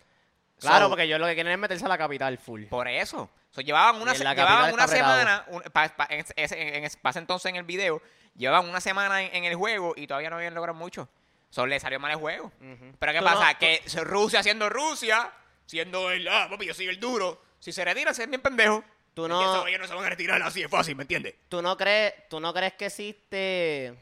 Claro, 0.61 0.87
So, 0.87 0.91
porque 0.91 1.07
yo 1.09 1.19
lo 1.19 1.27
que 1.27 1.35
quieren 1.35 1.53
es 1.53 1.59
meterse 1.59 1.85
a 1.85 1.89
la 1.89 1.99
capital 1.99 2.37
full. 2.39 2.65
por 2.67 2.89
eso. 2.89 3.31
So, 3.51 3.61
llevaban 3.61 4.01
una, 4.01 4.13
se- 4.15 4.25
llevaban 4.35 4.75
una 4.75 4.87
semana, 4.89 5.45
un- 5.49 5.63
pa- 5.73 5.89
pa- 5.97 6.07
en, 6.11 6.21
ese- 6.21 6.61
en, 6.63 6.75
en 6.75 6.85
ese- 6.85 6.99
pasa 6.99 7.19
entonces 7.19 7.49
en 7.49 7.57
el 7.57 7.63
video, 7.65 8.03
llevaban 8.37 8.69
una 8.69 8.81
semana 8.81 9.23
en, 9.23 9.35
en 9.35 9.45
el 9.45 9.55
juego 9.55 9.95
y 9.97 10.07
todavía 10.07 10.31
no 10.31 10.37
habían 10.37 10.55
logrado 10.55 10.77
mucho. 10.79 11.09
Solo 11.51 11.69
le 11.69 11.81
salió 11.81 11.99
mal 11.99 12.11
el 12.11 12.19
juego. 12.19 12.53
Pero 12.99 13.13
¿qué 13.13 13.23
pasa? 13.23 13.53
no- 13.53 13.59
que 13.59 13.83
Rusia 14.03 14.43
siendo 14.43 14.69
Rusia, 14.69 15.33
siendo 15.65 16.11
el, 16.11 16.27
ah, 16.29 16.49
papi, 16.51 16.67
yo 16.67 16.75
soy 16.75 16.87
el 16.89 17.01
duro. 17.01 17.41
Si 17.61 17.73
se 17.73 17.85
retira, 17.85 18.15
se 18.15 18.23
es 18.25 18.29
bien 18.29 18.41
pendejo. 18.41 18.85
Tú 19.15 19.25
Es 19.25 19.31
no- 19.31 19.39
que 19.41 19.45
esos 19.47 19.61
güeyes 19.63 19.81
no 19.81 19.87
se 19.87 19.95
van 19.95 20.05
a 20.05 20.11
retirar 20.11 20.43
así 20.43 20.63
de 20.63 20.69
fácil, 20.69 20.95
¿me 20.97 21.03
entiendes? 21.03 21.35
¿Tú 21.49 21.61
no 21.61 21.77
crees, 21.77 22.15
tú 22.29 22.39
no 22.41 22.55
crees 22.55 22.75
que 22.75 22.87
existe 22.87 23.95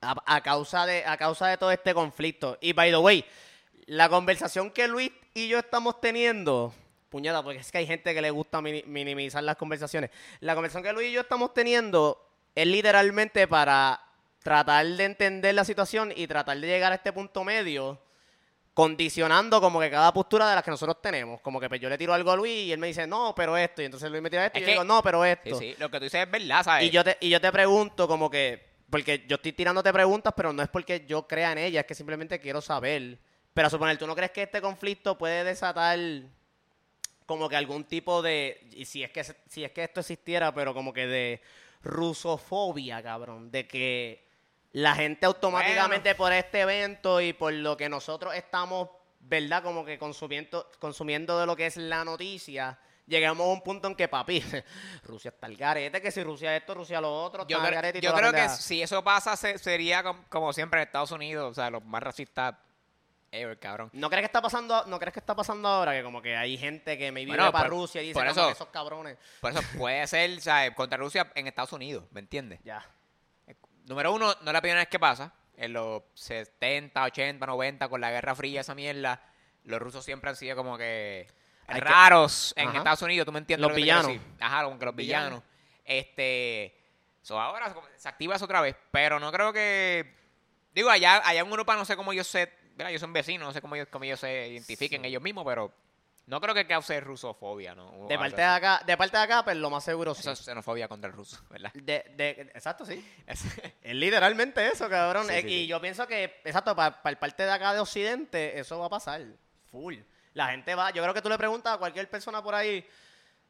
a, 0.00 0.36
a 0.36 0.40
causa 0.42 0.86
de 0.86 1.04
a 1.04 1.16
causa 1.16 1.48
de 1.48 1.56
todo 1.56 1.70
este 1.72 1.94
conflicto? 1.94 2.58
Y 2.60 2.72
by 2.72 2.90
the 2.90 2.96
way, 2.98 3.24
la 3.86 4.08
conversación 4.08 4.70
que 4.70 4.86
Luis 4.88 5.10
y 5.34 5.48
yo 5.48 5.58
estamos 5.58 6.00
teniendo, 6.00 6.72
puñada, 7.08 7.42
porque 7.42 7.60
es 7.60 7.72
que 7.72 7.78
hay 7.78 7.86
gente 7.86 8.14
que 8.14 8.22
le 8.22 8.30
gusta 8.30 8.60
mini- 8.60 8.84
minimizar 8.86 9.42
las 9.42 9.56
conversaciones. 9.56 10.10
La 10.40 10.54
conversación 10.54 10.84
que 10.84 10.92
Luis 10.92 11.08
y 11.08 11.12
yo 11.12 11.22
estamos 11.22 11.52
teniendo 11.54 12.24
es 12.54 12.66
literalmente 12.66 13.48
para 13.48 14.00
tratar 14.42 14.86
de 14.86 15.04
entender 15.04 15.54
la 15.54 15.64
situación 15.64 16.12
y 16.14 16.26
tratar 16.26 16.58
de 16.58 16.66
llegar 16.66 16.92
a 16.92 16.96
este 16.96 17.12
punto 17.12 17.44
medio 17.44 17.98
condicionando 18.74 19.60
como 19.60 19.80
que 19.80 19.90
cada 19.90 20.12
postura 20.12 20.48
de 20.48 20.54
las 20.54 20.64
que 20.64 20.70
nosotros 20.70 21.00
tenemos. 21.02 21.40
Como 21.40 21.60
que 21.60 21.68
pues, 21.68 21.80
yo 21.80 21.88
le 21.88 21.98
tiro 21.98 22.14
algo 22.14 22.30
a 22.32 22.36
Luis 22.36 22.52
y 22.66 22.72
él 22.72 22.78
me 22.78 22.86
dice, 22.86 23.06
no, 23.06 23.34
pero 23.34 23.56
esto. 23.56 23.82
Y 23.82 23.84
entonces 23.86 24.10
Luis 24.10 24.22
me 24.22 24.30
tira 24.30 24.46
esto 24.46 24.56
Es 24.58 24.62
y 24.62 24.62
yo 24.62 24.66
que- 24.66 24.72
digo, 24.72 24.84
no, 24.84 25.02
pero 25.02 25.22
Sí, 25.24 25.28
esto. 25.30 25.58
sí, 25.58 25.74
lo 25.78 25.90
que 25.90 25.98
tú 25.98 26.04
dices 26.04 26.24
es 26.24 26.30
verdad, 26.30 26.62
¿sabes? 26.64 26.86
Y 26.86 26.90
yo 26.90 27.04
te, 27.04 27.16
y 27.20 27.28
yo 27.28 27.40
te 27.40 27.52
pregunto 27.52 28.08
como 28.08 28.30
que, 28.30 28.64
porque 28.88 29.24
yo 29.28 29.36
estoy 29.36 29.52
tirándote 29.52 29.92
preguntas, 29.92 30.32
pero 30.36 30.52
no 30.52 30.62
es 30.62 30.68
porque 30.68 31.04
yo 31.06 31.26
crea 31.26 31.52
en 31.52 31.58
ellas, 31.58 31.82
es 31.82 31.86
que 31.86 31.94
simplemente 31.94 32.40
quiero 32.40 32.60
saber. 32.60 33.18
Pero 33.54 33.66
a 33.66 33.70
suponer, 33.70 33.98
¿tú 33.98 34.06
no 34.06 34.14
crees 34.16 34.30
que 34.30 34.42
este 34.44 34.62
conflicto 34.62 35.18
puede 35.18 35.44
desatar 35.44 35.98
como 37.26 37.48
que 37.48 37.56
algún 37.56 37.84
tipo 37.84 38.22
de, 38.22 38.66
y 38.72 38.84
si 38.86 39.02
es 39.02 39.10
que, 39.10 39.22
si 39.48 39.64
es 39.64 39.70
que 39.72 39.84
esto 39.84 40.00
existiera, 40.00 40.52
pero 40.54 40.72
como 40.74 40.92
que 40.92 41.06
de 41.06 41.40
rusofobia, 41.82 43.02
cabrón, 43.02 43.50
de 43.50 43.66
que 43.66 44.24
la 44.72 44.94
gente 44.94 45.26
automáticamente 45.26 46.14
por 46.14 46.32
este 46.32 46.60
evento 46.60 47.20
y 47.20 47.32
por 47.32 47.52
lo 47.52 47.76
que 47.76 47.88
nosotros 47.88 48.34
estamos, 48.34 48.88
¿verdad? 49.20 49.62
Como 49.62 49.84
que 49.84 49.98
consumiendo, 49.98 50.70
consumiendo 50.78 51.38
de 51.38 51.46
lo 51.46 51.54
que 51.56 51.66
es 51.66 51.76
la 51.76 52.04
noticia, 52.04 52.78
llegamos 53.06 53.46
a 53.46 53.50
un 53.50 53.62
punto 53.62 53.88
en 53.88 53.94
que, 53.94 54.08
papi, 54.08 54.42
Rusia 55.04 55.28
está 55.30 55.46
al 55.46 55.56
garete, 55.56 56.00
que 56.00 56.10
si 56.10 56.22
Rusia 56.22 56.56
esto, 56.56 56.74
Rusia 56.74 57.00
lo 57.00 57.12
otro, 57.22 57.46
Yo, 57.46 57.58
creo- 57.60 57.70
garete 57.72 57.98
y 57.98 58.00
yo 58.00 58.14
creo 58.14 58.30
que 58.30 58.36
pendeja. 58.38 58.56
si 58.56 58.80
eso 58.82 59.04
pasa, 59.04 59.36
se- 59.36 59.58
sería 59.58 60.02
com- 60.02 60.24
como 60.28 60.52
siempre 60.52 60.80
en 60.80 60.86
Estados 60.86 61.10
Unidos, 61.10 61.50
o 61.50 61.54
sea, 61.54 61.68
los 61.68 61.84
más 61.84 62.02
racistas 62.02 62.54
ever, 63.30 63.58
cabrón. 63.58 63.90
¿No 63.92 64.08
crees 64.08 64.22
que 64.22 64.26
está 64.26 64.40
pasando, 64.42 64.84
no 64.86 64.98
crees 64.98 65.12
que 65.14 65.20
está 65.20 65.34
pasando 65.34 65.68
ahora 65.68 65.92
que 65.92 66.02
como 66.02 66.20
que 66.22 66.36
hay 66.36 66.56
gente 66.58 66.96
que 66.98 67.10
me 67.12 67.20
vive 67.24 67.36
Bueno, 67.36 67.52
para 67.52 67.68
Rusia 67.68 68.02
y 68.02 68.08
dice 68.08 68.20
eso- 68.26 68.46
que 68.46 68.52
esos 68.52 68.68
cabrones? 68.68 69.18
Por 69.40 69.52
eso 69.52 69.60
puede 69.76 70.06
ser, 70.06 70.40
¿sabes? 70.40 70.72
Contra 70.74 70.96
Rusia 70.98 71.30
en 71.34 71.46
Estados 71.46 71.72
Unidos, 71.72 72.04
¿me 72.10 72.20
entiendes? 72.20 72.60
Ya. 72.64 72.84
Número 73.92 74.12
uno, 74.12 74.34
no 74.40 74.46
es 74.50 74.52
la 74.52 74.60
primera 74.62 74.80
vez 74.80 74.88
que 74.88 74.98
pasa. 74.98 75.32
En 75.56 75.74
los 75.74 76.02
70, 76.14 77.04
80, 77.04 77.44
90, 77.46 77.88
con 77.88 78.00
la 78.00 78.10
Guerra 78.10 78.34
Fría, 78.34 78.62
esa 78.62 78.74
mierda, 78.74 79.22
los 79.64 79.78
rusos 79.80 80.02
siempre 80.04 80.30
han 80.30 80.36
sido 80.36 80.56
como 80.56 80.78
que 80.78 81.28
Hay 81.66 81.74
que- 81.80 81.86
raros 81.86 82.54
en. 82.56 82.74
Estados 82.74 83.02
Unidos, 83.02 83.26
¿tú 83.26 83.32
me 83.32 83.38
entiendes? 83.38 83.62
Los 83.62 83.70
lo 83.72 83.76
villanos. 83.76 84.12
Ajá, 84.40 84.64
como 84.64 84.78
que 84.78 84.84
los 84.86 84.96
Villanos. 84.96 85.42
villanos. 85.42 85.42
Este. 85.84 86.74
So 87.20 87.38
ahora 87.40 87.72
se 87.96 88.08
activa 88.08 88.34
eso 88.34 88.46
otra 88.46 88.60
vez. 88.62 88.74
Pero 88.90 89.20
no 89.20 89.30
creo 89.30 89.52
que. 89.52 90.14
Digo, 90.74 90.88
allá, 90.90 91.20
allá 91.24 91.40
en 91.40 91.46
Europa 91.46 91.76
no 91.76 91.84
sé 91.84 91.94
cómo 91.96 92.12
ellos 92.12 92.26
se. 92.26 92.50
Mira, 92.76 92.88
ellos 92.88 93.00
son 93.02 93.12
vecinos, 93.12 93.46
no 93.46 93.52
sé 93.52 93.60
cómo 93.60 93.74
ellos, 93.76 93.88
cómo 93.90 94.04
ellos 94.06 94.18
se 94.20 94.48
identifiquen 94.48 95.04
ellos 95.04 95.22
mismos, 95.22 95.44
pero 95.46 95.70
no 96.32 96.40
creo 96.40 96.54
que 96.54 96.66
cause 96.66 96.98
rusofobia, 97.02 97.74
¿no? 97.74 98.06
De 98.08 98.16
parte 98.16 98.36
de 98.40 98.42
acá, 98.46 98.82
de 98.86 98.96
parte 98.96 99.18
de 99.18 99.22
acá, 99.22 99.44
pues 99.44 99.54
lo 99.58 99.68
más 99.68 99.84
seguro 99.84 100.14
sí. 100.14 100.20
Eso 100.22 100.32
es 100.32 100.38
xenofobia 100.38 100.88
contra 100.88 101.10
el 101.10 101.14
ruso, 101.14 101.38
¿verdad? 101.50 101.70
De, 101.74 102.02
de, 102.16 102.30
exacto, 102.54 102.86
sí. 102.86 103.04
Es- 103.26 103.44
literalmente 103.82 104.66
eso, 104.66 104.88
cabrón. 104.88 105.26
Sí, 105.28 105.34
sí, 105.42 105.46
y 105.46 105.50
sí. 105.50 105.66
yo 105.66 105.78
pienso 105.78 106.06
que, 106.06 106.40
exacto, 106.44 106.74
para 106.74 106.98
el 107.04 107.18
parte 107.18 107.42
de 107.42 107.50
acá 107.52 107.74
de 107.74 107.80
Occidente, 107.80 108.58
eso 108.58 108.78
va 108.78 108.86
a 108.86 108.88
pasar. 108.88 109.20
Full. 109.70 109.96
La 110.32 110.48
gente 110.48 110.74
va, 110.74 110.90
yo 110.90 111.02
creo 111.02 111.12
que 111.12 111.20
tú 111.20 111.28
le 111.28 111.36
preguntas 111.36 111.74
a 111.74 111.78
cualquier 111.78 112.08
persona 112.08 112.42
por 112.42 112.54
ahí, 112.54 112.82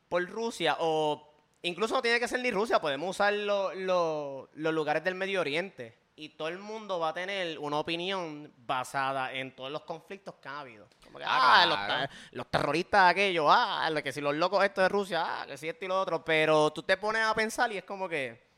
por 0.09 0.29
Rusia, 0.29 0.77
o 0.81 1.33
incluso 1.63 1.95
no 1.95 2.03
tiene 2.03 2.19
que 2.19 2.27
ser 2.27 2.41
ni 2.41 2.51
Rusia, 2.51 2.81
podemos 2.81 3.11
usar 3.11 3.33
lo- 3.33 3.73
lo- 3.75 4.51
los 4.55 4.75
lugares 4.75 5.05
del 5.05 5.15
Medio 5.15 5.41
Oriente. 5.41 6.02
Y 6.15 6.31
todo 6.31 6.49
el 6.49 6.59
mundo 6.59 6.99
va 7.01 7.09
a 7.09 7.15
tener 7.15 7.59
una 7.59 7.79
opinión 7.79 8.53
basada 8.59 9.33
en 9.33 9.57
todos 9.57 9.71
los 9.71 9.83
conflictos 9.83 10.35
que 10.37 10.49
ha 10.49 10.61
habido. 10.61 10.87
Como 11.05 11.19
que, 11.19 11.25
Ah, 11.27 11.63
ah, 11.63 11.67
los, 11.67 12.11
los 12.33 12.51
terroristas 12.51 13.11
aquellos, 13.11 13.47
ah, 13.49 13.89
lo 13.91 14.03
que 14.03 14.13
si 14.13 14.21
los 14.21 14.35
locos 14.35 14.63
esto 14.65 14.83
de 14.83 14.89
Rusia, 14.91 15.25
ah, 15.43 15.47
que 15.47 15.57
si 15.57 15.69
esto 15.69 15.85
y 15.85 15.89
lo 15.89 15.99
otro. 16.01 16.23
Pero 16.25 16.71
tú 16.71 16.83
te 16.83 16.97
pones 16.99 17.23
a 17.25 17.35
pensar 17.35 17.73
y 17.73 17.79
es 17.79 17.85
como 17.85 18.09
que, 18.09 18.51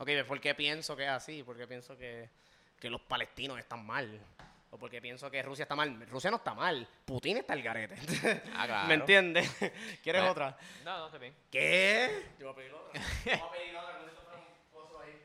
Ok, 0.00 0.08
¿por 0.28 0.40
qué 0.40 0.54
pienso 0.54 0.94
que 0.96 1.02
es 1.04 1.10
así? 1.10 1.42
¿Por 1.42 1.56
qué 1.56 1.66
pienso 1.66 1.96
que, 1.98 2.30
que 2.78 2.88
los 2.88 3.00
palestinos 3.00 3.58
están 3.58 3.84
mal? 3.84 4.18
¿O 4.70 4.78
por 4.78 4.88
qué 4.90 5.00
pienso 5.02 5.28
que 5.30 5.42
Rusia 5.42 5.64
está 5.64 5.74
mal? 5.74 6.06
Rusia 6.08 6.30
no 6.30 6.36
está 6.36 6.54
mal. 6.54 6.86
Putin 7.04 7.38
está 7.38 7.54
al 7.54 7.62
garete. 7.62 7.96
Ah, 8.54 8.66
claro. 8.66 8.86
¿Me 8.88 8.94
entiendes? 8.94 9.50
¿Quieres 10.02 10.22
Pues- 10.22 10.30
otra? 10.30 10.56
No, 10.84 10.98
no, 10.98 11.06
está 11.06 11.18
bien. 11.18 11.34
¿Qué? 11.50 12.26
Yo 12.38 12.46
voy 12.46 12.52
a 12.52 12.56
pedir 12.56 12.72
otra. 12.74 13.00
Yo 13.24 13.30
voy 13.38 13.48
a 13.48 13.50
pedir 13.50 13.76
otra, 13.76 13.98
con 13.98 14.08
esto 14.08 14.20
fuera 14.22 14.38
un 14.38 14.72
coso 14.72 15.00
ahí. 15.00 15.20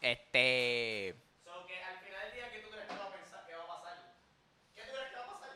Este. 0.00 1.14
So, 1.44 1.66
que 1.66 1.82
al 1.82 1.98
final 1.98 2.22
del 2.26 2.34
día, 2.34 2.50
¿qué 2.50 2.58
tú 2.60 2.70
crees 2.70 2.86
que 2.86 2.94
va 2.96 3.04
a, 3.04 3.10
pensar, 3.12 3.46
que 3.46 3.54
va 3.54 3.62
a 3.64 3.66
pasar? 3.68 3.96
¿Qué 4.74 4.82
tú 4.82 4.92
crees 4.92 5.08
que 5.10 5.16
va 5.16 5.22
a 5.24 5.28
pasar? 5.40 5.50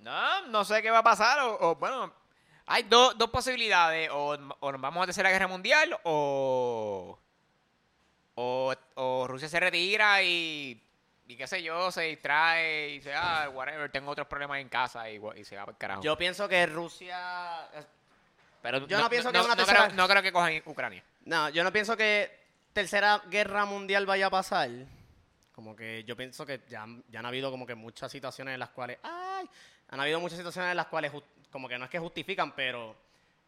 No, 0.00 0.46
no 0.48 0.64
sé 0.64 0.82
qué 0.82 0.90
va 0.90 0.98
a 0.98 1.02
pasar. 1.02 1.40
O, 1.40 1.70
o, 1.70 1.74
bueno, 1.76 2.12
hay 2.66 2.82
do- 2.84 3.14
dos 3.14 3.30
posibilidades. 3.30 4.08
O, 4.12 4.36
o 4.60 4.72
nos 4.72 4.80
vamos 4.80 5.02
a 5.02 5.06
Tercera 5.06 5.30
Guerra 5.30 5.46
Mundial 5.48 5.98
o, 6.04 7.18
o. 8.34 8.74
o 8.94 9.26
Rusia 9.28 9.48
se 9.48 9.60
retira 9.60 10.22
y. 10.22 10.82
Y 11.30 11.36
qué 11.36 11.46
sé 11.46 11.62
yo, 11.62 11.90
se 11.92 12.00
distrae 12.04 12.88
y 12.88 12.92
dice, 12.94 13.12
ah, 13.14 13.50
whatever, 13.52 13.90
tengo 13.92 14.10
otros 14.10 14.26
problemas 14.26 14.60
en 14.60 14.70
casa 14.70 15.10
y, 15.10 15.20
y 15.36 15.44
se 15.44 15.56
va 15.56 15.66
para 15.66 15.72
el 15.72 15.76
carajo. 15.78 16.00
Yo 16.02 16.16
pienso 16.16 16.48
que 16.48 16.64
Rusia... 16.64 17.68
Pero 18.62 18.86
yo 18.86 18.98
no 18.98 19.10
pienso 19.10 19.30
que 19.30 19.38
una 19.38 19.48
no 19.48 19.56
tercera- 19.56 19.84
creo, 19.88 19.96
no 19.96 20.08
creo 20.08 20.22
que 20.22 20.32
cojan 20.32 20.62
Ucrania. 20.64 21.04
No, 21.26 21.50
yo 21.50 21.62
no 21.64 21.70
pienso 21.70 21.98
que 21.98 22.37
tercera 22.82 23.20
guerra 23.28 23.64
mundial 23.64 24.06
vaya 24.06 24.26
a 24.26 24.30
pasar. 24.30 24.70
Como 25.52 25.74
que 25.74 26.04
yo 26.04 26.16
pienso 26.16 26.46
que 26.46 26.60
ya, 26.68 26.86
ya 27.10 27.18
han 27.18 27.26
habido 27.26 27.50
como 27.50 27.66
que 27.66 27.74
muchas 27.74 28.12
situaciones 28.12 28.54
en 28.54 28.60
las 28.60 28.68
cuales, 28.68 28.98
ay, 29.02 29.48
han 29.88 29.98
habido 30.00 30.20
muchas 30.20 30.38
situaciones 30.38 30.70
en 30.70 30.76
las 30.76 30.86
cuales 30.86 31.10
jus- 31.12 31.24
como 31.50 31.68
que 31.68 31.76
no 31.76 31.86
es 31.86 31.90
que 31.90 31.98
justifican, 31.98 32.52
pero 32.54 32.94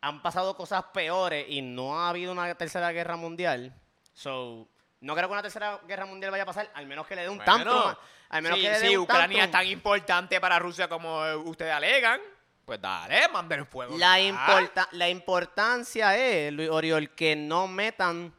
han 0.01 0.20
pasado 0.20 0.57
cosas 0.57 0.83
peores 0.93 1.47
y 1.49 1.62
no 1.62 2.01
ha 2.01 2.09
habido 2.09 2.33
una 2.33 2.53
tercera 2.57 2.91
guerra 2.91 3.14
mundial. 3.16 3.72
So, 4.14 4.66
no 5.01 5.14
creo 5.14 5.28
que 5.28 5.33
una 5.33 5.43
tercera 5.43 5.78
guerra 5.87 6.07
mundial 6.07 6.33
vaya 6.33 6.43
a 6.43 6.47
pasar, 6.47 6.68
al 6.74 6.87
menos 6.87 7.07
que 7.07 7.14
le 7.14 7.22
dé 7.22 7.28
un 7.28 7.37
Bueno, 7.37 7.53
tantrum. 7.55 7.95
Al 8.31 8.43
menos 8.43 8.59
si, 8.59 8.64
que 8.64 8.70
le 8.72 8.78
dé 8.81 8.89
si 8.89 8.97
un 8.97 9.03
Ucrania 9.05 9.45
es 9.45 9.51
tantrum. 9.53 9.61
tan 9.61 9.66
importante 9.68 10.41
para 10.41 10.59
Rusia 10.59 10.89
como 10.89 11.24
eh, 11.24 11.37
ustedes 11.37 11.72
alegan, 11.72 12.20
pues 12.64 12.81
dale, 12.81 13.28
manden 13.28 13.64
fuego. 13.66 13.97
La, 13.97 14.20
importa- 14.20 14.89
la 14.93 15.09
importancia 15.09 16.16
es, 16.16 16.53
Luis 16.53 16.68
Oriol, 16.70 17.11
que 17.11 17.37
no 17.37 17.68
metan 17.68 18.35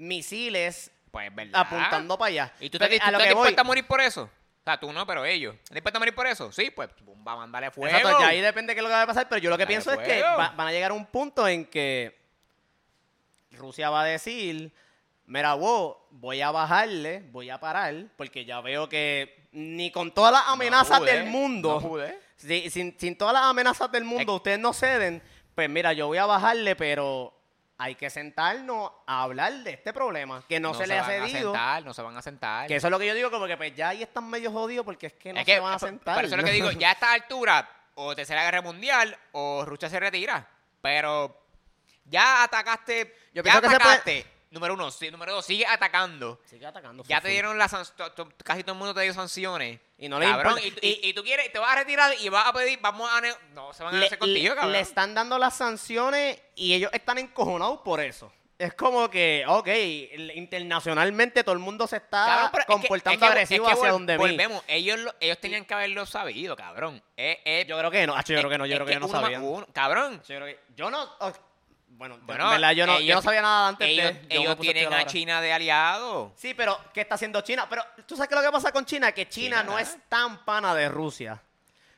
misiles 0.00 0.90
Pues 1.10 1.34
verdad. 1.34 1.60
apuntando 1.60 2.18
para 2.18 2.28
allá. 2.28 2.52
¿Y 2.60 2.70
tú 2.70 2.78
te, 2.78 2.88
tú 2.88 3.04
a 3.06 3.10
lo 3.10 3.18
te 3.18 3.28
que 3.28 3.34
voy, 3.34 3.54
a 3.56 3.64
morir 3.64 3.86
por 3.86 4.00
eso? 4.00 4.22
O 4.22 4.62
sea, 4.64 4.78
tú 4.78 4.92
no, 4.92 5.06
pero 5.06 5.24
ellos. 5.24 5.54
¿Estás 5.54 5.74
dispuesta 5.74 5.98
a 5.98 6.00
morir 6.00 6.14
por 6.14 6.26
eso? 6.26 6.50
Sí, 6.52 6.70
pues 6.70 6.88
va 7.26 7.32
a 7.32 7.36
mandarle 7.36 7.70
fuego. 7.70 7.96
Exacto, 7.96 8.20
ya 8.20 8.28
ahí 8.28 8.40
depende 8.40 8.70
de 8.70 8.74
qué 8.74 8.80
es 8.80 8.82
lo 8.82 8.88
que 8.88 8.94
va 8.94 9.02
a 9.02 9.06
pasar, 9.06 9.28
pero 9.28 9.40
yo 9.40 9.50
lo 9.50 9.56
que 9.58 9.66
pienso 9.66 9.92
es 9.92 9.98
que 9.98 10.20
va- 10.22 10.50
van 10.50 10.68
a 10.68 10.72
llegar 10.72 10.90
a 10.90 10.94
un 10.94 11.06
punto 11.06 11.46
en 11.48 11.64
que 11.66 12.18
Rusia 13.52 13.90
va 13.90 14.02
a 14.02 14.04
decir, 14.04 14.72
mira, 15.26 15.54
wow, 15.54 15.96
voy 16.10 16.40
a 16.40 16.50
bajarle, 16.50 17.20
voy 17.30 17.50
a 17.50 17.58
parar, 17.58 17.94
porque 18.16 18.44
ya 18.44 18.60
veo 18.60 18.88
que 18.88 19.48
ni 19.52 19.90
con 19.90 20.12
todas 20.12 20.32
las 20.32 20.42
amenazas 20.48 20.98
pude, 21.00 21.12
del 21.12 21.26
mundo, 21.26 21.80
no 21.80 21.88
pude. 21.88 22.18
si- 22.36 22.70
sin, 22.70 22.96
sin 22.98 23.16
todas 23.18 23.34
las 23.34 23.42
amenazas 23.44 23.90
del 23.90 24.04
mundo, 24.04 24.34
ustedes 24.36 24.58
no 24.58 24.72
ceden, 24.72 25.22
pues 25.54 25.68
mira, 25.68 25.92
yo 25.92 26.06
voy 26.06 26.18
a 26.18 26.26
bajarle, 26.26 26.76
pero 26.76 27.34
hay 27.82 27.94
que 27.94 28.10
sentarnos 28.10 28.92
a 29.06 29.22
hablar 29.22 29.52
de 29.64 29.70
este 29.70 29.92
problema, 29.94 30.44
que 30.46 30.60
no, 30.60 30.74
se, 30.74 30.86
le 30.86 30.98
ha 30.98 31.02
van 31.02 31.10
a 31.22 31.26
cedido. 31.28 31.52
sentar, 31.52 31.82
no 31.82 31.94
se 31.94 32.02
van 32.02 32.14
a 32.16 32.20
sentar. 32.20 32.66
Que 32.68 32.76
eso 32.76 32.88
es 32.88 32.90
lo 32.90 32.98
que 32.98 33.06
yo 33.06 33.14
digo, 33.14 33.30
como 33.30 33.46
que 33.46 33.56
pues 33.56 33.74
ya 33.74 33.88
ahí 33.88 34.02
están 34.02 34.28
medio 34.28 34.52
jodidos 34.52 34.84
porque 34.84 35.06
es 35.06 35.12
que 35.14 35.32
no 35.32 35.40
Es 35.40 35.46
se 35.46 35.52
que, 35.54 35.60
van 35.60 35.72
a 35.72 35.78
por- 35.78 35.88
sentar. 35.88 36.14
Por 36.14 36.24
eso 36.26 36.34
es 36.34 36.40
lo 36.42 36.46
que 36.46 36.52
digo, 36.60 36.70
ya 36.72 36.90
a 36.90 36.92
esta 36.92 37.12
altura, 37.14 37.68
o 37.94 38.14
tercera 38.14 38.42
guerra 38.44 38.60
mundial, 38.60 39.16
o 39.32 39.64
Rusia 39.64 39.88
se 39.88 39.98
retira. 39.98 40.46
Pero 40.82 41.42
ya 42.04 42.42
atacaste, 42.44 43.14
Yo 43.32 43.42
ya 43.42 43.42
pienso 43.42 43.60
que 43.62 43.68
se 43.70 43.76
puede- 43.78 43.94
atacaste. 43.94 44.26
Número 44.50 44.74
uno, 44.74 44.90
sí, 44.90 45.10
número 45.12 45.32
dos, 45.32 45.44
sigue 45.46 45.64
atacando. 45.64 46.40
Sigue 46.44 46.66
atacando. 46.66 47.04
Ya 47.06 47.20
te 47.20 47.28
dieron 47.28 47.56
las 47.56 47.70
casi 48.44 48.62
todo 48.64 48.72
el 48.72 48.78
mundo 48.78 48.92
te 48.92 49.02
dio 49.02 49.14
sanciones. 49.14 49.78
Y 49.96 50.08
no 50.08 50.18
le 50.18 50.26
cabrón, 50.26 50.58
y, 50.62 50.86
y- 50.86 51.00
y 51.08 51.14
tú 51.14 51.22
quieres, 51.22 51.52
te 51.52 51.58
vas 51.60 51.70
a 51.72 51.76
retirar 51.76 52.12
y 52.20 52.28
vas 52.30 52.46
a 52.48 52.52
pedir, 52.52 52.78
vamos 52.82 53.08
a 53.12 53.20
no 53.54 53.72
se 53.72 53.84
van 53.84 53.94
a 53.94 54.04
hacer 54.04 54.18
contigo, 54.18 54.54
cabrón. 54.54 54.72
le 54.72 54.80
están 54.80 55.14
dando 55.14 55.38
las 55.38 55.56
sanciones 55.56 56.40
y 56.56 56.74
ellos 56.74 56.90
están 56.92 57.18
encojonados 57.18 57.80
por 57.82 58.00
eso. 58.00 58.32
Es 58.58 58.74
como 58.74 59.08
que, 59.08 59.44
ok, 59.46 59.68
internacionalmente 60.34 61.42
todo 61.44 61.52
el 61.54 61.60
mundo 61.60 61.86
se 61.86 61.96
está 61.96 62.26
Cabrón, 62.26 62.48
pero 62.52 62.60
es 62.62 62.66
que- 62.66 62.72
comportando 62.72 63.12
es 63.14 63.18
que- 63.20 63.26
agresivo 63.26 63.64
es 63.68 63.72
que 63.74 63.78
hacia 63.80 63.92
donde 63.92 64.14
mí. 64.14 64.18
volvemos, 64.18 64.62
ellos, 64.66 64.98
lo- 64.98 65.14
ellos 65.20 65.38
tenían 65.38 65.64
que 65.64 65.74
haberlo 65.74 66.04
sabido, 66.06 66.56
cabrón. 66.56 67.02
Yo 67.16 67.78
creo 67.78 67.90
que 67.90 68.06
no, 68.06 68.16
yo 68.16 68.22
creo 68.24 68.50
que 68.50 68.58
no, 68.58 68.66
yo 68.66 68.74
creo 68.76 68.86
que, 68.86 69.00
no 69.00 69.08
sabían. 69.08 69.42
uno- 69.42 69.66
cabrón, 69.72 70.20
Yo, 70.28 70.36
creo 70.36 70.46
que- 70.46 70.60
yo 70.74 70.90
no, 70.90 71.08
bueno, 72.00 72.18
Bueno, 72.22 72.44
en 72.46 72.50
verdad, 72.52 72.72
yo 72.72 72.86
no, 72.86 72.98
yo 72.98 73.14
no 73.16 73.20
sabía 73.22 73.42
nada 73.42 73.68
antes 73.68 73.86
ellos, 73.86 74.04
de... 74.06 74.26
ellos 74.30 74.58
tienen 74.58 74.90
a. 74.92 75.04
China 75.04 75.40
de 75.42 75.52
aliado. 75.52 76.32
Sí, 76.34 76.54
pero 76.54 76.78
¿qué 76.94 77.02
está 77.02 77.16
haciendo 77.16 77.42
China? 77.42 77.66
Pero 77.68 77.84
tú 78.06 78.16
sabes 78.16 78.28
qué 78.30 78.34
es 78.34 78.40
lo 78.40 78.46
que 78.46 78.50
pasa 78.52 78.72
con 78.72 78.86
China, 78.86 79.12
que 79.12 79.28
China, 79.28 79.60
China 79.60 79.70
no 79.70 79.78
es 79.78 79.98
tan 80.08 80.42
pana 80.46 80.74
de 80.74 80.88
Rusia. 80.88 81.38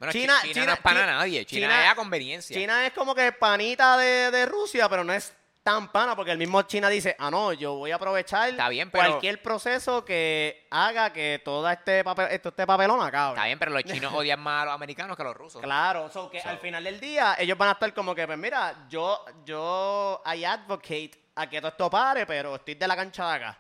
Bueno, 0.01 0.13
China- 0.13 0.41
China, 0.43 0.67
no 0.67 0.73
es 0.73 0.81
para 0.81 1.01
China- 1.03 1.13
nadie. 1.19 1.47
China, 1.47 1.67
China- 1.69 1.85
es 1.85 1.91
a 1.91 1.95
conveniencia. 1.95 2.57
China 2.57 2.85
es 2.87 2.93
como 2.93 3.15
que 3.15 3.31
panita 3.31 3.97
de, 3.97 4.33
de 4.33 4.45
Rusia, 4.47 4.89
pero 4.89 5.05
no 5.05 5.13
es 5.13 5.33
tan 5.63 5.93
pana, 5.93 6.17
porque 6.17 6.33
el 6.33 6.39
mismo 6.39 6.63
China 6.63 6.89
dice, 6.89 7.15
ah, 7.19 7.31
no, 7.31 7.53
yo 7.53 7.75
voy 7.75 7.93
a 7.93 7.95
aprovechar 7.97 8.49
Está 8.51 8.69
bien, 8.69 8.91
pero- 8.91 9.05
cualquier 9.11 9.41
proceso 9.41 10.05
que 10.05 10.67
haga 10.71 11.13
que 11.13 11.41
todo 11.45 11.69
este, 11.71 12.03
papel, 12.03 12.29
esto, 12.33 12.49
este 12.49 12.67
papelón 12.67 13.01
acabe. 13.01 13.35
Está 13.35 13.47
bien, 13.47 13.59
pero 13.59 13.71
los 13.71 13.85
chinos 13.85 14.13
odian 14.15 14.41
más 14.41 14.63
a 14.63 14.65
los 14.67 14.75
americanos 14.75 15.17
que 15.17 15.23
a 15.23 15.27
los 15.27 15.37
rusos. 15.37 15.63
Claro, 15.63 16.11
so 16.11 16.29
que 16.31 16.41
al 16.41 16.59
final 16.59 16.83
del 16.85 16.99
día 16.99 17.37
ellos 17.39 17.57
van 17.57 17.69
a 17.69 17.73
estar 17.73 17.95
como 17.95 18.15
que, 18.15 18.27
pues 18.27 18.39
mira, 18.39 18.87
yo, 18.89 19.25
yo, 19.45 20.23
I 20.35 20.45
advocate 20.45 21.13
a 21.37 21.49
que 21.49 21.61
todo 21.61 21.69
esto 21.71 21.89
pare, 21.91 22.27
pero 22.27 22.57
estoy 22.57 22.75
de 22.75 22.89
la 22.89 22.97
cancha 22.97 23.29
de 23.31 23.35
acá. 23.37 23.59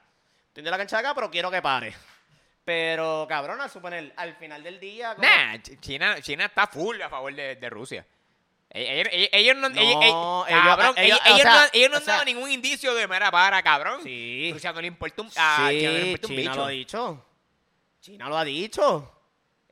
Estoy 0.48 0.64
de 0.64 0.70
la 0.70 0.76
cancha 0.78 0.96
de 0.96 1.07
acá, 1.07 1.14
pero 1.14 1.30
quiero 1.30 1.50
que 1.50 1.62
pare. 1.62 1.94
Pero, 2.64 3.26
cabrón, 3.28 3.61
al 3.61 3.70
suponer, 3.70 4.12
al 4.16 4.34
final 4.36 4.62
del 4.62 4.78
día... 4.78 5.14
como- 5.14 5.26
Nah, 5.26 5.55
Ch- 5.57 5.80
China, 5.80 6.20
China 6.20 6.44
está 6.44 6.66
full 6.66 7.00
a 7.03 7.09
favor 7.09 7.34
de, 7.34 7.57
de 7.57 7.70
Rusia. 7.70 8.07
Ellos, 8.75 9.57
no, 9.57 9.68
No, 9.68 9.81
ellos, 9.81 9.97
ellos- 10.03 10.47
ellos- 10.49 10.64
cabrón, 10.64 10.95
ellos- 10.97 10.99
ellos, 10.99 11.20
o 11.20 11.29
ellos 11.29 11.43
sea, 11.43 11.53
no, 11.53 11.68
ellos 11.73 11.91
no 11.91 11.95
o 11.95 11.99
han 11.99 12.05
sea- 12.05 12.12
dado 12.14 12.25
ningún 12.25 12.51
indicio 12.51 12.95
de 12.95 13.07
mera 13.07 13.31
para, 13.31 13.62
cabrón. 13.62 14.01
Sí. 14.03 14.51
Rusia 14.53 14.73
no 14.73 14.81
le 14.81 14.87
importa 14.87 15.23
un, 15.23 15.31
sí, 15.31 15.35
China 15.37 15.62
no 15.66 15.70
le 15.73 16.07
importa 16.07 16.27
un 16.27 16.31
China 16.37 16.41
bicho. 16.51 16.55
lo 16.57 16.64
ha 16.64 16.68
dicho. 16.70 17.27
China 18.01 18.29
lo 18.31 18.39
ha 18.39 18.45
dicho. 18.45 19.09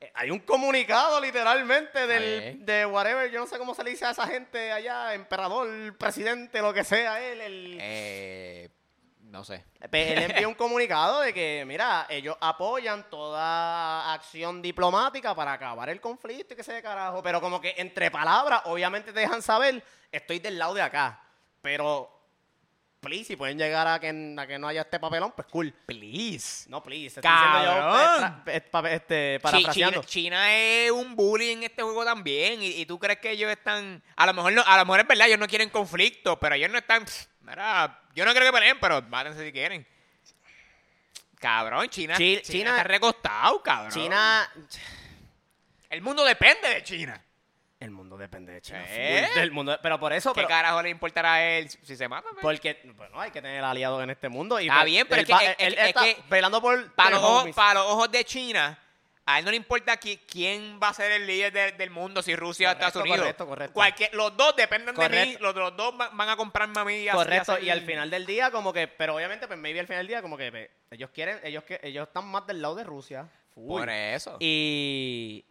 Eh, 0.00 0.10
Hay 0.14 0.30
un 0.30 0.38
comunicado 0.40 1.20
literalmente 1.20 2.06
del, 2.06 2.64
de 2.64 2.86
whatever, 2.86 3.30
yo 3.30 3.40
no 3.40 3.46
sé 3.46 3.58
cómo 3.58 3.74
se 3.74 3.84
le 3.84 3.90
dice 3.90 4.04
a 4.04 4.10
esa 4.10 4.26
gente 4.26 4.70
allá, 4.72 5.14
emperador, 5.14 5.96
presidente, 5.98 6.60
lo 6.60 6.72
que 6.74 6.84
sea 6.84 7.22
él, 7.22 7.40
el... 7.40 7.78
Eh, 7.80 8.68
no 9.30 9.44
sé. 9.44 9.64
Pues 9.90 10.10
él 10.10 10.30
envió 10.30 10.48
un 10.48 10.54
comunicado 10.56 11.20
de 11.20 11.32
que, 11.32 11.64
mira, 11.66 12.06
ellos 12.08 12.36
apoyan 12.40 13.08
toda 13.08 14.12
acción 14.12 14.60
diplomática 14.60 15.34
para 15.34 15.52
acabar 15.52 15.88
el 15.88 16.00
conflicto 16.00 16.54
y 16.54 16.56
que 16.56 16.64
se 16.64 16.72
de 16.72 16.82
carajo. 16.82 17.22
Pero 17.22 17.40
como 17.40 17.60
que 17.60 17.74
entre 17.78 18.10
palabras, 18.10 18.62
obviamente 18.64 19.12
te 19.12 19.20
dejan 19.20 19.42
saber, 19.42 19.82
estoy 20.10 20.40
del 20.40 20.58
lado 20.58 20.74
de 20.74 20.82
acá. 20.82 21.22
Pero, 21.62 22.19
please, 23.00 23.24
si 23.24 23.36
pueden 23.36 23.56
llegar 23.58 23.86
a 23.88 23.98
que, 23.98 24.08
a 24.38 24.46
que 24.46 24.58
no 24.58 24.68
haya 24.68 24.82
este 24.82 25.00
papelón, 25.00 25.32
pues 25.34 25.48
cool. 25.48 25.72
Please. 25.86 26.68
No, 26.68 26.82
please. 26.82 27.06
estoy 27.20 27.22
diciendo 27.22 27.64
yo, 27.64 27.70
Cabrón. 27.80 28.42
eh, 28.46 28.52
eh, 28.90 28.94
este, 28.94 29.40
parafraseando. 29.40 30.02
China, 30.04 30.42
China 30.46 30.54
es 30.54 30.90
un 30.90 31.16
bully 31.16 31.50
en 31.50 31.62
este 31.62 31.82
juego 31.82 32.04
también. 32.04 32.62
Y, 32.62 32.66
y 32.80 32.86
tú 32.86 32.98
crees 32.98 33.18
que 33.18 33.30
ellos 33.30 33.50
están. 33.50 34.02
A 34.16 34.26
lo 34.26 34.34
mejor 34.34 34.52
no, 34.52 34.62
a 34.66 34.76
lo 34.76 34.84
mejor 34.84 35.00
es 35.00 35.06
verdad, 35.08 35.26
ellos 35.28 35.38
no 35.38 35.48
quieren 35.48 35.70
conflicto, 35.70 36.38
pero 36.38 36.54
ellos 36.54 36.70
no 36.70 36.78
están. 36.78 37.04
pff, 37.04 37.26
Mira, 37.42 38.02
yo 38.14 38.24
no 38.24 38.32
creo 38.34 38.46
que 38.46 38.52
peleen, 38.58 38.78
pero 38.80 39.00
mátense 39.02 39.44
si 39.44 39.50
quieren. 39.52 39.86
Cabrón, 41.38 41.88
China, 41.88 42.16
Chi- 42.16 42.42
China, 42.42 42.52
China- 42.52 42.70
está 42.70 42.84
recostado, 42.84 43.62
cabrón. 43.62 43.92
China... 43.92 44.52
El 45.88 46.02
mundo 46.02 46.22
depende 46.24 46.68
de 46.68 46.82
China. 46.84 47.20
El 47.80 47.90
mundo 47.90 48.18
depende 48.18 48.52
de 48.52 48.60
China. 48.60 48.84
¿Eh? 48.88 49.26
full 49.32 49.40
del 49.40 49.50
mundo, 49.52 49.78
pero 49.82 49.98
por 49.98 50.12
eso... 50.12 50.32
¿Qué 50.34 50.40
Pero, 50.40 50.48
carajo 50.48 50.82
le 50.82 50.90
importará 50.90 51.34
a 51.34 51.42
él 51.56 51.68
si 51.70 51.96
se 51.96 52.06
mata? 52.08 52.28
porque, 52.42 52.78
bueno, 52.94 53.18
hay 53.18 53.30
que 53.30 53.40
tener 53.40 53.64
aliados 53.64 54.02
en 54.02 54.10
este 54.10 54.28
mundo. 54.28 54.60
Y 54.60 54.64
Está 54.68 54.80
pues, 54.80 54.84
bien, 54.86 55.06
pero 55.08 55.22
él 55.22 55.26
es 55.30 55.38
que- 55.38 55.46
es- 55.46 55.56
él 55.58 55.74
es 55.78 55.88
está 55.88 56.02
que- 56.04 56.16
velando 56.28 56.60
por... 56.60 56.92
Para 56.92 57.10
los, 57.10 57.22
ojos, 57.24 57.50
para 57.56 57.80
los 57.80 57.86
ojos 57.90 58.10
de 58.12 58.22
China, 58.26 58.78
a 59.24 59.38
él 59.38 59.44
no 59.46 59.50
le 59.50 59.56
importa 59.56 59.98
qui- 59.98 60.20
quién 60.26 60.78
va 60.82 60.88
a 60.90 60.92
ser 60.94 61.10
el 61.12 61.26
líder 61.26 61.52
de- 61.54 61.72
del 61.72 61.88
mundo, 61.88 62.20
si 62.20 62.36
Rusia 62.36 62.68
o 62.68 62.74
Correcto, 62.74 62.86
Estados 62.88 63.04
Unidos. 63.06 63.20
correcto, 63.20 63.46
correcto. 63.46 63.72
Cualquier- 63.74 64.14
los 64.14 64.36
dos 64.36 64.54
dependen 64.56 64.94
de 64.94 65.08
mí, 65.08 65.36
los, 65.40 65.54
los 65.54 65.74
dos 65.74 65.96
van, 65.96 66.28
a 66.28 66.36
comprarme 66.36 66.80
a 66.80 66.84
mí. 66.84 67.06
Correcto, 67.10 67.58
y 67.60 67.70
al 67.70 67.80
final 67.80 68.10
del 68.10 68.26
día, 68.26 68.50
como 68.50 68.74
que, 68.74 68.88
pero 68.88 69.16
obviamente, 69.16 69.46
pues 69.46 69.58
maybe 69.58 69.80
al 69.80 69.86
final 69.86 70.00
del 70.00 70.08
día, 70.08 70.20
como 70.20 70.36
que 70.36 70.50
pues, 70.50 70.68
ellos 70.90 71.08
quieren, 71.14 71.40
ellos 71.44 71.64
que 71.64 71.80
ellos 71.82 72.06
están 72.08 72.26
más 72.26 72.46
del 72.46 72.60
lado 72.60 72.74
de 72.74 72.84
Rusia. 72.84 73.26
full. 73.54 73.80
Por 73.80 73.88
eso. 73.88 74.36
Y 74.38 75.44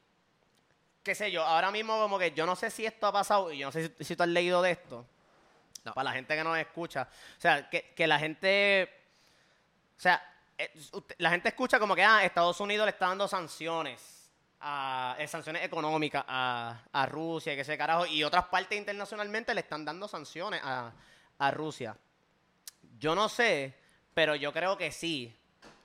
qué 1.04 1.16
sé 1.16 1.32
yo, 1.32 1.44
ahora 1.44 1.72
mismo 1.72 2.00
como 2.00 2.20
que 2.20 2.32
yo 2.32 2.46
no 2.46 2.56
sé 2.56 2.70
si 2.70 2.86
esto 2.86 3.08
ha 3.08 3.12
pasado, 3.12 3.52
y 3.52 3.60
yo 3.60 3.68
no 3.68 3.72
sé 3.72 3.92
si, 3.98 4.04
si 4.04 4.16
tú 4.16 4.24
has 4.24 4.30
leído 4.30 4.62
de 4.62 4.72
esto. 4.72 5.06
No. 5.84 5.94
Para 5.94 6.10
la 6.10 6.16
gente 6.16 6.36
que 6.36 6.44
nos 6.44 6.58
escucha. 6.58 7.08
O 7.38 7.42
sea, 7.42 7.70
que, 7.70 7.94
que 7.96 8.08
la 8.08 8.20
gente. 8.20 8.90
O 9.98 10.02
sea, 10.02 10.22
eh, 10.58 10.72
la 11.18 11.30
gente 11.32 11.50
escucha 11.50 11.80
como 11.80 11.96
que 11.96 12.04
ah, 12.04 12.24
Estados 12.24 12.60
Unidos 12.60 12.86
le 12.86 12.92
está 12.92 13.08
dando 13.08 13.28
sanciones. 13.28 14.18
A, 14.62 15.16
eh, 15.18 15.28
sanciones 15.28 15.64
económicas 15.64 16.26
a, 16.28 16.84
a 16.92 17.06
Rusia, 17.06 17.54
y 17.54 17.56
que 17.56 17.64
sé 17.64 17.78
carajo. 17.78 18.06
Y 18.06 18.24
otras 18.24 18.46
partes 18.46 18.78
internacionalmente 18.78 19.54
le 19.54 19.62
están 19.62 19.86
dando 19.86 20.08
sanciones 20.08 20.60
a, 20.64 20.92
a 21.38 21.52
Rusia. 21.52 21.96
Yo 22.98 23.16
no 23.16 23.30
sé, 23.30 23.74
pero 24.14 24.36
yo 24.36 24.52
creo 24.52 24.78
que 24.78 24.92
sí. 24.92 25.34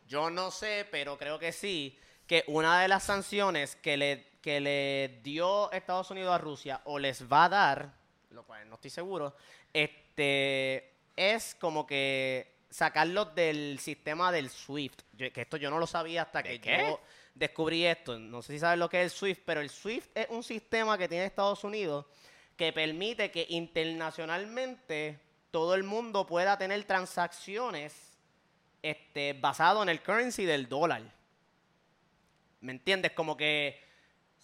Yo 0.08 0.28
no 0.28 0.50
sé, 0.50 0.88
pero 0.90 1.16
creo 1.16 1.38
que 1.38 1.52
sí. 1.52 1.96
Que 2.26 2.42
una 2.48 2.80
de 2.80 2.88
las 2.88 3.04
sanciones 3.04 3.76
que 3.76 3.96
le, 3.96 4.33
que 4.44 4.60
le 4.60 5.20
dio 5.22 5.72
Estados 5.72 6.10
Unidos 6.10 6.34
a 6.34 6.36
Rusia 6.36 6.82
o 6.84 6.98
les 6.98 7.26
va 7.32 7.46
a 7.46 7.48
dar, 7.48 7.94
lo 8.28 8.42
cual 8.42 8.68
no 8.68 8.74
estoy 8.74 8.90
seguro, 8.90 9.34
este 9.72 10.92
es 11.16 11.54
como 11.58 11.86
que 11.86 12.52
sacarlos 12.68 13.34
del 13.34 13.78
sistema 13.78 14.30
del 14.30 14.50
SWIFT. 14.50 15.00
Yo- 15.14 15.32
que 15.32 15.40
esto 15.40 15.56
yo 15.56 15.70
no 15.70 15.78
lo 15.78 15.86
sabía 15.86 16.20
hasta 16.22 16.42
¿De 16.42 16.50
que 16.50 16.60
qué? 16.60 16.76
yo 16.90 17.00
descubrí 17.34 17.86
esto. 17.86 18.18
No 18.18 18.42
sé 18.42 18.52
si 18.52 18.58
sabes 18.58 18.78
lo 18.78 18.90
que 18.90 18.98
es 19.02 19.04
el 19.04 19.18
SWIFT, 19.18 19.42
pero 19.46 19.62
el 19.62 19.70
SWIFT 19.70 20.14
es 20.14 20.26
un 20.28 20.42
sistema 20.42 20.98
que 20.98 21.08
tiene 21.08 21.24
Estados 21.24 21.64
Unidos 21.64 22.04
que 22.54 22.70
permite 22.74 23.30
que 23.30 23.46
internacionalmente 23.48 25.18
todo 25.50 25.74
el 25.74 25.84
mundo 25.84 26.26
pueda 26.26 26.58
tener 26.58 26.84
transacciones 26.84 27.94
este, 28.82 29.32
basado 29.32 29.82
en 29.82 29.88
el 29.88 30.02
currency 30.02 30.44
del 30.44 30.68
dólar. 30.68 31.00
¿Me 32.60 32.72
entiendes? 32.72 33.12
Como 33.12 33.38
que 33.38 33.82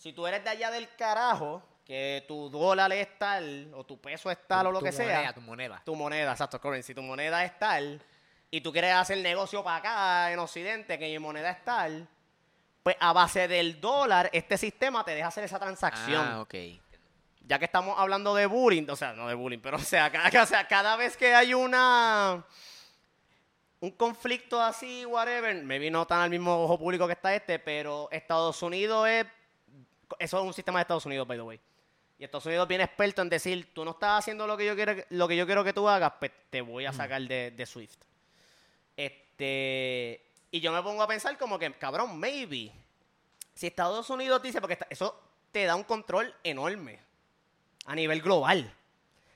si 0.01 0.15
tú 0.15 0.27
eres 0.27 0.43
de 0.43 0.49
allá 0.49 0.71
del 0.71 0.89
carajo, 0.97 1.63
que 1.85 2.25
tu 2.27 2.49
dólar 2.49 2.91
es 2.95 3.19
tal, 3.19 3.71
o 3.75 3.85
tu 3.85 4.01
peso 4.01 4.31
es 4.31 4.39
tal, 4.47 4.69
o 4.69 4.73
lo 4.73 4.81
que 4.81 4.93
moneda, 4.93 5.21
sea, 5.21 5.33
Tu 5.35 5.41
moneda. 5.43 5.83
tu 5.85 5.95
moneda, 5.95 6.31
exacto, 6.33 6.59
currency, 6.59 6.95
tu 6.95 7.03
moneda 7.03 7.45
es 7.45 7.59
tal, 7.59 8.03
y 8.51 8.63
tú 8.63 8.73
quieres 8.73 8.95
hacer 8.95 9.19
negocio 9.19 9.63
para 9.63 9.77
acá 9.77 10.33
en 10.33 10.39
Occidente, 10.39 10.99
que 10.99 11.07
mi 11.07 11.19
moneda 11.19 11.51
es 11.51 11.63
tal, 11.67 12.09
pues 12.83 12.97
a 12.99 13.13
base 13.13 13.47
del 13.47 13.79
dólar, 13.79 14.31
este 14.33 14.57
sistema 14.57 15.05
te 15.05 15.15
deja 15.15 15.29
hacer 15.29 15.45
esa 15.45 15.59
transacción. 15.59 16.27
Ah, 16.27 16.41
ok. 16.41 16.55
Ya 17.43 17.59
que 17.59 17.67
estamos 17.67 17.99
hablando 17.99 18.35
de 18.35 18.47
bullying, 18.47 18.89
o 18.89 18.97
sea, 18.97 19.13
no 19.13 19.29
de 19.29 19.35
bullying, 19.35 19.59
pero 19.61 19.77
o 19.77 19.81
sea, 19.81 20.11
cada, 20.11 20.31
o 20.43 20.47
sea, 20.47 20.67
cada 20.67 20.97
vez 20.97 21.15
que 21.15 21.35
hay 21.35 21.53
una 21.53 22.43
un 23.81 23.91
conflicto 23.91 24.63
así, 24.63 25.05
whatever, 25.05 25.63
maybe 25.65 25.91
no 25.91 26.07
tan 26.07 26.21
al 26.23 26.31
mismo 26.31 26.65
ojo 26.65 26.79
público 26.79 27.07
que 27.07 27.13
está 27.15 27.35
este, 27.35 27.59
pero 27.59 28.09
Estados 28.11 28.63
Unidos 28.63 29.07
es 29.07 29.27
eso 30.19 30.39
es 30.39 30.45
un 30.45 30.53
sistema 30.55 30.79
de 30.79 30.83
Estados 30.83 31.07
Unidos, 31.07 31.27
by 31.27 31.37
the 31.39 31.43
way. 31.43 31.61
Y 32.19 32.25
Estados 32.25 32.47
Unidos 32.47 32.69
bien 32.69 32.81
experto 32.83 33.23
en 33.23 33.29
decir, 33.31 33.73
tú 33.73 33.85
no 33.85 33.93
estás 33.93 34.19
haciendo 34.19 34.47
lo 34.47 34.57
que 34.57 34.67
yo 34.67 34.75
quiero, 34.77 34.95
lo 35.11 35.27
que 35.29 35.37
yo 35.37 35.47
quiero 35.47 35.65
que 35.65 35.73
tú 35.73 35.89
hagas, 35.89 36.13
pues 36.19 36.31
te 36.51 36.61
voy 36.61 36.85
a 36.87 36.93
sacar 36.93 37.23
de, 37.23 37.51
de 37.51 37.67
Swift. 37.67 37.97
Este, 38.97 40.23
y 40.51 40.61
yo 40.61 40.73
me 40.73 40.83
pongo 40.83 41.03
a 41.03 41.07
pensar 41.09 41.37
como 41.39 41.59
que, 41.59 41.73
cabrón, 41.75 42.19
maybe, 42.19 42.71
si 43.55 43.67
Estados 43.67 44.09
Unidos 44.11 44.43
dice, 44.43 44.61
porque 44.61 44.79
eso 44.91 45.19
te 45.51 45.65
da 45.65 45.75
un 45.77 45.85
control 45.85 46.35
enorme 46.45 46.99
a 47.87 47.95
nivel 47.95 48.21
global. 48.21 48.71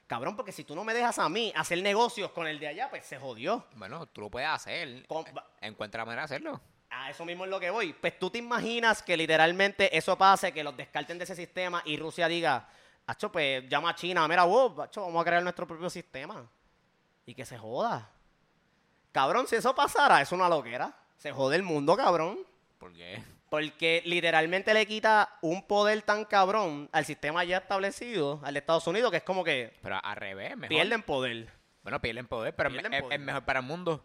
Cabrón, 0.07 0.37
porque 0.37 0.53
si 0.53 0.65
tú 0.65 0.75
no 0.75 0.85
me 0.85 0.93
dejas 0.93 1.19
a 1.19 1.29
mí 1.31 1.51
hacer 1.57 1.83
negocios 1.83 2.31
con 2.33 2.47
el 2.47 2.59
de 2.59 2.69
allá, 2.69 2.91
pues 2.91 3.07
se 3.07 3.19
jodió. 3.19 3.65
Bueno, 3.77 4.05
tú 4.07 4.21
lo 4.21 4.31
puedes 4.31 4.49
hacer. 4.51 5.07
Con- 5.07 5.25
Encuentra 5.63 6.05
manera 6.05 6.23
de 6.23 6.25
hacerlo. 6.27 6.61
A 6.97 7.11
eso 7.11 7.25
mismo 7.25 7.45
es 7.45 7.51
lo 7.51 7.59
que 7.61 7.71
voy. 7.71 7.93
Pues 7.93 8.19
tú 8.19 8.31
te 8.31 8.39
imaginas 8.39 9.03
que 9.03 9.17
literalmente 9.17 9.97
eso 9.97 10.17
pase, 10.17 10.53
que 10.53 10.63
los 10.65 10.77
descarten 10.77 11.19
de 11.19 11.25
ese 11.25 11.35
sistema 11.35 11.83
y 11.85 11.97
Rusia 11.97 12.29
diga, 12.29 12.69
Acho, 13.07 13.31
pues 13.31 13.69
llama 13.69 13.91
a 13.91 13.95
China, 13.95 14.27
mira, 14.29 14.45
wow, 14.45 14.81
acho, 14.83 15.03
vamos 15.03 15.21
a 15.21 15.25
crear 15.27 15.43
nuestro 15.43 15.67
propio 15.67 15.91
sistema. 15.91 16.47
y 17.27 17.35
que 17.35 17.45
se 17.45 17.59
joda. 17.59 18.09
Cabrón, 19.13 19.47
si 19.47 19.57
eso 19.57 19.75
pasara, 19.75 20.21
es 20.21 20.33
una 20.33 20.49
loquera. 20.49 20.95
Se 21.17 21.31
jode 21.33 21.57
el 21.57 21.63
mundo, 21.63 21.97
cabrón. 21.97 22.39
¿Por 22.79 22.93
qué? 22.93 23.23
Porque 23.51 24.03
literalmente 24.05 24.75
le 24.75 24.85
quita 24.87 25.39
un 25.43 25.67
poder 25.67 26.03
tan 26.03 26.25
cabrón 26.25 26.89
al 26.93 27.05
sistema 27.05 27.45
ya 27.45 27.59
establecido, 27.59 28.41
al 28.43 28.55
de 28.55 28.61
Estados 28.61 28.87
Unidos, 28.87 29.11
que 29.11 29.19
es 29.19 29.23
como 29.23 29.45
que 29.45 29.73
Pero 29.83 29.99
al 30.03 30.17
revés, 30.17 30.57
mejor. 30.57 30.69
pierden 30.69 31.03
poder. 31.03 31.49
Bueno, 31.83 32.01
pierden 32.01 32.27
poder, 32.27 32.55
pero 32.57 32.71
Pierden 32.71 32.95
es, 32.95 33.03
poder. 33.03 33.21
es 33.21 33.25
mejor 33.25 33.45
para 33.45 33.61
el 33.61 33.67
mundo. 33.67 34.03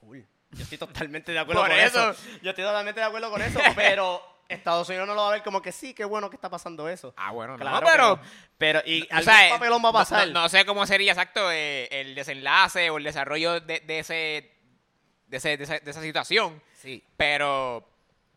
Full. 0.00 0.20
Yo 0.52 0.62
estoy 0.64 0.78
totalmente 0.78 1.32
de 1.32 1.38
acuerdo 1.38 1.62
con 1.62 1.72
eso. 1.72 2.10
eso. 2.12 2.22
Yo 2.42 2.50
estoy 2.50 2.64
totalmente 2.64 3.00
de 3.00 3.06
acuerdo 3.06 3.30
con 3.30 3.40
eso, 3.42 3.58
pero 3.76 4.20
Estados 4.48 4.88
Unidos 4.88 5.06
no 5.08 5.14
lo 5.14 5.22
va 5.22 5.28
a 5.28 5.32
ver 5.32 5.42
como 5.42 5.62
que 5.62 5.72
sí, 5.72 5.94
qué 5.94 6.04
bueno 6.04 6.28
que 6.28 6.36
está 6.36 6.50
pasando 6.50 6.88
eso. 6.88 7.14
Ah, 7.16 7.30
bueno, 7.32 7.56
Claro, 7.56 7.80
no, 7.80 7.86
pero... 7.86 8.20
pero, 8.58 8.80
pero 8.82 8.82
y 8.84 9.08
algún 9.10 9.32
sea, 9.34 9.50
papelón 9.50 9.82
va 9.84 9.88
a 9.88 9.92
no- 9.92 9.98
pasar. 9.98 10.28
No, 10.28 10.42
no 10.42 10.48
sé 10.48 10.64
cómo 10.66 10.86
sería 10.86 11.12
exacto 11.12 11.50
eh, 11.50 11.88
el 11.90 12.14
desenlace 12.14 12.90
o 12.90 12.98
el 12.98 13.04
desarrollo 13.04 13.60
de, 13.60 13.80
de 13.80 13.98
ese, 14.00 14.52
de, 15.28 15.36
ese- 15.38 15.56
de 15.56 15.64
esa, 15.64 15.78
de 15.78 15.90
esa 15.90 16.02
situación, 16.02 16.62
Sí. 16.74 17.02
pero 17.16 17.88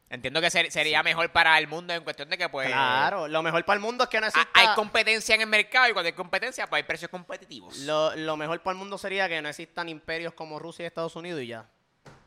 entiendo 0.10 0.40
que 0.40 0.50
ser- 0.50 0.72
sería 0.72 1.04
mejor 1.04 1.32
para 1.34 1.58
el 1.58 1.68
mundo 1.68 1.94
en 1.94 2.04
cuestión 2.06 2.30
de 2.30 2.38
que 2.38 2.48
pues 2.48 2.68
Claro, 2.68 3.28
lo 3.28 3.42
mejor 3.44 3.66
para 3.66 3.76
el 3.76 3.82
mundo 3.82 4.06
es 4.06 4.10
que 4.10 4.22
no 4.22 4.28
exista. 4.28 4.50
hay 4.54 4.68
competencia 4.76 5.36
en 5.36 5.42
el 5.42 5.48
mercado 5.48 5.90
y 5.90 5.94
cuando 5.94 6.08
hay 6.08 6.14
competencia 6.14 6.68
pues 6.68 6.80
hay 6.82 6.88
precios 6.88 7.12
competitivos. 7.12 7.80
Lo, 7.80 8.16
lo 8.16 8.38
mejor 8.38 8.62
para 8.62 8.72
el 8.74 8.78
mundo 8.78 8.98
sería 8.98 9.28
que 9.28 9.42
no 9.42 9.50
existan 9.50 9.90
imperios 9.90 10.34
como 10.34 10.60
Rusia 10.60 10.84
y 10.84 10.86
Estados 10.86 11.18
Unidos 11.18 11.42
y 11.42 11.48
ya. 11.48 11.66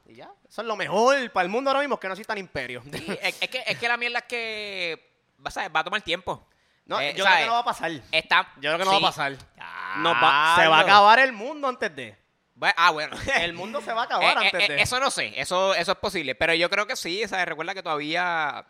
Y 0.08 0.14
ya. 0.16 0.30
Eso 0.48 0.62
es 0.62 0.66
lo 0.66 0.74
mejor 0.74 1.30
para 1.30 1.44
el 1.44 1.50
mundo 1.50 1.70
ahora 1.70 1.80
mismo, 1.80 2.00
que 2.00 2.08
no 2.08 2.14
existan 2.14 2.38
imperios. 2.38 2.82
Sí, 2.92 3.06
es, 3.22 3.36
es 3.40 3.48
que, 3.50 3.62
es 3.66 3.78
que 3.78 3.86
la 3.88 3.96
mierda 3.96 4.18
es 4.20 4.24
que 4.24 5.12
va, 5.44 5.50
¿sabes? 5.50 5.70
va 5.74 5.80
a 5.80 5.84
tomar 5.84 6.02
tiempo. 6.02 6.48
No, 6.86 6.98
Eh, 7.00 7.12
yo 7.14 7.22
¿sabes? 7.24 7.36
creo 7.40 7.44
que 7.44 7.46
no 7.48 7.52
va 7.52 7.58
a 7.60 7.64
pasar. 7.64 7.90
Está, 8.10 8.52
Yo 8.56 8.62
creo 8.74 8.78
que 8.78 8.84
no 8.86 8.90
sí. 8.96 9.02
va 9.02 9.08
a 9.08 9.10
pasar. 9.12 9.36
Ya, 9.56 9.94
Nos 9.98 10.14
va- 10.16 10.56
se 10.56 10.66
va 10.66 10.78
a 10.78 10.80
acabar 10.80 11.18
el 11.20 11.32
mundo 11.32 11.68
antes 11.68 11.94
de. 11.94 12.16
Ah, 12.76 12.90
bueno. 12.90 13.14
El 13.40 13.52
mundo 13.52 13.80
se 13.82 13.92
va 13.92 14.00
a 14.02 14.04
acabar 14.06 14.36
Eh, 14.42 14.46
antes 14.46 14.68
eh, 14.68 14.72
de. 14.72 14.82
Eso 14.82 14.98
no 14.98 15.10
sé, 15.12 15.32
eso, 15.40 15.74
eso 15.76 15.92
es 15.92 15.98
posible. 15.98 16.34
Pero 16.34 16.54
yo 16.54 16.68
creo 16.68 16.86
que 16.88 16.96
sí, 16.96 17.22
¿sabes? 17.28 17.46
Recuerda 17.46 17.72
que 17.74 17.82
todavía 17.84 18.66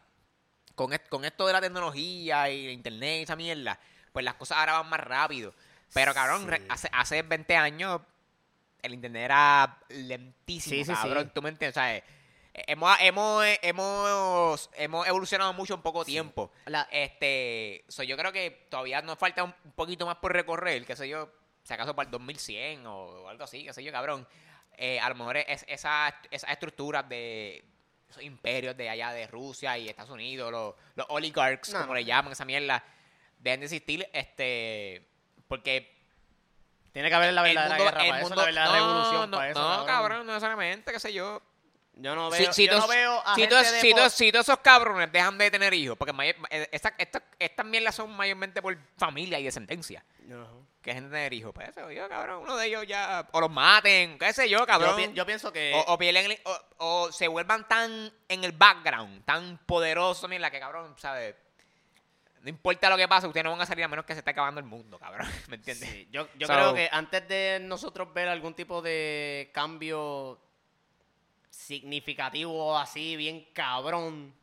con, 0.74 0.90
con 1.08 1.24
esto 1.24 1.46
de 1.46 1.52
la 1.54 1.60
tecnología 1.62 2.50
y 2.50 2.66
el 2.66 2.72
internet 2.72 3.20
y 3.20 3.22
esa 3.22 3.34
mierda, 3.36 3.78
pues 4.12 4.24
las 4.26 4.34
cosas 4.34 4.58
ahora 4.58 4.74
van 4.80 4.90
más 4.90 5.00
rápido. 5.00 5.54
Pero 5.94 6.12
cabrón, 6.12 6.46
Sí. 6.54 6.64
hace, 6.68 6.90
hace 6.92 7.22
20 7.22 7.56
años 7.56 8.00
el 8.82 8.94
internet 8.94 9.24
era 9.24 9.78
lentísimo, 9.88 10.74
Sí, 10.74 10.84
sí, 10.84 10.94
sí. 10.94 11.02
cabrón. 11.02 11.30
¿Tú 11.34 11.42
me 11.42 11.48
entiendes? 11.50 11.74
¿Sabes? 11.74 12.02
Hemos, 12.66 12.98
hemos, 13.00 13.44
hemos, 13.62 14.70
hemos 14.74 15.06
evolucionado 15.06 15.52
mucho 15.52 15.74
en 15.74 15.82
poco 15.82 16.04
tiempo. 16.04 16.50
La- 16.66 16.88
Este, 16.90 17.84
so, 17.88 18.02
yo 18.02 18.16
creo 18.16 18.32
que 18.32 18.66
todavía 18.68 19.00
nos 19.02 19.16
falta 19.18 19.44
un 19.44 19.54
un 19.64 19.72
poquito 19.72 20.06
más 20.06 20.16
por 20.16 20.32
recorrer, 20.32 20.84
qué 20.84 20.96
sé 20.96 21.08
yo, 21.08 21.30
si 21.62 21.72
acaso 21.72 21.94
para 21.94 22.06
el 22.06 22.10
2100 22.10 22.84
o 22.86 23.28
algo 23.28 23.44
así, 23.44 23.64
qué 23.64 23.72
sé 23.72 23.84
yo, 23.84 23.92
cabrón. 23.92 24.26
Eh, 24.76 24.98
a 25.00 25.08
lo 25.08 25.14
mejor 25.14 25.36
es, 25.36 25.64
esas 25.68 26.14
esas 26.30 26.50
estructuras 26.50 27.08
de 27.08 27.64
esos 28.08 28.22
imperios 28.22 28.76
de 28.76 28.88
allá 28.88 29.12
de 29.12 29.26
Rusia 29.26 29.76
y 29.78 29.88
Estados 29.88 30.10
Unidos, 30.10 30.50
los, 30.50 30.74
los 30.96 31.06
oligarchs, 31.10 31.72
No, 31.72 31.80
como 31.82 31.94
le 31.94 32.04
llaman 32.04 32.32
esa 32.32 32.44
mierda, 32.44 32.82
deben 33.38 33.60
de 33.60 33.66
existir, 33.66 34.08
este, 34.12 35.06
porque 35.46 35.97
Tiene 36.98 37.10
que 37.10 37.14
haber 37.14 37.32
la 37.32 37.48
el 37.48 37.54
verdadera 37.56 37.76
mundo, 37.76 37.84
guerra 37.84 38.02
el 38.02 38.08
para 38.08 38.18
eso, 38.20 38.28
mundo- 38.28 38.40
la 38.42 38.46
verdadera 38.46 38.72
no, 38.80 38.86
revolución 38.88 39.30
no, 39.30 39.36
para 39.36 39.50
eso. 39.50 39.60
no, 39.78 39.86
cabrón, 39.86 40.26
no 40.26 40.32
necesariamente, 40.32 40.92
qué 40.92 40.98
sé 40.98 41.12
yo. 41.12 41.40
Yo 42.00 42.14
no 42.16 42.28
veo, 42.28 42.52
si 42.52 42.66
yo 42.66 42.70
todos- 42.72 42.82
no 42.84 42.88
veo 42.88 43.22
a 43.24 43.34
si 43.36 43.40
gente 43.40 43.54
de 43.56 43.64
si 43.80 43.94
todos- 43.94 44.12
si 44.12 44.32
todos 44.32 44.48
esos 44.48 44.58
cabrones 44.60 45.10
dejan 45.12 45.38
de 45.38 45.48
tener 45.50 45.72
hijos, 45.74 45.96
porque 45.96 46.12
eh, 46.50 46.68
esta- 46.72 46.94
esta- 46.98 47.22
estas 47.38 47.66
mierdas 47.66 47.94
son 47.94 48.10
mayormente 48.16 48.60
por 48.62 48.76
familia 48.96 49.38
y 49.38 49.44
descendencia, 49.44 50.04
que 50.82 50.92
gente 50.92 51.08
tener 51.10 51.32
hijos. 51.32 51.52
Pues 51.54 51.68
eso, 51.70 51.88
yo, 51.92 52.08
cabrón, 52.08 52.42
uno 52.42 52.56
de 52.56 52.66
ellos 52.66 52.84
ya, 52.86 53.28
o 53.32 53.40
los 53.40 53.50
maten, 53.50 54.18
qué 54.18 54.32
sé 54.32 54.48
yo, 54.48 54.66
cabrón. 54.66 54.90
Yo, 55.00 55.08
pi- 55.08 55.14
yo 55.14 55.24
pienso 55.26 55.52
que... 55.52 55.72
o, 55.74 55.92
o 55.94 55.98
o, 56.44 56.60
o 57.06 57.12
se 57.12 57.28
vuelvan 57.28 57.66
tan 57.68 58.12
en 58.28 58.42
el 58.44 58.52
background, 58.52 59.24
tan 59.24 59.58
poderosos, 59.66 60.28
mira, 60.28 60.50
que 60.50 60.58
cabrón, 60.58 60.94
¿sabes? 60.98 61.34
No 62.42 62.48
importa 62.48 62.88
lo 62.88 62.96
que 62.96 63.08
pase, 63.08 63.26
ustedes 63.26 63.44
no 63.44 63.50
van 63.50 63.60
a 63.60 63.66
salir 63.66 63.84
a 63.84 63.88
menos 63.88 64.04
que 64.04 64.12
se 64.14 64.20
esté 64.20 64.30
acabando 64.30 64.60
el 64.60 64.66
mundo, 64.66 64.98
cabrón. 64.98 65.26
¿Me 65.48 65.56
entiendes? 65.56 65.88
Sí, 65.88 66.08
yo 66.10 66.28
yo 66.36 66.46
So- 66.46 66.52
creo 66.52 66.74
que 66.74 66.88
antes 66.92 67.26
de 67.28 67.58
nosotros 67.62 68.12
ver 68.14 68.28
algún 68.28 68.54
tipo 68.54 68.80
de 68.82 69.50
cambio 69.52 70.40
significativo 71.50 72.76
así, 72.78 73.16
bien 73.16 73.46
cabrón, 73.52 74.34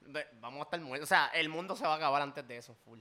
vamos 0.41 0.59
a 0.61 0.63
estar 0.63 0.79
muertos. 0.81 1.07
O 1.07 1.09
sea, 1.09 1.27
el 1.33 1.49
mundo 1.49 1.75
se 1.75 1.85
va 1.85 1.93
a 1.93 1.97
acabar 1.97 2.21
antes 2.21 2.47
de 2.47 2.57
eso, 2.57 2.75
full. 2.85 2.99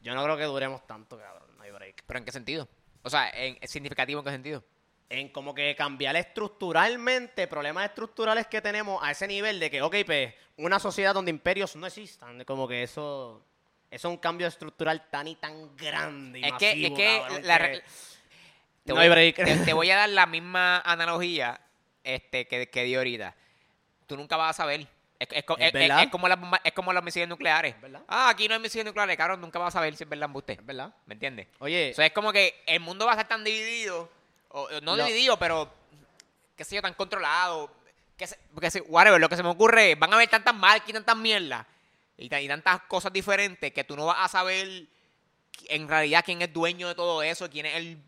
Yo 0.00 0.14
no 0.14 0.22
creo 0.24 0.36
que 0.36 0.44
duremos 0.44 0.86
tanto, 0.86 1.18
cabrón, 1.18 1.48
no 1.56 1.62
hay 1.62 1.70
break. 1.70 2.04
¿Pero 2.06 2.18
en 2.18 2.24
qué 2.24 2.32
sentido? 2.32 2.68
O 3.02 3.10
sea, 3.10 3.30
¿en, 3.30 3.58
¿es 3.60 3.70
significativo 3.70 4.20
en 4.20 4.24
qué 4.24 4.30
sentido? 4.30 4.64
En 5.10 5.28
como 5.30 5.54
que 5.54 5.74
cambiar 5.74 6.16
estructuralmente 6.16 7.46
problemas 7.48 7.86
estructurales 7.86 8.46
que 8.46 8.60
tenemos 8.60 9.02
a 9.02 9.10
ese 9.10 9.26
nivel 9.26 9.58
de 9.58 9.70
que, 9.70 9.82
ok, 9.82 9.96
pues, 10.04 10.34
una 10.56 10.78
sociedad 10.78 11.14
donde 11.14 11.30
imperios 11.30 11.74
no 11.76 11.86
existan, 11.86 12.44
como 12.44 12.68
que 12.68 12.82
eso... 12.82 13.42
Eso 13.90 14.08
es 14.08 14.12
un 14.14 14.18
cambio 14.18 14.46
estructural 14.46 15.08
tan 15.10 15.28
y 15.28 15.36
tan 15.36 15.74
grande 15.76 16.40
y 16.40 16.44
Es 16.44 16.52
que, 16.54 16.70
es 16.86 16.90
que 16.92 17.20
cabrón, 17.20 17.46
la 17.46 17.56
que- 17.58 17.62
re- 17.64 17.82
te 18.84 18.92
no 18.92 18.94
voy, 18.96 19.04
hay 19.04 19.08
break. 19.10 19.36
Te, 19.36 19.56
te 19.64 19.72
voy 19.72 19.90
a 19.90 19.96
dar 19.96 20.08
la 20.10 20.26
misma 20.26 20.80
analogía 20.80 21.60
este, 22.04 22.46
que, 22.46 22.68
que 22.68 22.84
di 22.84 22.94
ahorita. 22.94 23.34
Tú 24.06 24.16
nunca 24.16 24.36
vas 24.36 24.50
a 24.50 24.62
saber. 24.62 24.86
Es, 25.18 25.28
es 25.32 25.44
Es 25.58 25.74
es- 25.74 25.90
es 26.02 26.08
como 26.10 26.28
las 26.28 26.38
es 26.64 26.72
como 26.72 26.92
los 26.92 27.02
misiles 27.02 27.28
nucleares. 27.28 27.74
Es. 27.82 27.90
Ah, 28.08 28.28
aquí 28.30 28.46
no 28.48 28.54
hay 28.54 28.60
misiles 28.60 28.86
nucleares, 28.86 29.16
cabrón. 29.16 29.40
Nunca 29.40 29.58
vas 29.58 29.74
a 29.74 29.78
saber 29.78 29.96
si 29.96 30.04
es 30.04 30.08
verdad 30.08 30.26
embuste. 30.26 30.52
Es 30.54 30.64
verdad. 30.64 30.94
¿Me 31.06 31.14
entiendes? 31.14 31.48
Oye, 31.58 31.90
O 31.90 31.94
sea, 31.94 32.06
es 32.06 32.12
como 32.12 32.32
que 32.32 32.62
el 32.66 32.80
mundo 32.80 33.04
va 33.04 33.12
a 33.12 33.14
estar 33.14 33.28
tan 33.28 33.42
dividido. 33.44 34.10
O, 34.50 34.68
no 34.82 34.96
dividido, 34.96 35.38
pero. 35.38 35.70
qué 36.56 36.64
sé 36.64 36.76
yo, 36.76 36.82
tan 36.82 36.94
controlado. 36.94 37.70
Que 38.16 38.26
se, 38.26 38.38
que 38.60 38.70
se- 38.70 38.80
whatever, 38.82 39.20
lo 39.20 39.28
que 39.28 39.36
se 39.36 39.42
me 39.42 39.48
ocurre. 39.50 39.94
Van 39.96 40.12
a 40.12 40.16
haber 40.16 40.28
tantas 40.28 40.54
marcas 40.54 40.88
y 40.88 40.92
tantas 40.92 41.16
mierdas. 41.16 41.66
Y, 42.18 42.34
y 42.34 42.48
tantas 42.48 42.82
cosas 42.82 43.12
diferentes 43.12 43.72
que 43.72 43.84
tú 43.84 43.96
no 43.96 44.06
vas 44.06 44.18
a 44.20 44.28
saber 44.28 44.86
en 45.68 45.88
realidad 45.88 46.22
quién 46.24 46.42
es 46.42 46.52
dueño 46.52 46.88
de 46.88 46.94
todo 46.94 47.22
eso, 47.22 47.48
quién 47.48 47.66
es 47.66 47.76
el, 47.76 48.02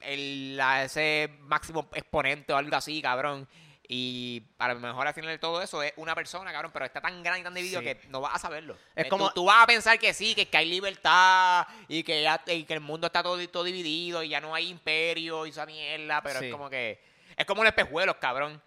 el 0.00 0.56
la- 0.56 0.84
ese 0.84 1.30
máximo 1.42 1.88
exponente 1.94 2.52
o 2.52 2.56
algo 2.56 2.74
así, 2.76 3.00
cabrón. 3.00 3.46
Y 3.88 4.42
a 4.58 4.68
lo 4.72 4.80
mejor 4.80 5.06
al 5.06 5.12
final 5.12 5.30
de 5.30 5.38
todo 5.38 5.60
eso 5.60 5.82
es 5.82 5.92
una 5.96 6.14
persona, 6.14 6.50
cabrón, 6.52 6.70
pero 6.72 6.86
está 6.86 7.00
tan 7.02 7.22
grande 7.22 7.40
y 7.40 7.44
tan 7.44 7.52
dividido 7.54 7.80
Sí. 7.80 7.86
que 7.86 8.00
no 8.08 8.20
vas 8.22 8.36
a 8.36 8.38
saberlo. 8.38 8.76
Es 8.96 9.04
Eh, 9.06 9.08
como- 9.08 9.28
Tú, 9.28 9.34
tú 9.34 9.44
vas 9.46 9.64
a 9.64 9.66
pensar 9.66 9.98
que 9.98 10.14
sí, 10.14 10.34
que, 10.34 10.48
que 10.48 10.56
hay 10.56 10.66
libertad 10.70 11.66
y 11.88 12.02
que, 12.02 12.22
ya, 12.22 12.42
y 12.46 12.64
que 12.64 12.72
el 12.74 12.80
mundo 12.80 13.08
está 13.08 13.22
todo, 13.22 13.46
todo 13.50 13.64
dividido 13.64 14.22
y 14.22 14.30
ya 14.30 14.40
no 14.40 14.54
hay 14.54 14.68
imperio 14.70 15.44
y 15.46 15.50
esa 15.50 15.66
mierda, 15.66 16.22
pero 16.22 16.38
Sí. 16.40 16.46
es 16.46 16.52
como 16.52 16.70
que... 16.70 17.02
Es 17.36 17.44
como 17.44 17.62
los 17.64 17.70
espejuelos, 17.70 18.16
cabrón. 18.16 18.62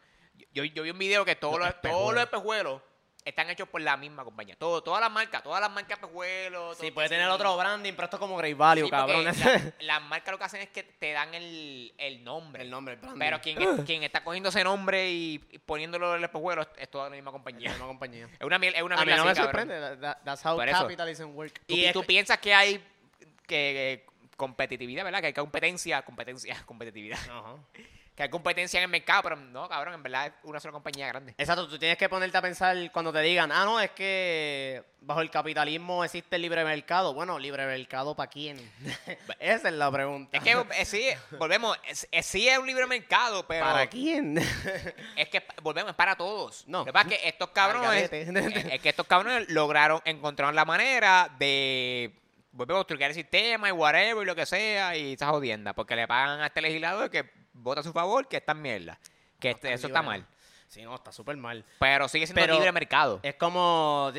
Yo, 0.54 0.64
yo 0.64 0.84
vi 0.84 0.90
un 0.92 0.98
video 1.00 1.24
que 1.26 1.36
todos 1.36 1.58
Los 1.60 1.68
los, 1.70 1.82
todos 1.82 2.14
los 2.14 2.24
espejuelos. 2.24 2.82
Están 3.26 3.50
hechos 3.50 3.68
por 3.68 3.82
la 3.82 3.98
misma 3.98 4.24
compañía. 4.24 4.56
Todo, 4.56 4.82
todas 4.84 5.02
las 5.02 5.12
marcas, 5.12 5.42
todas 5.44 5.60
las 5.60 5.72
marcas 5.72 6.00
de 6.00 6.06
espejuelos. 6.06 6.78
Sí, 6.78 6.92
puede 6.92 7.10
tener 7.10 7.28
otro 7.28 7.58
branding, 7.58 7.94
pero 7.94 8.04
esto 8.06 8.18
es 8.18 8.20
como 8.20 8.38
Great 8.38 8.56
Value, 8.56 8.86
Sí, 8.86 8.90
cabrón. 8.92 9.26
la- 9.26 9.34
Las 9.80 10.02
marcas 10.04 10.32
lo 10.32 10.38
que 10.38 10.44
hacen 10.44 10.62
es 10.62 10.70
que 10.70 10.84
te 10.84 11.12
dan 11.12 11.34
el, 11.34 11.92
el 11.98 12.24
nombre. 12.24 12.62
el 12.64 12.70
nombre, 12.70 12.94
el 12.94 13.00
branding. 13.00 13.20
Pero 13.20 13.42
quien, 13.42 13.84
quien 13.86 14.04
está 14.04 14.24
cogiendo 14.24 14.50
ese 14.50 14.64
nombre 14.64 15.10
y, 15.10 15.44
y 15.52 15.58
poniéndolo 15.58 16.12
en 16.12 16.20
el 16.20 16.24
espejuelo 16.26 16.62
es, 16.62 16.68
es 16.78 16.90
toda 16.90 17.10
la 17.10 17.16
misma 17.16 17.32
compañía. 17.32 17.72
Es 17.72 17.78
una 17.78 17.88
compañía. 17.88 18.30
Es 18.40 18.46
una 18.46 18.60
miel, 18.60 18.76
es 18.76 18.82
una 18.84 18.96
A 18.96 19.04
mí 19.06 19.12
no 19.16 19.26
me 19.26 19.32
así, 19.32 19.42
sorprende. 19.42 19.80
that- 19.80 20.00
that- 20.00 20.24
that's 20.24 20.46
how 20.46 20.58
capitalism 20.58 21.36
works. 21.36 21.60
Y 21.68 21.86
es- 21.86 21.94
tú 21.94 22.04
piensas 22.04 22.38
que 22.38 22.54
hay 22.54 22.78
que, 23.48 24.06
que 24.06 24.06
competitividad, 24.38 25.04
¿verdad? 25.04 25.22
Que 25.22 25.28
hay 25.28 25.34
competencia, 25.34 26.02
competencia, 26.04 26.62
competitividad. 26.68 27.18
Ajá. 27.30 27.56
Que 28.16 28.24
hay 28.24 28.30
competencia 28.30 28.78
en 28.80 28.86
el 28.86 28.90
mercado, 28.90 29.24
pero 29.24 29.36
no, 29.36 29.68
cabrón, 29.68 29.94
en 29.94 30.02
verdad 30.02 30.28
es 30.28 30.34
una 30.44 30.62
sola 30.62 30.72
compañía 30.72 31.08
grande. 31.08 31.36
Exacto, 31.38 31.68
tú 31.68 31.78
tienes 31.78 31.98
que 31.98 32.08
ponerte 32.08 32.38
a 32.38 32.42
pensar 32.42 32.78
cuando 32.94 33.12
te 33.12 33.20
digan, 33.20 33.52
ah, 33.52 33.66
no, 33.66 33.78
es 33.82 33.92
que 33.92 34.82
bajo 35.02 35.20
el 35.20 35.30
capitalismo 35.30 36.02
existe 36.06 36.38
el 36.38 36.42
libre 36.44 36.64
mercado. 36.64 37.14
Bueno, 37.14 37.38
libre 37.38 37.66
mercado 37.66 38.16
para 38.16 38.30
quién? 38.30 38.58
Esa 39.40 39.68
es 39.68 39.74
la 39.74 39.92
pregunta. 39.92 40.38
Es 40.38 40.42
que 40.44 40.52
eh, 40.78 40.86
sí, 40.86 41.10
volvemos, 41.38 41.78
es- 41.86 42.08
es- 42.10 42.26
sí 42.26 42.48
es 42.48 42.58
un 42.58 42.68
libre 42.68 42.88
mercado, 42.88 43.46
pero 43.46 43.66
¿Para 43.66 43.88
quién? 43.88 44.38
es 45.18 45.28
que 45.30 45.46
volvemos, 45.62 45.90
es 45.92 45.96
para 45.98 46.16
todos. 46.16 46.64
No. 46.68 46.80
Lo 46.80 46.86
que 46.86 46.94
pasa 46.94 47.10
es 47.10 47.20
que 47.20 47.28
estos 47.28 47.50
cabrones, 47.50 48.10
garete. 48.10 48.22
es, 48.22 48.74
es 48.76 48.80
que 48.82 48.90
estos 48.90 49.08
cabrones 49.08 49.50
lograron 49.50 50.02
encontrar 50.06 50.54
la 50.56 50.64
manera 50.64 51.30
de 51.38 52.14
volvemos 52.54 52.84
a 52.84 52.88
truquear 52.88 53.12
el 53.12 53.16
sistema 53.16 53.68
y 53.68 53.74
whatever 53.74 54.24
y 54.24 54.26
lo 54.26 54.34
que 54.36 54.46
sea 54.46 54.96
y 54.96 55.14
esa 55.16 55.28
jodienda, 55.28 55.74
porque 55.74 55.98
le 55.98 56.08
pagan 56.08 56.40
a 56.40 56.46
este 56.46 56.62
legislador 56.62 57.10
que 57.10 57.30
vota 57.56 57.82
a 57.82 57.84
su 57.84 57.92
favor 57.92 58.28
que 58.28 58.38
esta 58.38 58.54
mierda, 58.54 59.00
que 59.40 59.52
este- 59.52 59.74
eso 59.74 59.88
está 59.88 60.02
mal. 60.02 60.26
Sí, 60.68 60.82
no, 60.84 60.96
está 60.96 61.12
súper 61.12 61.38
mal. 61.38 61.64
Pero 61.80 62.08
sigue 62.08 62.26
siendo 62.28 62.42
Pero- 62.42 62.56
libre 62.56 62.72
mercado. 62.72 63.20
Es 63.24 63.36
como, 63.36 64.12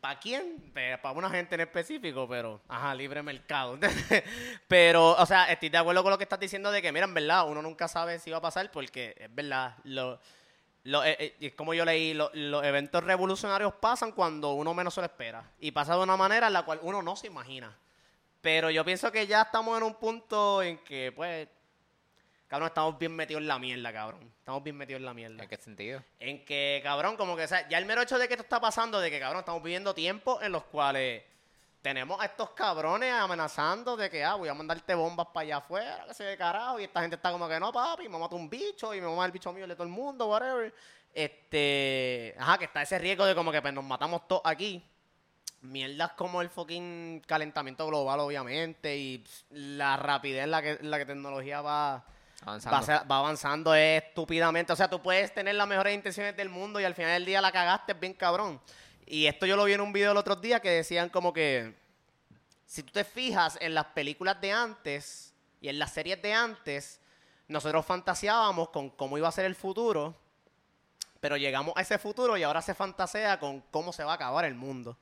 ¿para 0.00 0.18
quién? 0.18 0.72
Para 1.02 1.12
una 1.12 1.30
gente 1.30 1.54
en 1.54 1.60
específico, 1.62 2.26
pero, 2.28 2.60
ajá, 2.68 2.94
libre 2.94 3.22
mercado. 3.22 3.78
pero, 4.68 5.12
o 5.12 5.26
sea, 5.26 5.50
estoy 5.52 5.68
de 5.68 5.78
acuerdo 5.78 6.02
con 6.02 6.10
lo 6.10 6.18
que 6.18 6.24
estás 6.24 6.40
diciendo 6.40 6.70
de 6.70 6.82
que, 6.82 6.92
mira, 6.92 7.04
en 7.06 7.14
verdad, 7.14 7.48
uno 7.48 7.62
nunca 7.62 7.88
sabe 7.88 8.18
si 8.18 8.30
va 8.30 8.38
a 8.38 8.42
pasar 8.42 8.70
porque, 8.70 9.14
es 9.18 9.32
verdad, 9.34 9.76
lo, 9.84 10.18
lo- 10.84 11.04
eh, 11.04 11.16
eh, 11.20 11.36
es 11.40 11.54
como 11.54 11.74
yo 11.74 11.84
leí, 11.84 12.14
lo- 12.14 12.30
los 12.34 12.64
eventos 12.64 13.04
revolucionarios 13.04 13.74
pasan 13.74 14.12
cuando 14.12 14.52
uno 14.54 14.74
menos 14.74 14.94
se 14.94 15.00
lo 15.00 15.06
espera. 15.06 15.44
Y 15.60 15.70
pasa 15.72 15.94
de 15.96 16.02
una 16.02 16.16
manera 16.16 16.46
en 16.48 16.52
la 16.52 16.64
cual 16.64 16.80
uno 16.82 17.02
no 17.02 17.16
se 17.16 17.26
imagina. 17.28 17.76
Pero 18.40 18.70
yo 18.70 18.84
pienso 18.84 19.10
que 19.12 19.26
ya 19.26 19.42
estamos 19.42 19.76
en 19.76 19.84
un 19.84 19.94
punto 19.94 20.62
en 20.62 20.78
que, 20.78 21.12
pues, 21.14 21.48
cabrón, 22.48 22.68
estamos 22.68 22.98
bien 22.98 23.14
metidos 23.14 23.42
en 23.42 23.48
la 23.48 23.58
mierda, 23.58 23.92
cabrón. 23.92 24.32
Estamos 24.38 24.62
bien 24.62 24.76
metidos 24.76 25.00
en 25.00 25.06
la 25.06 25.14
mierda. 25.14 25.42
¿En 25.42 25.48
qué 25.48 25.56
sentido? 25.56 26.02
En 26.18 26.44
que, 26.44 26.80
cabrón, 26.82 27.16
como 27.16 27.36
que, 27.36 27.44
o 27.44 27.48
sea, 27.48 27.68
ya 27.68 27.78
el 27.78 27.86
mero 27.86 28.02
hecho 28.02 28.18
de 28.18 28.28
que 28.28 28.34
esto 28.34 28.44
está 28.44 28.60
pasando, 28.60 29.00
de 29.00 29.10
que, 29.10 29.18
cabrón, 29.18 29.40
estamos 29.40 29.62
viviendo 29.62 29.94
tiempos 29.94 30.42
en 30.42 30.52
los 30.52 30.64
cuales 30.64 31.22
tenemos 31.82 32.20
a 32.20 32.24
estos 32.24 32.50
cabrones 32.50 33.12
amenazando 33.12 33.96
de 33.96 34.10
que, 34.10 34.24
ah, 34.24 34.34
voy 34.34 34.48
a 34.48 34.54
mandarte 34.54 34.94
bombas 34.94 35.28
para 35.28 35.44
allá 35.44 35.56
afuera, 35.58 36.04
que 36.08 36.14
se 36.14 36.24
de 36.24 36.36
carajo, 36.36 36.80
y 36.80 36.84
esta 36.84 37.00
gente 37.00 37.14
está 37.16 37.30
como 37.30 37.48
que, 37.48 37.60
no, 37.60 37.72
papi, 37.72 38.08
me 38.08 38.18
mata 38.18 38.34
un 38.34 38.50
bicho, 38.50 38.92
y 38.92 39.00
me 39.00 39.06
mata 39.06 39.26
el 39.26 39.32
bicho 39.32 39.52
mío 39.52 39.66
de 39.66 39.74
todo 39.74 39.84
el 39.84 39.92
mundo, 39.92 40.26
whatever. 40.26 40.74
Este, 41.14 42.34
ajá, 42.38 42.58
que 42.58 42.64
está 42.66 42.82
ese 42.82 42.98
riesgo 42.98 43.24
de 43.24 43.34
como 43.34 43.52
que 43.52 43.62
pues, 43.62 43.72
nos 43.72 43.84
matamos 43.84 44.26
todos 44.28 44.42
aquí. 44.44 44.84
Mierdas 45.62 46.12
como 46.12 46.42
el 46.42 46.50
fucking 46.50 47.22
calentamiento 47.26 47.86
global, 47.86 48.20
obviamente, 48.20 48.96
y 48.96 49.18
pss, 49.18 49.46
la 49.50 49.96
rapidez 49.96 50.44
en 50.44 50.50
la 50.50 50.62
que 50.62 50.78
la 50.82 50.98
que 50.98 51.06
tecnología 51.06 51.62
va, 51.62 52.04
Va, 52.46 53.18
avanzando 53.18 53.74
es 53.74 54.02
estúpidamente. 54.04 54.72
O 54.72 54.76
sea, 54.76 54.88
tú 54.88 55.02
puedes 55.02 55.32
tener 55.34 55.54
las 55.54 55.66
mejores 55.66 55.94
intenciones 55.94 56.36
del 56.36 56.48
mundo 56.48 56.78
y 56.80 56.84
al 56.84 56.94
final 56.94 57.12
del 57.12 57.24
día 57.24 57.40
la 57.40 57.50
cagaste 57.50 57.94
bien 57.94 58.14
cabrón. 58.14 58.60
Y 59.06 59.26
esto 59.26 59.46
yo 59.46 59.56
lo 59.56 59.64
vi 59.64 59.72
en 59.72 59.80
un 59.80 59.92
video 59.92 60.12
el 60.12 60.16
otro 60.16 60.36
día 60.36 60.60
que 60.60 60.70
decían 60.70 61.08
como 61.08 61.32
que 61.32 61.74
si 62.66 62.82
tú 62.82 62.92
te 62.92 63.04
fijas 63.04 63.56
en 63.60 63.74
las 63.74 63.86
películas 63.86 64.40
de 64.40 64.52
antes 64.52 65.32
y 65.60 65.68
en 65.68 65.78
las 65.78 65.92
series 65.92 66.20
de 66.20 66.32
antes, 66.32 67.00
nosotros 67.48 67.86
fantaseábamos 67.86 68.70
con 68.70 68.90
cómo 68.90 69.16
iba 69.16 69.28
a 69.28 69.32
ser 69.32 69.44
el 69.44 69.54
futuro, 69.54 70.14
pero 71.20 71.36
llegamos 71.36 71.74
a 71.76 71.80
ese 71.80 71.98
futuro 71.98 72.36
y 72.36 72.42
ahora 72.42 72.60
se 72.60 72.74
fantasea 72.74 73.38
con 73.38 73.60
cómo 73.70 73.92
se 73.92 74.04
va 74.04 74.12
a 74.12 74.14
acabar 74.16 74.44
el 74.44 74.54
mundo. 74.54 74.98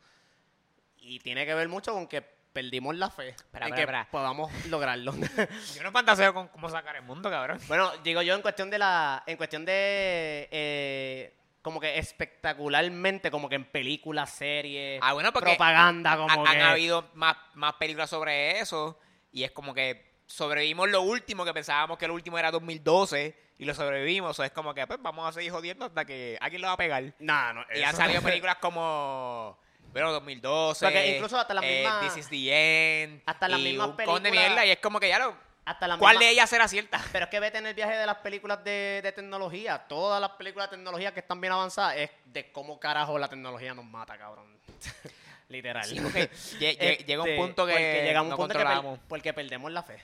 Y 0.98 1.18
tiene 1.20 1.46
que 1.46 1.54
ver 1.54 1.68
mucho 1.68 1.92
con 1.92 2.06
que 2.06 2.33
perdimos 2.54 2.96
la 2.96 3.10
fe 3.10 3.30
Espera, 3.30 3.66
en 3.68 3.74
que 3.74 3.86
podamos 4.10 4.50
lograrlo. 4.68 5.12
Yo 5.76 5.82
no 5.82 5.92
fantaseo 5.92 6.32
con 6.32 6.48
cómo 6.48 6.70
sacar 6.70 6.96
el 6.96 7.02
mundo, 7.02 7.28
cabrón. 7.28 7.60
Bueno, 7.68 7.90
digo 8.02 8.22
yo 8.22 8.34
en 8.34 8.40
cuestión 8.40 8.70
de 8.70 8.78
la, 8.78 9.22
en 9.26 9.36
cuestión 9.36 9.64
de 9.66 10.48
eh, 10.50 11.34
como 11.60 11.80
que 11.80 11.98
espectacularmente, 11.98 13.30
como 13.30 13.48
que 13.48 13.56
en 13.56 13.64
películas, 13.64 14.30
series, 14.30 15.00
Ah, 15.02 15.12
bueno, 15.14 15.32
propaganda, 15.32 16.16
como 16.16 16.30
ha- 16.30 16.44
que 16.52 16.56
han 16.56 16.62
habido 16.62 17.10
más, 17.14 17.36
más 17.54 17.74
películas 17.74 18.08
sobre 18.08 18.60
eso 18.60 18.98
y 19.32 19.42
es 19.44 19.50
como 19.50 19.74
que 19.74 20.14
sobrevivimos 20.26 20.88
lo 20.88 21.02
último 21.02 21.44
que 21.44 21.52
pensábamos 21.52 21.98
que 21.98 22.06
lo 22.08 22.14
último 22.14 22.38
era 22.38 22.50
2012 22.50 23.36
y 23.58 23.64
lo 23.64 23.74
sobrevivimos. 23.74 24.38
O 24.38 24.44
es 24.44 24.52
como 24.52 24.72
que 24.74 24.86
pues 24.86 25.00
vamos 25.02 25.28
a 25.28 25.32
seguir 25.32 25.50
jodiendo 25.52 25.84
hasta 25.86 26.04
que 26.04 26.38
alguien 26.40 26.62
lo 26.62 26.68
va 26.68 26.74
a 26.74 26.78
pegar. 26.78 27.14
Nah, 27.18 27.52
no, 27.52 27.64
Y 27.74 27.82
han 27.82 27.88
eso- 27.90 27.96
salido 27.98 28.22
películas 28.22 28.56
como 28.60 29.58
bueno, 29.94 30.12
2012, 30.12 30.84
Porque 30.84 31.14
incluso 31.16 31.38
hasta 31.38 31.54
las 31.54 31.64
eh, 31.64 31.82
mismas- 31.82 32.00
This 32.14 32.16
is 32.18 32.28
the 32.28 33.02
End, 33.04 33.22
hasta 33.24 33.48
las 33.48 33.58
y 33.60 33.62
mismas 33.62 33.88
de 33.88 33.94
películas- 34.04 34.30
mierda 34.32 34.66
y 34.66 34.70
es 34.72 34.78
como 34.78 35.00
que 35.00 35.08
ya 35.08 35.18
lo 35.18 35.34
hasta 35.64 35.88
la 35.88 35.96
¿Cuál 35.96 36.16
misma- 36.18 36.26
de 36.26 36.32
ellas 36.32 36.50
será 36.50 36.68
cierta? 36.68 37.00
Pero 37.12 37.24
es 37.24 37.30
que 37.30 37.40
vete 37.40 37.56
en 37.56 37.66
el 37.66 37.74
viaje 37.74 37.96
de 37.96 38.04
las 38.04 38.16
películas 38.18 38.62
de, 38.64 39.00
de 39.02 39.12
tecnología. 39.12 39.78
Todas 39.88 40.20
las 40.20 40.32
películas 40.32 40.68
de 40.70 40.76
tecnología 40.76 41.14
que 41.14 41.20
están 41.20 41.40
bien 41.40 41.54
avanzadas 41.54 41.96
es 41.96 42.10
de 42.26 42.52
cómo 42.52 42.78
carajo 42.78 43.18
la 43.18 43.28
tecnología 43.28 43.72
nos 43.72 43.86
mata, 43.86 44.18
cabrón. 44.18 44.46
Literal. 45.48 45.84
Sí, 45.84 46.00
porque 46.00 46.30
lle- 46.58 46.76
lle- 46.78 47.04
llega 47.06 47.22
un 47.22 47.28
Este, 47.28 47.40
punto 47.40 47.66
que 47.66 47.72
porque 47.72 48.02
llega 48.04 48.22
un 48.22 48.28
no 48.30 48.36
punto 48.36 48.52
que 48.52 48.58
per- 48.58 48.66
controlamos. 48.66 48.98
porque 49.08 49.32
perdemos 49.32 49.72
la 49.72 49.82
fe. 49.82 50.02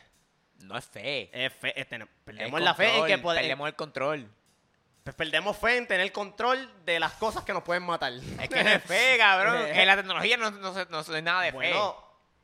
No 0.60 0.76
es 0.78 0.84
fe. 0.84 1.30
Es 1.32 1.52
fe- 1.54 1.78
este, 1.80 1.96
El 1.96 2.06
perdemos 2.24 2.60
la 2.60 2.74
fe 2.74 2.84
en 2.88 2.92
que 2.92 2.98
control, 3.14 3.20
pode- 3.22 3.36
en- 3.36 3.42
Perdemos 3.42 3.68
el 3.68 3.74
control. 3.74 4.30
Pues 5.02 5.16
perdemos 5.16 5.56
fe 5.56 5.76
en 5.78 5.86
tener 5.86 6.12
control 6.12 6.70
de 6.84 7.00
las 7.00 7.12
cosas 7.14 7.42
que 7.44 7.52
nos 7.52 7.62
pueden 7.62 7.82
matar. 7.84 8.12
Es 8.12 8.48
que 8.48 8.62
no 8.64 8.70
es 8.70 8.82
fe, 8.84 9.16
cabrón. 9.18 9.56
En 9.66 9.86
la 9.86 9.96
tecnología 9.96 10.36
no, 10.36 10.50
no, 10.50 10.74
se- 10.74 10.86
no, 10.86 11.02
se- 11.02 11.10
no 11.12 11.16
es 11.16 11.22
nada 11.22 11.42
de 11.42 11.50
fe. 11.50 11.56
Bueno, 11.56 11.96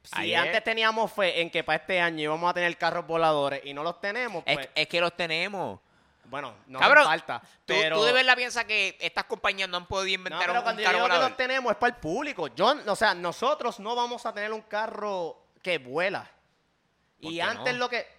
si 0.02 0.18
Ahí 0.20 0.34
es. 0.34 0.40
antes 0.40 0.64
teníamos 0.64 1.12
fe 1.12 1.40
en 1.40 1.50
que 1.50 1.62
para 1.64 1.76
este 1.78 2.00
año 2.00 2.22
íbamos 2.22 2.48
a 2.50 2.54
tener 2.54 2.76
carros 2.78 3.06
voladores 3.06 3.60
y 3.64 3.74
no 3.74 3.82
los 3.82 4.00
tenemos, 4.00 4.42
Es, 4.46 4.54
pues, 4.56 4.68
es 4.74 4.86
que 4.88 5.00
los 5.00 5.14
tenemos. 5.16 5.80
bueno, 6.24 6.54
no 6.68 6.78
Cabrón, 6.78 7.04
nos 7.04 7.08
falta. 7.12 7.40
Tú, 7.40 7.74
Pero, 7.74 7.96
tú 7.98 8.04
de 8.04 8.12
verdad 8.12 8.36
piensas 8.36 8.64
que 8.64 8.96
estas 9.00 9.24
compañías 9.24 9.68
no 9.68 9.76
han 9.76 9.86
podido 9.86 10.06
no, 10.18 10.22
inventar 10.22 10.40
pero 10.40 10.52
un, 10.52 10.58
un 10.58 10.62
cuando 10.64 10.80
yo 10.82 10.86
carro 10.86 10.96
digo 10.98 11.06
que 11.08 11.12
volador? 11.12 11.30
los 11.30 11.36
tenemos 11.36 11.72
es 11.72 11.76
para 11.78 11.94
el 11.94 12.00
público. 12.00 12.48
Yo, 12.54 12.74
o 12.86 12.96
sea, 12.96 13.14
nosotros 13.14 13.80
no 13.80 13.94
vamos 13.94 14.24
a 14.26 14.32
tener 14.32 14.52
un 14.52 14.62
carro 14.62 15.42
que 15.62 15.78
vuela. 15.78 16.30
¿Por 17.20 17.32
Y 17.32 17.36
qué 17.36 17.42
antes 17.42 17.72
no? 17.74 17.78
lo 17.80 17.88
que... 17.88 18.15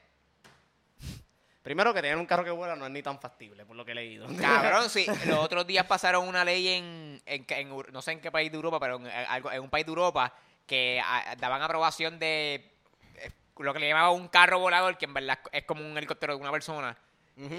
Primero 1.68 1.93
que 1.93 2.01
tener 2.01 2.15
un 2.15 2.26
carro 2.26 2.45
que 2.45 2.49
vuela 2.51 2.78
no 2.78 2.86
es 2.86 2.91
ni 2.93 3.03
tan 3.03 3.20
factible, 3.20 3.65
por 3.65 3.76
lo 3.76 3.84
que 3.84 3.91
he 3.91 3.95
leído. 3.95 4.26
Cabrón, 4.39 4.89
sí. 4.89 5.05
Los 5.26 5.39
otros 5.39 5.68
días 5.68 5.86
pasaron 5.86 6.26
una 6.26 6.45
ley 6.45 6.65
en, 6.70 7.22
en, 7.26 7.70
no 7.91 8.01
sé 8.01 8.13
en 8.13 8.22
qué 8.22 8.32
país 8.32 8.49
de 8.49 8.55
Europa, 8.55 8.80
pero 8.80 8.95
en, 8.95 9.05
en 9.51 9.61
un 9.61 9.70
país 9.70 9.86
de 9.86 9.89
Europa 9.89 10.34
que 10.65 11.01
ah, 11.03 11.36
daban 11.38 11.61
aprobación 11.61 12.20
de 12.20 12.72
eh, 13.15 13.32
lo 13.59 13.74
que 13.74 13.80
le 13.80 13.89
llamaban 13.89 14.13
un 14.13 14.30
carro 14.30 14.59
volador, 14.59 14.97
que 14.97 15.03
en 15.03 15.13
verdad 15.13 15.39
es 15.51 15.65
como 15.65 15.82
un 15.86 15.97
helicóptero 15.97 16.36
de 16.38 16.41
una 16.41 16.51
persona. 16.51 16.97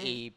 Y 0.03 0.33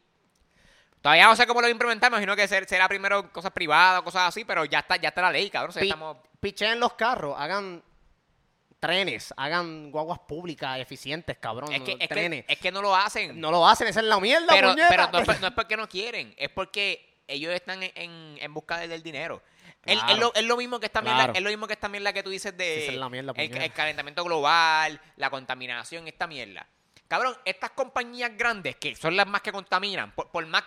todavía 1.01 1.25
no 1.25 1.35
sé 1.35 1.47
cómo 1.47 1.59
lo 1.59 1.67
implementar, 1.67 2.11
me 2.11 2.17
imagino 2.17 2.35
que 2.35 2.47
ser- 2.47 2.67
será 2.67 2.87
primero 2.87 3.31
cosas 3.31 3.51
privadas, 3.51 4.03
cosas 4.03 4.27
así, 4.29 4.45
pero 4.45 4.65
ya 4.65 4.79
está, 4.79 4.97
ya 4.97 5.09
está 5.09 5.23
la 5.23 5.31
ley, 5.31 5.49
cabrón. 5.49 5.69
O 5.71 5.73
sea, 5.73 5.81
Pi- 5.81 5.87
estamos... 5.89 6.17
Picheen 6.39 6.79
los 6.79 6.93
carros, 6.93 7.35
hagan 7.39 7.81
trenes, 8.87 9.33
hagan 9.37 9.91
guaguas 9.91 10.19
públicas 10.19 10.77
eficientes, 10.77 11.37
cabrón. 11.37 11.71
Es 11.71 11.81
que, 11.83 11.93
es, 11.93 11.97
que, 11.99 12.07
trenes. 12.07 12.45
es 12.47 12.57
que 12.59 12.69
no 12.71 12.81
lo 12.81 12.93
hacen. 12.93 13.39
No 13.39 13.49
lo 13.49 13.65
hacen, 13.65 13.87
esa 13.87 14.01
es 14.01 14.05
la 14.05 14.19
mierda, 14.19 14.47
pero, 14.49 14.71
puñeta. 14.71 14.89
pero 14.89 15.09
no, 15.09 15.19
es, 15.19 15.39
no 15.41 15.47
es 15.47 15.53
porque 15.53 15.77
no 15.77 15.87
quieren, 15.87 16.33
es 16.37 16.49
porque 16.49 17.21
ellos 17.27 17.53
están 17.53 17.81
en, 17.81 17.91
en, 17.95 18.37
en 18.41 18.53
busca 18.53 18.77
del, 18.79 19.01
dinero. 19.01 19.41
Claro. 19.81 20.13
es, 20.13 20.19
lo, 20.19 20.33
es 20.33 20.43
lo 20.43 20.57
mismo 20.57 20.79
que 20.79 20.87
esta 20.87 21.01
mierda, 21.01 21.31
es 21.33 21.41
lo 21.41 21.49
mismo 21.49 21.65
que 21.67 21.73
esta 21.73 21.87
mierda 21.87 22.11
que 22.11 22.23
tú 22.23 22.29
dices 22.29 22.55
de 22.57 22.87
Sí, 22.89 22.95
la 22.95 23.09
mierda, 23.09 23.33
el, 23.37 23.71
calentamiento 23.71 24.23
global, 24.23 24.99
la 25.15 25.29
contaminación, 25.29 26.07
esta 26.07 26.27
mierda. 26.27 26.67
Cabrón, 27.07 27.37
estas 27.45 27.71
compañías 27.71 28.31
grandes 28.37 28.75
que 28.75 28.95
son 28.95 29.15
las 29.15 29.27
más 29.27 29.41
que 29.41 29.51
contaminan, 29.51 30.11
por, 30.11 30.29
por 30.29 30.45
más 30.45 30.63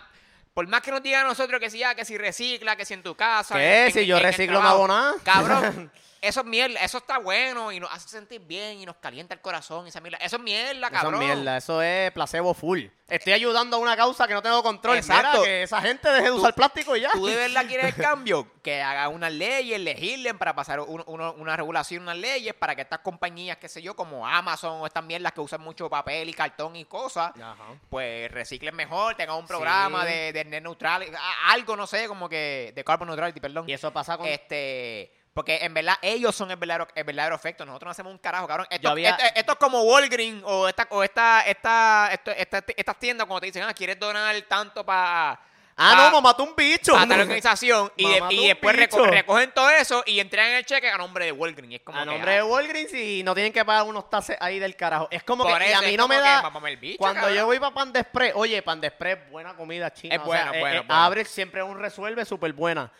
por 0.57 0.67
más 0.67 0.81
que 0.81 0.89
nos 0.89 1.03
digan 1.03 1.23
a 1.23 1.27
nosotros 1.27 1.59
que 1.59 1.69
si, 1.69 1.83
ah, 1.83 1.93
que 1.93 2.03
si 2.03 2.17
recicla, 2.17 2.75
que 2.75 2.83
si 2.83 2.95
en 2.95 3.03
tu 3.03 3.13
casa. 3.13 3.53
¿Qué? 3.53 3.85
en- 3.85 3.93
Si 3.93 3.99
en- 3.99 4.05
yo 4.07 4.17
en 4.17 4.23
reciclo, 4.23 4.59
no 4.59 4.67
hago 4.67 4.87
nada. 4.87 5.13
Cabrón, 5.23 5.91
eso 6.21 6.39
es 6.41 6.45
mierda, 6.45 6.79
eso 6.81 6.97
está 6.97 7.17
bueno 7.19 7.71
y 7.71 7.79
nos 7.79 7.91
hace 7.91 8.09
sentir 8.09 8.41
bien 8.41 8.79
y 8.79 8.85
nos 8.85 8.95
calienta 8.97 9.33
el 9.33 9.41
corazón. 9.41 9.87
Esa 9.87 9.99
mierda. 10.01 10.17
Eso 10.19 10.37
es 10.37 10.41
mierda, 10.41 10.87
Eso 10.87 10.95
cabrón. 10.95 11.21
es 11.21 11.27
mierda, 11.35 11.57
eso 11.57 11.81
es 11.81 12.11
placebo 12.11 12.53
full. 12.53 12.85
Estoy 13.07 13.31
ayudando 13.33 13.77
a 13.77 13.79
una 13.79 13.95
causa 13.95 14.27
que 14.27 14.33
no 14.33 14.41
tengo 14.41 14.61
control. 14.61 14.97
Exacto. 14.97 15.39
Mira, 15.39 15.43
que 15.45 15.63
esa 15.63 15.81
gente 15.81 16.09
deje 16.09 16.25
de 16.25 16.31
usar 16.31 16.53
plástico 16.53 16.93
y 16.97 17.01
ya. 17.01 17.11
¿Tú 17.13 17.25
de 17.25 17.35
verdad 17.37 17.65
quieres 17.65 17.95
el 17.95 17.95
cambio? 18.03 18.51
Que 18.61 18.81
haga 18.81 19.07
unas 19.07 19.31
leyes, 19.31 19.79
legislen 19.79 20.37
para 20.37 20.53
pasar 20.53 20.81
un- 20.81 21.03
uno- 21.07 21.33
una 21.37 21.55
regulación, 21.55 22.03
unas 22.03 22.17
leyes 22.17 22.53
para 22.53 22.75
que 22.75 22.81
estas 22.81 22.99
compañías, 22.99 23.55
qué 23.57 23.69
sé 23.69 23.81
yo, 23.81 23.95
como 23.95 24.27
Amazon 24.27 24.81
o 24.81 24.85
estas 24.85 25.05
mierdas 25.05 25.31
que 25.31 25.39
usan 25.39 25.61
mucho 25.61 25.89
papel 25.89 26.27
y 26.27 26.33
cartón 26.33 26.75
y 26.75 26.83
cosas, 26.83 27.31
Ajá. 27.41 27.63
pues 27.89 28.29
reciclen 28.31 28.75
mejor, 28.75 29.15
tengan 29.15 29.37
un 29.37 29.47
programa 29.47 30.01
Sí. 30.05 30.11
de, 30.11 30.33
de 30.33 30.43
net 30.45 30.63
neutral, 30.63 31.05
algo, 31.45 31.77
no 31.77 31.87
sé, 31.87 32.09
como 32.09 32.27
que 32.27 32.73
de 32.75 32.83
carbon 32.83 33.07
neutrality, 33.07 33.39
perdón. 33.39 33.69
Y 33.69 33.73
eso 33.73 33.91
pasa 33.93 34.17
con... 34.17 34.27
Este, 34.27 35.13
porque 35.37 35.59
en 35.61 35.73
verdad 35.73 35.95
ellos 36.01 36.35
son 36.35 36.49
el 36.51 36.57
verdadero, 36.57 36.87
el 36.95 37.03
verdadero 37.03 37.35
efecto. 37.35 37.65
Nosotros 37.65 37.85
no 37.87 37.91
hacemos 37.91 38.11
un 38.11 38.17
carajo, 38.17 38.47
cabrón. 38.47 38.67
Esto, 38.69 38.89
había- 38.89 39.11
esto- 39.11 39.23
esto 39.35 39.51
es 39.53 39.57
como 39.59 39.81
Walgreens 39.83 40.41
o 40.45 40.67
esta, 40.67 40.87
o 40.89 41.03
esta, 41.03 41.41
esta, 41.47 42.09
esto- 42.11 42.31
esta- 42.31 42.63
estas 42.75 42.99
tiendas 42.99 43.27
cuando 43.27 43.41
te 43.41 43.45
dicen, 43.45 43.63
ah, 43.63 43.73
quieres 43.73 43.99
donar 43.99 44.35
tanto 44.49 44.83
para 44.85 45.39
Ah, 45.79 46.09
no, 46.11 46.17
me 46.17 46.21
mató 46.23 46.43
un 46.43 46.55
bicho. 46.55 46.97
a 46.97 47.07
tal 47.07 47.21
organización 47.21 47.91
y, 47.95 48.09
de- 48.11 48.23
y 48.31 48.47
después 48.47 48.75
reco- 48.75 49.05
recogen 49.05 49.51
todo 49.51 49.69
eso 49.69 50.01
y 50.07 50.19
entregan 50.19 50.53
el 50.53 50.65
cheque 50.65 50.89
a 50.89 50.97
nombre 50.97 51.25
de 51.25 51.31
Walgreens. 51.31 51.75
Es 51.75 51.81
como 51.81 51.99
A 51.99 52.01
que, 52.01 52.05
nombre 52.07 52.31
ah, 52.31 52.35
de 52.37 52.41
Walgreens 52.43 52.93
y 52.95 53.21
no 53.23 53.35
tienen 53.35 53.53
que 53.53 53.63
pagar 53.63 53.83
unos 53.83 54.09
tases 54.09 54.35
ahí 54.39 54.57
del 54.57 54.75
carajo. 54.75 55.07
Es 55.11 55.21
como 55.21 55.45
que 55.45 55.69
y 55.69 55.73
a 55.73 55.81
mí 55.81 55.95
no 55.95 56.07
me 56.07 56.17
da... 56.17 56.51
el 56.65 56.77
bicho, 56.77 56.97
Cuando 56.97 57.19
cabrón. 57.21 57.37
yo 57.37 57.45
voy 57.45 57.59
para 57.59 57.73
Pan 57.75 57.93
de 57.93 57.99
Express, 57.99 58.31
oye, 58.35 58.59
Pan 58.63 58.81
de 58.81 58.87
Express, 58.87 59.29
buena 59.29 59.53
comida 59.55 59.93
china. 59.93 60.15
Es 60.15 60.21
o 60.21 60.25
bueno, 60.25 60.51
sea, 60.51 60.59
eh, 60.73 60.77
eh. 60.79 60.85
Abre 60.89 61.25
siempre 61.25 61.61
un 61.61 61.77
resuelve 61.77 62.25
súper 62.25 62.53
buena. 62.53 62.91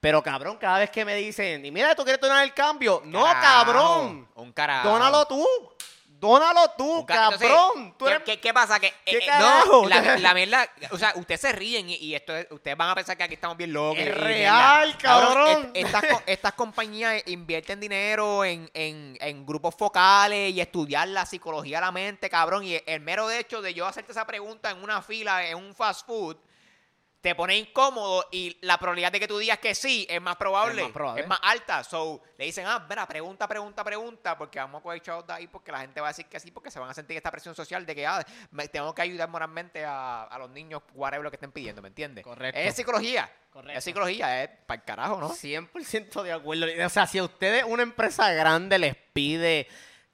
Pero 0.00 0.22
cabrón, 0.22 0.56
cada 0.58 0.78
vez 0.78 0.90
que 0.90 1.04
me 1.04 1.14
dicen, 1.14 1.64
y 1.64 1.70
mira, 1.70 1.94
¿tú 1.94 2.04
quieres 2.04 2.20
donar 2.20 2.44
el 2.44 2.52
cambio? 2.54 3.02
No, 3.04 3.24
cabrón. 3.24 4.28
Un 4.34 4.52
carajo. 4.52 4.88
Dónalo 4.88 5.26
tú. 5.26 5.46
Dónalo 6.18 6.70
tú, 6.78 7.04
ca- 7.04 7.24
entonces, 7.24 7.46
cabrón. 7.46 7.94
Tú 7.98 8.06
¿qué, 8.06 8.10
eres- 8.10 8.22
qué- 8.24 8.40
qué 8.40 8.54
pasa? 8.54 8.80
Que, 8.80 8.90
¿Qué 9.04 9.18
eh, 9.18 9.26
eh, 9.26 9.30
no, 9.38 9.86
la, 9.86 10.16
la 10.18 10.32
mierda, 10.34 10.66
o 10.90 10.96
sea, 10.96 11.12
ustedes 11.16 11.42
se 11.42 11.52
ríen 11.52 11.90
y, 11.90 11.96
y 11.96 12.14
esto 12.14 12.34
es- 12.34 12.46
ustedes 12.50 12.74
van 12.74 12.88
a 12.88 12.94
pensar 12.94 13.18
que 13.18 13.22
aquí 13.24 13.34
estamos 13.34 13.54
bien 13.58 13.70
locos. 13.74 13.98
Es 13.98 14.16
real, 14.16 14.96
cabrón. 14.96 15.70
estas, 15.74 16.02
estas 16.26 16.52
compañías 16.54 17.22
invierten 17.26 17.80
dinero 17.80 18.46
en, 18.46 18.70
en, 18.72 19.18
en 19.20 19.44
grupos 19.44 19.74
focales 19.76 20.54
y 20.54 20.60
estudiar 20.62 21.06
la 21.08 21.26
psicología 21.26 21.78
de 21.78 21.84
la 21.84 21.92
mente, 21.92 22.30
cabrón. 22.30 22.64
Y 22.64 22.80
el 22.86 23.00
mero 23.00 23.30
hecho 23.30 23.60
de 23.60 23.74
yo 23.74 23.86
hacerte 23.86 24.12
esa 24.12 24.26
pregunta 24.26 24.70
en 24.70 24.82
una 24.82 25.02
fila, 25.02 25.46
en 25.46 25.58
un 25.58 25.74
fast 25.74 26.06
food, 26.06 26.38
te 27.26 27.34
pone 27.34 27.56
incómodo 27.58 28.24
y 28.30 28.56
la 28.60 28.78
probabilidad 28.78 29.10
de 29.10 29.18
que 29.18 29.26
tú 29.26 29.36
digas 29.36 29.58
que 29.58 29.74
sí 29.74 30.06
es 30.08 30.22
más 30.22 30.36
probable, 30.36 30.82
Es 30.82 30.86
más 30.86 30.92
probable. 30.92 31.22
es 31.22 31.28
más 31.28 31.40
alta. 31.42 31.82
So, 31.82 32.22
le 32.38 32.44
dicen, 32.44 32.64
ah, 32.68 32.86
mira, 32.88 33.04
pregunta, 33.08 33.48
pregunta, 33.48 33.82
pregunta, 33.82 34.38
porque 34.38 34.60
vamos 34.60 34.78
a 34.78 34.82
coger 34.84 35.02
chavos 35.02 35.26
de 35.26 35.32
ahí 35.32 35.48
porque 35.48 35.72
la 35.72 35.80
gente 35.80 36.00
va 36.00 36.06
a 36.06 36.10
decir 36.10 36.26
que 36.26 36.38
sí, 36.38 36.52
porque 36.52 36.70
se 36.70 36.78
van 36.78 36.88
a 36.88 36.94
sentir 36.94 37.16
esta 37.16 37.32
presión 37.32 37.52
social 37.56 37.84
de 37.84 37.96
que, 37.96 38.06
ah, 38.06 38.24
me- 38.52 38.68
tengo 38.68 38.94
que 38.94 39.02
ayudar 39.02 39.28
moralmente 39.28 39.84
a, 39.84 40.22
a 40.22 40.38
los 40.38 40.50
niños, 40.50 40.82
whatever 40.94 41.24
lo 41.24 41.30
que 41.32 41.36
estén 41.36 41.50
pidiendo, 41.50 41.82
¿me 41.82 41.88
entiendes? 41.88 42.22
Correcto. 42.22 42.60
Es 42.60 42.76
psicología. 42.76 43.28
Correcto. 43.52 43.76
Es 43.76 43.82
psicología, 43.82 44.44
es 44.44 44.50
para 44.64 44.78
el 44.80 44.84
carajo, 44.86 45.18
¿no? 45.18 45.30
100% 45.30 46.22
de 46.22 46.32
acuerdo. 46.32 46.66
O 46.86 46.88
sea, 46.88 47.08
si 47.08 47.18
a 47.18 47.24
ustedes 47.24 47.64
una 47.66 47.82
empresa 47.82 48.30
grande 48.32 48.78
les 48.78 48.94
pide 48.94 49.66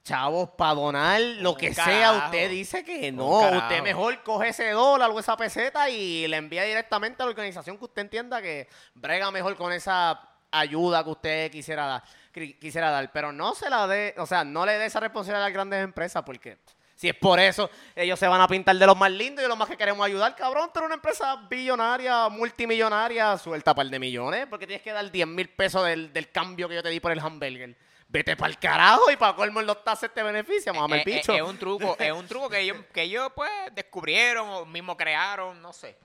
chavos 0.03 0.49
para 0.57 0.73
donar 0.73 1.21
lo 1.21 1.55
que 1.55 1.73
sea, 1.73 2.11
usted 2.25 2.49
dice 2.49 2.83
que 2.83 3.11
no. 3.11 3.39
Usted 3.57 3.81
mejor 3.81 4.21
coge 4.23 4.49
ese 4.49 4.69
dólar 4.71 5.09
o 5.11 5.19
esa 5.19 5.37
peseta 5.37 5.89
y 5.89 6.27
le 6.27 6.37
envía 6.37 6.63
directamente 6.63 7.23
a 7.23 7.25
la 7.25 7.29
organización 7.31 7.77
que 7.77 7.85
usted 7.85 8.01
entienda 8.01 8.41
que 8.41 8.67
brega 8.93 9.31
mejor 9.31 9.55
con 9.55 9.71
esa 9.71 10.19
ayuda 10.51 11.03
que 11.03 11.09
usted 11.09 11.51
quisiera 11.51 11.85
dar. 11.87 12.03
qui- 12.33 12.59
Quisiera 12.59 12.91
dar. 12.91 13.11
Pero 13.11 13.31
no 13.31 13.55
se 13.55 13.69
la 13.69 13.87
dé, 13.87 14.13
o 14.17 14.25
sea, 14.25 14.43
no 14.43 14.65
le 14.65 14.73
dé 14.77 14.85
esa 14.85 14.99
responsabilidad 14.99 15.43
a 15.43 15.47
las 15.47 15.53
grandes 15.53 15.83
empresas 15.83 16.21
porque 16.23 16.57
si 16.95 17.09
es 17.09 17.15
por 17.15 17.39
eso, 17.39 17.69
ellos 17.95 18.17
se 18.19 18.27
van 18.27 18.39
a 18.39 18.47
pintar 18.47 18.75
de 18.75 18.85
los 18.85 18.95
más 18.97 19.11
lindos 19.11 19.41
y 19.41 19.43
de 19.43 19.49
los 19.49 19.57
más 19.57 19.67
que 19.67 19.75
queremos 19.77 20.05
ayudar. 20.05 20.35
Cabrón, 20.35 20.69
tú 20.73 20.79
eres 20.79 20.85
una 20.87 20.95
empresa 20.95 21.35
billonaria, 21.49 22.29
multimillonaria, 22.29 23.37
suelta 23.37 23.73
par 23.73 23.87
de 23.87 23.99
millones, 23.99 24.47
porque 24.49 24.67
tienes 24.67 24.83
que 24.83 24.91
dar 24.91 25.09
10 25.09 25.27
mil 25.27 25.49
pesos 25.49 25.85
del, 25.85 26.13
del 26.13 26.29
cambio 26.31 26.69
que 26.69 26.75
yo 26.75 26.83
te 26.83 26.89
di 26.89 26.99
por 26.99 27.11
el 27.11 27.19
hamburger. 27.19 27.75
Vete 28.13 28.37
para 28.37 28.51
el 28.51 28.59
carajo 28.59 29.09
y 29.11 29.17
para 29.17 29.35
colmo 29.35 29.59
en 29.59 29.65
los 29.65 29.83
tases 29.83 30.13
te 30.13 30.21
beneficia, 30.21 30.71
mamá, 30.71 30.97
el 30.97 31.03
bicho. 31.03 31.33
Es, 31.35 31.41
un 31.41 31.57
truco, 31.57 31.97
es 31.99 32.11
un 32.11 32.27
truco 32.27 32.47
que 32.47 32.59
ellos, 32.59 32.77
que 32.93 33.01
ellos 33.01 33.31
pues 33.35 33.49
descubrieron 33.73 34.47
o 34.49 34.65
mismo 34.65 34.95
crearon, 34.95 35.59
no 35.63 35.73
sé. 35.73 35.97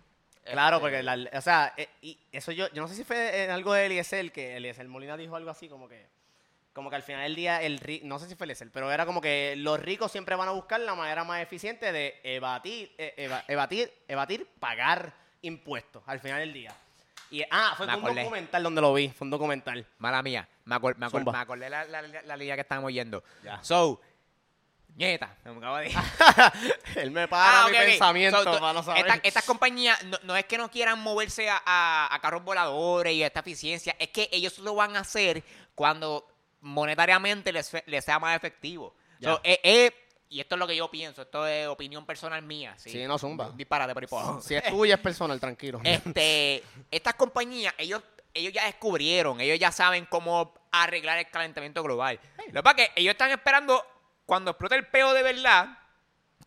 Claro, 0.42 0.78
Este, 0.78 0.80
porque, 0.88 1.02
la- 1.02 1.38
o 1.38 1.42
sea, 1.42 1.74
eh, 1.76 1.86
y 2.00 2.18
eso 2.32 2.50
yo, 2.52 2.68
yo 2.72 2.80
no 2.80 2.88
sé 2.88 2.94
si 2.94 3.04
fue 3.04 3.44
en 3.44 3.50
algo 3.50 3.74
de 3.74 3.84
Eliezer, 3.84 4.32
que 4.32 4.56
Eliezer 4.56 4.88
Molina 4.88 5.18
dijo 5.18 5.36
algo 5.36 5.50
así 5.50 5.68
como 5.68 5.86
que, 5.86 6.06
como 6.72 6.88
que 6.88 6.96
al 6.96 7.02
final 7.02 7.24
del 7.24 7.36
día, 7.36 7.60
el 7.60 7.78
no 8.04 8.18
sé 8.18 8.26
si 8.26 8.34
fue 8.36 8.46
Eliezer, 8.46 8.70
pero 8.72 8.90
era 8.90 9.04
como 9.04 9.20
que 9.20 9.52
los 9.58 9.78
ricos 9.78 10.10
siempre 10.10 10.34
van 10.34 10.48
a 10.48 10.52
buscar 10.52 10.80
la 10.80 10.94
manera 10.94 11.24
más 11.24 11.42
eficiente 11.42 11.92
de 11.92 12.18
evadir, 12.24 12.94
eh, 12.96 13.12
eva- 13.18 13.44
evadir, 13.48 13.92
evadir, 14.08 14.48
pagar 14.58 15.12
impuestos 15.42 16.02
al 16.06 16.20
final 16.20 16.38
del 16.38 16.54
día. 16.54 16.74
Y, 17.30 17.42
ah, 17.50 17.74
fue 17.76 17.86
Me 17.86 17.94
un 17.94 17.98
acordé. 18.00 18.22
documental 18.22 18.62
donde 18.62 18.80
lo 18.80 18.94
vi, 18.94 19.08
fue 19.10 19.24
un 19.26 19.30
documental. 19.30 19.86
Mala 19.98 20.22
mía, 20.22 20.48
me, 20.64 20.76
acor- 20.76 20.96
me, 20.96 21.06
acor- 21.06 21.10
Zumba. 21.18 21.32
me 21.32 21.38
acordé 21.38 21.68
la, 21.70 21.84
la, 21.84 22.02
la, 22.02 22.22
la 22.22 22.36
línea 22.36 22.54
que 22.54 22.62
estábamos 22.62 22.92
yendo. 22.92 23.22
Ya. 23.44 23.62
So, 23.62 24.00
nieta, 24.96 25.36
me 25.44 25.50
acabo 25.58 25.76
de 25.76 25.92
Él 26.96 27.10
me 27.10 27.28
para 27.28 27.64
Ah, 27.66 27.68
mi 27.68 27.76
pensamiento 27.76 28.42
So, 28.42 28.58
para 28.58 28.72
no 28.72 28.82
saber. 28.82 29.06
esta- 29.06 29.20
estas 29.22 29.44
compañías 29.44 30.02
no, 30.04 30.18
no 30.24 30.36
es 30.36 30.44
que 30.46 30.58
no 30.58 30.70
quieran 30.70 30.98
moverse 31.00 31.48
a, 31.50 31.60
a- 31.64 32.14
a 32.14 32.18
carros 32.20 32.42
voladores 32.42 33.12
y 33.12 33.22
a 33.22 33.26
esta 33.26 33.40
eficiencia, 33.40 33.94
es 33.98 34.08
que 34.08 34.28
ellos 34.32 34.58
lo 34.58 34.74
van 34.74 34.96
a 34.96 35.00
hacer 35.00 35.44
cuando 35.74 36.26
monetariamente 36.62 37.52
les, 37.52 37.70
les 37.86 38.04
sea 38.04 38.18
más 38.18 38.36
efectivo. 38.36 38.94
So, 39.22 39.40
eh, 39.44 39.60
eh, 39.62 39.92
y 40.30 40.40
esto 40.40 40.54
es 40.54 40.58
lo 40.58 40.66
que 40.66 40.76
yo 40.76 40.90
pienso, 40.90 41.22
esto 41.22 41.46
es 41.46 41.66
opinión 41.68 42.04
personal 42.04 42.42
mía. 42.42 42.74
Sí, 42.76 42.90
Sí, 42.90 43.04
no, 43.06 43.18
zumba. 43.18 43.50
Disparate 43.54 43.94
por 43.94 44.02
ahí 44.04 44.08
si 44.42 44.54
es 44.54 44.62
tuya 44.70 44.94
es 44.94 45.00
personal, 45.00 45.38
tranquilo. 45.40 45.80
Este, 45.84 46.62
estas 46.90 47.14
compañías, 47.14 47.74
ellos, 47.78 48.02
ellos 48.34 48.52
ya 48.52 48.66
descubrieron, 48.66 49.40
ellos 49.40 49.58
ya 49.58 49.72
saben 49.72 50.06
cómo 50.06 50.54
arreglar 50.70 51.18
el 51.18 51.28
calentamiento 51.30 51.82
global. 51.82 52.20
Lo 52.48 52.60
que 52.60 52.62
pasa 52.62 52.82
es 52.82 52.88
que 52.90 53.00
ellos 53.00 53.12
están 53.12 53.30
esperando 53.30 53.84
cuando 54.26 54.50
explote 54.50 54.74
el 54.74 54.86
peo 54.86 55.14
de 55.14 55.22
verdad, 55.22 55.78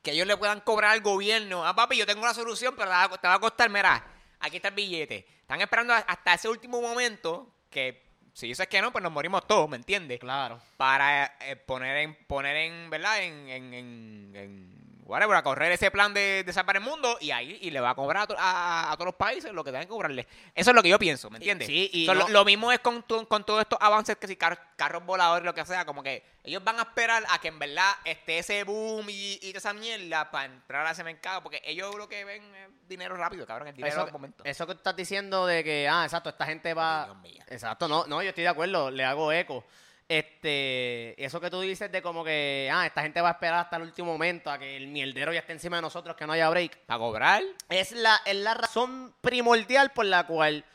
que 0.04 0.12
ellos 0.12 0.28
le 0.28 0.38
puedan 0.38 0.62
cobrar 0.62 0.92
al 0.92 1.02
gobierno. 1.02 1.66
Ah, 1.66 1.76
papi, 1.76 1.98
yo 1.98 2.06
tengo 2.06 2.22
una 2.22 2.34
solución, 2.34 2.76
pero 2.76 2.90
te 2.90 2.96
va 2.96 3.04
a- 3.04 3.18
te 3.18 3.28
va 3.28 3.34
a 3.36 3.40
costar, 3.40 3.70
mira, 3.70 4.04
aquí 4.40 4.58
está 4.58 4.68
el 4.70 4.76
billete. 4.76 5.28
Están 5.42 5.62
esperando 5.62 5.94
hasta 5.94 6.34
ese 6.36 6.48
último 6.50 6.82
momento 6.82 7.52
que 7.70 8.11
si 8.34 8.48
dices 8.48 8.68
que 8.68 8.82
no, 8.82 8.92
pues 8.92 9.04
nos 9.04 9.12
morimos 9.12 9.48
todos, 9.48 9.70
¿me 9.70 9.78
entiendes? 9.78 10.20
Claro. 10.20 10.60
para 10.78 11.34
eh, 11.42 11.56
poner 11.56 11.98
en 11.98 12.16
poner 12.28 12.56
en 12.58 12.90
verdad 12.90 13.22
en, 13.24 13.50
en, 13.50 13.74
en, 13.74 14.32
en 14.36 14.81
whatever, 15.12 15.36
a 15.36 15.44
correr 15.44 15.72
ese 15.72 15.92
plan 15.92 16.14
de, 16.14 16.44
de 16.46 16.54
salvar 16.54 16.78
el 16.78 16.82
mundo 16.82 17.18
y 17.20 17.32
ahí 17.32 17.58
y 17.62 17.70
le 17.72 17.80
va 17.80 17.92
a 17.92 17.96
cobrar 17.96 18.24
a, 18.24 18.28
to- 18.28 18.36
a- 18.40 18.92
a 18.92 18.96
todos 18.96 19.06
los 19.08 19.16
países 19.16 19.52
lo 19.54 19.64
que 19.64 19.72
tengan 19.72 19.84
que 19.86 19.90
cobrarle 19.90 20.28
eso 20.56 20.72
es 20.72 20.76
lo 20.76 20.82
que 20.82 20.90
yo 20.90 20.98
pienso 20.98 21.30
¿me 21.30 21.38
entiendes? 21.38 21.68
Sí, 21.68 21.90
y 21.94 22.06
So, 22.06 22.14
lo, 22.14 22.22
no- 22.22 22.30
lo 22.30 22.46
mismo 22.46 22.72
es 22.72 22.80
con, 22.80 23.04
to- 23.04 23.28
con 23.28 23.46
todos 23.46 23.62
estos 23.62 23.78
avances 23.82 24.16
que 24.18 24.28
si 24.28 24.36
car- 24.36 24.72
carros 24.76 25.06
voladores 25.06 25.46
lo 25.46 25.54
que 25.54 25.66
sea 25.66 25.86
como 25.86 26.02
que 26.02 26.24
ellos 26.44 26.64
van 26.64 26.80
a 26.80 26.84
esperar 26.84 27.24
a 27.30 27.40
que 27.40 27.50
en 27.50 27.60
verdad 27.60 27.92
esté 28.06 28.40
ese 28.40 28.64
boom 28.64 29.08
y, 29.10 29.38
y 29.42 29.56
esa 29.56 29.74
mierda 29.74 30.32
para 30.32 30.46
entrar 30.46 30.88
a 30.88 30.92
ese 30.92 31.04
mercado 31.04 31.44
porque 31.44 31.62
ellos 31.66 31.94
lo 31.96 32.08
que 32.10 32.24
ven 32.26 32.44
es 32.56 32.70
dinero 32.88 33.16
rápido 33.16 33.46
cabrón 33.46 33.68
el 33.68 33.76
dinero 33.76 34.04
Eso, 34.04 34.12
momento 34.12 34.44
eso 34.46 34.66
que 34.66 34.74
estás 34.74 34.96
diciendo 34.96 35.46
de 35.46 35.64
que, 35.64 35.88
ah, 35.88 36.04
exacto, 36.04 36.30
esta 36.30 36.46
gente 36.46 36.74
va. 36.74 37.06
Dios 37.06 37.18
mío. 37.18 37.44
Exacto, 37.48 37.88
no, 37.88 38.06
no, 38.08 38.22
yo 38.24 38.30
estoy 38.30 38.44
de 38.44 38.50
acuerdo, 38.50 38.90
le 38.92 39.04
hago 39.06 39.32
eco. 39.32 39.64
Este, 40.12 41.24
eso 41.24 41.40
que 41.40 41.50
tú 41.50 41.62
dices 41.62 41.90
de 41.90 42.02
como 42.02 42.22
que, 42.22 42.70
ah, 42.70 42.86
esta 42.86 43.02
gente 43.02 43.22
va 43.22 43.30
a 43.30 43.32
esperar 43.32 43.62
hasta 43.62 43.78
el 43.78 43.84
último 43.84 44.12
momento 44.12 44.52
a 44.52 44.60
que 44.60 44.76
el 44.76 44.88
mierdero 44.88 45.32
ya 45.32 45.40
esté 45.40 45.54
encima 45.54 45.78
de 45.78 45.84
nosotros, 45.84 46.18
que 46.18 46.28
no 46.28 46.34
haya 46.34 46.50
break. 46.50 46.80
para 46.86 47.00
cobrar 47.00 47.42
Es 47.70 47.94
la, 47.94 48.20
es 48.26 48.36
la 48.36 48.54
razón 48.54 49.16
primordial 49.22 49.92
por 49.92 50.04
la 50.04 50.28
cual 50.28 50.66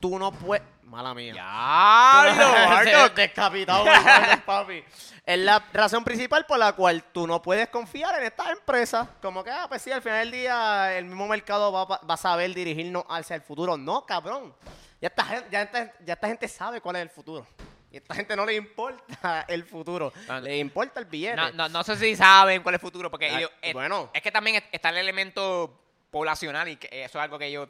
tú 0.00 0.18
no 0.18 0.32
puedes. 0.32 0.66
Mala 0.82 1.14
mía. 1.14 1.34
ya 1.36 3.08
Descapitado, 3.14 3.84
por 3.84 4.42
papi. 4.42 4.84
Es 5.24 5.38
la 5.38 5.64
razón 5.72 6.02
principal 6.02 6.44
por 6.44 6.58
la 6.58 6.72
cual 6.72 7.04
tú 7.12 7.28
no 7.28 7.40
puedes 7.40 7.68
confiar 7.68 8.18
en 8.18 8.24
estas 8.24 8.50
empresas. 8.50 9.06
Como 9.22 9.44
que, 9.44 9.52
ah, 9.52 9.66
pues 9.68 9.82
sí, 9.82 9.92
al 9.92 10.02
final 10.02 10.18
del 10.18 10.32
día 10.32 10.98
el 10.98 11.04
mismo 11.04 11.28
mercado 11.28 11.70
va, 11.70 11.84
va 11.84 12.14
a 12.14 12.16
saber 12.16 12.52
dirigirnos 12.52 13.04
hacia 13.08 13.36
el 13.36 13.42
futuro. 13.42 13.76
No, 13.76 14.04
cabrón. 14.04 14.52
Ya 15.00 15.06
esta, 15.06 15.48
ya, 15.48 15.62
esta, 15.62 15.92
ya 16.04 16.14
esta 16.14 16.26
gente 16.26 16.48
sabe 16.48 16.80
cuál 16.80 16.96
es 16.96 17.02
el 17.02 17.10
futuro. 17.10 17.46
Y 17.94 17.98
a 17.98 18.00
esta 18.00 18.14
gente 18.16 18.34
no 18.34 18.44
le 18.44 18.56
importa 18.56 19.44
el 19.48 19.62
futuro. 19.64 20.12
No. 20.26 20.40
Le 20.40 20.58
importa 20.58 20.98
el 20.98 21.06
billete. 21.06 21.36
No, 21.36 21.52
no, 21.52 21.68
no 21.68 21.84
sé 21.84 21.94
si 21.96 22.16
saben 22.16 22.60
cuál 22.62 22.74
es 22.74 22.80
el 22.80 22.82
futuro, 22.82 23.08
porque 23.08 23.28
Ah, 23.30 23.38
ellos, 23.38 23.52
es, 23.62 23.72
bueno. 23.72 24.10
es 24.12 24.20
que 24.20 24.32
también 24.32 24.56
es- 24.56 24.64
está 24.72 24.88
el 24.88 24.96
elemento 24.96 25.80
poblacional 26.10 26.68
y 26.68 26.76
que 26.76 26.88
eso 26.90 27.18
es 27.18 27.22
algo 27.24 27.38
que 27.38 27.46
ellos 27.46 27.68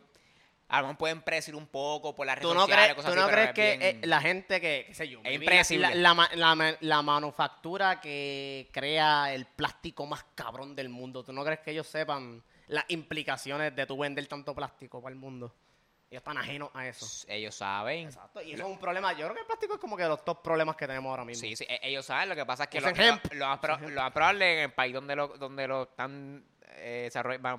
a 0.68 0.78
lo 0.80 0.86
mejor 0.86 0.96
pueden 0.98 1.20
predecir 1.20 1.54
un 1.54 1.66
poco 1.66 2.16
por 2.16 2.26
las 2.26 2.36
redes 2.36 2.48
¿Tú 2.48 2.54
no 2.54 2.62
sociales, 2.62 2.84
crees, 2.86 2.96
cosas 2.96 3.12
tú 3.12 3.18
así, 3.20 3.20
no 3.20 3.26
pero 3.26 3.36
crees 3.36 3.48
es 3.50 3.54
que 3.54 3.78
bien- 3.92 4.02
eh, 4.02 4.06
la 4.06 4.20
gente 4.22 4.60
que, 4.62 4.84
qué 4.88 4.94
sé 4.94 5.08
yo, 5.10 5.20
Es 5.22 5.70
la, 5.72 5.94
la, 5.94 6.14
ma- 6.14 6.30
la 6.34 6.54
ma- 6.54 6.76
la 6.80 7.02
manufactura 7.02 8.00
que 8.00 8.70
crea 8.72 9.34
el 9.34 9.44
plástico 9.44 10.06
más 10.06 10.24
cabrón 10.34 10.74
del 10.74 10.88
mundo, 10.88 11.22
¿tú 11.22 11.34
no 11.34 11.44
crees 11.44 11.60
que 11.60 11.72
ellos 11.72 11.86
sepan 11.86 12.42
las 12.68 12.86
implicaciones 12.88 13.76
de 13.76 13.84
tú 13.84 13.98
vender 13.98 14.26
tanto 14.26 14.54
plástico 14.54 15.02
para 15.02 15.12
el 15.12 15.18
mundo? 15.20 15.54
Ellos 16.14 16.20
están 16.20 16.38
ajenos 16.38 16.70
a 16.74 16.86
eso. 16.86 17.26
ellos 17.28 17.52
saben. 17.56 18.06
Exacto. 18.06 18.40
Y 18.40 18.52
eso 18.52 18.62
es 18.62 18.68
un 18.68 18.78
problema. 18.78 19.12
Yo 19.14 19.24
creo 19.24 19.34
que 19.34 19.40
el 19.40 19.46
plástico 19.46 19.74
es 19.74 19.80
como 19.80 19.96
que 19.96 20.04
de 20.04 20.10
los 20.10 20.24
top 20.24 20.42
problemas 20.42 20.76
que 20.76 20.86
tenemos 20.86 21.10
ahora 21.10 21.24
mismo. 21.24 21.40
Sí, 21.40 21.56
sí, 21.56 21.66
e- 21.68 21.80
ellos 21.82 22.06
saben. 22.06 22.28
Lo 22.28 22.36
que 22.36 22.46
pasa 22.46 22.62
es 22.64 22.68
que 22.70 22.80
lo, 22.80 22.86
lo- 23.32 23.38
lo 23.40 23.46
más 23.48 23.58
pro- 23.58 23.78
lo 23.80 24.00
más 24.00 24.12
probable 24.12 24.52
en 24.54 24.58
el 24.60 24.72
país 24.72 24.94
donde 24.94 25.16
lo, 25.16 25.26
donde 25.26 25.66
lo 25.66 25.82
están 25.82 26.44
eh, 26.76 27.10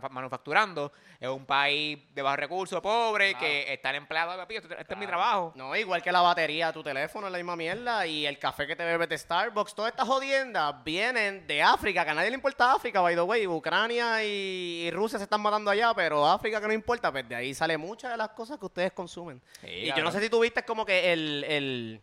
manufacturando 0.09 0.91
es 1.19 1.29
un 1.29 1.45
país 1.45 1.99
de 2.13 2.21
bajos 2.21 2.39
recursos, 2.39 2.81
pobre, 2.81 3.31
Claro. 3.31 3.45
que 3.45 3.73
están 3.73 3.95
empleados. 3.95 4.35
Papi, 4.35 4.55
este, 4.57 4.75
es 4.93 4.97
mi 4.97 5.07
trabajo. 5.07 5.53
No, 5.55 5.75
igual 5.75 6.01
que 6.03 6.11
la 6.11 6.21
batería 6.21 6.67
de 6.67 6.73
tu 6.73 6.83
teléfono 6.83 7.27
es 7.27 7.31
la 7.31 7.37
misma 7.37 7.55
mierda 7.55 8.05
y 8.05 8.25
el 8.25 8.37
café 8.39 8.67
que 8.67 8.75
te 8.75 8.83
bebes 8.83 9.09
de 9.09 9.17
Starbucks, 9.17 9.73
todas 9.75 9.91
estas 9.91 10.07
jodiendas 10.07 10.83
vienen 10.83 11.47
de 11.47 11.61
África, 11.63 12.03
que 12.03 12.11
a 12.11 12.13
nadie 12.13 12.29
le 12.29 12.35
importa 12.35 12.73
África, 12.73 13.01
by 13.01 13.15
the 13.15 13.21
way. 13.21 13.47
Ucrania 13.47 14.23
y, 14.23 14.85
y 14.87 14.91
Rusia 14.91 15.17
se 15.17 15.23
están 15.23 15.41
matando 15.41 15.71
allá, 15.71 15.93
pero 15.95 16.27
África 16.27 16.59
que 16.61 16.67
no 16.67 16.73
importa, 16.73 17.11
pues 17.11 17.27
de 17.27 17.35
ahí 17.35 17.53
sale 17.53 17.77
muchas 17.77 18.11
de 18.11 18.17
las 18.17 18.29
cosas 18.29 18.57
que 18.59 18.65
ustedes 18.65 18.91
consumen. 18.91 19.41
Sí, 19.61 19.67
y 19.67 19.87
yo 19.95 20.03
no 20.03 20.11
sé 20.11 20.19
si 20.21 20.29
tuviste 20.29 20.63
como 20.63 20.85
que 20.85 21.11
el... 21.13 21.43
el 21.47 22.01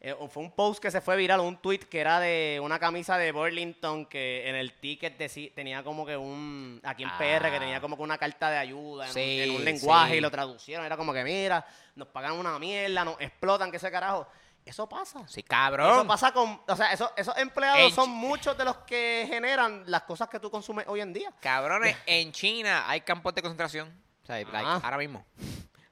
eh, 0.00 0.14
fue 0.30 0.42
un 0.42 0.50
post 0.52 0.80
que 0.82 0.90
se 0.90 1.00
fue 1.02 1.16
viral, 1.16 1.40
un 1.40 1.58
tweet 1.58 1.80
que 1.80 2.00
era 2.00 2.18
de 2.20 2.58
una 2.62 2.78
camisa 2.78 3.18
de 3.18 3.32
Burlington 3.32 4.06
que 4.06 4.48
en 4.48 4.54
el 4.56 4.72
ticket 4.80 5.18
deci- 5.18 5.52
tenía 5.54 5.82
como 5.82 6.06
que 6.06 6.16
un, 6.16 6.80
aquí 6.84 7.02
en 7.02 7.10
PR, 7.18 7.50
que 7.50 7.56
Ah. 7.56 7.60
tenía 7.60 7.80
como 7.82 7.96
que 7.96 8.02
una 8.02 8.16
carta 8.16 8.50
de 8.50 8.56
ayuda 8.58 9.04
en, 9.04 9.10
un- 9.10 9.14
Sí, 9.14 9.40
en 9.42 9.50
un 9.56 9.64
lenguaje 9.64 10.12
sí. 10.12 10.16
y 10.18 10.20
lo 10.20 10.30
traducieron. 10.30 10.86
Era 10.86 10.96
como 10.96 11.12
que, 11.12 11.22
mira, 11.22 11.66
nos 11.96 12.08
pagan 12.08 12.32
una 12.32 12.58
mierda, 12.58 13.04
nos 13.04 13.20
explotan, 13.20 13.70
que 13.70 13.76
ese 13.76 13.90
carajo. 13.90 14.26
Eso 14.64 14.86
pasa. 14.88 15.26
Sí, 15.26 15.40
Eso 15.40 15.48
cabrón. 15.48 16.06
pasa 16.06 16.32
con, 16.32 16.60
o 16.66 16.76
sea, 16.76 16.92
esos, 16.92 17.10
esos 17.16 17.36
empleados 17.38 17.80
En 17.80 17.90
son 17.94 18.10
muchos 18.10 18.56
de 18.56 18.64
los 18.64 18.76
que 18.78 19.24
generan 19.28 19.84
las 19.86 20.02
cosas 20.02 20.28
que 20.28 20.38
tú 20.38 20.50
consumes 20.50 20.84
hoy 20.86 21.00
en 21.00 21.12
día. 21.12 21.32
Cabrones, 21.40 21.96
en 22.06 22.30
China 22.32 22.84
hay 22.88 23.00
campos 23.00 23.34
de 23.34 23.42
concentración. 23.42 23.88
O 24.22 24.26
sea, 24.26 24.36
like, 24.36 24.56
Ajá. 24.56 24.80
ahora 24.84 24.98
mismo. 24.98 25.24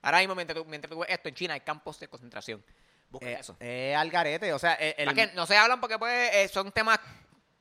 Ahora 0.03 0.19
mismo, 0.19 0.35
mientras 0.35 0.57
tú, 0.59 0.65
mientras 0.67 0.91
tú 0.91 0.99
ves 1.01 1.09
esto, 1.11 1.29
en 1.29 1.35
China 1.35 1.55
hay 1.55 1.61
campos 1.61 1.99
de 1.99 2.09
concentración. 2.09 2.63
Busquen 3.11 3.29
Eh, 3.31 3.37
eso. 3.41 3.57
eh, 3.61 3.95
al 3.97 4.11
garete, 4.11 4.53
o 4.53 4.59
sea, 4.59 4.75
el, 4.75 5.15
que 5.15 5.29
no 5.29 5.47
se 5.47 5.57
hablan 5.57 5.81
porque 5.81 5.99
pues, 5.99 6.35
eh, 6.35 6.49
son 6.49 6.71
temas 6.73 6.99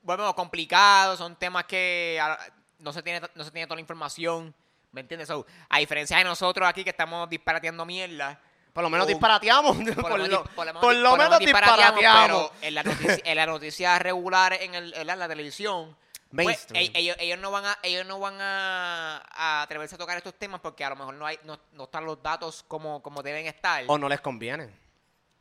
bueno, 0.02 0.34
complicados, 0.34 1.18
son 1.18 1.36
temas 1.36 1.64
que 1.64 2.18
ah, 2.22 2.38
no 2.78 2.92
se 2.92 3.02
tiene 3.02 3.20
no 3.34 3.44
se 3.44 3.50
tiene 3.50 3.66
toda 3.66 3.76
la 3.76 3.80
información, 3.80 4.54
¿me 4.92 5.00
entiendes? 5.00 5.28
So, 5.28 5.46
a 5.68 5.78
diferencia 5.78 6.16
de 6.18 6.24
nosotros 6.24 6.68
aquí 6.68 6.84
que 6.84 6.90
estamos 6.90 7.28
disparateando 7.30 7.84
mierda, 7.86 8.38
por 8.72 8.82
lo 8.84 8.90
menos 8.90 9.06
un- 9.06 9.12
disparateamos. 9.14 9.76
por, 9.76 9.94
Por, 9.96 10.10
lo 10.12 10.18
menos, 10.18 10.42
di- 10.44 10.48
por 10.54 10.66
lo 10.66 10.72
menos 10.72 10.80
por 10.82 10.94
di- 10.94 11.00
lo 11.00 11.10
por 11.10 11.18
menos 11.18 11.38
disparateamos, 11.40 12.00
pero 12.00 12.52
en 12.62 12.74
la 12.74 12.82
noticia, 12.82 13.18
en 13.24 13.36
la 13.36 13.46
noticia 13.46 13.98
regular 13.98 14.52
en, 14.52 14.74
el, 14.74 14.94
en 14.94 15.06
la, 15.06 15.16
la 15.16 15.28
televisión 15.28 15.96
pues, 16.30 16.66
e- 16.74 16.90
ellos, 16.94 17.16
ellos 17.20 17.38
no 17.38 17.50
van 17.50 17.64
a 17.64 17.78
ellos 17.82 18.04
no 18.06 18.20
van 18.20 18.38
a, 18.40 19.22
a 19.30 19.62
atreverse 19.62 19.94
a 19.94 19.98
tocar 19.98 20.16
estos 20.18 20.34
temas 20.34 20.60
porque 20.60 20.84
a 20.84 20.90
lo 20.90 20.96
mejor 20.96 21.14
no 21.14 21.24
hay 21.26 21.38
no, 21.44 21.58
no 21.72 21.84
están 21.84 22.04
los 22.04 22.22
datos 22.22 22.64
como, 22.68 23.02
como 23.02 23.22
deben 23.22 23.46
estar. 23.46 23.82
O 23.88 23.96
no 23.98 24.08
les 24.10 24.20
conviene. 24.20 24.68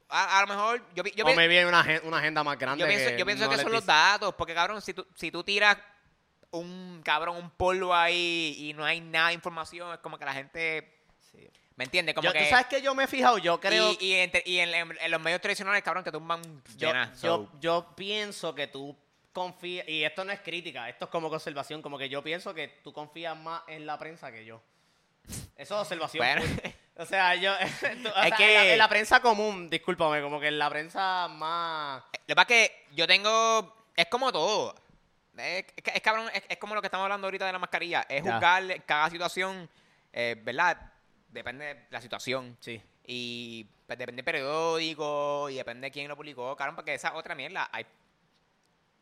A, 0.09 0.37
a 0.39 0.41
lo 0.41 0.47
mejor 0.47 0.81
yo, 0.95 1.03
yo, 1.03 1.25
o 1.25 1.33
me 1.35 1.47
viene 1.47 1.65
una, 1.67 1.85
una 2.03 2.17
agenda 2.19 2.43
más 2.43 2.57
grande. 2.57 2.81
yo 2.81 2.87
pienso, 2.87 3.09
yo 3.17 3.25
pienso 3.25 3.43
no 3.45 3.49
que 3.51 3.57
son 3.57 3.71
los 3.71 3.85
datos, 3.85 4.33
porque 4.35 4.53
cabrón, 4.53 4.81
si 4.81 4.93
tú, 4.93 5.05
si 5.15 5.31
tú 5.31 5.43
tiras 5.43 5.77
un 6.51 7.01
cabrón, 7.03 7.35
un 7.37 7.49
polvo 7.51 7.93
ahí 7.93 8.55
y 8.57 8.73
no 8.73 8.85
hay 8.85 9.01
nada 9.01 9.27
de 9.29 9.33
información, 9.33 9.93
es 9.93 9.99
como 9.99 10.17
que 10.17 10.23
la 10.25 10.33
gente, 10.33 10.93
Sí. 11.31 11.45
¿me 11.75 11.83
entiendes? 11.83 12.15
Como 12.15 12.25
Yo- 12.27 12.31
que, 12.33 12.39
¿Tú 12.39 12.49
sabes 12.49 12.67
que 12.67 12.81
yo 12.81 12.95
me 12.95 13.03
he 13.03 13.07
fijado? 13.07 13.37
Yo 13.37 13.59
creo 13.59 13.91
y, 13.99 14.05
y, 14.05 14.13
en, 14.13 14.31
y 14.45 14.59
en- 14.59 14.97
en 14.97 15.11
los 15.11 15.19
medios 15.21 15.41
tradicionales, 15.41 15.83
cabrón, 15.83 16.05
que 16.05 16.11
tumban 16.11 16.41
yo, 16.77 16.87
llenas, 16.87 17.21
yo, 17.21 17.49
so. 17.51 17.59
yo 17.59 17.93
pienso 17.95 18.55
que 18.55 18.67
tú 18.67 18.95
confías, 19.33 19.87
y 19.89 20.03
esto 20.05 20.23
no 20.23 20.31
es 20.31 20.39
crítica, 20.39 20.87
esto 20.87 21.05
es 21.05 21.11
como 21.11 21.27
observación, 21.27 21.81
como 21.81 21.97
que 21.97 22.07
yo 22.07 22.23
pienso 22.23 22.53
que 22.53 22.79
tú 22.81 22.93
confías 22.93 23.37
más 23.37 23.61
en 23.67 23.85
la 23.85 23.99
prensa 23.99 24.31
que 24.31 24.45
yo. 24.45 24.61
Eso 25.57 25.75
es 25.75 25.81
observación. 25.81 26.25
Bueno. 26.25 26.41
O 26.99 27.05
sea, 27.05 27.35
yo. 27.35 27.53
tú- 28.03 28.09
o 28.09 28.21
Es 28.23 28.27
sea, 28.29 28.37
que- 28.37 28.47
en, 28.57 28.65
la, 28.67 28.71
en 28.73 28.77
la 28.77 28.89
prensa 28.89 29.19
común, 29.21 29.69
discúlpame, 29.69 30.21
como 30.21 30.39
que 30.39 30.47
en 30.47 30.57
la 30.59 30.69
prensa 30.69 31.27
más. 31.29 32.03
Lo 32.13 32.25
que 32.27 32.35
pasa 32.35 32.53
es 32.55 32.69
que 32.69 32.85
yo 32.95 33.07
tengo. 33.07 33.75
Es 33.95 34.07
como 34.07 34.31
todo. 34.31 34.73
Es, 35.37 35.65
es- 35.75 35.95
es 35.95 36.01
cabrón, 36.01 36.29
es, 36.33 36.43
es 36.49 36.57
como 36.57 36.73
lo 36.75 36.81
que 36.81 36.87
estamos 36.87 37.03
hablando 37.05 37.27
ahorita 37.27 37.45
de 37.45 37.51
la 37.53 37.59
mascarilla. 37.59 38.05
Es 38.09 38.23
Ya. 38.23 38.33
juzgar 38.33 38.83
cada 38.85 39.09
situación, 39.09 39.69
eh, 40.13 40.35
¿verdad? 40.43 40.77
Depende 41.29 41.65
de 41.65 41.85
la 41.89 42.01
situación. 42.01 42.57
Sí. 42.59 42.81
Y 43.05 43.63
pues, 43.85 43.97
depende 43.99 44.21
del 44.21 44.25
periódico 44.25 45.49
y 45.49 45.55
depende 45.55 45.87
de 45.87 45.91
quién 45.91 46.07
lo 46.07 46.15
publicó. 46.15 46.55
Cabrón, 46.55 46.75
porque 46.75 46.93
esa 46.95 47.13
otra 47.13 47.35
mierda. 47.35 47.69
Hay, 47.71 47.85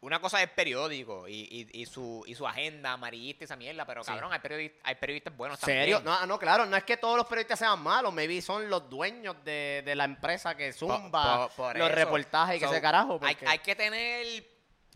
una 0.06 0.20
cosa 0.20 0.42
es 0.42 0.50
periódico 0.50 1.28
y, 1.28 1.68
y, 1.74 1.82
y 1.82 1.86
su, 1.86 2.24
y 2.28 2.36
su 2.36 2.48
agenda 2.48 2.94
amarillista 2.94 3.44
y 3.44 3.46
esa 3.46 3.56
mierda, 3.56 3.86
pero 3.86 4.04
Sí. 4.04 4.12
cabrón, 4.12 4.32
hay 4.32 4.40
periodistas, 4.40 4.80
hay 4.84 4.96
periodistas 4.96 5.36
buenos 5.36 5.60
¿Serio? 5.60 5.98
también. 5.98 6.20
No, 6.22 6.26
no, 6.28 6.40
claro, 6.40 6.66
no 6.66 6.78
es 6.78 6.84
que 6.84 6.98
todos 6.98 7.18
los 7.18 7.26
periodistas 7.26 7.60
sean 7.60 7.80
malos, 7.82 8.14
maybe 8.14 8.42
son 8.42 8.70
los 8.70 8.90
dueños 8.90 9.36
de, 9.44 9.82
de 9.86 9.96
la 9.96 10.04
empresa 10.06 10.56
que 10.56 10.72
zumba 10.74 11.50
por 11.50 11.78
los 11.78 11.88
eso. 11.90 11.96
reportajes 11.96 12.58
y 12.58 12.60
que 12.60 12.68
se 12.68 12.80
carajo. 12.82 13.20
Hay, 13.22 13.36
porque- 13.36 13.48
hay 13.48 13.60
que 13.60 13.76
tener 13.76 14.26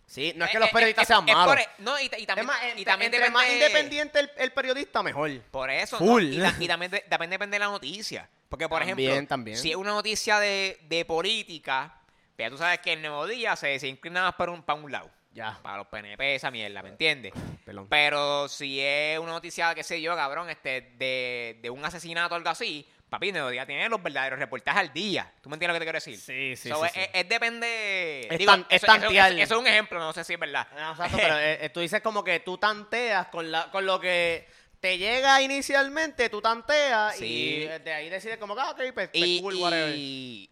sí, 0.06 0.34
no 0.36 0.45
es 0.45 0.49
Eh, 0.49 0.53
que 0.53 0.60
los 0.60 0.69
eh, 0.69 0.73
periodistas 0.73 1.07
sean 1.07 1.27
es 1.27 1.36
malos. 1.36 1.57
e- 1.57 1.68
no, 1.80 1.99
y, 1.99 2.06
y 2.18 2.26
también, 2.26 2.45
más, 2.48 2.60
y 2.76 2.86
también 2.86 3.14
entre 3.14 3.30
más 3.30 3.44
depende- 3.45 3.53
independiente 3.56 4.19
el, 4.19 4.31
el 4.38 4.52
periodista, 4.53 5.03
mejor. 5.03 5.30
Por 5.52 5.69
eso, 5.69 5.98
Full. 5.98 6.23
¿no? 6.23 6.34
Y, 6.36 6.40
ta- 6.40 6.56
y 6.60 6.68
también, 6.68 6.91
de- 6.91 7.03
depende 7.10 7.48
de 7.56 7.60
la 7.60 7.68
noticia. 7.68 8.30
Porque, 8.49 8.68
por 8.68 8.80
También, 8.84 9.11
ejemplo, 9.11 9.27
también. 9.30 9.57
si 9.57 9.69
es 9.69 9.76
una 9.76 9.91
noticia 9.91 10.40
de, 10.40 10.80
de 10.90 11.06
política, 11.06 11.99
ya 12.44 12.49
tú 12.49 12.57
sabes 12.57 12.80
que 12.80 12.94
el 12.94 13.02
Nuevo 13.02 13.28
Día 13.28 13.56
se, 13.56 13.78
se 13.80 13.88
inclina 13.88 14.24
más 14.24 14.36
para 14.36 14.52
un, 14.52 14.64
para 14.64 14.80
un 14.80 14.91
lado. 14.91 15.10
Ya, 15.32 15.60
Para 15.61 15.78
los 15.78 15.88
PNP, 15.88 16.36
esa 16.36 16.49
mierda, 16.49 16.82
¿me 16.82 16.90
entiendes? 16.90 17.32
perdón. 17.64 17.88
Pero 17.88 18.49
si 18.49 18.82
es 18.82 19.20
una 19.20 19.32
noticia, 19.34 19.74
qué 19.76 19.84
sé 19.84 20.02
yo, 20.02 20.16
cabrón, 20.16 20.49
este, 20.49 20.82
de, 20.98 21.60
de 21.61 21.70
un 21.70 21.86
asesinato 21.86 22.34
o 22.34 22.38
algo 22.38 22.49
así, 22.49 22.86
papi, 23.10 23.32
Nuevo 23.32 23.49
Día 23.52 23.64
tiene 23.66 23.88
los 23.90 24.02
verdaderos 24.02 24.40
reportajes 24.40 24.80
al 24.82 24.91
día. 24.91 25.32
¿Tú 25.41 25.49
me 25.49 25.56
entiendes 25.56 25.76
lo 25.76 25.80
que 25.80 25.80
te 25.80 25.86
quiero 25.86 25.98
decir? 25.98 26.18
Sí, 26.18 26.56
sí, 26.56 26.70
So, 26.70 26.82
sí, 26.82 26.86
es, 26.88 26.91
sí. 26.94 26.99
es- 27.02 27.10
es 27.14 27.30
depende... 27.30 28.28
Es 28.30 28.38
digo, 28.40 28.52
tan- 28.52 28.66
es 28.70 28.78
eso, 28.84 28.88
tantear. 28.88 29.32
eso- 29.34 29.41
eso 29.44 29.53
es 29.56 29.60
un 29.61 29.68
ejemplo, 29.68 29.99
no 29.99 30.11
sé 30.14 30.24
si 30.24 30.34
es 30.34 30.40
verdad. 30.40 30.68
Exacto, 30.72 31.18
pero 31.18 31.38
eh, 31.38 31.66
eh, 31.66 31.70
tú 31.70 31.80
dices 31.80 32.02
como 32.02 32.24
que 32.24 32.40
tú 32.40 32.57
tanteas 32.57 33.28
con, 33.28 33.52
la, 33.52 33.70
con 33.72 33.86
lo 33.86 33.99
que 33.99 34.48
te 34.80 34.98
llega 34.98 35.41
inicialmente, 35.44 36.30
tú 36.30 36.41
tanteas 36.41 37.16
Sí. 37.18 37.26
y 37.26 37.68
de 37.68 37.94
ahí 37.94 38.10
decides 38.10 38.38
como 38.38 38.56
que, 38.56 38.61
ah, 38.61 38.72
ok, 38.72 38.78
pues, 38.78 39.10
pues, 39.10 39.10
y, 39.14 39.41
cool, 39.41 39.56
whatever. 39.57 39.94
y, 39.95 40.49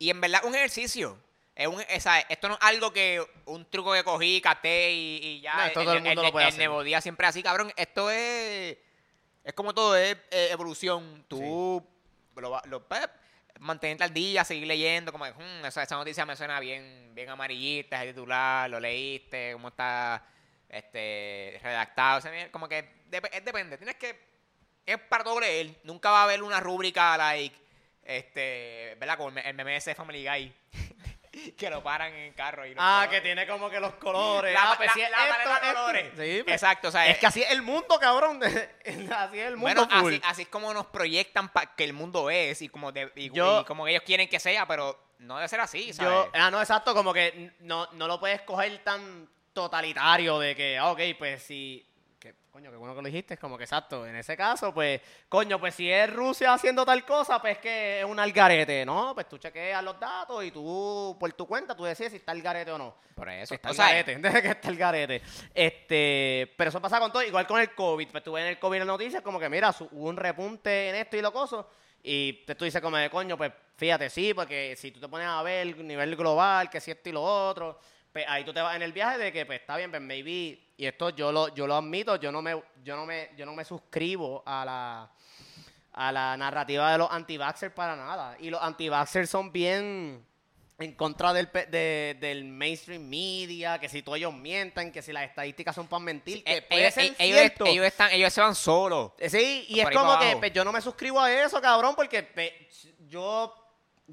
y 0.00 0.10
en 0.10 0.20
verdad 0.20 0.44
un 0.44 0.56
ejercicio. 0.56 1.16
Es 1.54 1.66
un, 1.68 1.80
sea, 2.00 2.20
esto 2.20 2.48
no 2.48 2.54
es 2.54 2.60
algo 2.62 2.92
que 2.92 3.24
un 3.44 3.68
truco 3.70 3.92
que 3.92 4.02
cogí, 4.02 4.40
caté 4.40 4.90
y, 4.92 5.16
y 5.22 5.40
ya. 5.42 5.54
No, 5.56 5.64
esto 5.66 5.82
todo 5.84 5.92
el 5.92 6.02
mundo 6.02 6.22
lo 6.22 6.32
puede 6.32 6.46
hacer. 6.46 6.66
Nuevo 6.66 6.82
Día 6.82 7.00
siempre 7.00 7.26
así, 7.26 7.42
cabrón. 7.42 7.72
Esto 7.76 8.10
es. 8.10 8.78
Es 9.44 9.52
como 9.54 9.74
todo, 9.74 9.96
es 9.96 10.16
eh, 10.30 10.48
evolución. 10.50 11.24
Tú 11.28 11.86
lo, 12.36 12.50
va- 12.50 12.62
lo, 12.66 12.86
pues, 12.88 13.06
mantenerte 13.58 14.04
al 14.04 14.14
día, 14.14 14.42
seguir 14.44 14.66
leyendo, 14.66 15.12
como 15.12 15.24
que, 15.26 15.32
"Hmm, 15.32 15.66
esa, 15.66 15.82
esa 15.82 15.96
noticia 15.96 16.24
me 16.24 16.34
suena 16.36 16.58
bien, 16.60 17.10
bien 17.14 17.28
amarillista, 17.28 18.02
el 18.02 18.14
titular, 18.14 18.70
lo 18.70 18.80
leíste, 18.80 19.50
cómo 19.52 19.68
está 19.68 20.24
este 20.68 21.58
redactado, 21.62 22.18
o 22.18 22.20
sea, 22.22 22.50
como 22.50 22.68
que 22.68 23.02
dep- 23.10 23.28
es 23.32 23.44
depende, 23.44 23.76
tienes 23.76 23.96
que 23.96 24.18
es 24.86 24.98
para 24.98 25.24
todo 25.24 25.40
leer, 25.40 25.74
nunca 25.84 26.10
va 26.10 26.20
a 26.20 26.24
haber 26.24 26.42
una 26.42 26.60
rúbrica 26.60 27.16
like 27.18 27.54
este, 28.18 28.96
¿verdad? 28.98 29.16
Como 29.16 29.28
el 29.30 29.34
me- 29.34 29.48
el 29.48 29.54
meme 29.54 29.80
de 29.80 29.94
Family 29.94 30.26
Guy 30.26 30.54
que 31.56 31.70
lo 31.70 31.82
paran 31.82 32.12
en 32.12 32.18
el 32.26 32.34
carro 32.34 32.66
y 32.66 32.74
Ah, 32.76 33.06
que 33.10 33.20
tiene 33.20 33.46
como 33.46 33.70
que 33.70 33.78
los 33.80 33.94
colores. 33.94 34.52
La- 34.52 34.72
ah, 34.72 34.74
pues 34.76 34.88
la- 34.88 34.92
si 34.94 35.00
es 35.02 35.10
la 35.10 35.16
esto, 35.18 35.30
paleta 35.30 35.60
de 35.60 35.66
esto. 35.68 35.80
colores. 35.80 36.04
Sí, 36.18 36.42
pues, 36.42 36.54
Exacto, 36.56 36.88
o 36.88 36.90
sea, 36.90 37.06
es 37.08 37.18
que 37.18 37.26
así 37.26 37.42
es 37.42 37.50
el 37.52 37.62
mundo, 37.62 37.98
cabrón. 38.00 38.40
así 38.44 39.38
es 39.38 39.46
el 39.46 39.56
mundo 39.56 39.86
Bueno, 39.86 39.88
full. 40.00 40.14
así, 40.14 40.22
así 40.24 40.42
es 40.42 40.48
como 40.48 40.74
nos 40.74 40.86
proyectan 40.86 41.50
que 41.76 41.84
el 41.84 41.92
mundo 41.92 42.28
es 42.30 42.60
y 42.62 42.68
como, 42.68 42.90
de- 42.92 43.12
y, 43.14 43.30
Yo- 43.30 43.60
y 43.60 43.64
como 43.64 43.86
ellos 43.86 44.02
quieren 44.04 44.28
que 44.28 44.40
sea, 44.40 44.66
pero 44.66 44.98
no 45.20 45.36
debe 45.36 45.48
ser 45.48 45.60
así, 45.60 45.92
¿sabes? 45.92 46.12
Yo, 46.12 46.30
ah, 46.34 46.50
no, 46.50 46.60
exacto, 46.60 46.94
como 46.94 47.12
que 47.14 47.52
no, 47.60 47.86
no 47.92 48.06
lo 48.08 48.18
puedes 48.18 48.40
coger 48.42 48.78
tan 48.82 49.28
totalitario 49.52 50.38
de 50.38 50.56
que, 50.56 50.78
ah, 50.78 50.90
ok, 50.90 51.00
pues 51.18 51.42
si. 51.42 51.86
Coño, 52.52 52.68
qué 52.68 52.76
bueno 52.76 52.96
que 52.96 53.02
lo 53.02 53.06
dijiste, 53.06 53.34
es 53.34 53.40
como 53.40 53.56
que 53.56 53.62
exacto. 53.62 54.04
En 54.04 54.16
ese 54.16 54.36
caso, 54.36 54.74
pues, 54.74 55.00
coño, 55.28 55.60
pues 55.60 55.72
si 55.72 55.88
es 55.88 56.12
Rusia 56.12 56.52
haciendo 56.52 56.84
tal 56.84 57.04
cosa, 57.04 57.40
pues 57.40 57.58
que 57.58 58.00
es 58.00 58.04
un 58.04 58.18
algarete, 58.18 58.84
¿no? 58.84 59.14
Pues 59.14 59.28
tú 59.28 59.38
chequeas 59.38 59.84
los 59.84 60.00
datos 60.00 60.42
y 60.42 60.50
tú, 60.50 61.16
por 61.20 61.32
tu 61.34 61.46
cuenta, 61.46 61.76
tú 61.76 61.84
decides 61.84 62.10
si 62.10 62.16
está 62.18 62.32
el 62.32 62.42
garete 62.42 62.72
o 62.72 62.78
no. 62.78 62.96
Por 63.14 63.28
eso. 63.28 63.54
Está 63.54 63.68
o 63.68 63.70
el 63.70 63.76
sea, 63.76 63.86
garete, 63.86 64.16
de 64.18 64.42
que 64.42 64.48
está 64.48 64.68
el 64.68 64.76
garete. 64.76 65.22
Este, 65.54 66.52
pero 66.56 66.70
eso 66.70 66.80
pasa 66.80 66.98
con 66.98 67.12
todo, 67.12 67.22
igual 67.22 67.46
con 67.46 67.60
el 67.60 67.72
COVID. 67.72 68.08
Pues 68.08 68.24
tú 68.24 68.32
ves 68.32 68.42
en 68.42 68.48
el 68.48 68.58
COVID 68.58 68.74
en 68.74 68.80
las 68.80 68.88
noticias 68.88 69.22
como 69.22 69.38
que, 69.38 69.48
mira, 69.48 69.72
hubo 69.92 70.08
un 70.08 70.16
repunte 70.16 70.90
en 70.90 70.96
esto 70.96 71.16
y 71.16 71.22
lo 71.22 71.32
coso. 71.32 71.70
Y 72.02 72.44
tú 72.46 72.64
dices 72.64 72.80
como 72.80 72.96
de 72.96 73.10
coño, 73.10 73.36
pues 73.36 73.52
fíjate, 73.76 74.10
sí, 74.10 74.34
porque 74.34 74.74
si 74.76 74.90
tú 74.90 74.98
te 74.98 75.06
pones 75.06 75.28
a 75.28 75.40
ver 75.42 75.68
el 75.68 75.86
nivel 75.86 76.16
global, 76.16 76.68
que 76.68 76.80
si 76.80 76.90
esto 76.90 77.10
y 77.10 77.12
lo 77.12 77.22
otro, 77.22 77.78
pues 78.12 78.24
ahí 78.28 78.44
tú 78.44 78.52
te 78.52 78.60
vas 78.60 78.74
en 78.76 78.82
el 78.82 78.92
viaje 78.92 79.18
de 79.18 79.32
que 79.32 79.46
pues 79.46 79.60
está 79.60 79.76
bien, 79.76 79.90
pues 79.90 80.02
maybe, 80.02 80.58
y 80.76 80.86
esto 80.86 81.10
yo 81.10 81.30
lo, 81.32 81.54
yo 81.54 81.66
lo 81.66 81.76
admito, 81.76 82.16
yo 82.16 82.32
no 82.32 82.42
me, 82.42 82.60
yo 82.82 82.96
no 82.96 83.06
me, 83.06 83.30
yo 83.36 83.46
no 83.46 83.54
me 83.54 83.64
suscribo 83.64 84.42
a 84.46 84.64
la 84.64 85.10
a 85.92 86.12
la 86.12 86.36
narrativa 86.36 86.92
de 86.92 86.98
los 86.98 87.10
anti-vaxxers 87.10 87.74
para 87.74 87.96
nada. 87.96 88.36
Y 88.38 88.48
los 88.48 88.62
anti-vaxxers 88.62 89.28
son 89.28 89.50
bien 89.50 90.24
en 90.78 90.94
contra 90.94 91.32
del, 91.32 91.50
de- 91.68 92.16
del 92.20 92.44
mainstream 92.44 93.02
media, 93.08 93.78
que 93.80 93.88
si 93.88 94.00
todos 94.00 94.16
ellos 94.16 94.32
mienten, 94.32 94.92
que 94.92 95.02
si 95.02 95.12
las 95.12 95.24
estadísticas 95.24 95.74
son 95.74 95.88
para 95.88 96.00
mentir, 96.00 96.44
que 96.44 96.58
eh, 96.58 96.62
puede 96.62 96.82
ellos, 96.82 96.94
ser 96.94 97.04
ellos- 97.18 97.38
cierto. 97.38 97.66
ellos 97.66 97.84
están, 97.84 98.12
ellos 98.12 98.32
se 98.32 98.40
van 98.40 98.54
solos. 98.54 99.12
Sí, 99.28 99.66
y 99.68 99.80
es 99.80 99.90
como 99.90 100.16
que 100.20 100.36
pues, 100.36 100.52
yo 100.52 100.64
no 100.64 100.70
me 100.72 100.80
suscribo 100.80 101.20
a 101.20 101.30
eso, 101.30 101.60
cabrón, 101.60 101.94
porque 101.96 102.22
pues, 102.22 102.52
yo 103.08 103.52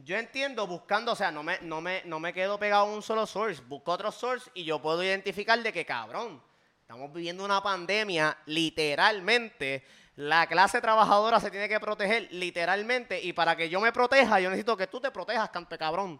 yo 0.03 0.17
entiendo 0.17 0.67
buscando, 0.67 1.11
o 1.11 1.15
sea, 1.15 1.31
no 1.31 1.43
me, 1.43 1.59
no 1.61 1.81
me, 1.81 2.01
no 2.05 2.19
me 2.19 2.33
quedo 2.33 2.57
pegado 2.59 2.83
a 2.85 2.93
un 2.93 3.01
solo 3.01 3.25
source, 3.25 3.61
busco 3.67 3.91
otro 3.91 4.11
source 4.11 4.49
y 4.53 4.63
yo 4.63 4.81
puedo 4.81 5.03
identificar 5.03 5.61
de 5.61 5.71
que, 5.73 5.85
cabrón, 5.85 6.41
estamos 6.81 7.13
viviendo 7.13 7.43
una 7.43 7.61
pandemia, 7.61 8.37
literalmente, 8.45 9.83
la 10.15 10.47
clase 10.47 10.81
trabajadora 10.81 11.39
se 11.39 11.51
tiene 11.51 11.69
que 11.69 11.79
proteger, 11.79 12.27
literalmente, 12.31 13.21
y 13.21 13.33
para 13.33 13.55
que 13.55 13.69
yo 13.69 13.79
me 13.79 13.91
proteja, 13.91 14.39
yo 14.39 14.49
necesito 14.49 14.75
que 14.77 14.87
tú 14.87 14.99
te 14.99 15.11
protejas, 15.11 15.49
cante 15.49 15.77
cabrón. 15.77 16.19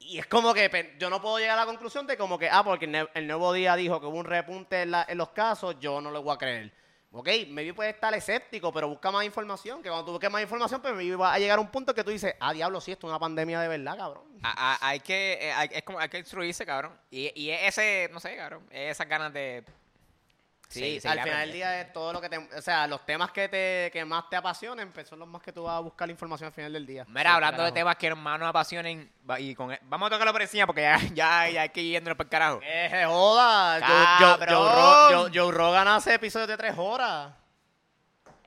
Y 0.00 0.18
es 0.18 0.26
como 0.26 0.54
que 0.54 0.94
yo 0.98 1.10
no 1.10 1.20
puedo 1.20 1.38
llegar 1.38 1.58
a 1.58 1.62
la 1.62 1.66
conclusión 1.66 2.06
de 2.06 2.16
como 2.16 2.38
que, 2.38 2.48
ah, 2.48 2.62
porque 2.62 2.84
el, 3.14 3.26
nuevo 3.26 3.52
día 3.52 3.74
dijo 3.74 4.00
que 4.00 4.06
hubo 4.06 4.18
un 4.18 4.24
repunte 4.26 4.82
en, 4.82 4.92
la- 4.92 5.04
en 5.08 5.18
los 5.18 5.30
casos, 5.30 5.76
yo 5.80 6.00
no 6.00 6.10
le 6.12 6.18
voy 6.18 6.34
a 6.34 6.38
creer. 6.38 6.72
Ok, 7.10 7.26
maybe 7.48 7.72
puede 7.72 7.90
estar 7.90 8.12
escéptico, 8.12 8.70
pero 8.72 8.86
busca 8.88 9.10
más 9.10 9.24
información. 9.24 9.82
Que 9.82 9.88
cuando 9.88 10.04
tú 10.04 10.12
busques 10.12 10.30
más 10.30 10.42
información, 10.42 10.82
pues 10.82 10.94
maybe 10.94 11.16
va 11.16 11.32
a 11.32 11.38
llegar 11.38 11.58
a 11.58 11.60
un 11.62 11.70
punto 11.70 11.94
que 11.94 12.04
tú 12.04 12.10
dices, 12.10 12.34
ah, 12.38 12.52
diablo, 12.52 12.80
sí, 12.82 12.92
esto 12.92 13.06
es 13.06 13.10
una 13.10 13.18
pandemia 13.18 13.60
de 13.60 13.68
verdad, 13.68 13.96
cabrón. 13.96 14.24
A- 14.42 14.78
hay 14.88 15.00
que, 15.00 15.38
eh, 15.40 15.52
hay, 15.52 15.68
es 15.72 15.82
como, 15.84 15.98
hay 15.98 16.08
que 16.10 16.18
instruirse, 16.18 16.66
cabrón. 16.66 16.92
Y, 17.10 17.32
y 17.34 17.50
ese, 17.50 18.10
no 18.12 18.20
sé, 18.20 18.36
cabrón, 18.36 18.66
esas 18.70 19.08
ganas 19.08 19.32
de... 19.32 19.64
Sí, 20.68 21.00
al 21.04 21.20
final 21.22 21.40
del 21.40 21.52
día 21.52 21.80
es 21.80 21.92
todo 21.94 22.12
lo 22.12 22.20
que 22.20 22.28
te... 22.28 22.36
O 22.36 22.60
sea, 22.60 22.86
los 22.86 23.04
temas 23.06 23.30
que 23.32 23.48
te 23.48 23.90
que 23.90 24.04
más 24.04 24.28
te 24.28 24.36
apasionen, 24.36 24.92
pues 24.92 25.08
son 25.08 25.18
los 25.18 25.26
más 25.26 25.40
que 25.42 25.50
tú 25.52 25.62
vas 25.62 25.76
a 25.76 25.80
buscar 25.80 26.06
la 26.06 26.12
información 26.12 26.48
al 26.48 26.52
final 26.52 26.72
del 26.74 26.84
día. 26.86 27.06
Mira, 27.08 27.22
Sí, 27.30 27.34
hablando 27.34 27.62
de 27.64 27.72
temas 27.72 27.96
que 27.96 28.14
más 28.14 28.38
nos 28.38 28.48
apasionen, 28.50 29.10
y 29.38 29.54
con, 29.54 29.74
vamos 29.84 30.06
a 30.08 30.10
tocarlo 30.10 30.32
por 30.32 30.42
encima 30.42 30.66
porque 30.66 30.82
ya, 30.82 30.98
ya, 31.14 31.48
ya 31.50 31.62
hay 31.62 31.68
que 31.70 31.80
ir 31.80 31.92
yéndonos 31.92 32.16
por 32.18 32.26
el 32.26 32.30
carajo. 32.30 32.60
¡Que 32.60 32.88
se 32.90 33.04
joda! 33.06 33.80
Joe, 34.18 34.46
Joe- 34.46 35.14
Joe 35.14 35.30
Joe- 35.32 35.52
Rogan 35.52 35.88
hace 35.88 36.14
episodios 36.14 36.48
de 36.48 36.56
tres 36.58 36.74
horas. 36.76 37.32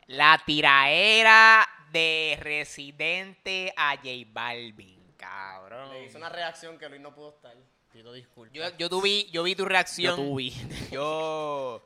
La 0.07 0.39
tiraera 0.45 1.67
de 1.91 2.37
Residente 2.41 3.73
a 3.75 3.95
J 3.95 4.09
Balvin, 4.27 5.13
cabrón. 5.17 5.89
Le 5.91 6.05
hizo 6.05 6.17
una 6.17 6.29
reacción 6.29 6.77
que 6.77 6.87
Luis 6.89 7.01
no 7.01 7.13
pudo 7.13 7.29
estar. 7.29 7.53
Pido 7.91 8.13
disculpas. 8.13 8.53
Yo, 8.53 8.77
yo, 8.77 8.89
tu 8.89 9.01
vi, 9.01 9.29
yo 9.31 9.43
vi 9.43 9.55
tu 9.55 9.65
reacción. 9.65 10.15
Yo 10.15 10.23
tuve. 10.23 10.51
Yo, 10.91 11.81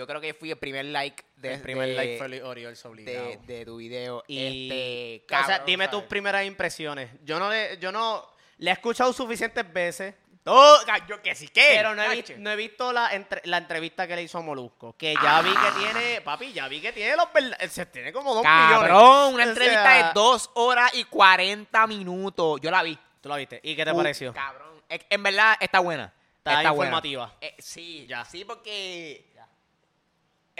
yo 0.00 0.06
creo 0.06 0.20
que 0.20 0.32
fui 0.34 0.50
el 0.50 0.56
primer 0.58 0.86
like 0.86 1.22
de, 1.36 1.54
el 1.54 1.60
primer 1.60 1.88
de- 1.90 1.94
like 1.94 2.16
fue 2.18 2.28
Luis 2.30 2.42
Orioles 2.42 2.84
obligado. 2.86 3.26
de, 3.28 3.36
de 3.36 3.64
tu 3.66 3.76
video. 3.76 4.24
Y, 4.26 4.38
este, 4.38 5.24
o 5.26 5.28
sea, 5.28 5.46
cabrón, 5.46 5.66
dime 5.66 5.84
¿sabes? 5.84 6.00
tus 6.00 6.08
primeras 6.08 6.44
impresiones. 6.46 7.10
Yo 7.22 7.38
no 7.38 7.50
le, 7.50 7.76
yo 7.78 7.92
no 7.92 8.26
le 8.58 8.70
he 8.70 8.72
escuchado 8.72 9.12
suficientes 9.12 9.70
veces, 9.72 10.14
No, 10.44 10.54
ca- 10.86 11.06
yo 11.06 11.20
que 11.22 11.34
sí 11.34 11.48
que. 11.48 11.72
pero 11.76 11.94
no 11.94 12.02
he, 12.02 12.16
vi- 12.22 12.34
no 12.38 12.50
he 12.50 12.56
visto 12.56 12.92
la, 12.94 13.12
entre- 13.14 13.42
la 13.44 13.58
entrevista 13.58 14.06
que 14.08 14.16
le 14.16 14.22
hizo 14.22 14.38
a 14.38 14.40
Molusco. 14.40 14.96
Que 14.96 15.14
ya 15.22 15.42
vi 15.42 15.50
que 15.50 15.78
tiene, 15.78 16.20
papi, 16.22 16.52
ya 16.54 16.66
vi 16.66 16.80
que 16.80 16.92
tiene 16.92 17.14
los 17.16 17.26
Se 17.70 17.84
tiene 17.86 18.10
como 18.12 18.34
dos 18.34 18.42
millones. 18.42 18.88
Cabrón, 18.88 19.34
una 19.34 19.44
O 19.44 19.48
entrevista 19.48 19.82
sea, 19.84 20.06
de 20.08 20.12
dos 20.14 20.50
horas 20.54 20.92
y 20.94 21.04
40 21.04 21.86
minutos. 21.86 22.58
Yo 22.62 22.70
la 22.70 22.82
vi. 22.82 22.98
Tú 23.20 23.28
la 23.28 23.36
viste. 23.36 23.60
¿Y 23.62 23.76
qué 23.76 23.84
te 23.84 23.92
Uh, 23.92 23.96
pareció? 23.96 24.32
Cabrón. 24.32 24.82
Es- 24.88 25.04
En 25.10 25.22
verdad 25.22 25.56
está 25.60 25.80
buena. 25.80 26.12
Está 26.42 26.70
buena. 26.70 26.86
informativa. 26.88 27.34
Eh, 27.40 27.54
sí, 27.58 28.06
Ya. 28.08 28.24
sí, 28.24 28.46
porque. 28.46 29.29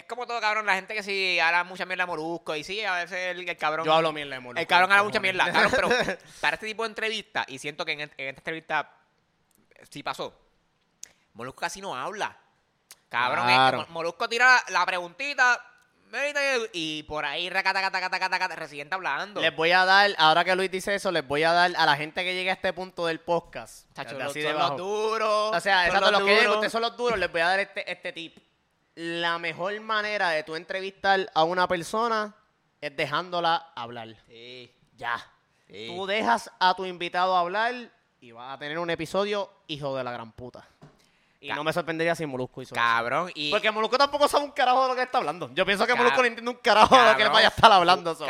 Es 0.00 0.06
como 0.06 0.26
todo, 0.26 0.40
cabrón. 0.40 0.66
La 0.66 0.74
gente 0.74 0.94
que 0.94 1.02
sí 1.02 1.38
habla 1.40 1.62
mucha 1.64 1.84
mierda 1.84 2.04
de 2.04 2.06
molusco. 2.08 2.54
Y 2.56 2.64
sí, 2.64 2.82
a 2.84 2.94
veces 2.94 3.36
el, 3.36 3.48
el 3.48 3.56
cabrón. 3.56 3.84
Yo 3.86 3.92
hablo 3.92 4.12
mierda 4.12 4.34
de 4.34 4.40
Molusco. 4.40 4.60
El 4.60 4.66
cabrón 4.66 4.90
habla 4.92 5.04
mucha 5.04 5.20
mierda. 5.20 5.50
Cabrón, 5.52 5.72
pero 5.74 5.88
para 6.40 6.54
este 6.54 6.66
tipo 6.66 6.82
de 6.84 6.88
entrevista, 6.88 7.44
y 7.48 7.58
siento 7.58 7.84
que 7.84 7.92
en, 7.92 8.00
en 8.00 8.08
esta 8.16 8.40
entrevista 8.40 8.90
sí 9.90 10.02
pasó. 10.02 10.34
Molusco 11.34 11.60
casi 11.60 11.80
no 11.80 11.94
habla. 11.96 12.36
Cabrón, 13.08 13.44
Claro. 13.46 13.78
eh, 13.78 13.80
Mo- 13.88 13.94
Molusco 13.94 14.28
tira 14.28 14.62
la 14.68 14.84
preguntita 14.86 15.64
y 16.72 17.04
por 17.04 17.24
ahí 17.24 17.48
recata, 17.50 17.80
cata, 17.80 18.00
cata, 18.00 18.18
cata, 18.18 18.38
cata, 18.38 18.56
Residente 18.56 18.94
hablando. 18.94 19.40
Les 19.40 19.54
voy 19.54 19.70
a 19.70 19.84
dar, 19.84 20.10
ahora 20.18 20.44
que 20.44 20.56
Luis 20.56 20.70
dice 20.70 20.94
eso, 20.94 21.12
les 21.12 21.26
voy 21.26 21.44
a 21.44 21.52
dar 21.52 21.72
a 21.76 21.86
la 21.86 21.96
gente 21.96 22.24
que 22.24 22.34
llegue 22.34 22.50
a 22.50 22.54
este 22.54 22.72
punto 22.72 23.06
del 23.06 23.20
podcast. 23.20 23.86
Chacho, 23.94 24.18
los- 24.18 24.30
así 24.30 24.42
son 24.42 24.52
debajo. 24.52 24.68
los 24.70 24.78
duros. 24.78 25.56
O 25.56 25.60
sea, 25.60 25.86
exacto, 25.86 26.10
los, 26.10 26.22
que 26.22 26.34
lleguen, 26.34 26.50
ustedes 26.50 26.72
son 26.72 26.82
los 26.82 26.96
duros, 26.96 27.18
les 27.18 27.30
voy 27.30 27.40
a 27.42 27.46
dar 27.48 27.60
este, 27.60 27.90
este 27.90 28.12
tip. 28.12 28.38
La 28.96 29.38
mejor 29.38 29.78
manera 29.80 30.30
de 30.30 30.42
tú 30.42 30.56
entrevistar 30.56 31.30
a 31.34 31.44
una 31.44 31.66
persona 31.68 32.34
es 32.80 32.94
dejándola 32.96 33.72
hablar. 33.74 34.08
Sí, 34.28 34.74
Ya. 34.96 35.16
sí. 35.66 35.86
Tú 35.88 36.06
dejas 36.06 36.50
a 36.58 36.74
tu 36.74 36.84
invitado 36.84 37.36
hablar 37.36 37.74
y 38.20 38.32
vas 38.32 38.54
a 38.54 38.58
tener 38.58 38.78
un 38.78 38.90
episodio 38.90 39.50
hijo 39.68 39.96
de 39.96 40.04
la 40.04 40.12
gran 40.12 40.32
puta. 40.32 40.66
Y 41.42 41.48
no 41.52 41.64
me 41.64 41.72
sorprendería 41.72 42.14
si 42.14 42.26
Molusco 42.26 42.60
hizo 42.60 42.74
eso. 42.74 42.82
Cabrón, 42.82 43.32
y... 43.34 43.50
Porque 43.50 43.70
Molusco 43.70 43.96
tampoco 43.96 44.28
sabe 44.28 44.44
un 44.44 44.50
carajo 44.50 44.82
de 44.82 44.88
lo 44.88 44.94
que 44.94 45.02
está 45.04 45.16
hablando. 45.16 45.48
Yo 45.54 45.64
pienso 45.64 45.86
que 45.86 45.92
Cab- 45.94 45.96
Molusco 45.96 46.20
no 46.20 46.26
entiende 46.26 46.50
un 46.50 46.58
carajo 46.58 46.94
de 46.94 47.02
lo 47.10 47.16
que 47.16 47.22
él 47.22 47.30
vaya 47.30 47.46
a 47.46 47.50
estar 47.50 47.72
hablando. 47.72 48.14
so. 48.14 48.26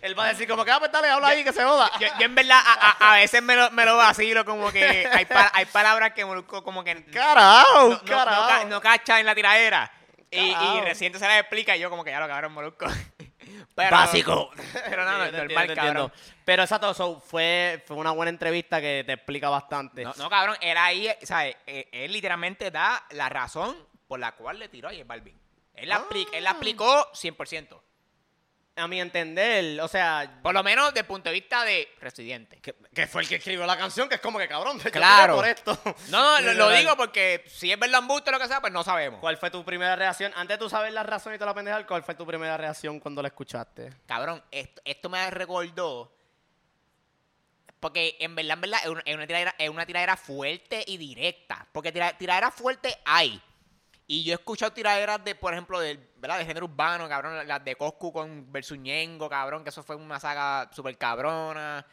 Él 0.00 0.18
va 0.18 0.24
a 0.24 0.28
decir 0.28 0.48
como 0.48 0.64
que, 0.64 0.70
ah, 0.70 0.78
pues 0.78 0.90
dale, 0.90 1.10
habla 1.10 1.28
ahí, 1.28 1.44
que 1.44 1.52
se 1.52 1.62
joda. 1.62 1.90
yo, 2.00 2.06
yo 2.18 2.24
en 2.24 2.34
verdad 2.34 2.58
a, 2.64 2.72
a- 3.00 3.12
a 3.12 3.16
veces 3.16 3.42
me 3.42 3.54
lo, 3.54 3.70
me 3.72 3.84
lo 3.84 3.98
vacilo 3.98 4.46
como 4.46 4.72
que 4.72 5.06
hay, 5.12 5.26
pa- 5.26 5.50
hay 5.52 5.66
palabras 5.66 6.14
que 6.14 6.24
Molusco 6.24 6.64
como 6.64 6.82
que 6.82 6.94
no, 6.94 7.02
Carajo, 7.12 7.82
no, 7.82 7.88
no 7.96 8.02
carajo. 8.02 8.48
ca- 8.48 8.64
no 8.64 8.80
cacha 8.80 9.20
en 9.20 9.26
la 9.26 9.34
tiradera. 9.34 9.92
Y, 10.40 10.78
y 10.78 10.80
reciente 10.80 11.18
se 11.18 11.26
la 11.26 11.38
explica 11.38 11.76
y 11.76 11.80
yo 11.80 11.90
como 11.90 12.04
que 12.04 12.10
ya 12.10 12.20
lo 12.20 12.28
cabrón 12.28 12.52
Molusco. 12.52 12.86
Pero, 13.74 13.90
Básico. 13.90 14.50
Pero 14.88 15.04
no, 15.04 15.18
no, 15.18 15.24
Sí, 15.26 15.30
yo 15.30 15.32
te 15.32 15.36
normal, 15.38 15.48
entiendo, 15.48 15.66
te 15.66 15.74
cabrón. 15.74 16.02
entiendo. 16.12 16.12
Pero 16.44 16.62
exacto, 16.62 16.94
so, 16.94 17.20
fue, 17.20 17.82
fue 17.86 17.96
una 17.96 18.12
buena 18.12 18.30
entrevista 18.30 18.80
que 18.80 19.02
te 19.06 19.12
explica 19.14 19.48
bastante. 19.48 20.04
No, 20.04 20.12
no, 20.16 20.30
cabrón, 20.30 20.56
él 20.60 20.76
ahí, 20.76 21.08
¿sabes? 21.22 21.56
Él, 21.66 21.86
él 21.92 22.12
literalmente 22.12 22.70
da 22.70 23.04
la 23.10 23.28
razón 23.28 23.76
por 24.06 24.20
la 24.20 24.32
cual 24.32 24.58
le 24.58 24.68
tiró 24.68 24.88
a 24.88 24.92
J 24.92 25.04
Balvin. 25.04 25.38
Él 25.74 25.88
la, 25.88 26.06
apli- 26.08 26.28
él 26.32 26.44
la 26.44 26.50
Ah. 26.50 26.54
aplicó 26.54 27.10
100%. 27.12 27.80
A 28.76 28.88
mi 28.88 29.00
entender, 29.00 29.80
o 29.80 29.86
sea, 29.86 30.40
Por 30.42 30.52
lo 30.52 30.64
menos 30.64 30.86
desde 30.88 31.00
el 31.00 31.06
punto 31.06 31.28
de 31.28 31.34
vista 31.34 31.64
de 31.64 31.88
residente. 32.00 32.60
que, 32.60 32.74
que 32.92 33.06
fue 33.06 33.22
el 33.22 33.28
que 33.28 33.36
escribió 33.36 33.64
la 33.66 33.76
canción, 33.78 34.08
que 34.08 34.16
es 34.16 34.20
como 34.20 34.36
que 34.38 34.48
cabrón, 34.48 34.80
yo 34.84 34.90
Claro. 34.90 35.36
por 35.36 35.46
esto. 35.46 35.78
No, 36.08 36.40
no, 36.40 36.52
lo, 36.52 36.52
lo 36.54 36.70
digo 36.70 36.96
porque 36.96 37.44
si 37.46 37.70
es 37.70 37.78
verdad 37.78 38.00
embuste 38.00 38.30
o 38.30 38.32
lo 38.32 38.40
que 38.40 38.48
sea, 38.48 38.60
pues 38.60 38.72
no 38.72 38.82
sabemos. 38.82 39.20
¿Cuál 39.20 39.36
fue 39.36 39.50
tu 39.50 39.64
primera 39.64 39.94
reacción? 39.94 40.32
Antes 40.34 40.58
de 40.58 40.64
tú 40.64 40.68
saber 40.68 40.92
la 40.92 41.04
razón 41.04 41.32
y 41.34 41.36
toda 41.38 41.52
la 41.52 41.54
pendeja, 41.54 41.86
¿cuál 41.86 42.02
fue 42.02 42.16
tu 42.16 42.26
primera 42.26 42.56
reacción 42.56 42.98
cuando 42.98 43.22
la 43.22 43.28
escuchaste? 43.28 43.92
Cabrón, 44.06 44.42
esto, 44.50 44.82
esto 44.84 45.08
me 45.08 45.30
recordó. 45.30 46.12
Porque 47.78 48.16
en 48.18 48.34
verdad, 48.34 48.54
en 48.54 48.60
verdad, 48.62 48.80
es 49.04 49.14
una, 49.14 49.26
tiradera, 49.26 49.54
es 49.58 49.68
una 49.68 49.84
tiradera 49.86 50.16
fuerte 50.16 50.82
y 50.86 50.96
directa. 50.96 51.66
Porque 51.70 51.92
tira, 51.92 52.16
tiradera 52.16 52.50
fuerte 52.50 52.96
hay. 53.04 53.40
Y 54.06 54.22
yo 54.22 54.32
he 54.32 54.36
escuchado 54.36 54.72
tiraderas 54.72 55.24
de, 55.24 55.34
por 55.34 55.52
ejemplo, 55.54 55.80
de, 55.80 55.98
¿verdad? 56.16 56.38
de 56.38 56.44
género 56.44 56.66
urbano, 56.66 57.08
cabrón. 57.08 57.46
Las 57.48 57.64
de 57.64 57.74
Coscu 57.74 58.12
con 58.12 58.52
versus 58.52 58.78
Ñengo, 58.78 59.28
cabrón, 59.30 59.64
que 59.64 59.70
eso 59.70 59.82
fue 59.82 59.96
una 59.96 60.20
saga 60.20 60.70
súper 60.72 60.98
cabrona. 60.98 61.86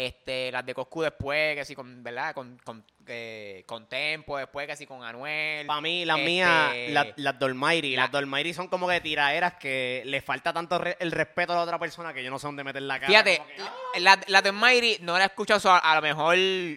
Este, 0.00 0.52
las 0.52 0.64
de 0.64 0.74
Coscu 0.74 1.02
después, 1.02 1.56
que 1.56 1.64
sí, 1.64 1.74
con, 1.74 2.04
¿verdad? 2.04 2.32
Con, 2.32 2.56
con, 2.58 2.84
eh, 3.08 3.64
con 3.66 3.88
Tempo, 3.88 4.38
después 4.38 4.66
que 4.68 4.76
sí, 4.76 4.86
con 4.86 5.02
Anuel. 5.02 5.66
Para 5.66 5.80
mí, 5.80 6.04
las 6.04 6.18
Este, 6.18 6.30
mías, 6.30 6.72
las, 6.90 7.06
las 7.16 7.36
Dolmairi, 7.38 7.96
la- 7.96 8.02
las 8.02 8.12
Dolmairi 8.12 8.54
son 8.54 8.68
como 8.68 8.86
que 8.86 9.00
tiraderas 9.00 9.54
que 9.54 10.02
le 10.06 10.20
falta 10.22 10.52
tanto 10.52 10.78
re- 10.78 10.96
el 11.00 11.10
respeto 11.10 11.52
a 11.52 11.56
la 11.56 11.62
otra 11.62 11.80
persona 11.80 12.14
que 12.14 12.22
yo 12.22 12.30
no 12.30 12.38
sé 12.38 12.46
dónde 12.46 12.62
meter 12.62 12.82
la 12.82 13.00
cara. 13.00 13.08
Fíjate, 13.08 13.42
que, 13.56 13.62
ah, 13.62 13.74
la, 13.98 14.20
la 14.28 14.52
Mighty 14.52 14.98
no 15.00 15.18
la 15.18 15.24
he 15.24 15.26
escuchado, 15.26 15.58
so, 15.58 15.70
a, 15.72 15.78
a 15.78 15.94
lo 15.96 16.02
mejor, 16.02 16.36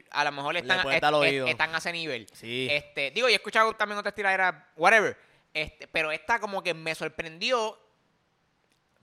a 0.09 0.23
lo 0.23 0.31
mejor 0.31 0.57
están, 0.57 0.79
est- 0.79 1.03
est- 1.03 1.47
están 1.47 1.75
a 1.75 1.77
ese 1.77 1.91
nivel. 1.91 2.25
Sí. 2.33 2.67
Este, 2.71 3.11
digo, 3.11 3.29
y 3.29 3.33
he 3.33 3.35
escuchado 3.35 3.71
también 3.73 3.99
otras 3.99 4.15
tiraderas, 4.15 4.55
whatever. 4.75 5.15
Este, 5.53 5.87
pero 5.87 6.11
esta 6.11 6.39
como 6.39 6.63
que 6.63 6.73
me 6.73 6.95
sorprendió 6.95 7.77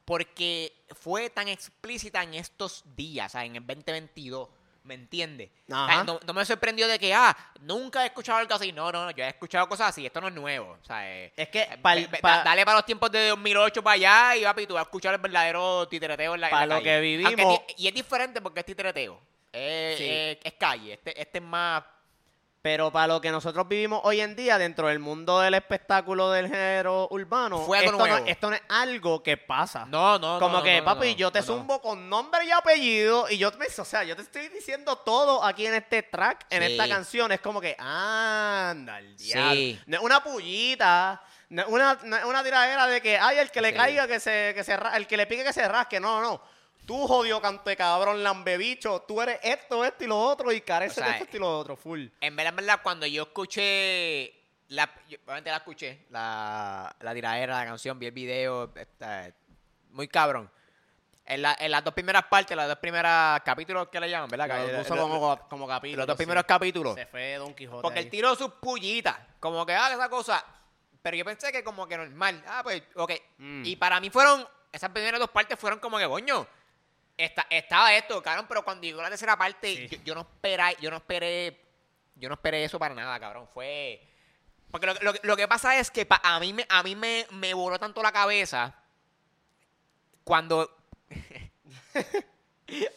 porque 0.09 0.73
fue 0.99 1.29
tan 1.29 1.49
explícita 1.49 2.23
en 2.23 2.33
estos 2.33 2.83
días, 2.97 3.27
o 3.27 3.33
sea, 3.33 3.45
en 3.45 3.57
el 3.57 3.67
2022. 3.67 4.49
¿Me 4.85 4.95
entiendes? 4.95 5.51
No, 5.67 6.19
no 6.25 6.33
me 6.33 6.47
sorprendió 6.47 6.89
de 6.89 6.99
que, 6.99 7.13
ah, 7.13 7.37
nunca 7.61 8.05
he 8.05 8.07
escuchado 8.07 8.39
algo 8.39 8.55
así. 8.55 8.73
No, 8.73 8.91
no, 8.91 9.05
no, 9.05 9.11
yo 9.11 9.23
he 9.23 9.29
escuchado 9.29 9.69
cosas 9.69 9.91
así. 9.91 10.07
Esto 10.07 10.19
no 10.23 10.29
es 10.29 10.35
nuevo. 10.35 10.79
O 10.81 10.85
sea, 10.87 11.07
eh, 11.15 11.31
Es 11.37 11.51
que 11.51 11.61
eh, 11.61 11.77
pa- 12.23 12.43
dale 12.43 12.65
para 12.65 12.79
los 12.79 12.87
tiempos 12.87 13.11
de 13.13 13.29
2008 13.29 13.83
para 13.83 13.95
allá 13.97 14.37
y 14.37 14.45
papi, 14.45 14.67
tú 14.67 14.73
vas 14.75 14.81
a 14.81 14.85
escuchar 14.85 15.13
el 15.15 15.21
verdadero 15.21 15.87
titereteo 15.89 16.35
en 16.37 16.41
la, 16.41 16.47
en 16.47 16.51
Pa' 16.53 16.61
la 16.61 16.67
lo 16.67 16.75
calle. 16.77 16.85
que 16.85 17.01
vivimos- 17.03 17.35
Aunque 17.45 17.75
y 17.77 17.87
es 17.87 17.93
diferente 17.95 18.41
porque 18.41 18.61
es 18.61 18.67
titereteo. 18.67 19.21
Es, 19.53 19.99
Sí. 19.99 20.07
es 20.43 20.55
calle. 20.59 20.95
Este, 20.95 21.21
este 21.21 21.37
es 21.39 21.45
más... 21.45 21.85
Pero 22.61 22.91
para 22.91 23.07
lo 23.07 23.21
que 23.21 23.31
nosotros 23.31 23.69
vivimos 23.69 24.01
hoy 24.03 24.21
en 24.21 24.35
día 24.35 24.59
dentro 24.59 24.89
del 24.89 24.99
mundo 24.99 25.39
del 25.39 25.55
espectáculo 25.55 26.33
del 26.33 26.49
género 26.49 27.07
urbano, 27.13 27.61
Fue 27.61 27.79
algo 27.79 27.93
esto, 27.93 27.99
no, 28.07 28.07
nuevo. 28.13 28.27
esto 28.27 28.51
no 28.51 28.57
es 28.57 28.63
algo 28.69 29.23
que 29.23 29.37
pasa. 29.37 29.87
No, 29.87 30.19
no, 30.19 30.41
Como 30.41 30.59
no, 30.59 30.63
que, 30.65 30.79
no, 30.81 30.85
papi, 30.85 31.15
yo 31.15 31.31
te 31.31 31.41
zumbo 31.41 31.81
con 31.81 32.09
nombre 32.09 32.45
y 32.47 32.51
apellido 32.51 33.31
y 33.31 33.39
yo 33.39 33.53
te, 33.53 33.81
o 33.81 33.85
sea, 33.85 34.03
yo 34.03 34.17
te 34.17 34.23
estoy 34.23 34.49
diciendo 34.49 34.97
todo 34.97 35.45
aquí 35.45 35.67
en 35.67 35.75
este 35.75 36.03
track, 36.03 36.47
en 36.51 36.63
Sí. 36.65 36.73
esta 36.73 36.89
canción. 36.89 37.31
Es 37.31 37.41
como 37.41 37.61
que, 37.61 37.77
anda, 37.79 38.99
el 38.99 39.17
diablo. 39.17 39.53
Sí. 39.55 39.81
Una 40.03 40.23
pullita, 40.25 41.23
una, 41.69 41.97
una 42.27 42.43
tiradera 42.43 42.89
de 42.89 43.01
que, 43.01 43.17
ay, 43.19 43.39
el 43.39 43.53
que 43.53 43.61
le 43.63 43.71
Sí. 43.71 43.77
caiga, 43.77 44.09
que 44.09 44.19
se, 44.19 44.53
que 44.57 44.65
se 44.65 44.77
el 44.97 45.07
que 45.07 45.17
le 45.17 45.27
pique, 45.29 45.45
que 45.45 45.53
se 45.53 45.67
rasque. 45.69 46.01
No, 46.01 46.21
no, 46.21 46.31
no. 46.33 46.58
Tú, 46.89 47.07
jodido 47.07 47.41
cante 47.43 47.77
cabrón, 47.77 48.23
lambebicho, 48.25 49.05
tú 49.07 49.21
eres 49.21 49.39
esto, 49.43 49.85
esto 49.85 50.05
y 50.05 50.07
lo 50.07 50.19
otro 50.19 50.51
y 50.51 50.63
careces 50.63 50.97
O 50.99 51.05
sea, 51.05 51.13
de 51.19 51.25
esto 51.25 51.37
y 51.37 51.41
lo 51.41 51.59
otro, 51.59 51.77
full. 51.77 52.07
En 52.19 52.35
verdad, 52.35 52.53
en 52.53 52.57
verdad, 52.57 52.81
cuando 52.83 53.05
yo 53.07 53.25
escuché... 53.25 54.35
La, 54.71 54.91
yo, 55.07 55.19
obviamente 55.25 55.51
la 55.51 55.57
escuché, 55.59 56.07
la, 56.11 56.95
la 57.01 57.15
tiradera, 57.15 57.59
la 57.59 57.65
canción, 57.67 57.99
vi 57.99 58.07
el 58.07 58.13
video, 58.13 58.73
está, 58.75 59.31
muy 59.91 60.09
cabrón. 60.09 60.51
En, 61.27 61.43
la- 61.43 61.57
en 61.61 61.71
las 61.71 61.85
dos 61.85 61.93
primeras 61.93 62.25
partes, 62.25 62.57
las 62.57 62.69
dos 62.69 62.79
primeras 62.79 63.41
capítulos 63.43 63.89
que 63.89 64.01
le 64.01 64.09
llaman, 64.09 64.29
¿verdad? 64.31 64.49
Lo 64.67 64.73
Lo- 64.73 64.79
puso 64.79 64.95
lo- 64.97 65.03
como, 65.09 65.49
como 65.49 65.67
capítulo. 65.69 65.99
los 66.01 66.07
dos 66.07 66.15
sí. 66.17 66.19
primeros 66.19 66.45
capítulos. 66.45 66.95
Se 66.95 67.05
fue 67.07 67.35
Don 67.37 67.55
Quijote. 67.55 67.83
Porque 67.83 67.99
ahí. 67.99 68.05
él 68.07 68.11
tiró 68.11 68.35
sus 68.35 68.51
pullitas. 68.55 69.17
Como 69.41 69.65
que, 69.67 69.75
ah, 69.75 69.91
esa 69.93 70.09
cosa. 70.09 70.43
Pero 71.03 71.17
yo 71.19 71.25
pensé 71.27 71.53
que 71.53 71.63
como 71.63 71.87
que 71.87 71.97
normal. 71.99 72.43
Ah, 72.47 72.61
pues, 72.63 72.83
ok. 72.95 73.13
Mm. 73.39 73.63
Y 73.67 73.77
para 73.77 74.01
mí 74.01 74.09
fueron, 74.11 74.47
esas 74.73 74.91
primeras 74.91 75.21
dos 75.21 75.31
partes 75.31 75.59
fueron 75.59 75.79
como 75.81 75.97
que, 75.99 76.07
coño, 76.07 76.47
esta- 77.19 77.47
estaba 77.51 77.95
esto, 77.95 78.23
cabrón, 78.23 78.47
pero 78.49 78.65
cuando 78.65 78.85
llegó 78.85 79.03
la 79.03 79.11
tercera 79.11 79.37
parte, 79.37 79.75
Sí. 79.75 79.89
yo, 79.89 79.99
yo 80.05 80.15
no 80.15 80.21
esperé, 80.23 80.77
yo 80.81 80.91
no 80.91 80.97
esperé, 80.97 81.61
yo 82.15 82.29
no 82.29 82.35
esperé 82.37 82.65
eso 82.65 82.79
para 82.79 82.95
nada, 82.95 83.19
cabrón. 83.21 83.47
Fue... 83.53 84.01
Porque 84.71 84.87
lo, 84.87 84.95
lo- 85.01 85.13
lo 85.23 85.37
que 85.37 85.49
pasa 85.49 85.79
es 85.79 85.91
que 85.91 86.07
pa- 86.07 86.21
a 86.23 86.39
mí, 86.41 86.53
me, 86.53 86.67
a 86.69 86.83
mí 86.83 86.95
me, 86.97 87.27
me 87.31 87.53
voló 87.55 87.79
tanto 87.79 88.03
la 88.03 88.13
cabeza 88.13 88.75
cuando... 90.25 90.75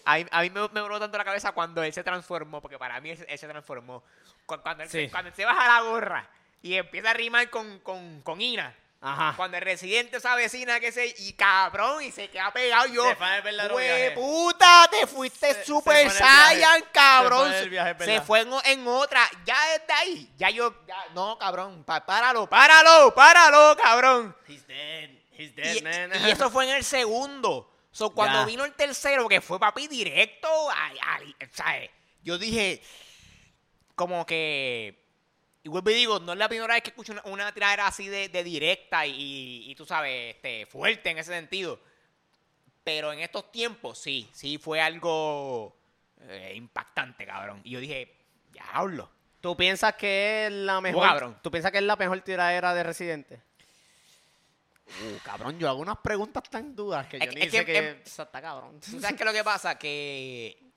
A 0.04 0.18
mí, 0.18 0.26
a 0.32 0.42
mí 0.42 0.50
me, 0.50 0.68
me 0.70 0.82
voló 0.82 1.00
tanto 1.00 1.18
la 1.18 1.24
cabeza 1.24 1.54
cuando 1.54 1.82
él 1.82 1.94
se 1.94 2.04
transformó, 2.04 2.62
porque 2.62 2.78
para 2.78 3.00
mí 3.00 3.12
él, 3.12 3.18
se- 3.18 3.24
él 3.32 3.40
se 3.40 3.48
transformó. 3.48 4.04
Cu- 4.46 4.60
Cuando 4.62 4.84
él, 4.84 4.90
se- 4.90 5.06
Sí. 5.06 5.10
cuando 5.10 5.30
él 5.30 5.34
se 5.36 5.46
baja 5.46 5.66
la 5.66 5.82
gorra 5.90 6.30
y 6.62 6.74
empieza 6.74 7.12
a 7.12 7.14
rimar 7.14 7.50
con, 7.50 7.80
con, 7.80 8.22
con 8.22 8.42
Ina. 8.42 8.76
Ajá. 9.04 9.34
Cuando 9.36 9.58
el 9.58 9.64
residente 9.64 10.18
esa 10.18 10.36
vecina 10.36 10.80
que 10.80 10.92
se... 10.92 11.08
Y 11.18 11.34
cabrón, 11.34 12.04
y 12.04 12.12
se 12.12 12.30
queda 12.30 12.54
pegado 12.54 12.86
yo. 12.86 13.04
Se 13.10 13.16
fue 13.16 13.28
en 13.28 13.34
el 13.34 13.42
verdadero 13.42 13.76
"Hue 13.76 13.84
viaje". 13.84 14.12
puta, 14.12 14.88
te 14.92 15.08
fuiste 15.08 15.54
Se- 15.56 15.66
super 15.66 16.08
se 16.12 16.18
saiyan, 16.20 16.84
cabrón. 16.92 17.46
Se 17.46 17.50
fue 17.50 17.58
en 17.58 17.64
el 17.64 17.70
viaje, 17.72 17.92
es 17.92 17.98
Se 17.98 18.06
verdad. 18.06 18.26
fue 18.28 18.40
en, 18.42 18.54
o- 18.54 18.62
en 18.64 18.88
otra. 18.88 19.28
Ya 19.44 19.58
desde 19.72 19.94
ahí. 19.94 20.30
Ya 20.38 20.52
yo... 20.52 20.86
ya- 20.86 21.04
no, 21.16 21.36
cabrón. 21.40 21.84
pa- 21.84 22.06
páralo, 22.06 22.48
páralo, 22.48 23.14
páralo, 23.16 23.76
cabrón. 23.76 24.36
He's 24.48 24.68
dead. 24.68 25.10
He's 25.36 25.50
Y, 25.50 25.82
dead, 25.82 25.82
man. 26.12 26.28
y 26.28 26.30
eso 26.30 26.52
fue 26.52 26.66
en 26.70 26.76
el 26.76 26.84
segundo. 26.84 27.68
So, 27.92 28.12
cuando 28.12 28.42
Ya. 28.42 28.46
vino 28.46 28.66
el 28.66 28.74
tercero, 28.74 29.28
que 29.28 29.42
fue 29.42 29.60
papi 29.60 29.88
directo, 29.88 30.48
ay, 30.70 30.98
ay, 31.04 31.36
¿sabes? 31.52 31.90
Yo 32.24 32.38
dije, 32.38 32.82
como 33.96 34.26
que. 34.28 35.01
Y 35.64 35.70
vuelvo 35.70 35.90
y 35.92 35.94
digo, 35.94 36.20
no 36.20 36.34
es 36.34 36.40
la 36.40 36.50
primera 36.50 36.74
vez 36.74 36.82
que 36.84 36.90
escucho 36.90 37.12
una, 37.14 37.22
una 37.26 37.54
tiradera 37.54 37.88
así 37.88 38.08
de, 38.08 38.30
de 38.30 38.44
directa 38.44 39.06
y, 39.06 39.12
y, 39.12 39.72
y 39.72 39.76
tú 39.76 39.86
sabes, 39.86 40.36
este, 40.36 40.66
fuerte 40.66 41.10
en 41.12 41.20
ese 41.20 41.32
sentido. 41.34 41.80
Pero 42.84 43.14
en 43.14 43.20
estos 43.20 43.52
tiempos, 43.52 44.00
sí, 44.00 44.28
sí 44.34 44.58
fue 44.58 44.82
algo 44.82 45.78
eh, 46.22 46.54
impactante, 46.56 47.26
cabrón. 47.28 47.62
Y 47.64 47.72
yo 47.72 47.80
dije, 47.80 48.12
diablo. 48.52 49.10
¿Tú 49.40 49.56
piensas 49.56 49.94
que 49.96 50.48
es 50.48 50.52
la 50.52 50.82
mejor? 50.82 51.08
cabrón. 51.08 51.40
¿Tú 51.44 51.52
piensas 51.52 51.72
que 51.72 51.78
es 51.78 51.84
la 51.84 51.96
mejor 51.96 52.20
tiradera 52.22 52.74
de 52.74 52.84
Residente? 52.84 53.42
Uh, 54.88 55.18
cabrón, 55.24 55.58
yo 55.58 55.70
hago 55.70 55.80
unas 55.80 55.98
preguntas 56.00 56.44
tan 56.50 56.76
duras 56.76 57.08
que 57.08 57.20
yo 57.20 57.30
que- 57.30 57.36
ni 57.36 57.42
es 57.46 57.52
sé 57.52 57.66
que- 57.66 57.72
que... 57.74 58.02
está 58.04 58.42
cabrón. 58.42 58.80
¿Tú 58.82 59.00
sabes 59.00 59.16
qué 59.16 59.24
es 59.24 59.26
lo 59.26 59.34
que 59.34 59.44
pasa? 59.44 59.78
Que 59.78 60.71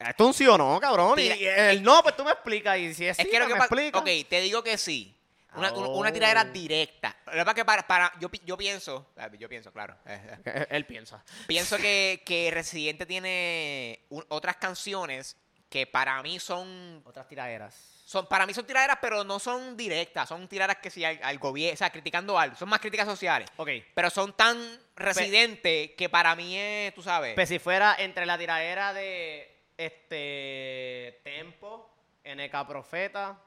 Esto 0.00 0.24
es 0.24 0.26
un 0.28 0.34
sí 0.34 0.46
o 0.46 0.56
no, 0.58 0.80
cabrón. 0.80 1.18
Y 1.18 1.22
Tira- 1.28 1.36
y 1.36 1.46
el 1.46 1.82
no, 1.82 2.02
pues 2.02 2.16
tú 2.16 2.24
me 2.24 2.30
explicas. 2.32 2.78
Y 2.78 2.94
si 2.94 3.06
es, 3.06 3.18
Es 3.18 3.24
sí, 3.24 3.30
que 3.30 3.38
lo 3.38 3.44
pues 3.44 3.48
que 3.48 3.54
me 3.54 3.58
pasa. 3.60 3.74
explicas. 3.74 4.00
Ok, 4.24 4.28
te 4.30 4.40
digo 4.40 4.62
que 4.64 4.78
sí. 4.78 5.14
Una, 5.54 5.72
Oh. 5.72 5.98
una 5.98 6.12
tiradera 6.12 6.44
directa. 6.44 7.16
Lo 7.34 7.44
que 7.54 7.64
para, 7.64 7.86
para- 7.86 8.12
yo, 8.20 8.30
yo 8.44 8.56
pienso, 8.56 9.10
ah, 9.18 9.28
yo 9.36 9.48
pienso, 9.48 9.72
claro. 9.72 9.96
Él 10.70 10.86
piensa. 10.86 11.22
pienso 11.48 11.76
que, 11.76 12.22
que 12.24 12.50
Residente 12.52 13.04
tiene 13.04 14.00
un- 14.10 14.24
otras 14.28 14.56
canciones 14.56 15.36
que 15.68 15.86
para 15.86 16.22
mí 16.22 16.38
son 16.40 17.02
Otras 17.04 17.26
tiraderas. 17.28 17.74
son 18.04 18.26
para 18.26 18.46
mí 18.46 18.54
son 18.54 18.64
tiraderas, 18.66 18.98
pero 19.00 19.22
no 19.24 19.38
son 19.38 19.76
directas, 19.76 20.28
son 20.28 20.48
tiraderas 20.48 20.78
que 20.82 20.90
si 20.90 21.04
al, 21.04 21.18
al 21.22 21.38
gobierno, 21.38 21.74
o 21.74 21.76
sea, 21.76 21.90
criticando 21.90 22.38
algo, 22.38 22.56
son 22.56 22.68
más 22.68 22.80
críticas 22.80 23.06
sociales, 23.06 23.48
Ok. 23.56 23.70
pero 23.94 24.08
son 24.10 24.32
tan 24.36 24.56
residentes 24.96 25.90
que 25.96 26.08
para 26.08 26.34
mí 26.36 26.56
es, 26.56 26.94
tú 26.94 27.02
sabes, 27.02 27.34
Pues 27.34 27.48
si 27.48 27.58
fuera 27.58 27.96
entre 27.98 28.24
la 28.26 28.38
tiradera 28.38 28.92
de 28.94 29.59
este 29.86 31.20
Tempo, 31.24 31.90
NK 32.24 32.66
Profeta, 32.66 33.38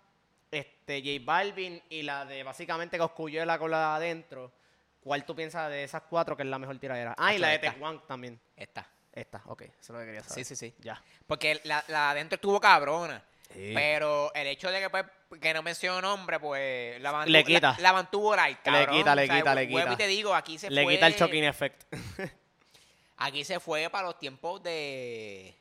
este 0.51 1.01
J 1.01 1.23
Balvin 1.23 1.81
y 1.89 2.03
la 2.03 2.26
de 2.26 2.43
básicamente 2.43 2.97
Coscuyuela 2.97 3.57
con 3.60 3.72
la 3.72 3.77
de 3.80 3.85
adentro, 4.07 4.51
¿cuál 5.01 5.26
tú 5.26 5.35
piensas 5.35 5.69
de 5.69 5.84
esas 5.84 6.03
cuatro 6.10 6.35
que 6.35 6.43
es 6.43 6.49
la 6.49 6.60
mejor 6.60 6.77
tiradera? 6.80 7.15
Ah, 7.18 7.34
y 7.34 7.38
la 7.39 7.49
de. 7.49 7.60
Tecuan 7.60 8.01
también. 8.07 8.39
esta. 8.55 8.88
Esta, 9.15 9.43
ok, 9.45 9.61
eso 9.61 9.76
es 9.80 9.89
lo 9.89 9.99
que 9.99 10.05
quería 10.05 10.23
saber. 10.23 10.43
Sí, 10.43 10.55
sí, 10.55 10.69
sí. 10.69 10.76
Ya. 10.80 10.99
Porque 11.27 11.61
la, 11.65 11.84
la 11.88 11.99
de 11.99 12.11
adentro 12.11 12.35
estuvo 12.35 12.60
cabrona. 12.60 13.23
Sí. 13.53 13.72
Pero 13.76 14.34
el 14.34 14.47
hecho 14.47 14.72
de 14.72 14.80
que, 14.80 14.89
pues, 14.89 15.05
que 15.39 15.53
no 15.53 15.61
menciono 15.61 16.01
nombre, 16.01 16.39
pues 16.39 16.99
la 16.99 17.11
mantuvo, 17.11 17.31
Le 17.31 17.43
quita. 17.43 17.73
La, 17.73 17.84
la 17.84 17.93
mantuvo 17.93 18.35
light, 18.35 18.57
Le 18.57 18.64
cabrón. 18.72 18.97
quita, 18.97 19.14
le 19.15 19.23
O 19.23 19.27
sea, 19.27 19.35
quita, 19.38 19.53
le 19.53 19.68
quita. 19.68 19.93
y 19.93 19.95
te 19.97 20.07
digo, 20.07 20.34
aquí 20.34 20.57
se 20.57 20.72
Le 20.72 20.81
fue. 20.84 20.93
quita 20.95 21.05
el 21.05 21.14
shocking 21.14 21.43
effect. 21.43 21.84
Aquí 23.18 23.43
se 23.45 23.60
fue 23.60 23.88
para 23.91 24.07
los 24.07 24.18
tiempos 24.18 24.64
de. 24.64 25.55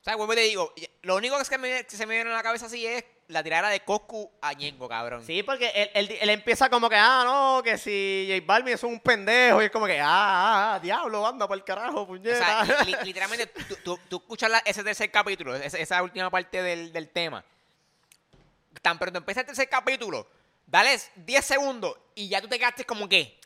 O 0.00 0.04
sea, 0.04 0.16
vuelvo 0.16 0.32
y 0.32 0.36
te 0.36 0.42
digo, 0.42 0.72
lo 1.02 1.16
único 1.16 1.36
que 1.38 1.44
se 1.44 1.58
me, 1.58 1.84
que 1.84 1.96
se 1.96 2.06
me 2.06 2.14
viene 2.14 2.30
a 2.30 2.34
la 2.34 2.42
cabeza 2.42 2.66
así 2.66 2.86
es 2.86 3.04
la 3.28 3.42
tirada 3.42 3.68
de 3.68 3.80
Coscu 3.80 4.30
a 4.40 4.54
Ñengo, 4.54 4.88
cabrón. 4.88 5.24
Sí, 5.26 5.42
porque 5.42 5.68
él, 5.74 5.90
él- 5.94 6.18
él 6.20 6.30
empieza 6.30 6.68
como 6.70 6.88
que, 6.88 6.96
ah, 6.96 7.22
no, 7.24 7.62
que 7.62 7.76
si 7.78 8.26
J 8.28 8.42
Balvin 8.46 8.74
es 8.74 8.82
un 8.82 8.98
pendejo, 8.98 9.60
y 9.62 9.66
es 9.66 9.70
como 9.70 9.86
que, 9.86 10.00
ah, 10.00 10.06
ah, 10.08 10.74
ah, 10.74 10.80
diablo, 10.80 11.24
anda 11.26 11.46
por 11.46 11.56
el 11.56 11.62
carajo, 11.64 12.00
O 12.00 12.06
puñeta. 12.06 12.64
sea, 12.64 12.84
li- 12.84 12.96
literalmente, 13.04 13.46
tú, 13.46 13.76
tú- 13.84 14.00
tú 14.08 14.16
escuchas 14.16 14.50
la- 14.50 14.58
ese 14.64 14.82
tercer 14.82 15.10
capítulo, 15.10 15.54
esa, 15.54 15.78
esa 15.78 16.02
última 16.02 16.30
parte 16.30 16.62
del, 16.62 16.92
del 16.92 17.08
tema. 17.10 17.44
Tan 18.82 18.98
pronto 18.98 19.18
empieza 19.18 19.40
el 19.40 19.46
tercer 19.46 19.68
capítulo, 19.68 20.26
dale 20.66 20.98
10 21.16 21.44
segundos 21.44 21.94
y 22.14 22.28
ya 22.28 22.40
tú 22.40 22.48
te 22.48 22.58
quedaste 22.58 22.84
como 22.84 23.08
que. 23.08 23.38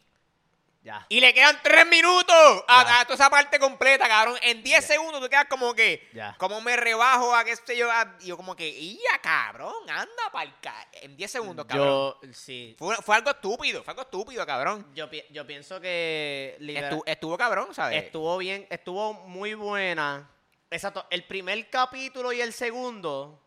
Ya. 0.84 1.04
Y 1.08 1.18
le 1.18 1.34
quedan 1.34 1.58
3 1.62 1.86
minutos 1.88 2.64
a, 2.68 2.84
Ya. 2.84 3.00
a 3.00 3.04
toda 3.04 3.14
esa 3.16 3.30
parte 3.30 3.58
completa, 3.58 4.06
cabrón. 4.06 4.36
En 4.42 4.62
10 4.62 4.84
segundos 4.84 5.20
tú 5.20 5.28
quedas 5.28 5.46
como 5.48 5.74
que. 5.74 6.08
Ya. 6.12 6.36
Como 6.38 6.60
me 6.60 6.76
rebajo 6.76 7.34
a 7.34 7.42
qué 7.44 7.56
sé 7.56 7.76
yo. 7.76 7.90
a- 7.90 8.16
yo 8.20 8.36
como 8.36 8.54
que. 8.54 8.70
¡Ya, 8.94 9.18
cabrón! 9.20 9.74
Anda 9.88 10.30
pa'l 10.30 10.54
ca... 10.60 10.86
En 10.92 11.16
10 11.16 11.30
segundos, 11.30 11.64
cabrón. 11.66 11.86
Yo, 12.22 12.32
sí. 12.32 12.76
Fue, 12.78 12.94
fue 12.96 13.16
algo 13.16 13.30
estúpido, 13.30 13.82
fue 13.82 13.92
algo 13.92 14.02
estúpido, 14.02 14.46
cabrón. 14.46 14.86
Yo, 14.94 15.08
yo 15.30 15.46
pienso 15.46 15.80
que 15.80 16.56
lidera- 16.60 16.88
Estuvo, 16.88 17.02
estuvo 17.06 17.38
cabrón, 17.38 17.74
¿sabes? 17.74 18.04
estuvo 18.04 18.36
bien, 18.38 18.66
estuvo 18.70 19.14
muy 19.14 19.54
buena. 19.54 20.30
Exacto, 20.70 21.06
el 21.10 21.24
primer 21.24 21.70
capítulo 21.70 22.32
y 22.32 22.40
el 22.40 22.52
segundo, 22.52 23.40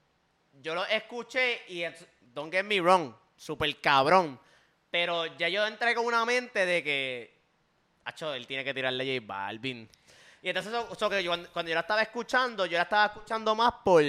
yo 0.53 0.73
lo 0.73 0.85
escuché 0.85 1.61
y, 1.68 1.84
don't 2.22 2.51
get 2.53 2.64
me 2.64 2.80
wrong, 2.81 3.14
super 3.35 3.80
cabrón. 3.81 4.39
Pero 4.99 5.27
ya 5.37 5.47
yo 5.47 5.63
entré 5.63 5.93
con 5.93 6.07
una 6.07 6.25
mente 6.25 6.65
de 6.65 6.83
que, 6.83 7.31
acho, 8.05 8.33
él 8.33 8.47
tiene 8.47 8.63
que 8.63 8.73
tirarle 8.73 9.03
a 9.03 9.19
J 9.19 9.27
Balvin. 9.27 9.87
Y 10.41 10.49
entonces, 10.49 10.73
cuando 11.53 11.69
yo 11.69 11.75
la 11.75 11.81
estaba 11.81 12.01
escuchando, 12.01 12.65
yo 12.65 12.77
la 12.77 12.83
estaba 12.85 13.05
escuchando 13.05 13.53
más 13.53 13.73
por, 13.85 14.03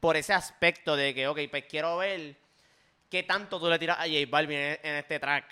por 0.00 0.16
ese 0.16 0.32
aspecto 0.32 0.96
de 0.96 1.14
que, 1.14 1.28
ok, 1.28 1.38
pues 1.48 1.66
quiero 1.66 1.98
ver 1.98 2.34
qué 3.08 3.22
tanto 3.22 3.60
tú 3.60 3.68
le 3.68 3.78
tiras 3.78 4.00
a 4.00 4.02
J 4.02 4.14
Balvin 4.28 4.58
en, 4.58 4.80
en 4.82 4.94
este 4.96 5.20
track. 5.20 5.44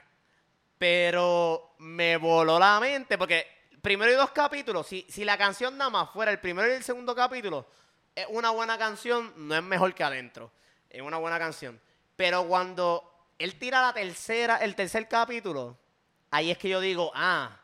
Pero 0.77 1.77
me 1.79 2.17
voló 2.17 2.59
la 2.59 2.81
mente 2.81 3.17
porque 3.17 3.47
primero 3.81 4.11
y 4.11 4.17
dos 4.17 4.33
capítulos, 4.33 4.89
si, 4.89 5.07
si 5.09 5.25
la 5.25 5.39
canción 5.39 5.79
nada 5.79 5.91
más 5.91 6.11
fuera 6.11 6.33
el 6.33 6.41
primero 6.41 6.67
y 6.67 6.73
el 6.73 6.83
segundo 6.83 7.15
capítulo, 7.15 7.65
es 8.13 8.27
una 8.29 8.51
buena 8.51 8.77
canción, 8.77 9.33
no 9.37 9.55
es 9.55 9.63
mejor 9.63 9.95
que 9.95 10.03
adentro. 10.03 10.51
Es 10.89 11.01
una 11.01 11.19
buena 11.19 11.39
canción. 11.39 11.81
Pero 12.17 12.45
cuando 12.49 13.10
él 13.41 13.59
tira 13.59 13.81
la 13.83 13.93
tercera, 13.93 14.57
el 14.59 14.75
tercer 14.75 15.09
capítulo, 15.09 15.79
ahí 16.31 16.51
es 16.51 16.59
que 16.59 16.69
yo 16.69 16.81
digo, 16.81 17.11
ah, 17.15 17.57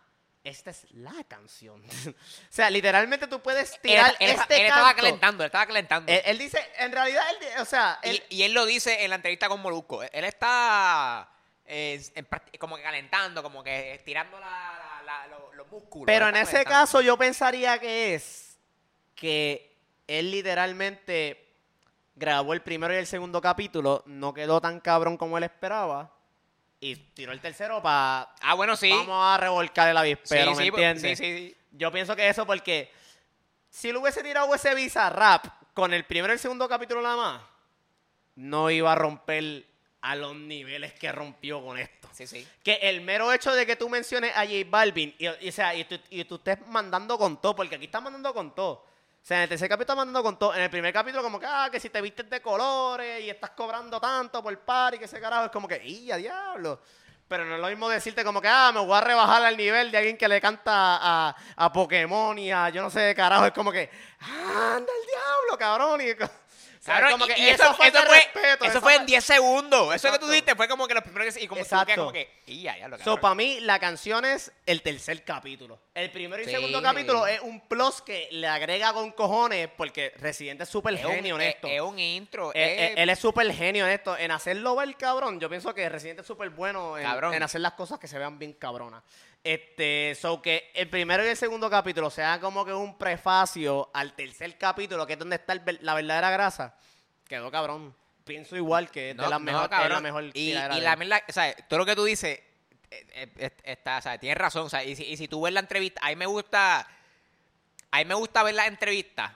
esta 0.43 0.71
es 0.71 0.87
la 0.93 1.13
canción. 1.29 1.83
o 2.09 2.13
sea, 2.51 2.71
literalmente 2.71 3.27
tú 3.27 3.41
puedes 3.41 3.81
tirar 3.81 4.15
él- 4.21 4.31
este 4.31 4.57
él 4.61 4.67
estaba 4.67 4.95
calentando, 4.95 5.43
él 5.45 5.47
estaba 5.49 5.67
calentando. 5.67 6.13
Él, 6.13 6.23
él 6.25 6.39
dice, 6.39 6.59
en 6.79 6.93
realidad, 6.93 7.25
o 7.61 7.65
sea, 7.65 7.99
y, 8.05 8.23
y 8.31 8.43
él 8.45 8.53
lo 8.53 8.65
dice 8.65 9.03
en 9.05 9.11
la 9.11 9.17
entrevista 9.17 9.49
con 9.49 9.61
Molusco. 9.61 10.03
Él 10.05 10.25
está 10.25 11.29
eh, 11.65 12.01
en 12.15 12.27
como 12.61 12.77
que 12.77 12.83
calentando, 12.83 13.43
como 13.43 13.65
que 13.65 13.95
estirando 13.95 14.39
la, 14.39 14.47
la- 14.49 15.03
la- 15.05 15.27
lo- 15.27 15.53
los 15.55 15.67
músculos. 15.69 16.07
Pero 16.07 16.29
en 16.29 16.37
ese 16.37 16.65
caso 16.65 17.01
yo 17.01 17.17
pensaría 17.17 17.79
que 17.81 18.15
es 18.15 18.59
que 19.17 19.75
él 20.07 20.31
literalmente 20.31 21.46
grabó 22.17 22.53
el 22.55 22.63
primero 22.63 22.93
y 22.93 22.97
el 22.97 23.07
segundo 23.07 23.41
capítulo, 23.41 24.03
no 24.07 24.35
quedó 24.35 24.61
tan 24.61 24.81
cabrón 24.81 25.17
como 25.17 25.39
él 25.39 25.45
esperaba 25.45 26.11
y 26.81 26.97
tiró 26.97 27.33
el 27.33 27.41
tercero 27.41 27.83
para 27.83 28.35
Ah, 28.41 28.55
bueno, 28.55 28.75
sí. 28.75 28.91
vamos 28.91 29.23
a 29.23 29.37
revolcar 29.39 29.89
el 29.89 29.95
sí, 29.97 30.01
avispero, 30.01 30.51
¿me 30.53 30.57
sí, 30.63 30.69
entiendes? 30.69 31.19
sí, 31.19 31.25
sí, 31.25 31.37
sí. 31.51 31.57
Yo 31.73 31.93
pienso 31.93 32.17
que 32.17 32.29
eso 32.29 32.47
porque 32.47 32.91
si 33.71 33.91
él 33.91 33.97
hubiese 33.99 34.23
tirado 34.23 34.53
ese 34.55 34.75
visa 34.75 35.11
rap 35.11 35.47
con 35.75 35.93
el 35.93 36.05
primero 36.05 36.33
y 36.33 36.35
el 36.35 36.39
segundo 36.41 36.69
capítulo 36.69 37.03
nada 37.03 37.17
más, 37.17 37.43
no 38.37 38.71
iba 38.71 38.93
a 38.93 38.95
romper 38.95 39.67
a 40.01 40.15
los 40.15 40.35
niveles 40.37 40.93
que 40.95 41.11
rompió 41.13 41.63
con 41.63 41.79
esto. 41.79 42.09
Sí, 42.13 42.27
sí. 42.27 42.47
Que 42.63 42.75
el 42.83 43.01
mero 43.03 43.33
hecho 43.33 43.53
de 43.53 43.67
que 43.67 43.77
tú 43.77 43.89
menciones 43.89 44.33
a 44.37 44.41
J 44.47 44.53
Balvin 44.69 45.15
y, 45.19 45.27
y, 45.27 45.49
o 45.49 45.53
sea, 45.53 45.75
y, 45.75 45.85
tú, 45.85 45.99
y 46.11 46.25
tú 46.25 46.37
estés 46.37 46.67
mandando 46.69 47.19
con 47.19 47.41
todo, 47.41 47.57
porque 47.57 47.75
aquí 47.75 47.87
estás 47.87 48.03
mandando 48.03 48.33
con 48.33 48.55
todo. 48.55 48.87
O 49.27 49.29
sea, 49.29 49.39
en 49.39 49.43
el 49.43 49.49
tercer 49.49 49.69
capítulo 49.69 49.83
estás 49.83 49.97
mandando 49.97 50.23
con 50.23 50.39
todo. 50.39 50.55
En 50.55 50.63
el 50.63 50.71
primer 50.71 50.93
capítulo, 50.93 51.21
como 51.21 51.41
que, 51.41 51.47
ah, 51.47 51.69
que 51.69 51.81
si 51.81 51.91
te 51.91 52.01
vistes 52.01 52.31
de 52.31 52.41
colores 52.41 53.25
y 53.25 53.29
estás 53.29 53.51
cobrando 53.51 54.01
tanto 54.01 54.41
por 54.41 54.57
par 54.61 54.95
y 54.95 55.01
que 55.01 55.07
ese 55.07 55.21
carajo 55.21 55.47
es 55.47 55.51
como 55.51 55.67
que, 55.67 55.85
¡y 55.85 56.13
a 56.13 56.17
diablo! 56.17 56.81
Pero 57.27 57.45
no 57.45 57.57
es 57.57 57.61
lo 57.61 57.67
mismo 57.67 57.89
decirte 57.89 58.23
como 58.23 58.41
que, 58.41 58.47
ah, 58.47 58.71
me 58.73 58.79
voy 58.79 58.97
a 58.97 59.01
rebajar 59.01 59.45
al 59.45 59.57
nivel 59.57 59.91
de 59.91 59.99
alguien 59.99 60.17
que 60.17 60.29
le 60.29 60.41
canta 60.41 60.71
a, 60.73 61.37
a 61.57 61.73
Pokémon 61.73 62.39
y 62.39 62.53
a 62.53 62.69
yo 62.69 62.83
no 62.83 62.89
sé 62.89 63.17
carajo. 63.17 63.47
Es 63.47 63.53
como 63.53 63.73
que, 63.73 63.91
¡ah, 64.21 64.75
anda 64.77 64.93
el 64.93 65.07
diablo, 65.09 65.59
cabrón! 65.59 66.03
Y, 66.03 66.15
como 67.13 67.25
y- 67.27 67.29
que 67.29 67.41
y 67.41 67.49
eso, 67.49 67.75
fue 67.75 67.89
eso 67.89 67.99
de 68.01 68.07
fue, 68.07 68.17
respeto, 68.17 68.65
eso 68.65 68.73
esa 68.73 68.81
fue 68.81 68.93
en 68.95 68.99
fue- 69.01 69.07
10 69.07 69.25
segundos. 69.25 69.95
Eso 69.95 70.13
que 70.13 70.19
tú 70.19 70.29
dijiste 70.29 70.55
fue 70.55 70.69
como 70.69 70.87
que 70.89 70.95
los 70.95 71.03
primeros 71.03 71.37
y 71.37 71.47
como 71.47 71.61
Exacto. 71.61 71.95
como 71.97 72.13
que, 72.13 72.29
y 72.47 72.63
ya, 72.63 72.79
ya 72.79 72.89
lo 72.89 72.99
So, 72.99 73.21
para 73.21 73.35
mí, 73.35 73.61
la 73.61 73.79
canción 73.79 74.25
es 74.25 74.53
el 74.67 74.83
tercer 74.83 75.25
capítulo. 75.25 75.79
El 75.95 76.11
primero 76.11 76.43
y 76.43 76.47
Sí. 76.47 76.51
segundo 76.51 76.83
capítulo 76.83 77.27
es 77.27 77.41
un 77.41 77.61
plus 77.69 78.03
que 78.03 78.29
le 78.31 78.47
agrega 78.49 78.93
con 78.93 79.13
cojones 79.13 79.69
porque 79.77 80.13
Residente 80.19 80.65
es 80.65 80.69
súper 80.69 80.97
genio 80.99 81.35
un, 81.37 81.41
en 81.41 81.49
es- 81.49 81.55
esto. 81.57 81.69
es 81.69 81.81
un 81.81 81.99
intro. 81.99 82.51
Eh, 82.51 82.63
eh, 82.63 82.87
es- 82.93 82.99
él 82.99 83.09
es 83.11 83.19
súper 83.19 83.53
genio 83.53 83.87
en 83.87 83.93
esto. 83.93 84.17
En 84.17 84.31
hacerlo 84.31 84.77
ver 84.77 84.95
cabrón, 84.97 85.41
yo 85.41 85.49
pienso 85.49 85.75
que 85.75 85.89
Residente 85.89 86.21
es 86.23 86.27
súper 86.27 86.51
bueno 86.51 86.99
en, 86.99 87.07
en 87.35 87.43
hacer 87.43 87.61
las 87.61 87.73
cosas 87.73 87.99
que 87.99 88.09
se 88.09 88.19
vean 88.19 88.39
bien 88.39 88.53
cabronas. 88.55 89.03
Este, 89.47 90.17
so 90.21 90.43
que 90.43 90.73
el 90.75 90.89
primero 90.91 91.25
y 91.25 91.29
el 91.29 91.37
segundo 91.37 91.71
capítulo 91.71 92.11
sea 92.11 92.41
como 92.41 92.65
que 92.65 92.73
un 92.73 92.99
prefacio 92.99 93.89
al 93.95 94.13
tercer 94.17 94.59
capítulo, 94.59 95.07
que 95.07 95.13
es 95.13 95.19
donde 95.21 95.37
está 95.37 95.53
el 95.53 95.63
la 95.83 95.95
verdadera 95.95 96.31
grasa. 96.33 96.75
Quedó 97.29 97.49
cabrón. 97.49 97.95
Pienso 98.25 98.57
igual 98.57 98.91
que 98.91 99.11
es 99.11 99.17
de 99.17 99.23
No, 99.23 99.31
las 99.31 99.39
no, 99.39 99.45
mejor, 99.45 99.63
es 99.63 99.69
cabrón. 99.69 99.93
la 99.93 100.01
mejor 100.01 100.25
y, 100.35 100.51
y 100.51 100.53
la 100.53 100.97
verdad, 100.97 101.23
o 101.29 101.33
sea, 101.33 101.55
todo 101.69 101.79
lo 101.79 101.87
que 101.87 101.95
tú 101.95 102.03
dices 102.03 102.41
eh, 102.91 103.29
eh, 103.37 103.51
está, 103.63 103.99
o 103.99 104.03
sea, 104.03 104.19
tienes 104.19 104.37
razón, 104.37 104.67
o 104.67 104.69
sea, 104.69 104.83
y 104.83 104.97
si, 104.97 105.05
y 105.05 105.17
si 105.17 105.29
tú 105.29 105.41
ves 105.43 105.53
la 105.55 105.61
entrevista, 105.61 106.01
a 106.05 106.09
mí 106.09 106.17
me 106.17 106.27
gusta, 106.27 106.81
a 107.93 107.99
mí 107.99 108.05
me 108.05 108.15
gusta 108.15 108.43
ver 108.43 108.57
las 108.57 108.67
entrevistas, 108.67 109.31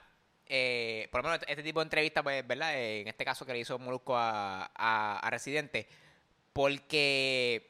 eh, 0.45 1.07
por 1.09 1.23
lo 1.23 1.29
menos 1.29 1.45
este 1.47 1.63
tipo 1.63 1.79
de 1.79 1.83
entrevistas, 1.85 2.21
pues, 2.21 2.45
¿verdad? 2.45 2.75
Eh, 2.75 2.99
en 2.99 3.07
este 3.07 3.23
caso 3.23 3.45
que 3.45 3.53
le 3.53 3.59
hizo 3.59 3.79
Molusco 3.79 4.17
a, 4.17 4.69
a, 4.75 5.19
a 5.19 5.29
Residente, 5.29 5.87
porque 6.51 7.65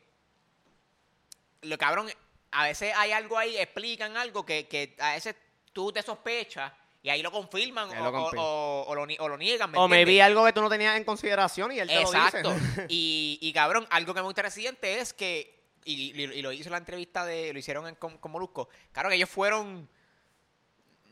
lo 1.62 1.78
cabrón, 1.78 2.10
a 2.52 2.64
veces 2.66 2.94
hay 2.96 3.12
algo 3.12 3.38
ahí, 3.38 3.58
explican 3.58 4.18
algo 4.18 4.46
que, 4.46 4.68
que 4.68 4.96
a 5.00 5.14
veces 5.14 5.36
tú 5.74 5.92
te 5.92 6.02
sospechas 6.02 6.72
y 7.04 7.10
ahí 7.10 7.22
lo 7.24 7.32
confirman 7.32 7.90
Ahí 7.92 8.00
o, 8.00 8.04
lo 8.04 8.10
o- 8.10 8.12
confirman. 8.14 8.46
o- 8.48 8.84
o 8.88 8.96
lo, 8.96 9.06
ni- 9.08 9.18
o 9.20 9.28
lo 9.28 9.38
niegan. 9.38 9.72
¿me 9.72 9.78
O 9.80 9.88
me 9.88 10.06
vi 10.06 10.20
algo 10.20 10.46
que 10.46 10.54
tú 10.54 10.62
no 10.62 10.70
tenías 10.70 10.96
en 10.98 11.04
consideración 11.04 11.72
y 11.72 11.80
él 11.80 11.88
te 11.88 12.00
Exacto. 12.02 12.50
lo 12.52 12.54
dice. 12.56 12.86
y, 12.90 13.40
y 13.42 13.54
cabrón, 13.54 13.88
algo 13.90 14.14
que 14.14 14.20
me 14.22 14.26
gusta 14.26 14.42
de 14.42 14.50
Residente 14.50 15.00
es 15.00 15.14
que, 15.14 15.60
y, 15.86 16.12
y- 16.22 16.24
y 16.26 16.42
lo 16.42 16.52
hizo 16.52 16.66
en 16.70 16.74
la 16.74 16.78
entrevista 16.78 17.26
de, 17.26 17.54
lo 17.54 17.60
hicieron 17.60 17.88
en, 17.88 17.96
con, 17.96 18.18
con 18.18 18.32
Molusco, 18.32 18.70
claro 18.92 19.10
que 19.10 19.16
ellos 19.16 19.30
fueron, 19.30 19.90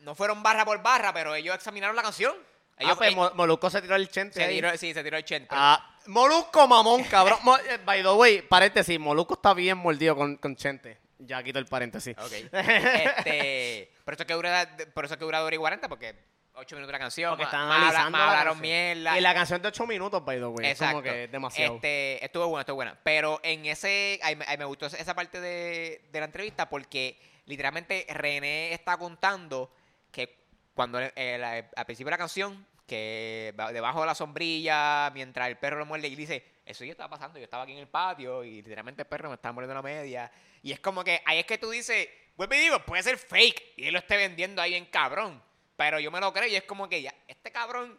no 0.00 0.14
fueron 0.14 0.42
barra 0.42 0.64
por 0.64 0.80
barra, 0.82 1.12
pero 1.12 1.34
ellos 1.34 1.54
examinaron 1.54 1.96
la 1.96 2.02
canción. 2.02 2.34
Ellos, 2.78 2.92
ah, 2.94 2.96
pues 2.98 3.12
eh, 3.12 3.16
Mo- 3.16 3.30
Molusco 3.34 3.68
se 3.68 3.82
tiró 3.82 3.94
el 3.96 4.08
chente 4.08 4.40
se 4.42 4.48
tiró, 4.48 4.70
sí, 4.78 4.94
se 4.94 5.02
tiró 5.04 5.16
el 5.18 5.24
chente. 5.24 5.48
Ah, 5.50 5.96
Molusco 6.06 6.66
mamón, 6.66 7.04
cabrón. 7.04 7.38
Eh, 7.68 7.78
By 7.84 8.02
the 8.02 8.08
way, 8.12 8.40
paréntesis, 8.42 8.98
Molusco 8.98 9.34
está 9.34 9.52
bien 9.52 9.76
mordido 9.76 10.16
con, 10.16 10.36
con 10.36 10.56
Chente. 10.56 10.98
Ya 11.20 11.42
quito 11.42 11.58
el 11.58 11.66
paréntesis. 11.66 12.16
Ok. 12.18 12.32
este, 12.52 13.92
por 14.04 14.14
eso 14.14 14.22
es 14.22 14.26
que 14.26 14.34
dura, 14.34 14.76
por 14.94 15.04
eso 15.04 15.14
es 15.14 15.18
que 15.18 15.24
dura 15.24 15.42
y 15.52 15.56
40, 15.56 15.88
porque 15.88 16.14
8 16.54 16.76
minutos 16.76 16.92
la 16.92 16.98
canción, 16.98 17.30
Porque 17.30 17.44
están 17.44 17.68
más 17.68 17.76
analizando 17.78 18.10
más 18.10 18.20
la 18.20 18.26
hablaron 18.30 18.54
canción. 18.54 18.62
mierda. 18.72 19.18
Y 19.18 19.20
la 19.20 19.34
canción 19.34 19.62
de 19.62 19.68
8 19.68 19.86
minutos, 19.86 20.24
by 20.24 20.38
the 20.38 20.46
way. 20.46 20.66
Es 20.66 20.72
Exacto. 20.72 20.92
como 20.96 21.02
que 21.02 21.24
es 21.24 21.32
demasiado. 21.32 21.74
Este, 21.76 22.24
estuvo 22.24 22.46
buena, 22.48 22.60
estuvo 22.62 22.76
buena. 22.76 22.98
Pero 23.02 23.40
en 23.42 23.66
ese, 23.66 24.18
ahí, 24.22 24.36
me- 24.36 24.44
ahí 24.46 24.58
me 24.58 24.64
gustó 24.64 24.86
esa 24.86 25.14
parte 25.14 25.40
de, 25.40 26.08
de 26.10 26.18
la 26.18 26.26
entrevista 26.26 26.68
porque 26.68 27.18
literalmente 27.46 28.06
René 28.10 28.72
está 28.74 28.96
contando 28.96 29.72
que 30.10 30.38
cuando 30.74 30.98
eh, 31.00 31.36
la- 31.38 31.68
al 31.76 31.84
principio 31.86 32.06
de 32.06 32.12
la 32.12 32.18
canción, 32.18 32.66
que 32.86 33.54
debajo 33.72 34.00
de 34.00 34.06
la 34.06 34.14
sombrilla, 34.16 35.10
mientras 35.14 35.46
el 35.48 35.56
perro 35.58 35.78
lo 35.78 35.86
muerde, 35.86 36.08
y 36.08 36.16
dice, 36.16 36.44
eso 36.70 36.84
ya 36.84 36.92
estaba 36.92 37.10
pasando, 37.10 37.38
yo 37.38 37.44
estaba 37.44 37.62
aquí 37.64 37.72
en 37.72 37.78
el 37.78 37.88
patio 37.88 38.42
y 38.44 38.62
literalmente 38.62 39.02
el 39.02 39.08
perro 39.08 39.28
me 39.28 39.34
estaba 39.34 39.52
mordiendo 39.52 39.74
la 39.74 39.82
media. 39.82 40.30
Y 40.62 40.72
es 40.72 40.80
como 40.80 41.04
que 41.04 41.22
ahí 41.26 41.38
es 41.38 41.46
que 41.46 41.58
tú 41.58 41.70
dices, 41.70 42.08
vuelve 42.36 42.56
y 42.58 42.60
digo, 42.60 42.78
puede 42.84 43.02
ser 43.02 43.18
fake 43.18 43.74
y 43.76 43.86
él 43.86 43.92
lo 43.92 43.98
esté 43.98 44.16
vendiendo 44.16 44.60
ahí 44.62 44.74
en 44.74 44.86
cabrón. 44.86 45.42
Pero 45.76 45.98
yo 46.00 46.10
me 46.10 46.20
lo 46.20 46.32
creo 46.32 46.46
y 46.46 46.56
es 46.56 46.64
como 46.64 46.88
que 46.88 47.00
ya, 47.02 47.14
este 47.28 47.50
cabrón 47.50 47.98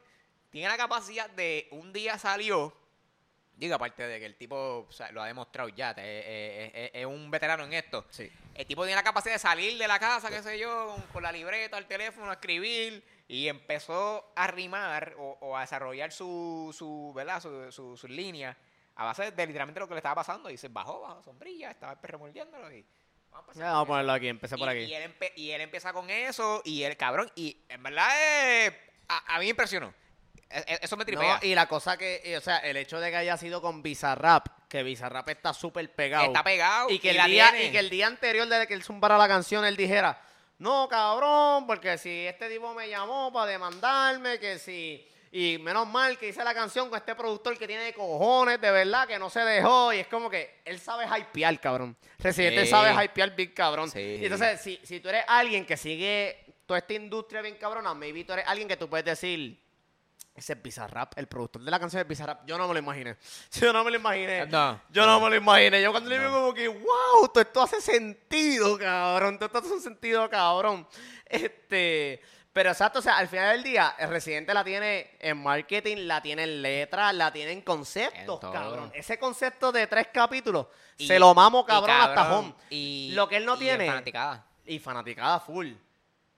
tiene 0.49 0.67
la 0.67 0.77
capacidad 0.77 1.29
de 1.29 1.67
un 1.71 1.91
día 1.93 2.17
salió, 2.17 2.75
digo, 3.55 3.75
aparte 3.75 4.07
de 4.07 4.19
que 4.19 4.25
el 4.25 4.35
tipo 4.35 4.85
o 4.87 4.91
sea, 4.91 5.11
lo 5.11 5.21
ha 5.21 5.27
demostrado 5.27 5.69
ya, 5.69 5.93
te- 5.95 6.01
eh, 6.01 6.23
eh, 6.25 6.71
eh, 6.73 6.91
es 6.93 7.05
un 7.05 7.31
veterano 7.31 7.63
en 7.63 7.73
esto. 7.73 8.05
Sí. 8.09 8.31
El 8.53 8.65
tipo 8.65 8.83
tiene 8.83 8.95
la 8.95 9.03
capacidad 9.03 9.33
de 9.35 9.39
salir 9.39 9.77
de 9.77 9.87
la 9.87 9.97
casa, 9.99 10.29
qué 10.29 10.43
sé 10.43 10.59
yo, 10.59 10.87
con, 10.95 11.01
con 11.13 11.23
la 11.23 11.31
libreta, 11.31 11.77
el 11.77 11.85
teléfono, 11.87 12.29
a 12.29 12.33
escribir 12.33 13.03
y 13.31 13.47
empezó 13.47 14.33
a 14.35 14.47
rimar 14.47 15.15
o, 15.17 15.37
o 15.39 15.55
a 15.57 15.61
desarrollar 15.61 16.11
su, 16.11 16.75
su 16.77 17.13
¿verdad? 17.15 17.41
Su, 17.41 17.71
su, 17.71 17.95
su 17.95 18.07
línea 18.07 18.57
a 18.95 19.05
base 19.05 19.31
de 19.31 19.47
literalmente 19.47 19.79
lo 19.79 19.87
que 19.87 19.93
le 19.93 19.99
estaba 19.99 20.15
pasando. 20.15 20.49
Y 20.49 20.57
se 20.57 20.67
bajó, 20.67 20.99
bajó 21.01 21.23
sombrilla, 21.23 21.71
estaba 21.71 21.93
el 21.93 21.99
perro 21.99 22.19
mordiéndolo 22.19 22.71
y... 22.71 22.85
Vamos 23.31 23.55
a, 23.55 23.63
vamos 23.63 23.83
a 23.83 23.87
ponerlo 23.87 24.11
aquí, 24.11 24.27
empecé 24.27 24.57
por 24.57 24.67
Y- 24.67 24.71
aquí. 24.71 24.91
Y, 24.91 24.93
él 24.93 25.03
empe- 25.17 25.31
y 25.37 25.51
él 25.51 25.61
empieza 25.61 25.93
con 25.93 26.09
eso 26.09 26.61
y 26.65 26.83
el 26.83 26.97
cabrón, 26.97 27.31
y 27.35 27.57
en 27.69 27.81
verdad 27.81 28.09
eh, 28.67 28.77
a, 29.07 29.35
a 29.35 29.39
mí 29.39 29.45
me 29.45 29.51
impresionó. 29.51 29.93
E- 30.49 30.65
e- 30.67 30.79
Eso 30.81 30.97
me 30.97 31.05
tripea. 31.05 31.35
No, 31.35 31.39
y 31.47 31.55
la 31.55 31.65
cosa 31.67 31.95
que, 31.95 32.35
o 32.37 32.41
sea, 32.41 32.57
el 32.57 32.75
hecho 32.75 32.99
de 32.99 33.09
que 33.09 33.15
haya 33.15 33.37
sido 33.37 33.61
con 33.61 33.81
Bizarrap, 33.81 34.67
que 34.67 34.83
Bizarrap 34.83 35.29
está 35.29 35.53
súper 35.53 35.89
pegado. 35.95 36.25
Está 36.25 36.43
pegado 36.43 36.89
y 36.89 36.99
que, 36.99 37.11
el 37.11 37.23
día, 37.27 37.51
tiene. 37.51 37.67
y 37.67 37.71
que 37.71 37.79
el 37.79 37.89
día 37.89 38.07
anterior 38.07 38.45
de 38.49 38.67
que 38.67 38.73
él 38.73 38.83
zumbara 38.83 39.17
la 39.17 39.29
canción, 39.29 39.63
él 39.63 39.77
dijera, 39.77 40.21
no, 40.61 40.87
cabrón, 40.87 41.65
porque 41.65 41.97
si 41.97 42.27
este 42.27 42.47
tipo 42.49 42.73
me 42.73 42.87
llamó 42.87 43.33
para 43.33 43.51
demandarme, 43.51 44.39
que 44.39 44.59
si... 44.59 45.07
Y 45.33 45.57
menos 45.59 45.87
mal 45.87 46.17
que 46.17 46.27
hice 46.27 46.43
la 46.43 46.53
canción 46.53 46.89
con 46.89 46.97
este 46.99 47.15
productor 47.15 47.57
que 47.57 47.65
tiene 47.65 47.93
cojones, 47.93 48.59
de 48.59 48.69
verdad, 48.69 49.07
que 49.07 49.17
no 49.17 49.29
se 49.29 49.39
dejó. 49.39 49.93
Y 49.93 49.99
es 49.99 50.07
como 50.07 50.29
que 50.29 50.59
él 50.65 50.77
sabe 50.77 51.05
hypear, 51.05 51.57
cabrón. 51.61 51.95
Residente 52.19 52.65
Sí. 52.65 52.69
sabe 52.71 53.05
hypear 53.05 53.33
big 53.33 53.53
cabrón. 53.53 53.89
Sí. 53.89 54.17
Y 54.21 54.25
entonces, 54.25 54.59
si, 54.59 54.77
si 54.83 54.99
tú 54.99 55.07
eres 55.07 55.23
alguien 55.27 55.65
que 55.65 55.77
sigue 55.77 56.43
toda 56.65 56.79
esta 56.79 56.93
industria 56.93 57.41
bien 57.41 57.55
cabrona, 57.55 57.93
maybe 57.93 58.25
tú 58.25 58.33
eres 58.33 58.45
alguien 58.45 58.67
que 58.67 58.75
tú 58.75 58.89
puedes 58.89 59.05
decir, 59.05 59.57
ese 60.33 60.53
es 60.53 60.61
Bizarrap, 60.61 61.17
el 61.17 61.27
productor 61.27 61.61
de 61.63 61.69
la 61.71 61.79
canción 61.79 61.99
de 62.01 62.03
Bizarrap. 62.07 62.45
Yo 62.45 62.57
no 62.57 62.67
me 62.67 62.73
lo 62.73 62.79
imaginé. 62.79 63.17
Yo 63.53 63.71
no 63.73 63.83
me 63.83 63.91
lo 63.91 63.97
imaginé. 63.97 64.45
No. 64.47 64.81
Yo 64.89 65.05
no 65.05 65.19
me 65.19 65.29
lo 65.29 65.35
imaginé. 65.35 65.81
Yo 65.81 65.91
cuando 65.91 66.09
le 66.09 66.17
digo 66.19 66.31
como 66.31 66.53
que, 66.53 66.67
wow, 66.67 67.27
todo 67.33 67.41
esto 67.41 67.61
hace 67.61 67.81
sentido, 67.81 68.77
cabrón. 68.77 69.37
Todo 69.37 69.45
esto 69.47 69.57
hace 69.59 69.79
sentido, 69.81 70.29
cabrón. 70.29 70.87
Este, 71.25 72.21
pero 72.53 72.69
exacto, 72.71 72.99
o 72.99 73.01
sea, 73.01 73.17
al 73.17 73.27
final 73.29 73.53
del 73.55 73.63
día, 73.63 73.95
el 73.97 74.09
residente 74.09 74.53
la 74.53 74.63
tiene 74.63 75.15
en 75.19 75.37
marketing, 75.41 75.97
la 76.07 76.21
tiene 76.21 76.43
en 76.43 76.61
letras, 76.61 77.13
la 77.15 77.31
tiene 77.31 77.51
en 77.53 77.61
conceptos, 77.61 78.39
En 78.43 78.51
cabrón. 78.51 78.91
Ese 78.93 79.17
concepto 79.17 79.71
de 79.71 79.87
tres 79.87 80.07
capítulos, 80.13 80.67
Y- 80.97 81.07
se 81.07 81.17
lo 81.17 81.33
mamo, 81.33 81.61
y 81.61 81.65
cabrón, 81.65 81.95
hasta 81.95 82.33
home. 82.37 82.53
Y, 82.69 83.11
Lo 83.13 83.27
que 83.29 83.37
él 83.37 83.45
no 83.45 83.55
y 83.55 83.59
tiene- 83.59 83.85
en 83.85 83.91
fanaticada. 83.91 84.45
Y 84.65 84.79
fanaticada 84.79 85.39
full. 85.39 85.71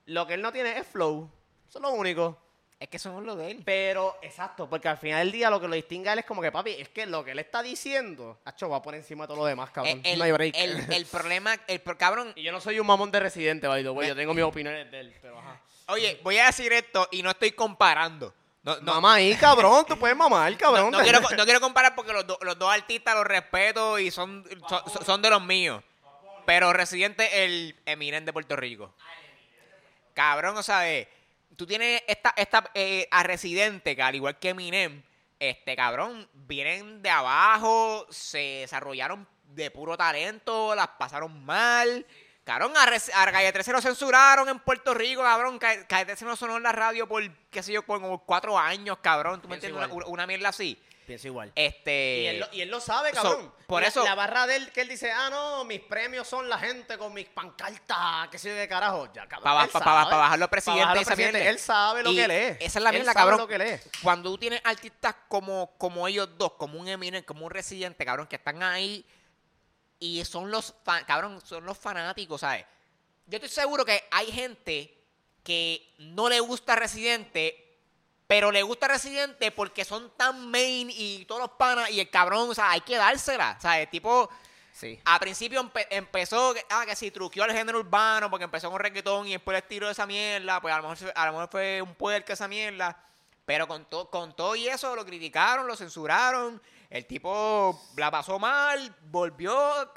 Lo 0.06 0.26
que 0.26 0.34
él 0.34 0.42
no 0.42 0.52
tiene 0.52 0.78
es 0.78 0.86
flow. 0.86 1.28
Eso 1.68 1.78
es 1.78 1.82
lo 1.82 1.90
único. 1.90 2.40
Es 2.80 2.88
que 2.88 2.96
eso 2.98 3.18
es 3.18 3.24
lo 3.24 3.34
de 3.36 3.50
él. 3.52 3.62
Pero, 3.64 4.18
exacto, 4.20 4.68
porque 4.68 4.88
al 4.88 4.98
final 4.98 5.20
del 5.20 5.32
día 5.32 5.48
lo 5.48 5.60
que 5.60 5.68
lo 5.68 5.74
distingue 5.74 6.10
a 6.10 6.12
él 6.12 6.18
es 6.18 6.24
como 6.26 6.42
que, 6.42 6.52
papi, 6.52 6.72
es 6.72 6.88
que 6.90 7.06
lo 7.06 7.24
que 7.24 7.30
él 7.30 7.38
está 7.38 7.62
diciendo, 7.62 8.40
Hacho, 8.44 8.68
va 8.68 8.82
por 8.82 8.94
encima 8.94 9.24
de 9.24 9.28
todo 9.28 9.38
lo 9.38 9.46
demás, 9.46 9.70
cabrón. 9.70 9.98
Eh, 10.04 10.12
el, 10.12 10.18
no 10.18 10.24
hay 10.24 10.32
break. 10.32 10.54
el- 10.56 10.92
el 10.92 11.06
problema, 11.10 11.56
el 11.66 11.82
cabrón, 11.96 12.32
y 12.36 12.42
yo 12.42 12.52
no 12.52 12.60
soy 12.60 12.78
un 12.80 12.86
mamón 12.86 13.10
de 13.10 13.20
residente, 13.20 13.66
by 13.68 13.82
the 13.82 13.90
way, 13.90 14.08
yo 14.08 14.16
tengo 14.16 14.34
mis 14.34 14.44
opiniones 14.44 14.90
de 14.90 15.00
él, 15.00 15.14
pero 15.22 15.38
ajá. 15.38 15.60
oye, 15.88 16.20
voy 16.22 16.36
a 16.38 16.46
decir 16.46 16.72
esto 16.72 17.08
y 17.12 17.22
no 17.22 17.30
estoy 17.30 17.52
comparando. 17.52 18.34
No, 18.64 18.76
no, 18.80 18.94
Mamá 18.94 19.14
ahí, 19.14 19.34
cabrón, 19.36 19.84
tú 19.86 19.98
puedes 19.98 20.16
mamar, 20.16 20.54
cabrón. 20.58 20.90
no, 20.90 20.98
no 20.98 21.04
quiero, 21.04 21.20
no 21.20 21.44
quiero 21.44 21.60
comparar 21.60 21.94
porque 21.94 22.12
los, 22.12 22.26
do- 22.26 22.38
los 22.42 22.58
dos 22.58 22.70
artistas 22.72 23.14
los 23.14 23.24
respeto 23.26 23.98
y 23.98 24.10
son, 24.10 24.44
son, 24.68 25.04
son 25.04 25.22
de 25.22 25.30
los 25.30 25.42
míos. 25.42 25.82
Pero 26.46 26.72
Residente, 26.74 27.44
el 27.44 27.74
Eminem 27.86 28.24
de 28.26 28.32
Puerto 28.32 28.56
Rico. 28.56 28.92
Cabrón, 30.12 30.56
o 30.56 30.62
sea, 30.62 30.90
eh, 30.90 31.08
tú 31.56 31.66
tienes 31.66 32.02
esta, 32.06 32.32
esta 32.36 32.70
eh, 32.74 33.08
a 33.10 33.22
Residente, 33.22 33.94
que 33.96 34.02
al 34.02 34.14
igual 34.14 34.38
que 34.38 34.50
Eminem, 34.50 35.02
este 35.38 35.76
cabrón, 35.76 36.28
vienen 36.32 37.02
de 37.02 37.10
abajo, 37.10 38.06
se 38.10 38.60
desarrollaron 38.60 39.26
de 39.44 39.70
puro 39.70 39.96
talento, 39.96 40.74
las 40.74 40.88
pasaron 40.98 41.44
mal. 41.44 42.06
Cabrón, 42.44 42.72
a, 42.76 42.82
a 42.82 43.32
Calle 43.32 43.52
13 43.52 43.72
lo 43.72 43.80
censuraron 43.80 44.48
en 44.48 44.58
Puerto 44.58 44.92
Rico, 44.92 45.22
cabrón. 45.22 45.58
Calle, 45.58 45.86
Calle 45.86 46.04
13 46.06 46.24
no 46.26 46.36
sonó 46.36 46.56
en 46.56 46.62
la 46.62 46.72
radio 46.72 47.08
por, 47.08 47.22
qué 47.50 47.62
sé 47.62 47.72
yo, 47.72 47.82
por 47.82 48.00
como 48.00 48.24
cuatro 48.24 48.58
años, 48.58 48.98
cabrón. 49.00 49.40
¿Tú 49.40 49.48
me 49.48 49.54
entiendes? 49.54 49.90
Una, 49.90 50.06
una 50.06 50.26
mierda 50.26 50.50
así. 50.50 50.78
Pienso 51.06 51.26
igual. 51.28 51.52
Este... 51.54 52.20
Y 52.22 52.26
él, 52.28 52.40
lo, 52.40 52.48
y 52.52 52.60
él 52.62 52.68
lo 52.70 52.80
sabe, 52.80 53.10
so, 53.14 53.22
cabrón. 53.22 53.54
por 53.66 53.82
La- 53.82 53.88
eso- 53.88 54.04
La 54.04 54.14
barra 54.14 54.46
de 54.46 54.56
él, 54.56 54.72
que 54.72 54.80
él 54.80 54.88
dice, 54.88 55.10
ah, 55.12 55.28
no, 55.30 55.64
mis 55.64 55.80
premios 55.80 56.26
son 56.26 56.48
la 56.48 56.58
gente 56.58 56.96
con 56.96 57.12
mis 57.12 57.26
pancartas, 57.26 58.28
qué 58.30 58.38
sé 58.38 58.48
yo 58.48 58.54
qué 58.54 58.66
carajo. 58.68 59.06
Ya, 59.12 59.26
cabrón. 59.28 59.44
Para 59.44 59.66
pa, 59.68 59.80
pa- 59.80 60.10
pa 60.10 60.16
bajarlo 60.16 60.46
Pa' 60.46 60.50
presidente, 60.50 60.80
bajarlo 60.82 61.02
presidente. 61.04 61.48
Él 61.48 61.58
sabe 61.58 62.02
lo 62.02 62.10
Y 62.10 62.16
que 62.16 62.28
lee. 62.28 62.56
Esa 62.60 62.78
es 62.78 62.82
la 62.82 62.90
mierda, 62.92 63.12
cabrón. 63.12 63.38
lo 63.38 63.46
que 63.46 63.58
lee. 63.58 63.80
Cuando 64.02 64.30
tú 64.30 64.38
tienes 64.38 64.60
artistas 64.64 65.14
como, 65.28 65.72
como 65.76 66.08
ellos 66.08 66.28
dos, 66.38 66.52
como 66.54 66.78
un 66.80 66.88
Eminem, 66.88 67.22
como 67.22 67.44
un 67.44 67.50
Residente, 67.50 68.04
cabrón, 68.04 68.26
que 68.26 68.36
están 68.36 68.62
ahí 68.62 69.04
y 69.98 70.24
son 70.24 70.50
los, 70.50 70.74
cabrón, 71.06 71.40
son 71.44 71.64
los 71.64 71.76
fanáticos, 71.78 72.40
¿sabes? 72.40 72.64
Yo 73.26 73.36
estoy 73.36 73.50
seguro 73.50 73.84
que 73.84 74.04
hay 74.10 74.30
gente 74.32 74.98
que 75.42 75.94
no 75.98 76.28
le 76.28 76.40
gusta 76.40 76.74
Residente, 76.76 77.63
pero 78.26 78.50
le 78.50 78.62
gusta 78.62 78.88
Residente 78.88 79.50
porque 79.50 79.84
son 79.84 80.10
tan 80.16 80.50
main 80.50 80.88
y 80.90 81.24
todos 81.26 81.40
los 81.42 81.50
panas 81.52 81.90
y 81.90 82.00
el 82.00 82.10
cabrón, 82.10 82.50
o 82.50 82.54
sea, 82.54 82.70
hay 82.70 82.80
que 82.80 82.96
dársela, 82.96 83.58
¿sabes? 83.60 83.90
Tipo, 83.90 84.28
Sí. 84.72 84.98
a 85.04 85.18
principio 85.20 85.62
empe- 85.62 85.86
empezó, 85.90 86.52
ah, 86.70 86.84
que 86.86 86.96
si 86.96 87.10
truqueó 87.10 87.44
al 87.44 87.52
género 87.52 87.78
urbano 87.78 88.28
porque 88.30 88.44
empezó 88.44 88.70
con 88.70 88.80
reggaetón 88.80 89.26
y 89.28 89.32
después 89.32 89.56
el 89.56 89.62
tiro 89.68 89.86
de 89.86 89.92
esa 89.92 90.04
mierda, 90.06 90.60
pues 90.60 90.74
a 90.74 90.78
lo 90.78 90.82
mejor, 90.82 90.96
fue- 90.96 91.12
a 91.14 91.26
lo 91.26 91.32
mejor 91.32 91.48
fue 91.50 91.80
un 91.82 91.94
puerco 91.94 92.32
esa 92.32 92.48
mierda. 92.48 93.00
Pero 93.46 93.68
con, 93.68 93.84
to- 93.84 94.08
con 94.08 94.34
todo 94.34 94.56
y 94.56 94.66
eso 94.68 94.96
lo 94.96 95.04
criticaron, 95.04 95.66
lo 95.66 95.76
censuraron. 95.76 96.62
El 96.88 97.04
tipo 97.06 97.78
la 97.96 98.10
pasó 98.10 98.38
mal, 98.38 98.94
volvió. 99.02 99.92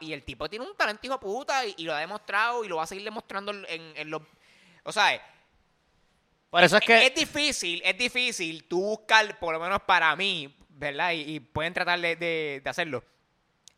Y 0.00 0.14
el 0.14 0.22
tipo 0.24 0.48
tiene 0.48 0.64
un 0.64 0.74
talento 0.74 1.06
hijo 1.06 1.20
puta 1.20 1.64
y, 1.66 1.74
y 1.76 1.84
lo 1.84 1.94
ha 1.94 1.98
demostrado 2.00 2.64
y 2.64 2.68
lo 2.68 2.76
va 2.76 2.84
a 2.84 2.86
seguir 2.86 3.04
demostrando 3.04 3.52
en, 3.52 3.92
en 3.96 4.10
los. 4.10 4.22
O 4.84 4.92
sea, 4.92 5.20
Por 6.50 6.62
eso 6.62 6.76
es 6.76 6.84
que... 6.84 7.06
es 7.06 7.14
difícil, 7.14 7.82
es 7.84 7.98
difícil 7.98 8.64
tú 8.64 8.80
buscar, 8.80 9.38
por 9.38 9.54
lo 9.54 9.60
menos 9.60 9.80
para 9.82 10.14
mí, 10.16 10.54
¿verdad? 10.70 11.12
Y, 11.12 11.36
y 11.36 11.40
pueden 11.40 11.74
tratar 11.74 12.00
de, 12.00 12.16
de- 12.16 12.60
de 12.62 12.70
hacerlo. 12.70 13.02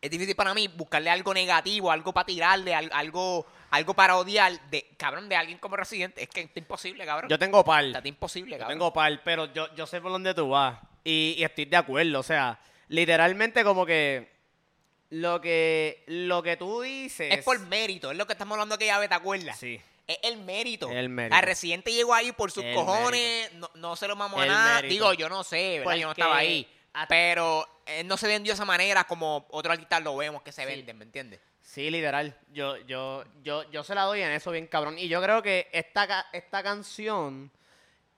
Es 0.01 0.11
difícil 0.11 0.37
para 0.37 0.55
mí 0.55 0.69
buscarle 0.69 1.11
algo 1.11 1.35
negativo, 1.35 1.91
algo 1.91 2.13
para 2.13 2.27
tirarle, 2.27 2.73
al- 2.75 2.91
algo, 2.93 3.47
algo 3.71 3.95
para 3.95 4.17
odiar, 4.17 4.53
de, 4.71 4.87
cabrón, 4.97 5.29
de 5.29 5.35
alguien 5.35 5.59
como 5.59 5.77
residente. 5.77 6.23
Es 6.23 6.29
que 6.29 6.43
está 6.43 6.59
imposible, 6.61 7.05
cabrón. 7.05 7.29
Yo 7.29 7.39
tengo 7.39 7.65
par. 7.65 7.85
Está 7.85 8.07
imposible, 8.07 8.53
Yo 8.53 8.59
cabrón. 8.61 8.79
tengo 8.79 8.93
par, 8.93 9.21
pero 9.25 9.53
yo, 9.53 9.75
yo 9.75 9.87
sé 9.87 10.01
por 10.01 10.13
dónde 10.13 10.35
tú 10.35 10.51
vas. 10.51 10.79
Y, 11.03 11.35
y 11.39 11.43
estoy 11.43 11.65
de 11.65 11.77
acuerdo. 11.77 12.21
O 12.21 12.23
sea, 12.23 12.61
literalmente 12.89 13.65
como 13.65 13.85
que 13.85 14.31
lo 15.11 15.41
que 15.41 16.05
lo 16.07 16.43
que 16.45 16.57
tú 16.57 16.83
dices. 16.83 17.35
Es 17.35 17.43
por 17.45 17.59
mérito, 17.61 18.13
es 18.13 18.17
lo 18.17 18.27
que 18.27 18.35
estamos 18.35 18.55
hablando 18.55 18.77
aquella 18.77 18.99
vez, 19.01 19.09
¿te 19.09 19.15
acuerdas? 19.17 19.59
Sí. 19.59 19.81
Es 20.09 20.19
el 20.23 20.39
mérito. 20.39 20.91
El 20.91 21.09
mérito. 21.09 21.37
La 21.37 21.41
residente 21.43 21.93
llegó 21.93 22.15
ahí 22.15 22.33
por 22.33 22.51
sus 22.51 22.65
El 22.65 22.75
cojones, 22.75 23.53
no, 23.53 23.71
no 23.75 23.95
se 23.95 24.09
lo 24.09 24.17
mamó 24.17 24.41
a 24.41 24.47
nada. 24.47 24.75
mérito. 24.77 24.93
Digo, 24.93 25.13
yo 25.13 25.29
no 25.29 25.45
sé, 25.45 25.79
¿verdad? 25.81 25.95
Yo 25.97 26.07
no 26.07 26.13
estaba 26.13 26.37
ahí. 26.39 26.67
Pero 27.09 27.69
él 27.87 28.07
no 28.09 28.17
se 28.17 28.27
vendió 28.27 28.51
de 28.53 28.55
esa 28.55 28.65
manera 28.65 29.05
como 29.05 29.47
otros 29.51 29.73
artistas 29.73 30.03
lo 30.03 30.17
vemos 30.17 30.43
que 30.43 30.51
se 30.51 30.63
Sí. 30.63 30.67
venden, 30.69 30.99
¿me 30.99 31.05
entiendes? 31.05 31.41
Sí, 31.61 31.91
literal. 31.91 32.37
Yo, 32.51 32.77
yo, 32.79 33.23
yo, 33.43 33.71
yo 33.71 33.85
se 33.85 33.95
la 33.95 34.03
doy 34.05 34.23
en 34.23 34.31
eso 34.33 34.51
bien 34.51 34.67
cabrón. 34.67 34.99
Y 34.99 35.07
yo 35.09 35.23
creo 35.23 35.43
que 35.43 35.69
esta, 35.73 36.27
esta 36.33 36.63
canción 36.63 37.51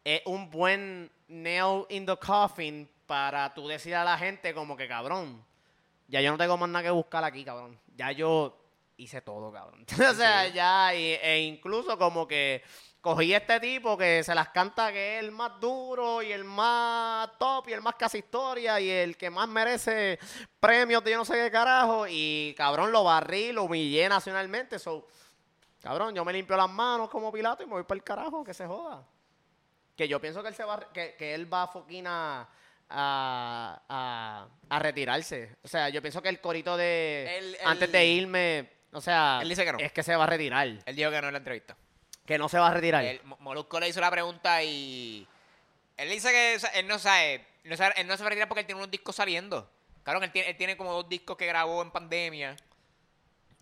es 0.04 0.22
un 0.24 0.48
buen 0.50 1.10
nail 1.28 1.84
in 1.88 2.06
the 2.06 2.16
coffin 2.16 2.88
para 3.06 3.52
tú 3.52 3.66
decir 3.66 3.94
a 3.96 4.04
la 4.04 4.16
gente 4.16 4.54
como 4.54 4.76
que 4.76 4.86
cabrón. 4.86 5.44
Ya 6.06 6.20
yo 6.20 6.30
no 6.30 6.38
tengo 6.38 6.56
más 6.56 6.68
nada 6.70 6.84
que 6.84 6.90
buscar 6.90 7.24
aquí, 7.24 7.44
cabrón. 7.44 7.78
Ya 7.96 8.12
yo 8.12 8.56
hice 9.00 9.20
todo, 9.22 9.52
cabrón. 9.52 9.84
o 10.10 10.14
sea, 10.14 10.48
ya, 10.48 10.94
y- 10.94 11.14
e 11.22 11.40
incluso 11.42 11.96
como 11.98 12.26
que 12.28 12.62
cogí 13.00 13.32
a 13.32 13.38
este 13.38 13.58
tipo 13.60 13.96
que 13.96 14.22
se 14.22 14.34
las 14.34 14.50
canta 14.50 14.92
que 14.92 15.16
es 15.18 15.24
el 15.24 15.30
más 15.32 15.58
duro 15.58 16.20
y 16.22 16.32
el 16.32 16.44
más 16.44 17.30
top 17.38 17.68
y 17.68 17.72
el 17.72 17.80
más 17.80 17.94
casi 17.94 18.18
historia 18.18 18.78
y 18.78 18.90
el 18.90 19.16
que 19.16 19.30
más 19.30 19.48
merece 19.48 20.18
premios 20.60 21.02
de 21.02 21.12
yo 21.12 21.16
no 21.16 21.24
sé 21.24 21.32
qué 21.34 21.50
carajo 21.50 22.06
y 22.08 22.54
cabrón 22.58 22.92
lo 22.92 23.02
barrí, 23.04 23.52
lo 23.52 23.62
humillé 23.64 24.06
nacionalmente, 24.08 24.78
so 24.78 25.06
cabrón, 25.82 26.14
yo 26.14 26.24
me 26.26 26.32
limpio 26.34 26.56
las 26.58 26.68
manos 26.70 27.08
como 27.08 27.32
Pilato 27.32 27.62
y 27.62 27.66
me 27.66 27.72
voy 27.72 27.84
para 27.84 27.96
el 27.96 28.04
carajo, 28.04 28.44
que 28.44 28.52
se 28.52 28.66
joda. 28.66 29.02
Que 29.96 30.06
yo 30.06 30.20
pienso 30.20 30.42
que 30.42 30.48
él 30.48 30.54
se 30.54 30.64
va, 30.64 30.78
que, 30.92 31.14
que 31.18 31.32
él 31.34 31.50
va 31.52 31.62
a 31.62 31.66
fucking 31.68 32.06
a, 32.06 32.46
a, 32.90 34.48
a- 34.68 34.78
retirarse. 34.78 35.56
O 35.62 35.68
sea, 35.68 35.88
yo 35.88 36.02
pienso 36.02 36.20
que 36.22 36.28
el 36.28 36.40
corito 36.40 36.76
de 36.76 37.38
Él- 37.38 37.56
antes 37.64 37.90
de 37.90 38.06
irme, 38.06 38.70
o 38.92 39.00
sea, 39.00 39.38
Él 39.42 39.48
dice 39.48 39.64
que 39.64 39.72
no. 39.72 39.78
es 39.78 39.92
que 39.92 40.02
se 40.02 40.14
va 40.16 40.24
a 40.24 40.26
retirar, 40.26 40.66
Él 40.66 40.96
dijo 40.96 41.10
que 41.10 41.20
no 41.20 41.28
en 41.28 41.34
la 41.34 41.38
entrevista. 41.38 41.76
que 42.26 42.38
no 42.38 42.48
se 42.48 42.58
va 42.58 42.68
a 42.68 42.74
retirar. 42.74 43.04
El, 43.04 43.22
Mo- 43.24 43.36
Molusco 43.40 43.78
le 43.80 43.88
hizo 43.88 44.00
la 44.00 44.10
pregunta 44.10 44.62
y 44.62 45.26
Él 45.96 46.08
dice 46.10 46.30
que 46.30 46.54
o 46.56 46.60
sea, 46.60 46.70
él 46.70 46.86
no 46.86 46.98
sabe, 46.98 47.44
no 47.64 47.76
sabe- 47.76 47.94
él 48.00 48.06
no 48.06 48.16
se 48.16 48.22
va 48.22 48.28
a 48.28 48.30
retirar 48.30 48.48
porque 48.48 48.60
él 48.60 48.66
tiene 48.66 48.80
unos 48.80 48.90
discos 48.90 49.16
saliendo. 49.16 49.68
Claro, 50.02 50.22
él 50.22 50.30
tiene, 50.32 50.50
él 50.50 50.56
tiene 50.56 50.76
como 50.76 50.92
dos 50.92 51.08
discos 51.08 51.36
que 51.36 51.46
grabó 51.46 51.82
en 51.82 51.90
pandemia. 51.90 52.56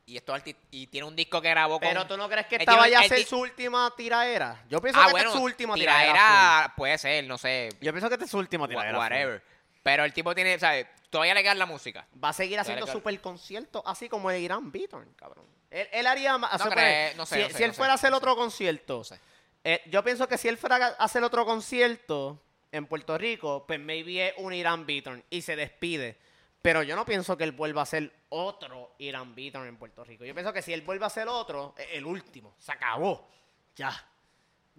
Y 0.06 0.16
esto 0.16 0.34
y 0.70 0.86
tiene 0.86 1.06
un 1.06 1.14
disco 1.14 1.42
que 1.42 1.50
grabó 1.50 1.78
con 1.78 1.86
Pero 1.88 2.06
tú 2.06 2.16
no 2.16 2.30
crees 2.30 2.46
que 2.46 2.56
esta 2.56 2.76
vaya 2.76 3.00
a 3.00 3.02
ser 3.04 3.24
su 3.26 3.38
última 3.40 3.92
tiraera. 3.94 4.64
Yo 4.70 4.80
pienso 4.80 4.98
Ah, 4.98 5.06
que 5.06 5.10
bueno, 5.12 5.26
esta 5.26 5.36
es 5.36 5.38
su 5.38 5.44
última 5.44 5.74
tiraera. 5.74 6.12
tiraera 6.12 6.72
puede 6.76 6.96
ser, 6.96 7.24
no 7.24 7.36
sé. 7.36 7.68
Yo 7.82 7.92
pienso 7.92 8.08
que 8.08 8.14
esta 8.14 8.24
es 8.24 8.30
su 8.30 8.38
última 8.38 8.66
tiraera. 8.66 8.96
whatever. 8.98 9.42
Pero 9.82 10.04
el 10.04 10.12
tipo 10.14 10.34
tiene, 10.34 10.58
¿sabes? 10.58 10.86
Todavía 11.10 11.34
le 11.34 11.42
queda 11.42 11.54
la 11.54 11.66
música. 11.66 12.06
Va 12.22 12.30
a 12.30 12.32
seguir 12.32 12.58
haciendo 12.58 12.86
Dale, 12.86 12.98
super 12.98 13.20
conciertos, 13.20 13.82
así 13.86 14.08
como 14.08 14.30
el 14.30 14.42
Irán 14.42 14.70
Beaton, 14.70 15.06
cabrón. 15.16 15.44
Él, 15.70 15.88
él 15.92 16.06
haría 16.06 16.36
más. 16.36 16.52
No 16.52 16.70
sé, 16.70 17.10
si 17.10 17.16
no 17.16 17.26
sé, 17.26 17.50
si 17.54 17.62
él 17.62 17.72
fuera 17.72 17.92
a 17.92 17.94
hacer 17.94 18.12
otro 18.12 18.36
concierto, 18.36 19.02
eh, 19.64 19.82
yo 19.86 20.02
pienso 20.04 20.28
que 20.28 20.38
si 20.38 20.48
él 20.48 20.58
fuera 20.58 20.76
a 20.76 21.04
hacer 21.04 21.22
otro 21.24 21.44
concierto 21.46 22.40
en 22.72 22.86
Puerto 22.86 23.16
Rico, 23.16 23.64
pues 23.66 23.80
maybe 23.80 24.28
es 24.28 24.34
un 24.38 24.52
Irán 24.52 24.86
Beaton 24.86 25.24
y 25.30 25.42
se 25.42 25.56
despide. 25.56 26.18
Pero 26.60 26.82
yo 26.82 26.96
no 26.96 27.04
pienso 27.04 27.36
que 27.36 27.44
él 27.44 27.52
vuelva 27.52 27.82
a 27.82 27.84
hacer 27.84 28.12
otro 28.30 28.94
Irán 28.98 29.34
Beaton 29.34 29.66
en 29.66 29.76
Puerto 29.76 30.04
Rico. 30.04 30.24
Yo 30.24 30.34
pienso 30.34 30.52
que 30.52 30.60
si 30.60 30.72
él 30.72 30.82
vuelve 30.82 31.04
a 31.04 31.06
hacer 31.06 31.28
otro, 31.28 31.74
el 31.92 32.04
último. 32.04 32.54
Se 32.58 32.72
acabó. 32.72 33.28
Ya. 33.76 33.92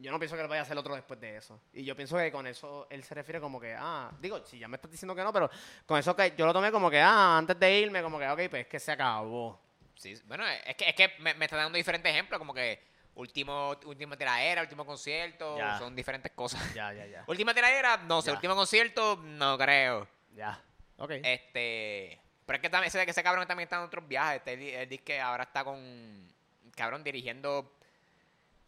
Yo 0.02 0.12
no 0.12 0.20
pienso 0.20 0.36
que 0.36 0.42
él 0.42 0.48
vaya 0.48 0.62
a 0.62 0.64
hacer 0.64 0.78
otro 0.78 0.96
después 0.96 1.20
de 1.20 1.38
eso. 1.38 1.60
Y 1.74 1.84
yo 1.84 1.96
pienso 1.96 2.18
que 2.18 2.32
con 2.32 2.48
eso 2.48 2.88
él 2.90 3.04
se 3.04 3.14
refiere 3.14 3.42
como 3.42 3.60
que, 3.60 3.76
ah, 3.78 4.10
digo, 4.22 4.46
si 4.46 4.58
ya 4.58 4.68
me 4.68 4.78
estás 4.78 4.90
diciendo 4.90 5.14
que 5.14 5.24
no, 5.24 5.34
pero 5.34 5.50
con 5.86 6.00
eso 6.00 6.16
que 6.16 6.34
yo 6.38 6.46
lo 6.46 6.54
tomé 6.54 6.72
como 6.72 6.90
que, 6.90 7.02
ah, 7.02 7.38
antes 7.38 7.60
de 7.60 7.80
irme, 7.80 8.02
como 8.02 8.18
que, 8.18 8.28
ok, 8.30 8.40
pues 8.50 8.62
es 8.62 8.68
que 8.68 8.80
se 8.80 8.92
acabó. 8.94 9.60
Sí, 9.96 10.14
bueno, 10.26 10.46
es 10.48 10.76
que, 10.76 10.88
es 10.90 10.96
que 10.96 11.14
me, 11.20 11.34
me 11.34 11.46
está 11.46 11.58
dando 11.58 11.76
diferentes 11.78 12.10
ejemplos, 12.12 12.40
como 12.40 12.54
que 12.54 12.82
último, 13.16 13.72
última 13.86 14.16
tiradera, 14.16 14.62
último 14.62 14.86
concierto, 14.86 15.58
Ya. 15.58 15.78
son 15.78 15.94
diferentes 15.96 16.32
cosas. 16.32 16.74
Ya, 16.74 16.94
ya, 16.94 17.06
ya. 17.06 17.24
Última 17.28 17.54
tiradera, 17.54 17.98
no 17.98 18.22
sé, 18.22 18.28
Ya. 18.32 18.36
último 18.36 18.56
concierto, 18.56 19.18
no 19.22 19.58
creo. 19.58 20.08
Ya. 20.34 20.64
Ok. 20.98 21.12
Este, 21.24 22.18
pero 22.46 22.56
es 22.56 22.62
que 22.62 22.70
también 22.70 22.88
ese, 22.88 23.04
ese 23.10 23.24
cabrón 23.24 23.46
también 23.46 23.66
está 23.68 23.76
en 23.76 23.82
otros 23.84 24.08
viajes. 24.08 24.38
Este, 24.38 24.54
él, 24.54 24.62
él 24.62 24.88
dice 24.90 25.04
que 25.04 25.20
ahora 25.20 25.44
está 25.44 25.66
con, 25.66 26.34
cabrón, 26.76 27.04
dirigiendo, 27.04 27.74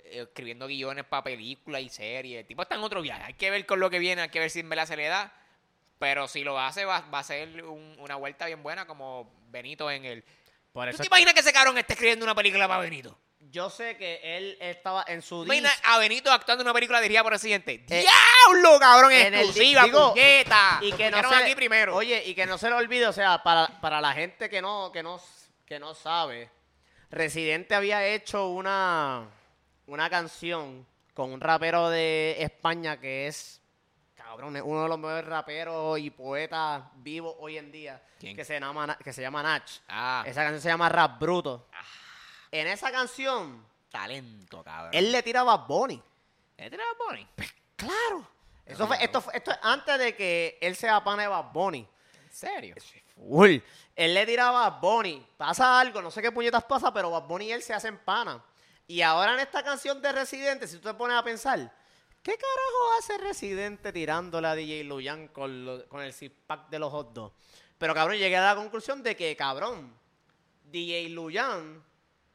escribiendo 0.06 0.68
guiones 0.68 1.06
para 1.06 1.24
películas 1.24 1.82
y 1.82 1.90
series. 1.90 2.40
El 2.42 2.46
tipo 2.46 2.62
está 2.62 2.76
en 2.76 2.84
otro 2.84 3.02
viaje. 3.02 3.24
Hay 3.24 3.34
que 3.34 3.50
ver 3.52 3.66
con 3.66 3.80
lo 3.80 3.90
que 3.90 4.00
viene, 4.00 4.22
hay 4.22 4.30
que 4.30 4.40
ver 4.40 4.50
si 4.50 4.60
en 4.62 4.70
verdad 4.70 4.86
se 4.88 4.98
le 4.98 5.08
da. 5.08 5.34
Pero 6.00 6.28
si 6.28 6.44
lo 6.44 6.60
hace, 6.60 6.84
va, 6.86 7.02
va 7.14 7.20
a 7.20 7.24
ser 7.24 7.64
un- 7.64 7.96
una 8.00 8.16
vuelta 8.16 8.46
bien 8.48 8.64
buena 8.64 8.88
como 8.88 9.32
Benito 9.50 9.90
en 9.92 10.06
el... 10.06 10.24
Por 10.74 10.90
¿Tú 10.92 10.98
te 10.98 11.08
imaginas 11.08 11.34
que 11.34 11.42
ese 11.42 11.54
cabrón 11.54 11.78
esté 11.78 11.94
escribiendo 11.94 12.26
una 12.26 12.34
película 12.36 12.68
para 12.68 12.82
Benito? 12.82 13.18
yo 13.50 13.70
sé 13.72 13.98
que 13.98 14.20
él 14.38 14.56
estaba 14.62 15.04
en 15.08 15.22
su 15.22 15.44
Imagina 15.44 15.70
a 15.84 15.98
Benito 15.98 16.32
actuando 16.32 16.62
en 16.62 16.68
una 16.68 16.74
película 16.74 17.02
dirigida 17.02 17.24
por 17.24 17.34
el 17.34 17.40
siguiente. 17.40 17.84
Eh, 17.90 18.06
¡Diablo, 18.48 18.80
cabrón! 18.80 19.12
en 19.12 19.34
el 19.34 19.42
exclusiva, 19.42 19.84
digo, 19.84 20.12
puñeta! 20.14 20.80
y 20.82 20.94
que 20.94 21.12
no 21.12 21.28
se, 21.28 21.36
aquí 21.36 21.56
primero. 21.56 21.96
Oye, 21.96 22.24
y 22.26 22.34
que 22.36 22.46
no 22.46 22.58
se 22.58 22.70
lo 22.70 22.78
olvide, 22.78 23.08
o 23.08 23.12
sea, 23.14 23.44
para, 23.44 23.68
para 23.82 24.00
la 24.00 24.14
gente 24.14 24.50
que 24.50 24.62
no, 24.62 24.92
que 24.94 25.04
no, 25.04 25.20
que 25.66 25.80
no 25.80 25.94
sabe, 25.96 26.50
Residente 27.10 27.76
había 27.76 28.06
hecho 28.06 28.48
una, 28.48 29.28
una 29.92 30.10
canción 30.10 30.86
con 31.14 31.32
un 31.34 31.42
rapero 31.42 31.90
de 31.90 32.38
España 32.40 33.00
que 33.00 33.28
es, 33.28 33.62
cabrón, 34.16 34.56
es 34.56 34.64
uno 34.66 34.84
de 34.84 34.90
los 34.90 34.98
mejores 34.98 35.26
raperos 35.26 36.00
y 36.00 36.10
poetas 36.10 36.84
vivos 36.96 37.36
hoy 37.40 37.58
en 37.58 37.72
día, 37.72 38.02
¿Quién? 38.20 38.36
que 38.36 38.46
se 38.46 38.60
llama, 38.60 38.98
que 39.04 39.12
se 39.14 39.22
llama 39.22 39.44
Nach. 39.44 39.70
Ah, 39.90 40.24
Esa 40.26 40.44
canción 40.44 40.62
se 40.62 40.70
llama 40.70 40.88
Rap 40.90 41.20
Bruto. 41.20 41.68
En 42.52 42.68
esa 42.68 42.92
canción, 42.92 43.66
talento, 43.90 44.64
cabrón. 44.64 44.92
él 44.94 45.12
le 45.12 45.22
tira 45.24 45.42
a 45.42 45.44
Bad 45.44 45.68
Bunny. 45.68 46.02
¿Este 46.58 46.76
era 46.76 46.84
Bonnie? 46.98 47.28
Claro. 47.76 48.28
Eso 48.66 48.88
fue, 48.88 49.04
esto, 49.04 49.20
fue- 49.22 49.36
esto 49.36 49.52
es 49.52 49.58
antes 49.64 49.98
de 50.00 50.16
que 50.16 50.58
él 50.62 50.76
sea 50.76 51.04
pana 51.04 51.24
de 51.24 51.28
Bad 51.28 51.52
Bunny. 51.52 51.86
¿En 52.24 52.32
serio? 52.32 52.76
Full. 53.16 53.58
Él 53.96 54.14
le 54.14 54.26
tiraba 54.26 54.66
a 54.66 54.70
Bad 54.70 54.80
Bunny. 54.82 55.28
Pasa 55.38 55.80
algo, 55.80 56.02
no 56.02 56.10
sé 56.12 56.22
qué 56.22 56.32
puñetas 56.32 56.64
pasa, 56.64 56.94
pero 56.94 57.10
Bad 57.12 57.24
Bunny 57.24 57.46
y 57.48 57.52
él 57.52 57.62
se 57.64 57.74
hacen 57.74 57.98
pana. 57.98 58.42
Y 58.92 59.02
ahora 59.04 59.36
en 59.36 59.40
esta 59.40 59.64
canción 59.64 60.02
de 60.02 60.12
Residente, 60.12 60.68
si 60.68 60.76
tú 60.76 60.90
te 60.90 60.94
pones 60.96 61.16
a 61.16 61.24
pensar, 61.24 61.58
¿qué 62.22 62.34
carajo 62.34 63.00
hace 63.00 63.18
Residente 63.20 63.94
tirándole 63.94 64.48
a 64.50 64.54
DJ 64.54 64.84
Luyan 64.84 65.30
con, 65.30 65.86
con 65.88 66.02
el 66.02 66.12
six 66.12 66.36
pack 66.46 66.68
de 66.70 66.78
los 66.78 66.92
hot 66.92 67.14
dogs? 67.14 67.34
Pero 67.78 67.94
cabrón, 67.94 68.18
llegué 68.18 68.36
a 68.36 68.48
la 68.54 68.56
conclusión 68.58 69.02
de 69.02 69.16
que, 69.16 69.34
cabrón, 69.38 69.96
DJ 70.66 71.08
Luyan 71.08 71.82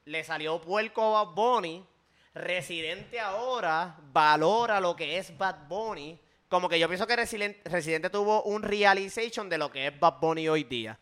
le 0.06 0.24
salió 0.24 0.58
puerco 0.58 1.14
a 1.18 1.24
Bad 1.24 1.34
Bunny. 1.34 1.84
Residente 2.32 3.20
ahora 3.20 3.94
valora 4.12 4.80
lo 4.80 4.96
que 4.96 5.18
es 5.18 5.36
Bad 5.36 5.68
Bunny. 5.68 6.18
Como 6.48 6.70
que 6.70 6.78
yo 6.78 6.88
pienso 6.88 7.06
que 7.06 7.16
Residen- 7.16 7.60
Residente 7.64 8.08
tuvo 8.08 8.44
un 8.44 8.62
realization 8.62 9.50
de 9.50 9.58
lo 9.58 9.70
que 9.70 9.88
es 9.88 10.00
Bad 10.00 10.20
Bunny 10.20 10.48
hoy 10.48 10.64
día. 10.64 10.98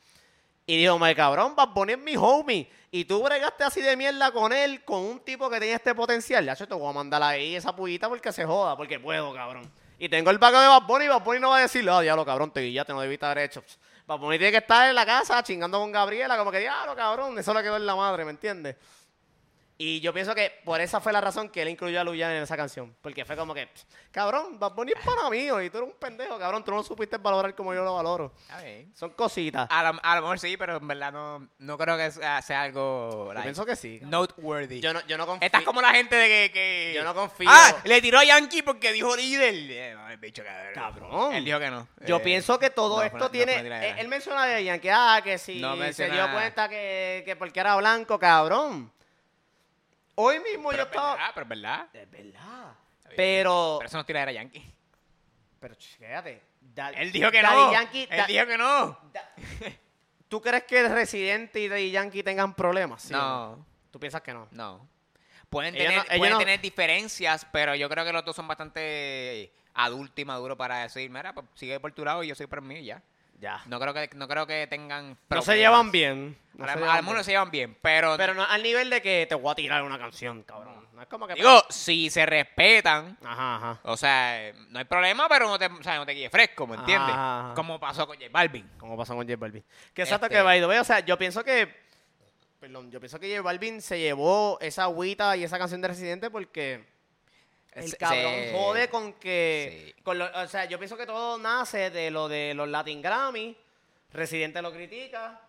Y 0.67 0.79
dijo, 0.79 0.99
me 0.99 1.15
cabrón, 1.15 1.55
Bad 1.55 1.69
Bunny 1.69 1.93
es 1.93 1.99
mi 1.99 2.17
homie. 2.17 2.71
Y 2.91 3.05
tú 3.05 3.23
bregaste 3.23 3.65
así 3.65 3.83
de 3.83 3.97
mierda 3.97 4.31
con 4.31 4.53
él, 4.53 4.85
con 4.85 5.01
un 5.01 5.21
tipo 5.21 5.51
que 5.51 5.59
tiene 5.59 5.75
este 5.75 5.95
potencial. 5.95 6.45
Ya, 6.45 6.55
yo 6.55 6.67
te 6.67 6.75
voy 6.75 6.89
a 6.89 6.93
mandar 6.93 7.23
ahí 7.23 7.57
esa 7.57 7.75
pullita 7.75 8.09
porque 8.09 8.33
se 8.33 8.45
joda, 8.45 8.77
porque 8.77 8.99
puedo, 8.99 9.35
cabrón. 9.35 9.71
Y 9.99 10.09
tengo 10.09 10.31
el 10.31 10.39
vago 10.39 10.59
de 10.61 10.69
Bad 10.69 10.87
Bunny 10.87 11.05
y 11.05 11.09
Bad 11.09 11.23
Bunny 11.23 11.41
no 11.41 11.51
va 11.51 11.59
a 11.59 11.61
decir, 11.63 11.89
ah, 11.91 12.01
diablo, 12.01 12.25
cabrón, 12.25 12.51
te 12.51 12.61
guillaste, 12.61 12.93
no 12.93 13.01
debiste 13.01 13.27
haber 13.27 13.39
hecho. 13.39 13.63
Bad 14.07 14.19
Bunny 14.19 14.39
tiene 14.39 14.53
que 14.53 14.59
estar 14.59 14.89
en 14.89 14.95
la 14.95 15.05
casa 15.05 15.43
chingando 15.43 15.79
con 15.79 15.93
Gabriela, 15.93 16.39
como 16.39 16.51
que, 16.51 16.61
diablo, 16.61 16.95
cabrón, 16.97 17.39
eso 17.39 17.53
le 17.53 17.63
quedó 17.63 17.77
en 17.77 17.87
la 17.87 17.97
madre, 17.97 18.25
¿me 18.25 18.31
entiendes? 18.31 18.77
Y 19.77 19.99
yo 20.01 20.15
pienso 20.15 20.37
que 20.37 20.53
por 20.65 20.81
esa 20.81 21.01
fue 21.01 21.13
la 21.13 21.21
razón 21.21 21.49
que 21.49 21.61
él 21.63 21.69
incluyó 21.69 22.01
a 22.01 22.05
Luyan 22.05 22.31
en 22.31 22.45
esa 22.45 22.57
canción. 22.57 22.95
Porque 23.03 23.25
fue 23.25 23.37
como 23.37 23.53
que, 23.55 23.69
cabrón, 24.13 24.57
Bad 24.57 24.73
Bunny 24.73 24.93
es 24.93 25.05
para 25.05 25.29
mío 25.29 25.61
y 25.61 25.69
tú 25.69 25.79
eres 25.79 25.91
un 25.91 25.97
pendejo, 25.99 26.39
cabrón, 26.39 26.65
tú 26.65 26.71
no 26.71 26.77
lo 26.77 26.85
supiste 26.85 27.17
valorar 27.17 27.57
como 27.57 27.75
yo 27.75 27.83
lo 27.83 27.93
valoro. 27.97 28.33
A 28.51 28.59
ver. 28.63 28.87
Son 28.95 29.11
cositas. 29.11 29.67
A 29.69 29.83
lo, 29.93 29.99
a 30.01 30.15
lo 30.15 30.21
mejor 30.23 30.39
sí, 30.39 30.57
pero 30.57 30.77
en 30.77 30.87
verdad 30.87 31.11
no, 31.13 31.49
no 31.59 31.77
creo 31.77 31.97
que 31.97 32.09
sea, 32.13 32.41
sea 32.41 32.63
algo 32.63 33.25
Yo 33.27 33.35
like, 33.35 33.43
pienso 33.43 33.67
que 33.67 33.75
sí. 33.75 33.99
noteworthy. 34.03 34.81
Yo 34.81 34.93
no, 34.93 35.05
yo 35.09 35.19
no 35.19 35.27
confío. 35.27 35.45
Estás 35.45 35.63
como 35.65 35.83
la 35.83 35.91
gente 35.93 36.15
de 36.15 36.29
que, 36.29 36.51
que- 36.53 36.93
Yo 36.95 37.03
no 37.03 37.13
confío. 37.13 37.49
Ah, 37.51 37.75
le 37.83 38.01
tiró 38.01 38.21
a 38.21 38.25
Yankee 38.25 38.63
porque 38.63 38.93
dijo 38.93 39.17
líder. 39.17 39.55
Eh, 39.57 39.95
no, 39.97 40.09
el 40.09 40.19
bicho, 40.19 40.45
cabrón. 40.45 40.73
Cabrón. 40.75 41.35
Él 41.35 41.45
dijo 41.45 41.59
que 41.59 41.71
no. 41.71 41.89
Yo 42.07 42.19
Eh, 42.19 42.21
pienso 42.21 42.61
que 42.61 42.71
todo 42.71 42.99
no, 42.99 43.03
esto 43.03 43.19
no 43.19 43.29
tiene. 43.29 43.57
él, 43.59 43.73
él 43.73 44.07
menciona 44.09 44.47
de 44.47 44.63
Yankee, 44.63 44.89
ah, 44.93 45.21
que 45.25 45.37
si 45.37 45.61
No 45.61 45.73
se 45.75 45.81
menciona- 45.81 46.15
dio 46.15 46.33
cuenta 46.33 46.69
que, 46.69 47.23
que 47.27 47.35
porque 47.35 47.59
era 47.59 47.75
blanco, 47.75 48.21
cabrón. 48.21 48.93
Hoy 50.17 50.39
mismo 50.41 50.71
pero 50.71 50.79
yo 50.79 50.83
es 50.85 50.89
estaba. 50.91 51.13
verdad, 51.17 51.31
pero 51.35 51.43
es 51.45 51.49
verdad. 51.49 51.87
Es 51.93 52.11
verdad. 52.11 52.73
Pero. 53.17 53.77
Pero 53.79 53.87
eso 53.89 53.97
no 53.99 54.05
tiradera 54.07 54.33
Yankee. 54.33 54.75
Pero. 55.61 55.75
Da- 56.75 56.91
Él 56.91 57.13
dijo 57.13 57.31
que 57.31 57.43
Daddy 57.43 57.57
no. 57.57 57.73
Yankee, 57.73 58.09
Él 58.11 58.17
da- 58.17 58.27
dijo 58.27 58.47
que 58.47 58.59
no. 58.59 58.99
da- 59.13 59.33
¿Tú 60.29 60.41
crees 60.41 60.65
que 60.65 60.81
el 60.81 60.91
Residente 60.91 61.61
y 61.61 61.69
Daddy 61.69 61.91
Yankee 61.91 62.23
tengan 62.23 62.55
problemas? 62.55 63.03
¿sí 63.03 63.15
o 63.15 63.17
No. 63.17 63.67
¿Tú 63.91 64.01
piensas 64.01 64.23
que 64.23 64.33
no? 64.33 64.49
No. 64.51 64.89
Pueden 65.51 65.75
Ellos 65.77 65.87
tener, 65.89 65.99
no- 66.11 66.19
pueden 66.19 66.33
no- 66.33 66.39
tener 66.39 66.61
diferencias, 66.61 67.47
pero 67.53 67.75
yo 67.75 67.89
creo 67.89 68.05
que 68.05 68.13
los 68.13 68.25
dos 68.25 68.35
son 68.35 68.49
bastante 68.49 69.53
adultos 69.75 70.19
y 70.19 70.25
maduros 70.25 70.57
para 70.57 70.83
decir, 70.83 71.09
mira, 71.11 71.33
pues 71.35 71.47
sigue 71.55 71.79
por 71.79 71.93
tu 71.93 72.05
lado 72.05 72.25
y 72.25 72.29
yo 72.29 72.35
soy 72.35 72.47
por 72.47 72.61
mí 72.63 72.77
y 72.81 72.85
ya. 72.87 73.03
Ya. 73.41 73.61
No 73.67 73.79
creo 73.81 73.93
que, 73.93 74.09
no 74.15 74.27
creo 74.29 74.47
que 74.47 74.67
tengan 74.69 75.19
No 75.29 75.43
se 75.43 75.57
llevan 75.57 75.91
bien. 75.91 76.39
No 76.55 76.65
A 76.65 76.69
se 76.69 76.75
lo 76.75 76.81
llevan 76.83 76.97
mejor 76.99 77.15
bien. 77.15 77.25
se 77.25 77.31
llevan 77.33 77.51
bien, 77.51 77.79
pero, 77.83 78.17
Pero 78.17 78.33
no 78.35 78.45
al 78.45 78.63
nivel 78.63 78.89
de 78.89 79.03
que 79.03 79.27
te 79.29 79.35
voy 79.35 79.51
a 79.51 79.55
tirar 79.55 79.83
una 79.83 79.99
canción, 79.99 80.43
cabrón. 80.45 80.87
No 80.93 81.03
es 81.03 81.09
como 81.09 81.27
que. 81.27 81.35
digo, 81.35 81.63
si 81.69 82.09
se 82.09 82.25
respetan, 82.25 83.19
Ajá, 83.25 83.57
ajá. 83.57 83.81
o 83.83 83.97
sea, 83.97 84.53
no 84.69 84.79
hay 84.79 84.85
problema, 84.85 85.29
pero 85.29 85.49
no 85.49 85.59
te, 85.59 85.67
o 85.67 85.83
sea, 85.83 85.97
no 85.97 86.07
te 86.07 86.31
fresco, 86.31 86.67
¿me 86.69 86.77
entiendes? 86.77 87.11
Ajá. 87.15 87.53
Como 87.57 87.81
pasó 87.81 88.07
con 88.07 88.17
J 88.17 88.29
Balvin. 88.31 88.71
Como 88.79 88.97
pasó 88.97 89.15
con 89.17 89.27
J 89.27 89.37
Balvin. 89.37 89.65
Que 89.93 90.03
exacto 90.03 90.27
Este- 90.27 90.37
que 90.37 90.43
way, 90.45 90.63
o 90.63 90.85
sea, 90.85 91.01
yo 91.01 91.19
pienso 91.19 91.43
que. 91.43 91.83
Perdón, 92.61 92.91
yo 92.91 93.01
pienso 93.01 93.19
que 93.19 93.29
J 93.29 93.43
Balvin 93.43 93.83
se 93.83 93.99
llevó 93.99 94.57
esa 94.61 94.85
agüita 94.85 95.37
y 95.37 95.43
esa 95.45 95.59
canción 95.59 95.81
de 95.83 95.89
Residente 95.89 96.31
porque. 96.31 96.94
El 97.75 97.97
cabrón 97.97 98.33
jode 98.53 98.89
con 98.89 99.13
que. 99.15 99.93
Sí. 99.97 100.03
con 100.03 100.19
lo- 100.19 100.31
o 100.43 100.47
sea, 100.49 100.65
yo 100.67 100.79
pienso 100.79 100.97
que 100.97 101.07
todo 101.07 101.39
nace 101.39 101.91
de 101.91 102.11
lo 102.11 102.29
de 102.29 102.55
los 102.55 102.69
Latin 102.69 103.01
Grammy. 103.03 103.57
Residente 104.13 104.63
lo 104.63 104.73
critica. 104.73 105.41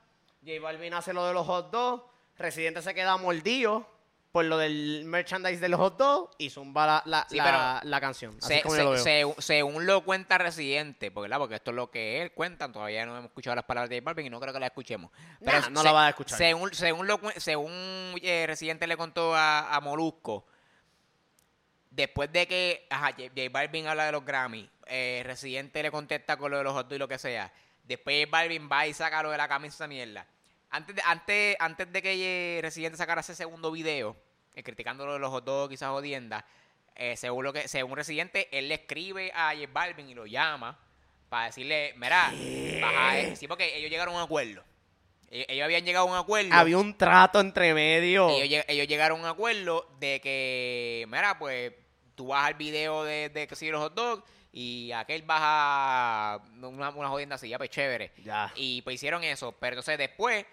J 0.45 0.59
Balvin 0.61 0.93
hace 0.93 1.13
lo 1.13 1.25
de 1.27 1.33
los 1.33 1.45
hot 1.45 1.71
dogs. 1.71 2.03
Residente 2.37 2.81
se 2.81 2.93
queda 2.93 3.15
mordido 3.17 3.87
por 4.31 4.43
lo 4.43 4.57
del 4.57 5.03
merchandise 5.05 5.61
de 5.61 5.69
los 5.69 5.79
hot 5.79 5.97
dogs 5.97 6.35
y 6.37 6.49
zumba 6.49 6.85
la, 6.85 7.01
la, 7.05 7.25
Sí, 7.29 7.37
la- 7.37 7.79
la 7.83 8.01
canción. 8.01 8.37
Así 8.39 8.47
Se- 8.49 8.55
es 8.57 8.63
como 8.63 8.75
se- 8.75 8.81
yo 8.81 8.83
lo 8.85 8.91
veo. 8.91 9.03
se- 9.03 9.41
según 9.41 9.85
lo 9.85 10.03
cuenta 10.03 10.37
Residente, 10.37 11.09
porque, 11.11 11.33
porque 11.37 11.55
esto 11.55 11.71
es 11.71 11.75
lo 11.75 11.89
que 11.89 12.21
él 12.21 12.31
cuenta, 12.33 12.69
todavía 12.71 13.05
no 13.05 13.13
hemos 13.13 13.25
escuchado 13.29 13.55
las 13.55 13.63
palabras 13.65 13.89
de 13.89 13.97
J 13.99 14.03
Balvin 14.05 14.25
y 14.25 14.29
no 14.29 14.39
creo 14.41 14.51
que 14.53 14.59
las 14.59 14.67
escuchemos. 14.71 15.09
Nah, 15.39 15.69
no 15.69 15.83
la 15.83 15.91
vas 15.93 16.07
a 16.07 16.09
escuchar. 16.09 16.37
Según, 16.37 16.73
según, 16.73 17.07
lo, 17.07 17.19
según 17.37 17.71
eh, 18.21 18.43
Residente 18.45 18.87
le 18.87 18.97
contó 18.97 19.33
a, 19.33 19.73
a 19.73 19.79
Molusco, 19.79 20.45
después 21.95 22.31
de 22.31 22.47
que 22.47 22.85
ajá, 22.89 23.11
J, 23.11 23.29
J 23.29 23.49
Balvin 23.49 23.87
habla 23.87 24.05
de 24.05 24.11
los 24.11 24.25
Grammy, 24.25 24.69
eh, 24.87 25.23
Residente 25.25 25.81
le 25.81 25.91
contesta 25.91 26.37
con 26.37 26.51
lo 26.51 26.57
de 26.57 26.63
los 26.63 26.73
hot 26.73 26.91
y 26.91 26.97
lo 26.97 27.07
que 27.07 27.17
sea. 27.17 27.51
Después 27.83 28.25
J 28.25 28.29
Balvin 28.29 28.69
va 28.71 28.85
y 28.87 28.93
saca 28.93 29.23
lo 29.23 29.31
de 29.31 29.37
la 29.37 29.47
camisa 29.47 29.87
mierda. 29.87 30.27
Antes 30.69 30.95
de, 30.95 31.01
antes, 31.05 31.55
antes 31.59 31.91
de 31.91 32.01
que 32.01 32.59
Residente 32.61 32.97
sacara 32.97 33.21
ese 33.21 33.35
segundo 33.35 33.71
video, 33.71 34.17
eh, 34.53 34.63
criticando 34.63 35.05
lo 35.05 35.13
de 35.13 35.19
los 35.19 35.29
hot 35.29 35.45
dogs 35.45 35.71
y 35.71 35.75
esas 35.75 35.89
jodiendas, 35.89 36.43
eh, 36.95 37.15
según 37.15 37.45
lo 37.45 37.53
que, 37.53 37.67
según 37.67 37.95
Residente, 37.95 38.49
él 38.51 38.69
le 38.69 38.75
escribe 38.75 39.31
a 39.33 39.53
J 39.53 39.69
Balvin 39.71 40.09
y 40.09 40.13
lo 40.13 40.25
llama 40.25 40.77
para 41.29 41.47
decirle, 41.47 41.93
mira, 41.97 42.31
baja 42.81 43.19
eh". 43.19 43.35
Sí, 43.35 43.47
porque 43.47 43.77
ellos 43.77 43.89
llegaron 43.89 44.15
a 44.15 44.17
un 44.17 44.23
acuerdo. 44.23 44.63
Ellos, 45.29 45.47
ellos 45.49 45.65
habían 45.65 45.85
llegado 45.85 46.07
a 46.07 46.11
un 46.11 46.17
acuerdo. 46.17 46.53
Había 46.53 46.77
un 46.77 46.97
trato 46.97 47.39
entre 47.39 47.73
medio. 47.73 48.29
Ellos, 48.29 48.63
ellos 48.67 48.87
llegaron 48.87 49.19
a 49.19 49.23
un 49.23 49.27
acuerdo 49.27 49.89
de 49.99 50.21
que, 50.21 51.05
mira, 51.09 51.37
pues 51.39 51.73
tú 52.15 52.27
vas 52.27 52.45
al 52.47 52.53
video 52.55 53.03
de, 53.03 53.29
de 53.29 53.47
que 53.47 53.55
sigue 53.55 53.71
los 53.71 53.81
hot 53.81 53.93
dogs 53.93 54.23
y 54.51 54.91
aquel 54.93 55.21
baja 55.23 56.39
una, 56.61 56.89
una 56.89 57.09
jodienda 57.09 57.35
así, 57.35 57.49
ya 57.49 57.57
pues 57.57 57.69
chévere. 57.69 58.13
Ya. 58.23 58.51
Y 58.55 58.81
pues 58.83 58.95
hicieron 58.95 59.23
eso. 59.23 59.51
Pero 59.53 59.73
entonces 59.73 59.97
después, 59.97 60.45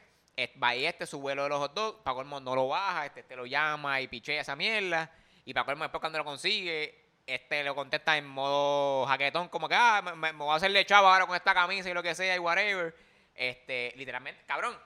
va 0.62 0.74
este, 0.74 1.06
su 1.06 1.20
vuelo 1.20 1.44
de 1.44 1.48
los 1.50 1.58
hot 1.58 1.74
dogs, 1.74 1.98
para 2.02 2.16
colmo 2.16 2.40
no 2.40 2.54
lo 2.56 2.68
baja, 2.68 3.06
este 3.06 3.22
te 3.22 3.36
lo 3.36 3.46
llama 3.46 4.00
y 4.00 4.08
pichea 4.08 4.40
esa 4.40 4.56
mierda. 4.56 5.10
Y 5.44 5.54
para 5.54 5.64
colmo 5.66 5.84
después 5.84 6.00
cuando 6.00 6.18
lo 6.18 6.24
consigue, 6.24 6.98
este 7.26 7.62
lo 7.62 7.74
contesta 7.76 8.16
en 8.16 8.26
modo 8.26 9.06
jaquetón, 9.06 9.48
como 9.48 9.68
que, 9.68 9.76
ah, 9.76 10.02
me, 10.04 10.12
me- 10.16 10.32
me 10.32 10.38
voy 10.44 10.52
a 10.52 10.56
hacerle 10.56 10.84
chavo 10.84 11.06
ahora 11.06 11.26
con 11.26 11.36
esta 11.36 11.54
camisa 11.54 11.88
y 11.88 11.94
lo 11.94 12.02
que 12.02 12.14
sea 12.14 12.34
y 12.34 12.38
whatever. 12.40 12.94
Este, 13.34 13.92
literalmente, 13.96 14.42
cabrón, 14.46 14.76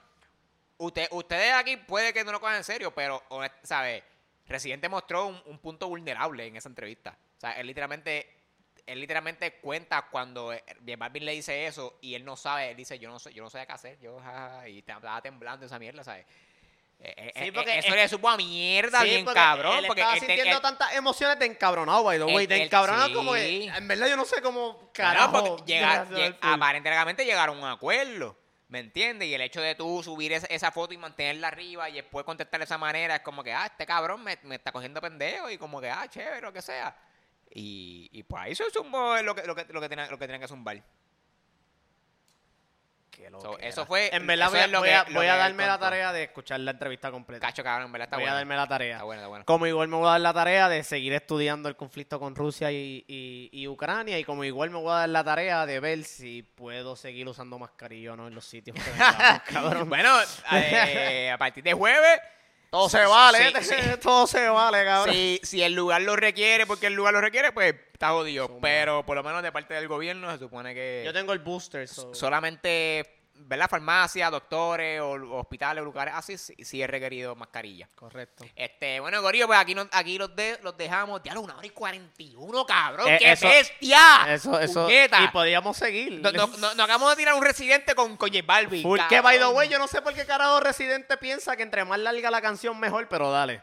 Usted, 0.79 1.07
ustedes 1.09 1.53
aquí 1.53 1.75
puede 1.75 2.13
que 2.13 2.23
no 2.23 2.31
lo 2.31 2.39
cojan 2.39 2.57
en 2.57 2.63
serio, 2.63 2.93
pero, 2.93 3.23
honest- 3.29 3.55
¿sabe? 3.63 4.03
Residente 4.47 4.89
mostró 4.89 5.27
un, 5.27 5.41
un 5.45 5.59
punto 5.59 5.87
vulnerable 5.89 6.45
en 6.47 6.55
esa 6.55 6.69
entrevista. 6.69 7.17
O 7.37 7.39
sea, 7.39 7.53
él 7.59 7.67
literalmente, 7.67 8.33
él 8.85 8.99
literalmente 9.01 9.53
cuenta 9.59 10.03
cuando 10.09 10.53
eh, 10.53 10.63
J 10.85 10.95
Balvin 10.97 11.25
le 11.25 11.33
dice 11.33 11.65
eso 11.67 11.97
y 12.01 12.15
él 12.15 12.23
no 12.25 12.35
sabe, 12.37 12.71
él 12.71 12.77
dice, 12.77 12.97
yo 12.99 13.09
no 13.09 13.19
sé, 13.19 13.33
yo 13.33 13.43
no 13.43 13.49
sé 13.49 13.65
qué 13.67 13.73
hacer, 13.73 13.99
yo, 13.99 14.19
jajaja", 14.19 14.69
y 14.69 14.81
te- 14.81 14.93
estaba 14.93 15.21
temblando 15.21 15.65
esa 15.65 15.77
mierda, 15.79 16.03
¿sabes? 16.03 16.25
Eh, 16.99 17.13
eh, 17.15 17.31
Sí, 17.35 17.43
eh, 17.49 17.51
porque 17.53 17.77
eso 17.77 17.89
es- 17.89 17.93
le 17.95 18.07
supo 18.09 18.27
a 18.27 18.37
mierda 18.37 19.01
Sí, 19.01 19.09
bien 19.09 19.25
porque 19.25 19.39
cabrón. 19.39 19.77
Él 19.77 19.85
porque 19.85 20.01
estaba 20.01 20.15
él 20.15 20.19
te- 20.21 20.25
sintiendo 20.25 20.55
él- 20.55 20.61
tantas 20.63 20.93
emociones 20.95 21.37
de 21.37 21.45
encabronado, 21.45 22.03
by 22.03 22.17
the 22.17 22.23
way. 22.23 22.35
Él- 22.37 22.47
De 22.47 22.55
él- 22.55 22.61
encabronado 22.63 23.07
sí. 23.09 23.13
como 23.13 23.33
que... 23.33 23.65
En 23.65 23.87
verdad 23.87 24.07
yo 24.07 24.17
no 24.17 24.25
sé 24.25 24.41
cómo 24.41 24.89
carajo... 24.93 25.43
porque 25.57 25.73
llega- 25.73 26.05
reaccionar 26.05 26.31
lleg- 26.31 26.37
aparentemente 26.41 27.23
llegaron 27.25 27.57
a 27.57 27.61
un 27.61 27.67
acuerdo. 27.69 28.35
¿Me 28.69 28.79
entiendes? 28.79 29.29
Y 29.29 29.33
el 29.33 29.41
hecho 29.41 29.61
de 29.61 29.75
tú 29.75 30.03
subir 30.03 30.33
esa, 30.33 30.45
esa 30.47 30.71
foto 30.71 30.93
y 30.93 30.97
mantenerla 30.97 31.47
arriba 31.47 31.89
y 31.89 31.93
después 31.93 32.25
contestar 32.25 32.59
de 32.59 32.65
esa 32.65 32.77
manera 32.77 33.15
es 33.15 33.21
como 33.21 33.43
que, 33.43 33.53
ah, 33.53 33.67
este 33.67 33.85
cabrón 33.85 34.23
me, 34.23 34.37
me 34.43 34.55
está 34.55 34.73
cogiendo 34.73 34.99
pendejo 34.99 35.49
y 35.49 35.57
como 35.57 35.79
que, 35.79 35.89
ah, 35.89 36.05
chévere, 36.09 36.41
lo 36.41 36.51
que 36.51 36.61
sea. 36.61 36.95
Y, 37.49 38.09
y 38.11 38.23
pues 38.23 38.43
ahí 38.43 38.55
se 38.55 38.69
zumbó 38.71 39.15
lo 39.21 39.33
que, 39.33 39.43
lo 39.43 39.55
que, 39.55 39.65
lo 39.69 39.79
que, 39.81 39.95
lo 39.95 40.19
que 40.19 40.27
tenían 40.27 40.41
que 40.41 40.47
zumbar. 40.47 40.83
Qué 43.17 43.31
So, 43.31 43.51
loquera. 43.51 43.67
eso 43.67 43.83
fue- 43.87 44.15
En 44.15 44.27
verdad 44.27 44.49
voy 44.51 44.59
a, 44.59 44.65
es 44.65 44.71
lo 44.71 44.79
voy 44.79 44.89
que- 44.89 44.93
a- 44.95 45.03
lo 45.05 45.13
voy 45.15 45.25
que 45.25 45.29
a 45.31 45.33
él 45.33 45.39
darme 45.39 45.65
la 45.65 45.79
tarea 45.79 46.13
de 46.13 46.23
escuchar 46.25 46.59
la 46.59 46.69
entrevista 46.71 47.09
completa. 47.09 47.47
Cacho, 47.47 47.63
cabrón, 47.63 47.87
en 47.87 47.91
verdad 47.93 48.05
está 48.05 48.15
voy 48.17 48.23
bueno. 48.25 48.33
a 48.33 48.37
darme 48.37 48.55
la 48.55 48.67
tarea. 48.67 48.91
Está 48.93 49.03
bueno, 49.05 49.21
está 49.21 49.27
bueno. 49.27 49.45
Como 49.45 49.65
igual 49.65 49.87
me 49.87 49.97
voy 49.97 50.07
a 50.07 50.11
dar 50.11 50.21
la 50.21 50.33
tarea 50.33 50.69
de 50.69 50.83
seguir 50.83 51.13
estudiando 51.13 51.67
el 51.67 51.75
conflicto 51.75 52.19
con 52.19 52.35
Rusia 52.35 52.71
y, 52.71 53.03
y- 53.07 53.49
y 53.51 53.67
Ucrania. 53.67 54.19
Y 54.19 54.23
como 54.23 54.43
igual 54.43 54.69
me 54.69 54.77
voy 54.77 54.91
a 54.91 54.99
dar 54.99 55.09
la 55.09 55.23
tarea 55.23 55.65
de 55.65 55.79
ver 55.79 56.03
si 56.03 56.43
puedo 56.43 56.95
seguir 56.95 57.27
usando 57.27 57.57
mascarilla 57.57 58.13
o 58.13 58.15
no 58.15 58.27
en 58.27 58.35
los 58.35 58.45
sitios 58.45 58.77
que 58.77 58.91
vengamos, 58.91 59.41
cabrón. 59.85 59.89
Bueno, 59.89 60.15
eh, 60.53 61.31
a 61.31 61.37
partir 61.39 61.63
de 61.63 61.73
jueves, 61.73 62.19
todo 62.69 62.89
se 62.89 63.05
vale, 63.05 63.53
Sí, 63.61 63.63
sí. 63.63 63.75
todo 64.01 64.27
se 64.27 64.47
vale, 64.49 64.83
cabrón. 64.85 65.13
si, 65.15 65.39
si 65.43 65.63
el 65.63 65.73
lugar 65.73 66.01
lo 66.01 66.15
requiere, 66.15 66.65
porque 66.65 66.87
el 66.87 66.93
lugar 66.93 67.13
lo 67.13 67.21
requiere, 67.21 67.51
pues 67.51 67.75
está 67.93 68.09
jodido. 68.09 68.59
Pero 68.61 69.05
por 69.05 69.15
lo 69.15 69.23
menos 69.23 69.41
de 69.43 69.51
parte 69.51 69.73
del 69.73 69.87
gobierno 69.87 70.31
se 70.31 70.37
supone 70.39 70.73
que... 70.73 71.01
Yo 71.05 71.13
tengo 71.13 71.33
el 71.33 71.39
booster, 71.39 71.87
so- 71.87 72.13
solamente 72.13 73.16
¿verdad? 73.39 73.69
farmacias, 73.69 74.29
doctores 74.31 74.99
o 75.01 75.11
o 75.11 75.39
hospitales 75.39 75.81
o 75.81 75.85
lugares 75.85 76.13
así 76.15 76.37
sí, 76.37 76.53
sí 76.63 76.81
es 76.81 76.89
requerido 76.89 77.35
mascarilla. 77.35 77.87
Correcto. 77.95 78.45
Este, 78.55 78.99
bueno, 78.99 79.21
Gorillo, 79.21 79.47
pues 79.47 79.59
aquí, 79.59 79.73
nos- 79.75 79.87
aquí 79.91 80.17
los, 80.17 80.35
de, 80.35 80.59
los 80.63 80.75
dejamos. 80.77 81.21
Diablo, 81.23 81.41
una 81.41 81.57
hora 81.57 81.65
y 81.67 81.71
41, 81.71 82.65
cabrón. 82.65 83.07
Eh, 83.09 83.17
¡Qué 83.19 83.31
eso- 83.33 83.47
bestia! 83.47 84.33
Eso, 84.33 84.59
eso. 84.59 84.83
Puñeta. 84.85 85.23
Y 85.23 85.27
podíamos 85.29 85.77
seguir. 85.77 86.19
No- 86.21 86.31
no- 86.31 86.47
no- 86.47 86.73
Nos 86.75 86.79
acabamos 86.79 87.09
de 87.11 87.15
tirar 87.17 87.33
un 87.35 87.43
residente 87.43 87.95
con, 87.95 88.17
con 88.17 88.29
J 88.29 88.41
Balvin. 88.45 88.83
Full 88.83 88.99
que, 89.09 89.21
by 89.21 89.37
the 89.37 89.47
way, 89.47 89.69
yo 89.69 89.79
no 89.79 89.87
sé 89.87 90.01
por 90.01 90.13
qué 90.13 90.25
carajo 90.25 90.59
Residente 90.59 91.17
piensa 91.17 91.55
que 91.55 91.63
entre 91.63 91.85
más 91.85 91.99
larga 91.99 92.29
la 92.31 92.41
canción 92.41 92.79
mejor, 92.79 93.07
pero 93.09 93.31
dale. 93.31 93.61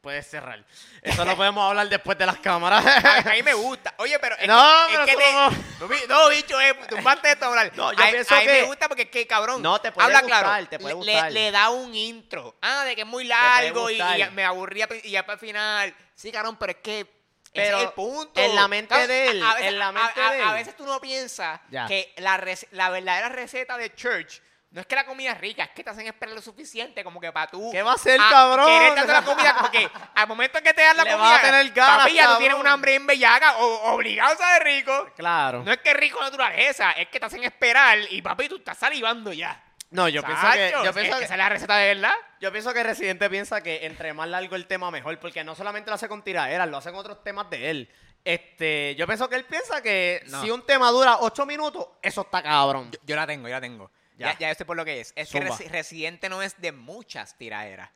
Puedes 0.00 0.26
cerrar. 0.30 0.64
Eso 1.02 1.24
lo 1.26 1.36
podemos 1.36 1.62
hablar 1.68 1.86
después 1.90 2.16
de 2.16 2.24
las 2.24 2.38
cámaras. 2.38 2.82
A, 3.04 3.18
a 3.18 3.34
mí 3.34 3.42
me 3.42 3.52
gusta. 3.52 3.92
Oye, 3.98 4.18
pero. 4.18 4.34
Es 4.38 4.48
No, 4.48 4.56
que, 4.88 4.94
es 4.94 4.98
pero 4.98 5.04
que 5.04 5.12
eso 5.12 5.20
te- 5.20 5.78
no, 5.80 5.88
bi- 5.88 6.02
no, 6.08 6.28
bicho, 6.30 6.58
eh, 6.60 6.74
tumbaste 6.88 7.30
esto 7.32 7.44
a 7.44 7.48
hablar. 7.48 7.70
No, 7.74 7.92
yo 7.92 8.02
a, 8.02 8.08
pienso 8.10 8.34
a 8.34 8.38
mí 8.38 8.46
que- 8.46 8.52
me 8.52 8.62
gusta 8.62 8.88
porque 8.88 9.02
es 9.02 9.10
que, 9.10 9.26
cabrón. 9.26 9.60
No, 9.60 9.78
te 9.78 9.92
puede 9.92 10.06
habla 10.06 10.22
gustar, 10.22 10.42
claro. 10.42 10.68
te 10.68 10.78
puede 10.78 10.94
le- 10.94 11.12
gustar. 11.12 11.32
Le, 11.32 11.50
da 11.50 11.68
un 11.68 11.94
intro. 11.94 12.56
Ah, 12.62 12.84
de 12.84 12.94
que 12.94 13.02
es 13.02 13.06
muy 13.06 13.24
largo 13.24 13.90
y, 13.90 14.00
me 14.32 14.42
aburría 14.44 14.88
y 15.02 15.10
ya 15.10 15.22
para 15.26 15.34
el 15.34 15.40
final. 15.40 15.94
Sí, 16.14 16.32
cabrón, 16.32 16.56
pero 16.56 16.72
es 16.72 16.78
que. 16.78 17.20
Pero 17.52 17.76
es 17.78 17.82
el 17.84 17.90
punto. 17.90 18.40
en 18.40 18.54
la 18.54 18.68
mente 18.68 19.06
de 19.06 19.26
él, 19.28 19.42
a- 19.42 19.50
a 19.50 19.54
veces- 19.54 19.68
en 19.68 19.78
la 19.80 19.88
a- 19.88 19.92
mente 19.92 20.20
a- 20.22 20.32
de 20.32 20.42
A 20.42 20.48
él. 20.50 20.54
veces 20.54 20.76
tú 20.76 20.86
no 20.86 20.98
piensas 21.00 21.60
Ya. 21.70 21.86
que 21.86 22.14
la, 22.16 22.42
la 22.70 22.88
verdadera 22.90 23.28
receta 23.28 23.76
de 23.76 23.94
Church 23.94 24.40
no 24.72 24.80
es 24.80 24.86
que 24.86 24.94
la 24.94 25.04
comida 25.04 25.32
es 25.32 25.38
rica, 25.40 25.64
es 25.64 25.70
que 25.70 25.82
te 25.82 25.90
hacen 25.90 26.06
esperar 26.06 26.34
lo 26.34 26.40
suficiente 26.40 27.02
como 27.02 27.20
que 27.20 27.32
para 27.32 27.48
tú. 27.48 27.70
¿Qué 27.72 27.82
va 27.82 27.92
a 27.92 27.94
hacer, 27.94 28.20
a 28.20 28.28
cabrón? 28.30 28.66
Querer 28.66 28.94
darte 28.94 29.12
la 29.12 29.22
comida, 29.24 29.54
como 29.56 29.70
que 29.70 29.90
al 30.14 30.28
momento 30.28 30.58
en 30.58 30.64
que 30.64 30.72
te 30.74 30.82
dan 30.82 30.96
la 30.96 31.04
Le 31.04 31.10
comida. 31.12 31.28
vas 31.28 31.38
a 31.40 31.42
tener 31.42 31.70
ganas, 31.72 31.98
papi, 32.04 32.14
ya 32.14 32.28
tú 32.32 32.38
tienes 32.38 32.58
un 32.58 32.66
hambre 32.66 32.94
en 32.94 33.06
bellaca 33.06 33.56
o 33.58 33.92
obligado 33.94 34.32
a 34.32 34.36
saber 34.36 34.62
rico. 34.64 35.08
Claro. 35.16 35.64
No 35.64 35.72
es 35.72 35.78
que 35.78 35.90
es 35.90 35.96
rico 35.96 36.20
naturaleza, 36.20 36.92
es 36.92 37.08
que 37.08 37.18
te 37.18 37.26
hacen 37.26 37.42
esperar 37.42 37.98
y 38.10 38.22
papi, 38.22 38.48
tú 38.48 38.56
estás 38.56 38.78
salivando 38.78 39.32
ya. 39.32 39.60
No, 39.90 40.08
yo 40.08 40.22
pienso 40.22 40.46
que. 40.52 40.70
Yo 40.84 40.92
pienso 40.94 41.10
¿esa 41.10 41.18
que 41.18 41.24
es 41.24 41.36
la 41.36 41.48
receta 41.48 41.76
de 41.76 41.94
verdad? 41.94 42.14
Yo 42.40 42.52
pienso 42.52 42.72
que 42.72 42.82
Residente 42.84 43.28
piensa 43.28 43.60
que 43.60 43.84
entre 43.86 44.12
más 44.14 44.28
largo 44.28 44.54
el 44.54 44.66
tema 44.68 44.88
mejor, 44.92 45.18
porque 45.18 45.42
no 45.42 45.56
solamente 45.56 45.90
lo 45.90 45.96
hace 45.96 46.06
con 46.08 46.22
tiraderas, 46.22 46.68
lo 46.68 46.76
hace 46.76 46.90
con 46.92 47.00
otros 47.00 47.24
temas 47.24 47.50
de 47.50 47.70
él. 47.70 47.90
Este, 48.24 48.94
yo 48.96 49.06
pienso 49.06 49.28
que 49.28 49.34
él 49.34 49.44
piensa 49.46 49.82
que 49.82 50.22
No. 50.28 50.42
si 50.42 50.50
un 50.52 50.64
tema 50.64 50.90
dura 50.90 51.16
ocho 51.20 51.44
minutos, 51.44 51.88
eso 52.02 52.20
está 52.20 52.40
cabrón. 52.40 52.90
Yo, 52.92 53.00
yo 53.04 53.16
la 53.16 53.26
tengo, 53.26 53.48
yo 53.48 53.54
la 53.54 53.60
tengo. 53.60 53.90
Ya, 54.20 54.32
Ya. 54.34 54.38
ya, 54.38 54.48
yo 54.50 54.54
sé 54.54 54.64
por 54.64 54.76
lo 54.76 54.84
que 54.84 55.00
es. 55.00 55.12
Es 55.16 55.30
Zumba. 55.30 55.56
que 55.56 55.64
Resi- 55.64 55.70
Residente 55.70 56.28
no 56.28 56.42
es 56.42 56.60
de 56.60 56.72
muchas 56.72 57.36
tiraderas. 57.38 57.88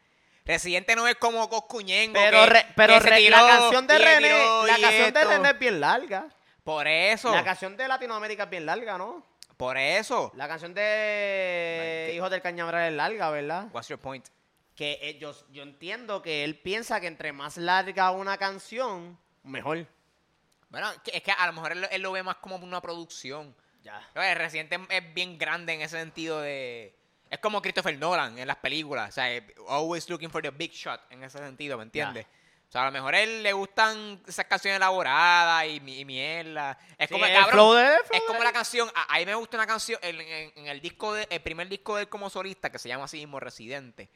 Residente 0.47 0.97
no 0.97 1.07
es 1.07 1.17
como 1.17 1.49
Coscuñengo. 1.49 2.15
Pero, 2.15 2.41
que, 2.45 2.47
re- 2.51 2.67
pero 2.75 2.95
que 2.95 3.01
se 3.03 3.11
re- 3.11 3.17
tiró 3.19 3.37
la 3.37 3.47
canción 3.59 3.87
de 3.87 3.99
René, 3.99 4.29
tiró 4.29 4.67
la 4.67 4.79
canción 4.79 5.15
de. 5.15 5.25
René 5.25 5.51
es 5.51 5.59
bien 5.59 5.81
larga. 5.81 6.29
Por 6.65 6.87
eso. 6.89 7.31
La 7.35 7.45
canción 7.45 7.77
de 7.77 7.87
Latinoamérica 7.89 8.45
es 8.45 8.51
bien 8.51 8.65
larga, 8.67 8.97
¿no? 8.99 9.25
Por 9.57 9.77
eso. 9.79 10.33
La 10.35 10.49
canción 10.49 10.75
de 10.75 12.07
¿qué? 12.11 12.15
Hijos 12.17 12.31
del 12.31 12.43
Cañaveral 12.43 12.91
es 12.91 12.97
larga, 12.97 13.31
¿verdad? 13.31 13.69
What's 13.73 13.89
your 13.89 13.99
point? 14.01 14.27
Que 14.75 14.99
eh, 15.03 15.19
yo, 15.19 15.33
yo 15.51 15.63
entiendo 15.63 16.21
que 16.23 16.43
él 16.43 16.59
piensa 16.59 17.01
que 17.01 17.07
entre 17.07 17.33
más 17.33 17.57
larga 17.57 18.11
una 18.11 18.37
canción, 18.39 19.19
mejor. 19.45 19.87
Bueno, 20.71 20.91
es 21.13 21.23
que 21.23 21.31
a 21.31 21.47
lo 21.47 21.53
mejor 21.53 21.73
él 21.91 22.03
lo 22.03 22.13
ve 22.13 22.23
más 22.23 22.37
como 22.37 22.57
una 22.57 22.81
producción. 22.81 23.55
Ya. 23.85 24.03
El 24.15 24.37
Residente 24.37 24.79
es 24.89 25.15
bien 25.15 25.39
grande 25.39 25.75
en 25.75 25.83
ese 25.83 25.99
sentido 25.99 26.41
de... 26.41 26.97
Es 27.31 27.39
como 27.39 27.61
Christopher 27.61 27.99
Nolan 27.99 28.39
en 28.39 28.47
las 28.49 28.57
películas. 28.57 29.11
O 29.11 29.13
sea, 29.13 29.27
always 29.69 30.09
looking 30.09 30.31
for 30.31 30.41
the 30.43 30.51
big 30.51 30.73
shot 30.73 31.01
en 31.11 31.23
ese 31.23 31.39
sentido, 31.39 31.77
¿me 31.77 31.83
entiendes? 31.85 32.27
O 32.69 32.73
sea, 32.75 32.83
a 32.83 32.85
lo 32.87 32.93
mejor 32.93 33.15
a 33.15 33.21
él 33.21 33.43
le 33.43 33.53
gustan 33.53 34.21
esas 34.27 34.47
canciones 34.47 34.77
elaboradas 34.79 35.67
y, 35.67 35.77
y 36.01 36.05
mierda. 36.05 36.79
Es 36.99 37.09
Sí, 37.09 37.13
como, 37.15 37.27
el 37.27 37.33
cabrón, 37.33 37.53
flow 37.53 37.73
de 37.75 37.83
él, 37.87 37.99
flow 38.07 38.19
es 38.19 38.23
como 38.27 38.39
de 38.41 38.45
la 38.45 38.53
canción, 38.53 38.91
a, 38.95 39.15
a 39.15 39.19
mí 39.19 39.27
me 39.27 39.35
gusta 39.35 39.57
una 39.57 39.67
canción 39.67 39.99
en, 40.03 40.21
en- 40.21 40.53
en 40.57 40.67
el 40.67 40.81
disco 40.81 41.13
de, 41.13 41.27
el 41.31 41.41
primer 41.43 41.69
disco 41.69 41.95
de 41.97 42.03
él 42.03 42.09
como 42.09 42.31
solista 42.31 42.71
que 42.71 42.79
se 42.79 42.89
llama 42.89 43.05
así 43.05 43.19
mismo 43.19 43.39
Residente. 43.39 44.09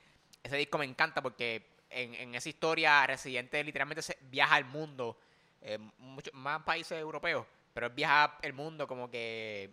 Ese 0.42 0.56
disco 0.56 0.78
me 0.78 0.84
encanta 0.86 1.20
porque 1.22 1.66
en, 1.90 2.14
en 2.14 2.34
esa 2.34 2.48
historia 2.48 3.06
Residente 3.06 3.62
literalmente 3.62 4.02
se, 4.02 4.16
viaja 4.22 4.54
al 4.56 4.64
mundo, 4.64 5.18
eh, 5.60 5.78
mucho, 5.98 6.30
más 6.34 6.62
países 6.62 6.98
europeos, 6.98 7.46
pero 7.78 7.86
él 7.86 7.92
viaja 7.92 8.36
el 8.42 8.54
mundo 8.54 8.88
como 8.88 9.08
que 9.08 9.72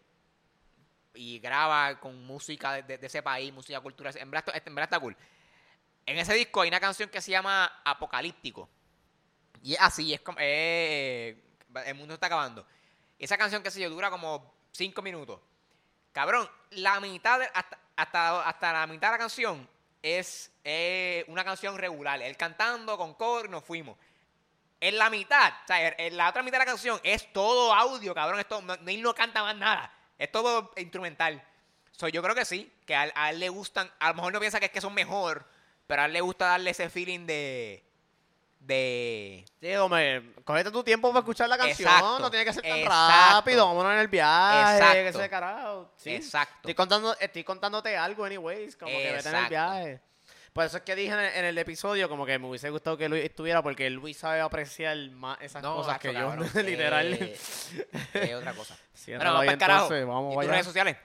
y 1.15 1.40
graba 1.40 1.99
con 1.99 2.23
música 2.23 2.84
de, 2.84 2.99
ese 3.02 3.23
país, 3.23 3.52
música 3.52 3.80
cultural. 3.80 4.15
En 4.15 4.30
verdad, 4.30 4.53
está- 4.56 4.69
en 4.69 4.77
está 4.77 4.99
cool. 4.99 5.18
En 6.06 6.19
ese 6.19 6.36
disco 6.36 6.61
hay 6.61 6.68
una 6.68 6.80
canción 6.80 7.10
que 7.10 7.19
se 7.19 7.32
llama 7.32 7.82
Apocalíptico. 7.84 8.69
Y 9.64 9.73
es 9.73 9.80
así, 9.82 10.14
es 10.14 10.22
como. 10.22 10.38
eh, 10.40 11.36
el 11.84 11.95
mundo 11.95 12.14
está 12.14 12.27
acabando. 12.27 12.68
Esa 13.18 13.40
canción, 13.40 13.64
que 13.64 13.72
sé 13.72 13.82
yo, 13.82 13.90
dura 13.90 14.11
como 14.11 14.53
cinco 14.72 15.02
minutos. 15.02 15.40
Cabrón, 16.11 16.48
la 16.69 16.99
mitad, 16.99 17.41
hasta, 17.56 17.80
hasta, 17.95 18.48
hasta 18.48 18.72
la 18.72 18.86
mitad 18.86 19.07
de 19.07 19.14
la 19.14 19.18
canción 19.18 19.68
es 20.03 20.52
eh, 20.64 21.26
una 21.27 21.44
canción 21.44 21.76
regular. 21.76 22.22
Él 22.22 22.38
cantando 22.38 22.99
con 22.99 23.15
y 23.15 23.49
nos 23.49 23.64
fuimos. 23.64 23.98
En 24.81 24.97
la 24.97 25.10
mitad, 25.10 25.52
o 25.64 25.68
sea, 25.68 25.88
en- 25.97 26.18
la 26.18 26.30
otra 26.30 26.43
mitad 26.43 26.56
de 26.60 26.65
la 26.65 26.72
canción 26.72 26.99
es 27.03 27.31
todo 27.34 27.73
audio, 27.73 28.14
cabrón. 28.14 28.39
Esto, 28.39 28.61
no, 28.61 28.73
él 28.73 29.02
no 29.02 29.15
canta 29.15 29.41
más 29.43 29.56
nada. 29.56 29.91
Es 30.18 30.31
todo 30.31 30.72
instrumental. 30.77 31.43
So, 31.91 32.07
yo 32.10 32.22
creo 32.22 32.35
que 32.35 32.45
sí, 32.45 32.72
que 32.85 32.95
a, 32.95 33.06
él- 33.06 33.14
a 33.15 33.30
él 33.31 33.39
le 33.39 33.49
gustan, 33.49 33.89
a 33.99 34.10
lo 34.10 34.15
mejor 34.15 34.34
no 34.34 34.39
piensa 34.39 34.60
que 34.60 34.65
es 34.68 34.72
que 34.72 34.81
son 34.81 34.93
mejor, 34.93 35.47
pero 35.88 36.02
a 36.02 36.06
él 36.06 36.14
le 36.14 36.22
gusta 36.22 36.45
darle 36.47 36.72
ese 36.72 36.89
feeling 36.89 37.26
de. 37.26 37.84
de. 38.60 39.45
Sí, 39.61 39.76
hombre, 39.76 40.34
cógete 40.43 40.72
tu 40.72 40.84
tiempo 40.84 41.10
para 41.10 41.19
escuchar 41.19 41.47
la 41.49 41.57
canción. 41.57 41.88
Exacto, 41.88 42.19
No 42.19 42.30
tiene 42.30 42.45
que 42.45 42.53
ser 42.53 42.64
tan 42.64 42.77
exacto. 42.80 43.34
rápido. 43.35 43.65
Vámonos 43.68 43.93
en 43.93 43.99
el 43.99 44.07
viaje. 44.07 44.76
Exacto. 44.77 44.93
Que 44.93 45.07
ese 45.07 45.30
carajo. 45.30 45.91
Sí. 45.97 46.15
Exacto. 46.15 46.56
Estoy, 46.57 46.73
contando, 46.76 47.15
estoy 47.19 47.43
contándote 47.43 47.95
algo, 47.95 48.26
anyways. 48.26 48.76
Como 48.76 48.91
que 48.91 49.11
vete 49.14 49.30
en 49.30 49.35
el 49.35 49.49
viaje. 49.49 50.02
Por 50.56 50.64
eso 50.64 50.77
es 50.77 50.84
que 50.84 50.95
dije 50.95 51.11
en 51.11 51.19
el, 51.19 51.34
en 51.34 51.44
el 51.44 51.57
episodio 51.57 52.07
como 52.07 52.26
que 52.26 52.40
me 52.40 52.48
hubiese 52.48 52.69
gustado 52.69 52.95
que 52.95 53.10
Luis 53.10 53.26
estuviera 53.26 53.61
porque 53.61 53.90
Luis 53.90 54.15
sabe 54.15 54.40
apreciar 54.40 54.95
más 55.11 55.38
esas 55.41 55.61
No, 55.61 55.76
cosas 55.76 55.99
que 55.99 56.14
yo, 56.14 56.30
cabrón. 56.30 56.49
literal. 56.65 57.11
Eh, 57.11 57.38
es 58.14 58.34
otra 58.34 58.53
cosa. 58.53 58.77
Bueno, 59.06 59.34
vamos 59.34 59.45
para 59.48 59.57
carajo. 59.57 59.90
vamos 60.07 60.34
¿Y 60.34 60.38
tus 60.38 60.48
redes 60.48 60.65
sociales? 60.65 60.98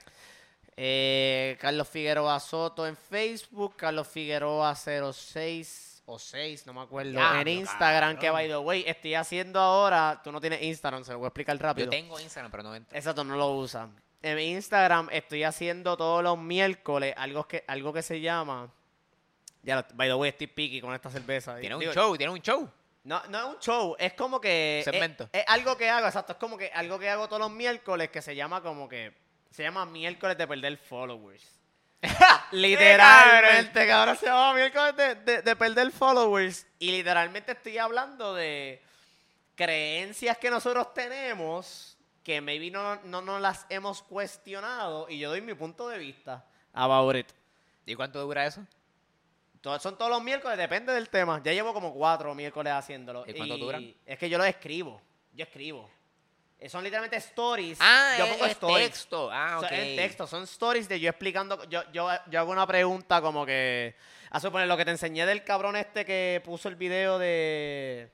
Eh, 0.77 1.57
Carlos 1.59 1.89
Figueroa 1.89 2.39
Soto 2.39 2.87
en 2.87 2.95
Facebook, 2.95 3.75
Carlos 3.75 4.07
Figueroa 4.07 4.73
06 4.73 6.03
o 6.05 6.17
6, 6.17 6.65
no 6.67 6.73
me 6.73 6.83
acuerdo. 6.83 7.19
En 7.35 7.47
Instagram, 7.49 8.15
que 8.15 8.27
cabrón. 8.27 8.33
by 8.33 8.47
the 8.47 8.57
way, 8.57 8.85
estoy 8.87 9.15
haciendo 9.15 9.59
ahora, 9.59 10.21
tú 10.23 10.31
no 10.31 10.39
tienes 10.39 10.61
Instagram, 10.61 11.03
se 11.03 11.11
lo 11.11 11.17
voy 11.17 11.25
a 11.25 11.27
explicar 11.27 11.57
rápido. 11.61 11.87
Yo 11.87 11.91
tengo 11.91 12.17
Instagram, 12.17 12.51
pero 12.51 12.63
no 12.63 12.73
entro. 12.73 12.97
Exacto, 12.97 13.25
no 13.25 13.35
lo 13.35 13.49
usas. 13.49 13.89
En 14.21 14.39
Instagram 14.39 15.09
estoy 15.11 15.43
haciendo 15.43 15.97
todos 15.97 16.23
los 16.23 16.37
miércoles 16.37 17.13
algo 17.17 17.45
que, 17.49 17.65
algo 17.67 17.91
que 17.91 18.01
se 18.01 18.21
llama. 18.21 18.71
Ya, 19.63 19.85
by 19.93 20.07
the 20.09 20.15
way, 20.15 20.29
estoy 20.29 20.47
piqui 20.47 20.81
con 20.81 20.93
esta 20.93 21.09
cerveza. 21.09 21.57
Tiene 21.59 21.75
un 21.75 21.81
Digo, 21.81 21.93
show, 21.93 22.17
tiene 22.17 22.31
un 22.33 22.41
show. 22.41 22.69
No, 23.03 23.21
no 23.29 23.37
es 23.39 23.45
un 23.55 23.59
show, 23.59 23.95
es 23.99 24.13
como 24.13 24.39
que. 24.41 24.79
es- 24.79 24.85
Segmento. 24.85 25.29
Es, 25.31 25.43
algo 25.47 25.75
que 25.77 25.89
hago, 25.89 26.07
exacto. 26.07 26.33
Es 26.33 26.37
como 26.39 26.57
que 26.57 26.71
algo 26.73 26.97
que 26.99 27.09
hago 27.09 27.27
todos 27.27 27.39
los 27.41 27.51
miércoles 27.51 28.09
que 28.09 28.21
se 28.21 28.35
llama 28.35 28.61
como 28.61 28.87
que. 28.89 29.13
Se 29.51 29.63
llama 29.63 29.85
miércoles 29.85 30.37
de 30.37 30.47
perder 30.47 30.77
followers. 30.77 31.43
literalmente, 32.51 33.87
cabrón, 33.87 34.17
se 34.17 34.25
llama 34.25 34.53
miércoles 34.55 34.95
de, 34.95 35.15
de- 35.15 35.41
de 35.41 35.55
perder 35.55 35.91
followers. 35.91 36.65
Y 36.79 36.91
literalmente 36.91 37.51
estoy 37.51 37.77
hablando 37.77 38.33
de 38.33 38.81
creencias 39.55 40.37
que 40.37 40.49
nosotros 40.49 40.93
tenemos 40.93 41.97
que 42.23 42.39
maybe 42.41 42.69
no, 42.71 42.97
no 43.03 43.21
nos 43.21 43.41
las 43.41 43.65
hemos 43.69 44.01
cuestionado. 44.03 45.09
Y 45.09 45.19
yo 45.19 45.29
doy 45.29 45.41
mi 45.41 45.53
punto 45.53 45.87
de 45.89 45.97
vista 45.97 46.45
about 46.73 47.15
it. 47.15 47.27
¿Y 47.85 47.95
cuánto 47.95 48.19
dura 48.21 48.45
eso? 48.45 48.65
Son 49.79 49.97
todos 49.97 50.09
los 50.09 50.23
miércoles, 50.23 50.57
depende 50.57 50.91
del 50.91 51.09
tema. 51.09 51.41
Ya 51.43 51.53
llevo 51.53 51.73
como 51.73 51.93
cuatro 51.93 52.33
miércoles 52.33 52.73
haciéndolo. 52.73 53.23
¿Y 53.27 53.33
cuánto 53.33 53.57
duran? 53.57 53.93
Es 54.05 54.17
que 54.17 54.29
yo 54.29 54.37
lo 54.37 54.43
escribo. 54.43 55.01
Yo 55.33 55.43
escribo. 55.43 55.89
Eh, 56.59 56.69
Son 56.69 56.83
literalmente 56.83 57.17
stories. 57.17 57.77
Ah, 57.81 58.15
yo 58.19 58.25
es, 58.25 58.31
pongo 58.31 58.45
es 58.45 58.51
stories. 58.51 58.87
texto. 58.89 59.29
Ah, 59.31 59.59
ok. 59.59 59.71
en 59.71 59.95
texto, 59.95 60.27
son 60.27 60.43
stories 60.43 60.87
de 60.87 60.99
yo 60.99 61.09
explicando. 61.09 61.63
Yo, 61.69 61.83
yo, 61.91 62.07
yo 62.29 62.39
hago 62.39 62.51
una 62.51 62.67
pregunta 62.67 63.21
como 63.21 63.45
que. 63.45 63.95
A 64.29 64.39
suponer 64.39 64.67
lo 64.67 64.77
que 64.77 64.85
te 64.85 64.91
enseñé 64.91 65.25
del 65.25 65.43
cabrón 65.43 65.75
este 65.75 66.05
que 66.05 66.41
puso 66.45 66.69
el 66.69 66.75
video 66.75 67.17
de. 67.19 68.09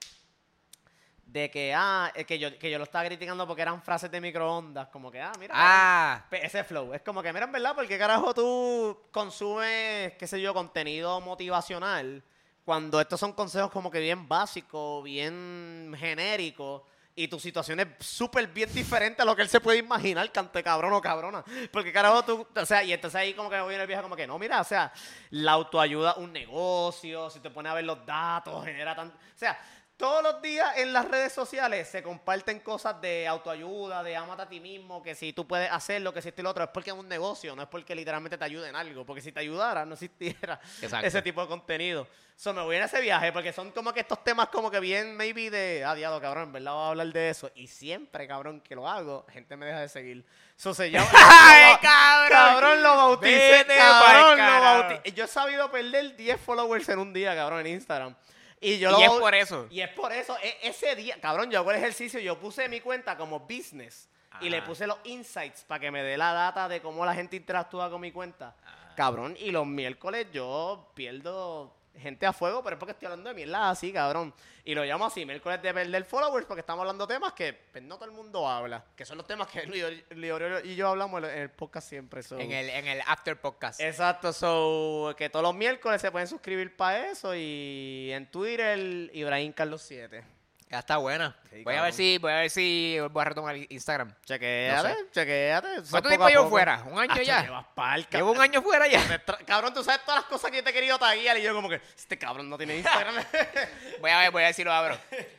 De 1.27 1.51
que, 1.51 1.73
ah, 1.75 2.11
que 2.25 2.39
yo, 2.39 2.57
que 2.57 2.71
yo 2.71 2.77
lo 2.77 2.85
estaba 2.85 3.05
criticando 3.05 3.45
porque 3.45 3.61
eran 3.61 3.81
frases 3.81 4.09
de 4.09 4.21
microondas. 4.21 4.87
Como 4.87 5.11
que, 5.11 5.21
ah, 5.21 5.33
mira. 5.37 5.53
Ah, 5.55 6.25
Ese 6.31 6.63
flow. 6.63 6.93
Es 6.93 7.01
como 7.01 7.21
que, 7.21 7.33
mira, 7.33 7.45
en 7.45 7.51
verdad, 7.51 7.75
¿por 7.75 7.85
qué 7.85 7.97
carajo 7.97 8.33
tú 8.33 8.97
consumes, 9.11 10.13
qué 10.13 10.25
sé 10.25 10.41
yo, 10.41 10.53
contenido 10.53 11.19
motivacional? 11.19 12.23
Cuando 12.63 12.99
estos 13.01 13.19
son 13.19 13.33
consejos 13.33 13.71
como 13.71 13.91
que 13.91 13.99
bien 13.99 14.27
básicos, 14.27 15.03
bien 15.03 15.93
genéricos, 15.97 16.81
y 17.19 17.27
tu 17.27 17.39
situación 17.39 17.79
es 17.79 17.87
súper 17.99 18.45
bien 18.45 18.71
diferente 18.71 19.23
a 19.23 19.25
lo 19.25 19.35
que 19.35 19.41
él 19.41 19.49
se 19.49 19.59
puede 19.59 19.79
imaginar, 19.79 20.31
cante 20.31 20.61
cabrón 20.61 20.93
o 20.93 21.01
cabrona. 21.01 21.43
Porque 21.71 21.91
carajo 21.91 22.23
tú, 22.23 22.47
o 22.55 22.65
sea, 22.65 22.83
y 22.83 22.93
entonces 22.93 23.19
ahí 23.19 23.33
como 23.33 23.49
que 23.49 23.59
viene 23.61 23.81
el 23.81 23.87
viejo 23.87 24.03
como 24.03 24.15
que, 24.15 24.27
no, 24.27 24.37
mira, 24.37 24.61
o 24.61 24.63
sea, 24.63 24.93
la 25.31 25.53
autoayuda, 25.53 26.13
un 26.17 26.31
negocio, 26.31 27.31
si 27.31 27.39
te 27.39 27.49
pones 27.49 27.71
a 27.71 27.75
ver 27.75 27.85
los 27.85 28.05
datos, 28.05 28.63
genera 28.63 28.95
tanto, 28.95 29.17
o 29.17 29.37
sea, 29.37 29.59
todos 29.98 30.22
los 30.22 30.41
días 30.44 30.78
en 30.78 30.94
las 30.94 31.06
redes 31.06 31.34
sociales 31.34 31.88
se 31.88 32.03
comparten 32.03 32.60
cosas 32.60 33.02
de 33.02 33.28
autoayuda, 33.28 34.03
de 34.03 34.15
amate 34.15 34.44
a 34.44 34.48
ti 34.48 34.60
mismo, 34.60 35.02
que 35.02 35.15
si 35.15 35.34
tú 35.34 35.48
puedes 35.48 35.72
hacerlo, 35.72 36.14
que 36.14 36.22
si 36.22 36.30
esto 36.30 36.41
y 36.41 36.44
lo 36.44 36.52
otro, 36.52 36.64
es 36.64 36.69
porque 36.69 36.91
es 36.91 36.95
un 36.95 37.07
negocio, 37.07 37.56
no 37.56 37.64
es 37.64 37.68
porque 37.68 37.95
literalmente 37.95 38.38
te 38.38 38.45
ayude 38.45 38.69
en 38.69 38.76
algo, 38.76 39.06
porque 39.06 39.24
si 39.24 39.32
te 39.32 39.40
ayudara 39.40 39.86
no 39.86 39.94
existiera 39.94 40.60
Exacto. 40.82 41.07
ese 41.07 41.22
tipo 41.24 41.41
de 41.41 41.48
contenido. 41.48 42.07
So, 42.36 42.53
me 42.53 42.61
voy 42.61 42.76
en 42.76 42.84
ese 42.84 43.02
viaje 43.02 43.32
porque 43.32 43.52
son 43.52 43.72
como 43.72 43.91
que 43.91 44.02
estos 44.02 44.24
temas 44.24 44.49
como 44.49 44.69
que 44.69 44.80
bien 44.80 45.18
maybe 45.18 45.49
de, 45.49 45.84
ah, 45.84 45.95
diablo, 45.95 46.22
cabrón, 46.22 46.44
en 46.44 46.53
verdad 46.53 46.74
voy 46.74 46.84
a 46.84 46.90
hablar 46.90 47.07
de 47.07 47.30
eso. 47.30 47.49
Y 47.56 47.65
siempre, 47.65 48.28
cabrón, 48.28 48.61
que 48.61 48.76
lo 48.76 48.88
hago, 48.88 49.26
gente 49.34 49.57
me 49.57 49.65
deja 49.65 49.80
de 49.80 49.90
seguir. 49.90 50.24
So, 50.56 50.76
se 50.76 50.91
llama... 50.91 51.10
¡Ay, 51.15 51.76
cabrón! 51.82 52.30
Cabrón, 52.30 52.84
lo 52.84 52.95
bauticé, 52.95 53.65
cabrón, 53.65 54.38
lo 54.38 54.61
bauticé. 54.61 55.15
Yo 55.15 55.24
he 55.24 55.28
sabido 55.28 55.72
perder 55.72 56.15
10 56.15 56.40
followers 56.40 56.88
en 56.90 56.99
un 56.99 57.11
día, 57.11 57.34
cabrón, 57.36 57.61
en 57.61 57.74
Instagram. 57.74 58.15
Y 58.59 58.79
yo 58.79 58.89
y 58.89 58.93
lo 58.93 58.99
es 58.99 59.09
por 59.19 59.35
eso. 59.35 59.67
y 59.69 59.81
es 59.81 59.89
por 59.89 60.11
eso, 60.11 60.35
e- 60.41 60.57
ese 60.63 60.95
día, 60.95 61.19
cabrón, 61.21 61.51
yo 61.51 61.59
hago 61.59 61.71
el 61.71 61.77
ejercicio, 61.77 62.19
yo 62.19 62.39
puse 62.39 62.67
mi 62.69 62.81
cuenta 62.81 63.15
como 63.15 63.41
business 63.41 64.09
y 64.41 64.49
le 64.49 64.57
Ajá. 64.57 64.65
puse 64.67 64.88
los 64.88 64.97
insights 65.03 65.63
para 65.63 65.79
que 65.79 65.91
me 65.91 66.01
dé 66.03 66.17
la 66.17 66.34
data 66.34 66.67
de 66.67 66.81
cómo 66.81 67.05
la 67.05 67.13
gente 67.13 67.35
interactúa 67.35 67.89
con 67.89 68.01
mi 68.01 68.11
cuenta. 68.11 68.55
Cabrón, 68.95 69.35
y 69.39 69.51
los 69.51 69.65
miércoles 69.67 70.27
yo 70.34 70.91
pierdo 70.95 71.76
gente 71.99 72.26
a 72.26 72.34
fuego, 72.34 72.64
pero 72.64 72.76
es 72.76 72.80
porque 72.80 72.91
estoy 72.91 73.07
hablando 73.07 73.30
de 73.30 73.36
mierda 73.36 73.69
así, 73.69 73.91
cabrón. 73.91 74.34
Y 74.64 74.76
lo 74.76 74.84
llamo 74.84 75.06
así, 75.06 75.26
miércoles 75.26 75.61
de 75.61 75.74
perder 75.74 76.03
followers, 76.03 76.45
porque 76.45 76.61
estamos 76.61 76.82
hablando 76.82 77.07
de 77.07 77.15
temas 77.15 77.34
que 77.34 77.53
pues, 77.53 77.84
no 77.84 77.95
todo 77.95 78.06
el 78.06 78.11
mundo 78.11 78.48
habla, 78.48 78.84
que 78.95 79.06
son 79.06 79.18
los 79.18 79.26
temas 79.26 79.48
que 79.48 79.65
Leo 80.11 80.60
y 80.64 80.76
yo 80.76 80.90
hablamos 80.90 81.24
en 81.24 81.30
el 81.30 81.49
podcast 81.49 81.90
siempre. 81.90 82.24
so. 82.24 82.38
En 82.38 82.52
el, 82.52 82.69
en 82.69 82.88
el 82.88 83.02
After 83.06 83.40
Podcast. 83.40 83.80
Exacto, 83.80 84.34
so 84.34 85.14
que 85.18 85.30
todos 85.30 85.44
los 85.44 85.56
miércoles 85.56 86.02
se 86.02 86.11
pueden 86.11 86.28
suscribir 86.28 86.76
para 86.76 87.10
eso 87.10 87.34
y 87.36 88.10
en 88.11 88.30
Twitter 88.30 88.78
Ibrahim 89.14 89.53
Carlos 89.53 89.82
7. 89.82 90.36
Ya 90.69 90.80
está 90.80 90.98
buena. 90.98 91.34
Sí, 91.49 91.64
voy 91.64 91.76
a 91.76 91.81
ver 91.81 91.94
si, 91.94 92.18
voy 92.18 92.31
a 92.31 92.35
ver 92.35 92.49
si 92.49 92.98
voy 93.11 93.22
a 93.22 93.26
retomar 93.26 93.56
Instagram. 93.69 94.14
Chequéate, 94.26 94.76
No 94.76 94.84
sé. 95.14 95.80
eso 95.80 95.91
¿Cuánto 95.91 96.10
tiempo 96.10 96.27
llevo 96.27 96.49
fuera? 96.49 96.84
¿Un 96.84 96.99
año 96.99 97.22
ya? 97.22 97.44
llevas 97.44 97.65
Llevo 98.11 98.31
un 98.31 98.41
año 98.41 98.61
fuera 98.61 98.85
ya. 98.88 99.23
Cabrón, 99.45 99.73
tú 99.73 99.81
sabes 99.84 100.03
todas 100.03 100.22
las 100.22 100.30
cosas 100.30 100.52
que 100.52 100.57
yo 100.57 100.64
te 100.64 100.72
he 100.72 100.73
querido 100.73 100.99
taguear 100.99 101.38
y 101.38 101.41
yo 101.41 101.53
como 101.53 101.69
que, 101.69 101.81
este 101.95 102.18
cabrón 102.18 102.49
no 102.49 102.57
tiene 102.57 102.76
Instagram. 102.77 103.15
Voy 104.02 104.11
a 104.11 104.19
ver, 104.19 104.31
voy 104.31 104.44
a 104.44 104.48
ver 104.48 104.53
si 104.53 104.64
lo 104.64 104.72
abro. 104.73 104.98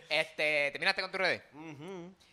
Este, 0.09 0.71
¿terminaste 0.73 1.03
con 1.03 1.11
tus 1.11 1.21
redes? 1.21 1.43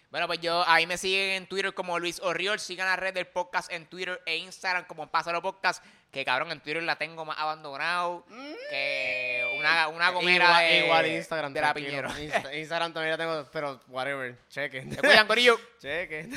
Bueno, 0.10 0.28
pues 0.28 0.40
yo, 0.40 0.64
ahí 0.66 0.88
me 0.88 0.98
siguen 0.98 1.32
en 1.32 1.48
Twitter 1.48 1.74
como 1.74 2.00
Luis 2.00 2.22
Oriol. 2.22 2.60
Sigan 2.60 2.88
la 2.88 2.96
red 2.96 3.14
del 3.14 3.28
podcast 3.28 3.70
en 3.70 3.86
Twitter 3.86 4.22
e 4.26 4.38
Instagram 4.38 4.86
como 4.86 5.12
Pásalo 5.12 5.42
Podcast. 5.42 5.84
Que 6.12 6.24
cabrón, 6.24 6.52
en 6.52 6.62
Twitter 6.62 6.82
la 6.84 6.96
tengo 6.96 7.26
más 7.26 7.38
abandonado 7.38 8.26
que 8.70 9.56
una, 9.60 9.90
una 9.90 10.10
gomera 10.12 10.46
igual, 10.46 10.64
de, 10.70 10.80
igual 10.86 11.08
Instagram. 11.08 11.54
de 11.54 11.62
la. 11.62 11.74
Piñero. 11.74 12.10
Insta- 12.10 12.54
Instagram 12.58 12.94
también 12.94 13.12
la 13.12 13.18
tengo, 13.18 13.50
pero 13.52 13.82
whatever, 13.88 14.36
cheque. 14.48 14.82
¿Te 14.82 14.96
cuidan, 14.98 15.28
Corillo? 15.28 15.60
cheque. 15.82 16.30